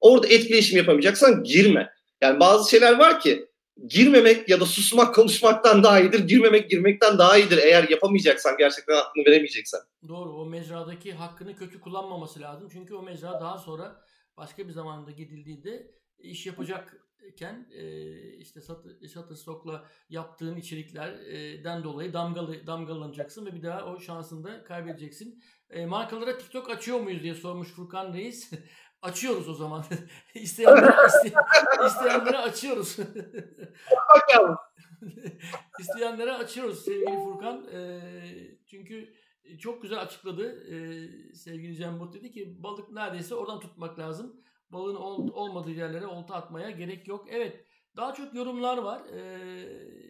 orada 0.00 0.26
etkileşim 0.26 0.78
yapamayacaksan 0.78 1.42
girme. 1.42 1.90
Yani 2.20 2.40
bazı 2.40 2.70
şeyler 2.70 2.98
var 2.98 3.20
ki 3.20 3.46
girmemek 3.88 4.48
ya 4.48 4.60
da 4.60 4.66
susmak 4.66 5.14
konuşmaktan 5.14 5.82
daha 5.82 6.00
iyidir. 6.00 6.28
Girmemek 6.28 6.70
girmekten 6.70 7.18
daha 7.18 7.38
iyidir 7.38 7.58
eğer 7.58 7.88
yapamayacaksan 7.88 8.56
gerçekten 8.58 8.94
hakkını 8.94 9.24
veremeyeceksen. 9.24 9.80
Doğru 10.08 10.32
o 10.32 10.46
mecradaki 10.46 11.12
hakkını 11.12 11.56
kötü 11.56 11.80
kullanmaması 11.80 12.40
lazım. 12.40 12.68
Çünkü 12.72 12.94
o 12.94 13.02
mecra 13.02 13.40
daha 13.40 13.58
sonra 13.58 14.04
başka 14.36 14.68
bir 14.68 14.72
zamanda 14.72 15.10
gidildiğinde 15.10 15.90
iş 16.18 16.46
yapacak 16.46 17.09
iken 17.28 17.68
e, 17.72 18.12
işte 18.36 18.60
Shutterstock'la 19.08 19.84
yaptığın 20.08 20.56
içeriklerden 20.56 21.84
dolayı 21.84 22.12
damgalı, 22.12 22.66
damgalanacaksın 22.66 23.46
ve 23.46 23.54
bir 23.54 23.62
daha 23.62 23.84
o 23.84 24.00
şansını 24.00 24.44
da 24.44 24.64
kaybedeceksin. 24.64 25.42
E, 25.70 25.86
markalara 25.86 26.38
TikTok 26.38 26.70
açıyor 26.70 27.00
muyuz 27.00 27.22
diye 27.22 27.34
sormuş 27.34 27.68
Furkan 27.68 28.12
Reis. 28.12 28.50
Açıyoruz 29.02 29.48
o 29.48 29.54
zaman. 29.54 29.84
isteyenlere, 30.34 31.06
iste, 31.06 31.32
isteyenlere 31.86 32.38
açıyoruz. 32.38 32.96
Bakalım. 34.14 34.56
isteyenlere 35.80 36.32
açıyoruz 36.32 36.84
sevgili 36.84 37.16
Furkan. 37.16 37.68
E, 37.72 38.00
çünkü 38.66 39.14
çok 39.58 39.82
güzel 39.82 40.00
açıkladı 40.00 40.64
e, 40.74 40.74
sevgili 41.34 41.76
Cem 41.76 42.00
Bot 42.00 42.14
dedi 42.14 42.32
ki 42.32 42.62
balık 42.62 42.90
neredeyse 42.90 43.34
oradan 43.34 43.60
tutmak 43.60 43.98
lazım 43.98 44.40
balığın 44.72 44.96
ol, 44.96 45.28
olmadığı 45.32 45.70
yerlere 45.70 46.06
olta 46.06 46.34
atmaya 46.34 46.70
gerek 46.70 47.08
yok. 47.08 47.26
Evet 47.30 47.66
daha 47.96 48.14
çok 48.14 48.34
yorumlar 48.34 48.78
var. 48.78 49.02
Ee, 49.14 50.00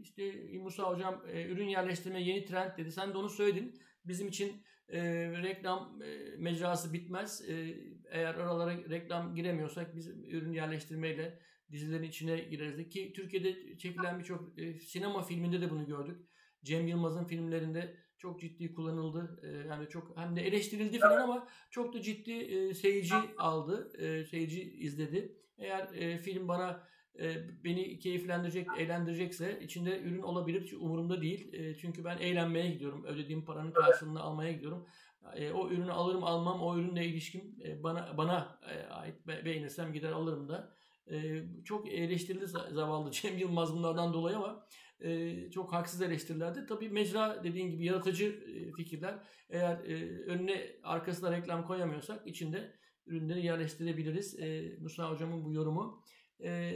işte 0.00 0.32
Musa 0.58 0.90
hocam 0.90 1.22
e, 1.32 1.46
ürün 1.46 1.68
yerleştirme 1.68 2.22
yeni 2.22 2.44
trend 2.44 2.70
dedi. 2.78 2.92
Sen 2.92 3.14
de 3.14 3.18
onu 3.18 3.28
söyledin. 3.28 3.74
Bizim 4.04 4.28
için 4.28 4.62
e, 4.88 5.02
reklam 5.42 6.02
e, 6.02 6.36
mecrası 6.38 6.92
bitmez. 6.92 7.48
E, 7.48 7.76
eğer 8.10 8.34
oralara 8.34 8.76
reklam 8.76 9.34
giremiyorsak 9.34 9.96
biz 9.96 10.08
ürün 10.08 10.52
yerleştirmeyle 10.52 11.38
dizilerin 11.72 12.02
içine 12.02 12.38
gireriz. 12.38 12.88
Ki 12.88 13.12
Türkiye'de 13.16 13.78
çekilen 13.78 14.18
birçok 14.18 14.58
e, 14.58 14.74
sinema 14.74 15.22
filminde 15.22 15.60
de 15.60 15.70
bunu 15.70 15.86
gördük. 15.86 16.28
Cem 16.64 16.86
Yılmaz'ın 16.86 17.24
filmlerinde 17.24 17.96
çok 18.18 18.40
ciddi 18.40 18.74
kullanıldı. 18.74 19.40
E, 19.42 19.68
yani 19.68 19.88
çok 19.88 20.16
hem 20.16 20.36
de 20.36 20.46
eleştirildi 20.46 20.98
falan 20.98 21.20
ama 21.20 21.48
çok 21.70 21.94
da 21.94 22.02
ciddi 22.02 22.32
e, 22.32 22.74
seyirci 22.74 23.14
aldı. 23.38 23.92
E, 23.98 24.24
seyirci 24.24 24.62
izledi. 24.62 25.38
Eğer 25.58 25.88
e, 25.94 26.18
film 26.18 26.48
bana 26.48 26.86
e, 27.18 27.34
beni 27.64 27.98
keyiflendirecek, 27.98 28.68
eğlendirecekse 28.78 29.60
içinde 29.62 30.00
ürün 30.00 30.22
olabilir. 30.22 30.72
Umurumda 30.80 31.22
değil. 31.22 31.52
E, 31.52 31.76
çünkü 31.76 32.04
ben 32.04 32.18
eğlenmeye 32.18 32.70
gidiyorum. 32.70 33.04
Ödediğim 33.04 33.44
paranın 33.44 33.72
karşılığını 33.72 34.20
almaya 34.20 34.52
gidiyorum. 34.52 34.86
E, 35.34 35.52
o 35.52 35.70
ürünü 35.70 35.92
alırım 35.92 36.24
almam 36.24 36.62
o 36.62 36.78
ürünle 36.78 37.06
ilişkin 37.06 37.58
e, 37.64 37.82
bana 37.82 38.14
bana 38.18 38.58
e, 38.70 38.86
ait 38.86 39.26
be, 39.26 39.44
beğenirsem 39.44 39.92
gider 39.92 40.12
alırım 40.12 40.48
da. 40.48 40.72
E, 41.10 41.44
çok 41.64 41.88
eleştirildi 41.88 42.46
zavallı 42.46 43.10
Cem 43.12 43.38
Yılmaz 43.38 43.72
bunlardan 43.72 44.12
dolayı 44.12 44.36
ama 44.36 44.66
e, 45.04 45.50
çok 45.50 45.72
haksız 45.72 46.02
eleştirilerdi. 46.02 46.66
Tabii 46.66 46.88
mecra 46.88 47.44
dediğin 47.44 47.70
gibi 47.70 47.84
yaratıcı 47.84 48.24
e, 48.24 48.72
fikirler. 48.72 49.14
Eğer 49.50 49.76
e, 49.76 50.24
önüne 50.26 50.76
arkasına 50.82 51.32
reklam 51.32 51.66
koyamıyorsak 51.66 52.26
içinde 52.26 52.74
ürünleri 53.06 53.46
yerleştirebiliriz. 53.46 54.40
E, 54.40 54.76
Musa 54.80 55.10
hocamın 55.10 55.44
bu 55.44 55.52
yorumu. 55.52 56.02
E, 56.44 56.74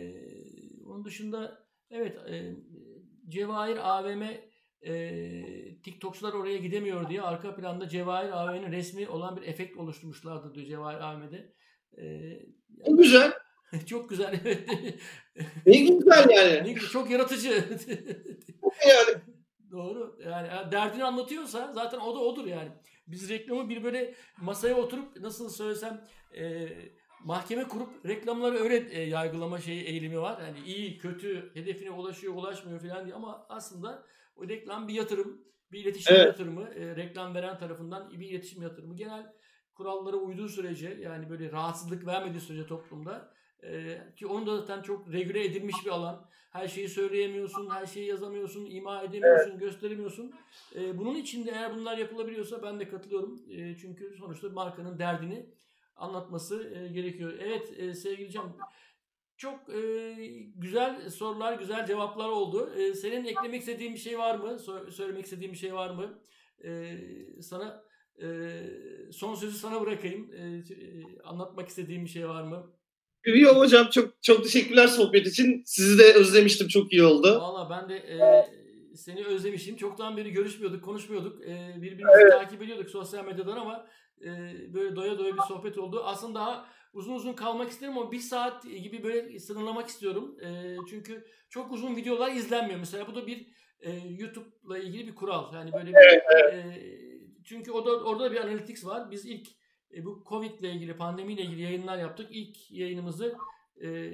onun 0.86 1.04
dışında 1.04 1.66
evet 1.90 2.16
e, 2.16 2.56
Cevahir 3.28 3.76
AVM 3.76 4.22
e, 4.82 5.82
TikTokçular 5.82 6.32
oraya 6.32 6.56
gidemiyor 6.56 7.08
diye 7.08 7.22
arka 7.22 7.56
planda 7.56 7.88
Cevahir 7.88 8.30
AVM'nin 8.30 8.72
resmi 8.72 9.08
olan 9.08 9.36
bir 9.36 9.42
efekt 9.42 9.76
oluşturmuşlardı 9.76 10.54
diyor 10.54 10.66
Cevahir 10.66 11.00
AVM'de. 11.00 11.54
E, 11.96 12.04
yani, 12.04 12.96
güzel. 12.96 13.32
çok 13.86 14.10
güzel 14.10 14.40
evet. 14.44 14.68
Ne 15.66 15.76
güzel 15.76 16.30
yani. 16.30 16.78
Çok 16.78 17.10
yaratıcı. 17.10 17.48
yani. 18.88 19.22
Doğru. 19.70 20.18
Yani 20.24 20.72
derdini 20.72 21.04
anlatıyorsa 21.04 21.72
zaten 21.74 21.98
o 21.98 22.14
da 22.14 22.18
odur 22.18 22.46
yani. 22.46 22.72
Biz 23.06 23.28
reklamı 23.28 23.68
bir 23.68 23.84
böyle 23.84 24.14
masaya 24.40 24.76
oturup 24.76 25.16
nasıl 25.20 25.50
söylesem 25.50 26.04
e, 26.36 26.68
mahkeme 27.24 27.68
kurup 27.68 28.06
reklamları 28.06 28.58
öyle 28.58 28.76
e, 28.90 29.02
yargılama 29.02 29.58
şeyi 29.58 29.82
eğilimi 29.82 30.20
var. 30.20 30.42
Yani 30.42 30.58
iyi, 30.66 30.98
kötü, 30.98 31.50
hedefine 31.54 31.90
ulaşıyor, 31.90 32.34
ulaşmıyor 32.34 32.80
falan 32.80 33.04
diye 33.04 33.14
ama 33.14 33.46
aslında 33.48 34.06
o 34.36 34.48
reklam 34.48 34.88
bir 34.88 34.94
yatırım, 34.94 35.44
bir 35.72 35.80
iletişim 35.80 36.16
evet. 36.16 36.26
yatırımı, 36.26 36.68
e, 36.68 36.96
reklam 36.96 37.34
veren 37.34 37.58
tarafından 37.58 38.10
bir 38.10 38.28
iletişim 38.28 38.62
yatırımı. 38.62 38.96
Genel 38.96 39.32
kurallara 39.74 40.16
uyduğu 40.16 40.48
sürece 40.48 40.98
yani 41.00 41.30
böyle 41.30 41.52
rahatsızlık 41.52 42.06
vermediği 42.06 42.40
sürece 42.40 42.66
toplumda 42.66 43.32
e, 43.62 43.98
ki 44.16 44.26
onun 44.26 44.46
da 44.46 44.56
zaten 44.56 44.82
çok 44.82 45.12
regüle 45.12 45.44
edilmiş 45.44 45.76
bir 45.84 45.90
alan. 45.90 46.28
Her 46.50 46.68
şeyi 46.68 46.88
söyleyemiyorsun, 46.88 47.70
her 47.70 47.86
şeyi 47.86 48.06
yazamıyorsun, 48.06 48.66
ima 48.66 49.02
edemiyorsun, 49.02 49.50
evet. 49.50 49.60
gösteremiyorsun. 49.60 50.32
E, 50.76 50.98
bunun 50.98 51.14
içinde 51.14 51.50
eğer 51.50 51.76
bunlar 51.76 51.98
yapılabiliyorsa 51.98 52.62
ben 52.62 52.80
de 52.80 52.88
katılıyorum. 52.88 53.40
E, 53.50 53.76
çünkü 53.76 54.16
sonuçta 54.18 54.48
markanın 54.48 54.98
derdini 54.98 55.46
anlatması 55.96 56.72
e, 56.74 56.88
gerekiyor. 56.88 57.32
Evet 57.40 57.72
e, 57.78 57.94
sevgili 57.94 58.30
Can 58.30 58.56
çok 59.36 59.74
e, 59.74 60.14
güzel 60.56 61.10
sorular, 61.10 61.58
güzel 61.58 61.86
cevaplar 61.86 62.28
oldu. 62.28 62.74
E, 62.76 62.94
senin 62.94 63.24
eklemek 63.24 63.60
istediğin 63.60 63.94
bir 63.94 63.98
şey 63.98 64.18
var 64.18 64.38
mı? 64.38 64.48
So- 64.48 64.90
söylemek 64.90 65.24
istediğin 65.24 65.52
bir 65.52 65.58
şey 65.58 65.74
var 65.74 65.90
mı? 65.90 66.18
E, 66.64 66.98
sana 67.42 67.84
e, 68.22 68.60
son 69.12 69.34
sözü 69.34 69.58
sana 69.58 69.80
bırakayım. 69.80 70.32
E, 70.34 70.38
e, 70.38 71.22
anlatmak 71.24 71.68
istediğin 71.68 72.04
bir 72.04 72.10
şey 72.10 72.28
var 72.28 72.42
mı? 72.42 72.77
Yok 73.36 73.56
hocam 73.56 73.88
çok 73.90 74.22
çok 74.22 74.44
teşekkürler 74.44 74.86
sohbet 74.86 75.26
için. 75.26 75.62
Sizi 75.66 75.98
de 75.98 76.12
özlemiştim. 76.12 76.68
Çok 76.68 76.92
iyi 76.92 77.02
oldu. 77.04 77.38
Valla 77.40 77.70
ben 77.70 77.88
de 77.88 77.96
e, 77.96 78.18
seni 78.96 79.24
özlemişim. 79.24 79.76
Çoktan 79.76 80.16
beri 80.16 80.30
görüşmüyorduk, 80.32 80.84
konuşmuyorduk. 80.84 81.42
E, 81.44 81.74
birbirimizi 81.76 82.20
evet. 82.22 82.32
takip 82.32 82.62
ediyorduk 82.62 82.90
sosyal 82.90 83.24
medyadan 83.24 83.56
ama 83.56 83.86
e, 84.20 84.28
böyle 84.74 84.96
doya 84.96 85.18
doya 85.18 85.34
bir 85.34 85.42
sohbet 85.48 85.78
oldu. 85.78 86.02
Aslında 86.04 86.34
daha 86.34 86.68
uzun 86.92 87.14
uzun 87.14 87.32
kalmak 87.32 87.70
isterim 87.70 87.98
ama 87.98 88.12
bir 88.12 88.20
saat 88.20 88.62
gibi 88.62 89.02
böyle 89.02 89.38
sınırlamak 89.38 89.88
istiyorum. 89.88 90.36
E, 90.44 90.76
çünkü 90.90 91.24
çok 91.48 91.72
uzun 91.72 91.96
videolar 91.96 92.32
izlenmiyor. 92.32 92.78
Mesela 92.78 93.06
bu 93.06 93.14
da 93.14 93.26
bir 93.26 93.46
e, 93.80 93.90
YouTube'la 94.18 94.78
ilgili 94.78 95.06
bir 95.06 95.14
kural. 95.14 95.54
Yani 95.54 95.72
böyle 95.72 95.90
bir, 95.90 95.94
evet, 95.94 96.22
evet. 96.30 96.54
E, 96.54 96.88
çünkü 97.44 97.72
o 97.72 97.86
da, 97.86 97.90
orada 97.90 98.24
da 98.24 98.32
bir 98.32 98.36
analytics 98.36 98.84
var. 98.84 99.10
Biz 99.10 99.26
ilk 99.26 99.48
e, 99.94 100.04
bu 100.04 100.24
Covid 100.28 100.58
ile 100.58 100.72
ilgili, 100.72 100.96
pandemi 100.96 101.32
ile 101.32 101.42
ilgili 101.42 101.62
yayınlar 101.62 101.98
yaptık. 101.98 102.28
İlk 102.30 102.70
yayınımızı 102.70 103.36
e, 103.80 104.10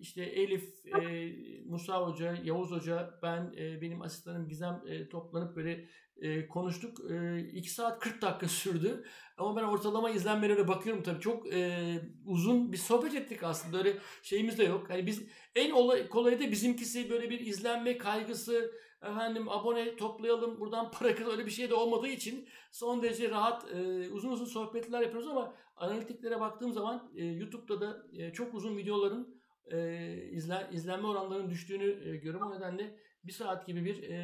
işte 0.00 0.22
Elif, 0.22 0.86
e, 0.86 1.32
Musa 1.66 2.06
Hoca, 2.06 2.36
Yavuz 2.44 2.70
Hoca, 2.70 3.18
ben, 3.22 3.54
e, 3.58 3.80
benim 3.80 4.02
asistanım 4.02 4.48
Gizem 4.48 4.82
e, 4.86 5.08
toplanıp 5.08 5.56
böyle 5.56 5.88
e, 6.20 6.48
konuştuk. 6.48 6.98
2 7.52 7.58
e, 7.58 7.62
saat 7.62 8.00
40 8.00 8.22
dakika 8.22 8.48
sürdü. 8.48 9.04
Ama 9.38 9.56
ben 9.56 9.62
ortalama 9.62 10.10
izlenmelere 10.10 10.68
bakıyorum 10.68 11.02
tabii. 11.02 11.20
Çok 11.20 11.54
e, 11.54 12.00
uzun 12.26 12.72
bir 12.72 12.76
sohbet 12.76 13.14
ettik 13.14 13.42
aslında. 13.42 13.78
Öyle 13.78 13.96
şeyimiz 14.22 14.58
de 14.58 14.64
yok. 14.64 14.90
Hani 14.90 15.06
biz 15.06 15.22
en 15.54 15.70
olay, 15.70 16.08
kolayı 16.08 16.40
da 16.40 16.50
bizimkisi 16.50 17.10
böyle 17.10 17.30
bir 17.30 17.40
izlenme 17.40 17.98
kaygısı, 17.98 18.72
efendim 19.10 19.48
abone 19.48 19.96
toplayalım 19.96 20.60
buradan 20.60 20.90
para 20.98 21.14
kazan 21.14 21.32
öyle 21.32 21.46
bir 21.46 21.50
şey 21.50 21.70
de 21.70 21.74
olmadığı 21.74 22.08
için 22.08 22.48
son 22.72 23.02
derece 23.02 23.30
rahat 23.30 23.74
e, 23.74 24.08
uzun 24.10 24.32
uzun 24.32 24.44
sohbetler 24.44 25.00
yapıyoruz 25.00 25.28
ama 25.28 25.54
analitiklere 25.76 26.40
baktığım 26.40 26.72
zaman 26.72 27.12
e, 27.16 27.24
YouTube'da 27.24 27.80
da 27.80 28.06
e, 28.12 28.32
çok 28.32 28.54
uzun 28.54 28.76
videoların 28.76 29.42
e, 29.72 30.06
izlen, 30.30 30.72
izlenme 30.72 31.06
oranlarının 31.06 31.50
düştüğünü 31.50 31.84
e, 31.84 32.16
görüyorum. 32.16 32.42
O 32.42 32.56
nedenle 32.56 32.98
bir 33.24 33.32
saat 33.32 33.66
gibi 33.66 33.84
bir 33.84 34.02
e, 34.02 34.16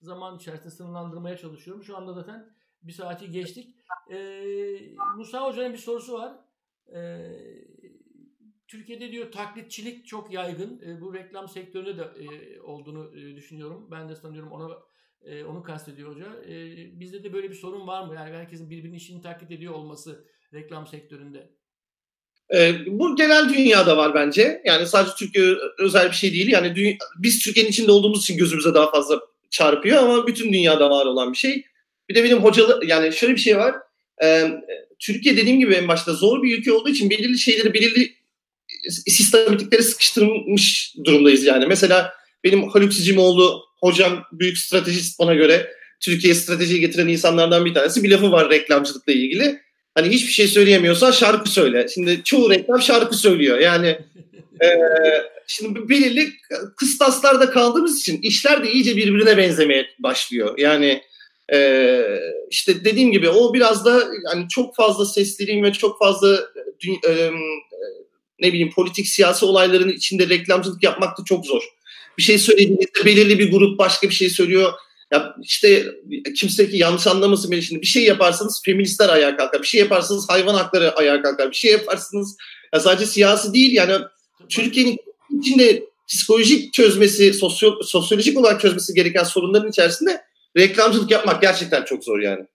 zaman 0.00 0.36
içerisinde 0.36 0.70
sınırlandırmaya 0.70 1.36
çalışıyorum. 1.36 1.84
Şu 1.84 1.96
anda 1.96 2.12
zaten 2.12 2.56
bir 2.82 2.92
saati 2.92 3.30
geçtik. 3.30 3.76
Ee, 4.10 4.94
Musa 5.16 5.46
Hoca'nın 5.46 5.72
bir 5.72 5.78
sorusu 5.78 6.12
var. 6.12 6.38
Ee, 6.94 7.30
Türkiye'de 8.68 9.12
diyor 9.12 9.32
taklitçilik 9.32 10.06
çok 10.06 10.32
yaygın. 10.32 10.80
E, 10.86 11.00
bu 11.00 11.14
reklam 11.14 11.48
sektöründe 11.48 11.98
de 11.98 12.02
e, 12.02 12.60
olduğunu 12.60 13.18
e, 13.18 13.36
düşünüyorum. 13.36 13.88
Ben 13.90 14.08
de 14.08 14.16
sanıyorum 14.16 14.52
ona 14.52 14.78
e, 15.24 15.44
onu 15.44 15.62
kastediyor 15.62 16.14
hoca. 16.14 16.26
E, 16.48 16.76
bizde 17.00 17.24
de 17.24 17.32
böyle 17.32 17.50
bir 17.50 17.54
sorun 17.54 17.86
var 17.86 18.06
mı? 18.06 18.14
Yani 18.14 18.36
herkesin 18.36 18.70
birbirinin 18.70 18.96
işini 18.96 19.22
taklit 19.22 19.50
ediyor 19.50 19.74
olması 19.74 20.24
reklam 20.54 20.86
sektöründe. 20.86 21.50
E, 22.54 22.74
bu 22.86 23.16
genel 23.16 23.48
dünyada 23.48 23.96
var 23.96 24.14
bence. 24.14 24.62
Yani 24.64 24.86
sadece 24.86 25.14
Türkiye 25.18 25.54
özel 25.78 26.10
bir 26.10 26.16
şey 26.16 26.32
değil. 26.32 26.48
Yani 26.48 26.74
dünya, 26.74 26.96
biz 27.18 27.44
Türkiye'nin 27.44 27.70
içinde 27.70 27.92
olduğumuz 27.92 28.22
için 28.22 28.36
gözümüze 28.36 28.74
daha 28.74 28.90
fazla 28.90 29.20
çarpıyor 29.50 30.02
ama 30.02 30.26
bütün 30.26 30.52
dünyada 30.52 30.90
var 30.90 31.06
olan 31.06 31.32
bir 31.32 31.38
şey. 31.38 31.64
Bir 32.08 32.14
de 32.14 32.24
benim 32.24 32.38
hocalı 32.38 32.86
yani 32.86 33.12
şöyle 33.12 33.34
bir 33.34 33.40
şey 33.40 33.56
var. 33.56 33.74
E, 34.22 34.50
Türkiye 34.98 35.36
dediğim 35.36 35.60
gibi 35.60 35.74
en 35.74 35.88
başta 35.88 36.12
zor 36.12 36.42
bir 36.42 36.58
ülke 36.58 36.72
olduğu 36.72 36.88
için 36.88 37.10
belirli 37.10 37.38
şeyleri 37.38 37.74
belirli 37.74 38.15
sistematikleri 38.90 39.82
sıkıştırmış 39.82 40.94
durumdayız 41.04 41.44
yani. 41.44 41.66
Mesela 41.66 42.12
benim 42.44 42.68
Haluk 42.68 42.92
Sicimoğlu 42.92 43.62
hocam 43.80 44.24
büyük 44.32 44.58
stratejist 44.58 45.18
bana 45.18 45.34
göre 45.34 45.70
Türkiye 46.00 46.34
stratejiyi 46.34 46.80
getiren 46.80 47.08
insanlardan 47.08 47.64
bir 47.64 47.74
tanesi. 47.74 48.02
Bir 48.02 48.10
lafı 48.10 48.32
var 48.32 48.50
reklamcılıkla 48.50 49.12
ilgili. 49.12 49.60
Hani 49.94 50.08
hiçbir 50.08 50.32
şey 50.32 50.48
söyleyemiyorsan 50.48 51.10
şarkı 51.10 51.50
söyle. 51.50 51.86
Şimdi 51.94 52.20
çoğu 52.24 52.50
reklam 52.50 52.82
şarkı 52.82 53.16
söylüyor. 53.16 53.58
Yani 53.58 53.86
e, 54.62 54.68
şimdi 55.46 55.88
belirli 55.88 56.32
kıstaslarda 56.76 57.50
kaldığımız 57.50 58.00
için 58.00 58.18
işler 58.22 58.64
de 58.64 58.72
iyice 58.72 58.96
birbirine 58.96 59.36
benzemeye 59.36 59.86
başlıyor. 59.98 60.58
Yani 60.58 61.02
e, 61.52 62.00
işte 62.50 62.84
dediğim 62.84 63.12
gibi 63.12 63.28
o 63.28 63.54
biraz 63.54 63.84
da 63.84 64.04
yani 64.24 64.48
çok 64.48 64.76
fazla 64.76 65.06
sesliliğin 65.06 65.64
ve 65.64 65.72
çok 65.72 65.98
fazla 65.98 66.40
e, 67.08 67.30
ne 68.40 68.52
bileyim 68.52 68.70
politik 68.74 69.08
siyasi 69.08 69.44
olayların 69.44 69.88
içinde 69.88 70.28
reklamcılık 70.28 70.82
yapmak 70.82 71.18
da 71.18 71.24
çok 71.24 71.46
zor. 71.46 71.62
Bir 72.18 72.22
şey 72.22 72.38
söylediğinizde 72.38 73.04
belirli 73.04 73.38
bir 73.38 73.50
grup 73.50 73.78
başka 73.78 74.08
bir 74.08 74.14
şey 74.14 74.30
söylüyor. 74.30 74.72
Ya 75.12 75.36
işte 75.42 75.86
kimse 76.36 76.70
ki 76.70 76.76
yanlış 76.76 77.06
anlamasın 77.06 77.50
beni 77.50 77.62
şimdi. 77.62 77.82
Bir 77.82 77.86
şey 77.86 78.04
yaparsanız 78.04 78.62
feministler 78.64 79.08
ayağa 79.08 79.36
kalkar. 79.36 79.62
Bir 79.62 79.66
şey 79.66 79.80
yaparsanız 79.80 80.28
hayvan 80.28 80.54
hakları 80.54 80.96
ayağa 80.96 81.22
kalkar. 81.22 81.50
Bir 81.50 81.56
şey 81.56 81.72
yaparsınız 81.72 82.36
ya 82.74 82.80
sadece 82.80 83.06
siyasi 83.06 83.54
değil 83.54 83.72
yani 83.72 84.04
Türkiye'nin 84.48 84.98
içinde 85.40 85.82
psikolojik 86.08 86.72
çözmesi, 86.72 87.32
sosyo, 87.32 87.82
sosyolojik 87.82 88.38
olarak 88.38 88.60
çözmesi 88.60 88.94
gereken 88.94 89.24
sorunların 89.24 89.70
içerisinde 89.70 90.22
reklamcılık 90.56 91.10
yapmak 91.10 91.42
gerçekten 91.42 91.84
çok 91.84 92.04
zor 92.04 92.18
yani. 92.18 92.46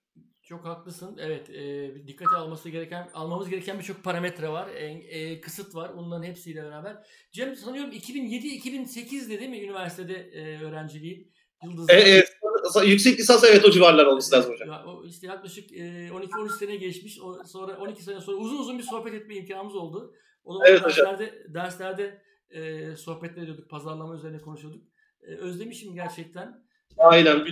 Çok 0.52 0.64
haklısın. 0.64 1.16
Evet, 1.20 1.50
e, 1.50 1.94
dikkate 2.06 2.36
alması 2.36 2.68
gereken, 2.68 3.10
almamız 3.14 3.48
gereken 3.48 3.78
birçok 3.78 4.04
parametre 4.04 4.48
var, 4.48 4.68
e, 4.68 4.84
e, 4.84 5.40
kısıt 5.40 5.74
var. 5.74 5.96
Bunların 5.96 6.22
hepsiyle 6.22 6.62
beraber. 6.64 6.96
Cem 7.32 7.56
sanıyorum 7.56 7.92
2007-2008'de 7.92 9.40
değil 9.40 9.50
mi 9.50 9.60
üniversitede 9.60 10.14
e, 10.14 10.64
öğrenciliğin? 10.64 11.32
Yıldız'da. 11.64 11.92
Evet, 11.92 12.36
yüksek 12.84 13.18
lisans 13.18 13.44
evet 13.44 13.64
o 13.64 13.70
civarlar 13.70 14.06
olması 14.06 14.36
lazım 14.36 14.52
hocam. 14.52 14.68
Ya, 14.68 14.84
o 14.86 15.04
işte 15.06 15.26
yaklaşık 15.26 15.72
e, 15.72 16.08
12-13 16.08 16.58
sene 16.58 16.76
geçmiş. 16.76 17.20
O, 17.20 17.44
sonra 17.44 17.76
12 17.76 18.02
sene 18.02 18.20
sonra 18.20 18.36
uzun 18.36 18.58
uzun 18.58 18.78
bir 18.78 18.84
sohbet 18.84 19.14
etme 19.14 19.34
imkanımız 19.34 19.74
oldu. 19.74 20.14
O 20.44 20.66
evet, 20.66 20.84
derslerde, 20.84 21.24
hocam. 21.26 21.54
derslerde 21.54 22.22
e, 22.50 22.96
sohbetler 22.96 23.42
ediyorduk, 23.42 23.70
pazarlama 23.70 24.14
üzerine 24.14 24.38
konuşuyorduk. 24.38 24.82
E, 25.22 25.34
özlemişim 25.34 25.94
gerçekten. 25.94 26.64
Aynen. 27.02 27.44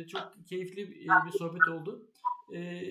E, 0.00 0.06
çok 0.06 0.32
keyifli 0.48 0.90
bir, 0.90 1.00
bir 1.26 1.38
sohbet 1.38 1.68
oldu. 1.68 2.06
E, 2.54 2.82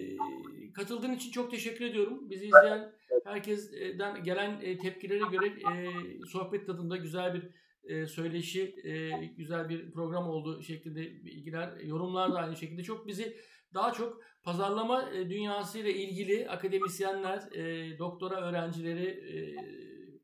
katıldığın 0.76 1.14
için 1.14 1.32
çok 1.32 1.52
teşekkür 1.52 1.86
ediyorum. 1.86 2.30
Bizi 2.30 2.46
izleyen 2.46 2.92
herkesten 3.26 4.24
gelen 4.24 4.60
e, 4.62 4.78
tepkilere 4.78 5.24
göre 5.32 5.48
e, 5.48 5.90
sohbet 6.32 6.68
tadında 6.68 6.98
güzel 6.98 7.34
bir 7.34 7.44
e, 7.84 8.08
söyleşi, 8.08 8.76
e, 8.84 9.10
güzel 9.26 9.70
bir 9.70 9.92
program 9.92 10.30
oldu 10.30 10.64
şeklinde 10.64 11.02
bilgiler, 11.02 11.78
yorumlar 11.84 12.34
da 12.34 12.38
aynı 12.38 12.56
şekilde 12.56 12.84
çok 12.84 13.08
bizi 13.08 13.38
daha 13.74 13.94
çok 13.94 14.22
pazarlama 14.44 15.10
e, 15.12 15.30
dünyası 15.30 15.80
ile 15.80 15.94
ilgili 15.94 16.50
akademisyenler, 16.50 17.52
e, 17.52 17.98
doktora 18.00 18.42
öğrencileri 18.42 19.06
e, 19.06 19.56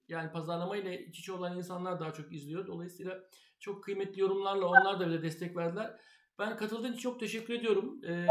yani 0.07 0.31
pazarlama 0.31 0.77
ile 0.77 1.05
iç 1.05 1.19
içe 1.19 1.33
olan 1.33 1.57
insanlar 1.57 1.99
daha 1.99 2.13
çok 2.13 2.33
izliyor. 2.33 2.67
Dolayısıyla 2.67 3.23
çok 3.61 3.83
kıymetli 3.83 4.21
yorumlarla 4.21 4.67
onlar 4.67 4.99
da 4.99 5.07
bize 5.07 5.21
destek 5.21 5.57
verdiler. 5.57 5.99
Ben 6.39 6.57
katıldığın 6.57 6.91
için 6.91 7.01
çok 7.01 7.19
teşekkür 7.19 7.53
ediyorum. 7.53 8.01
Ee, 8.05 8.27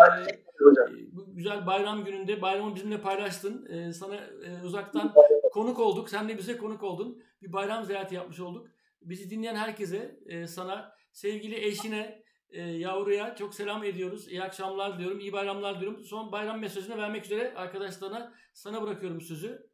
bu 1.12 1.34
güzel 1.34 1.66
bayram 1.66 2.04
gününde 2.04 2.42
bayramı 2.42 2.74
bizimle 2.74 3.00
paylaştın. 3.00 3.66
Ee, 3.66 3.92
sana 3.92 4.16
e, 4.16 4.62
uzaktan 4.64 5.14
konuk 5.52 5.78
olduk. 5.78 6.10
Sen 6.10 6.28
de 6.28 6.38
bize 6.38 6.56
konuk 6.56 6.82
oldun. 6.82 7.22
Bir 7.42 7.52
bayram 7.52 7.84
ziyareti 7.84 8.14
yapmış 8.14 8.40
olduk. 8.40 8.68
Bizi 9.02 9.30
dinleyen 9.30 9.54
herkese, 9.54 10.20
e, 10.26 10.46
sana, 10.46 10.92
sevgili 11.12 11.66
eşine, 11.66 12.22
e, 12.50 12.62
yavruya 12.62 13.34
çok 13.34 13.54
selam 13.54 13.84
ediyoruz. 13.84 14.28
İyi 14.28 14.42
akşamlar 14.42 14.98
diyorum, 14.98 15.20
iyi 15.20 15.32
bayramlar 15.32 15.80
diyorum. 15.80 16.04
Son 16.04 16.32
bayram 16.32 16.60
mesajını 16.60 16.96
vermek 16.98 17.24
üzere 17.24 17.54
arkadaşlarına 17.54 18.34
sana 18.52 18.82
bırakıyorum 18.82 19.20
sözü. 19.20 19.70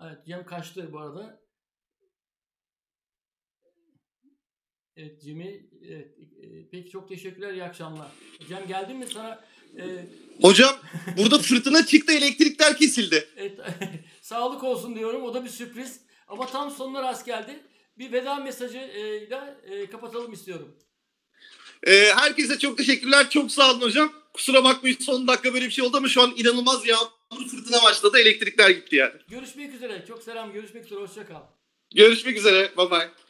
Evet, 0.00 0.26
Cem 0.26 0.46
kaçtı 0.46 0.92
bu 0.92 0.98
arada. 0.98 1.43
Evet 4.96 5.22
Cem'i, 5.22 5.66
evet, 5.88 6.08
e, 6.42 6.68
peki 6.70 6.90
çok 6.90 7.08
teşekkürler, 7.08 7.52
iyi 7.52 7.64
akşamlar. 7.64 8.08
Cem 8.48 8.66
geldin 8.68 8.96
mi 8.96 9.06
sana? 9.14 9.44
E... 9.78 9.82
Hocam 10.42 10.76
burada 11.16 11.38
fırtına 11.38 11.86
çıktı, 11.86 12.12
elektrikler 12.12 12.76
kesildi. 12.76 13.28
Evet, 13.36 13.58
sağlık 14.22 14.64
olsun 14.64 14.96
diyorum, 14.96 15.22
o 15.22 15.34
da 15.34 15.44
bir 15.44 15.48
sürpriz. 15.48 16.00
Ama 16.28 16.46
tam 16.46 16.70
sonuna 16.70 17.02
rast 17.02 17.26
geldi. 17.26 17.60
Bir 17.98 18.12
veda 18.12 18.34
mesajıyla 18.34 19.60
e, 19.64 19.90
kapatalım 19.90 20.32
istiyorum. 20.32 20.76
E, 21.86 21.92
herkese 22.16 22.58
çok 22.58 22.78
teşekkürler, 22.78 23.30
çok 23.30 23.50
sağ 23.50 23.72
olun 23.72 23.80
hocam. 23.80 24.12
Kusura 24.32 24.64
bakmayın 24.64 24.96
son 25.00 25.28
dakika 25.28 25.54
böyle 25.54 25.66
bir 25.66 25.70
şey 25.70 25.84
oldu 25.84 25.96
ama 25.96 26.08
şu 26.08 26.22
an 26.22 26.34
inanılmaz 26.36 26.86
yağmur 26.86 27.48
fırtına 27.50 27.82
başladı, 27.82 28.18
elektrikler 28.18 28.70
gitti 28.70 28.96
yani. 28.96 29.14
Görüşmek 29.28 29.74
üzere, 29.74 30.04
çok 30.08 30.22
selam, 30.22 30.52
görüşmek 30.52 30.84
üzere, 30.84 31.00
hoşça 31.00 31.26
kal. 31.26 31.42
Görüşmek 31.94 32.36
üzere, 32.36 32.72
bye 32.76 32.90
bye. 32.90 33.23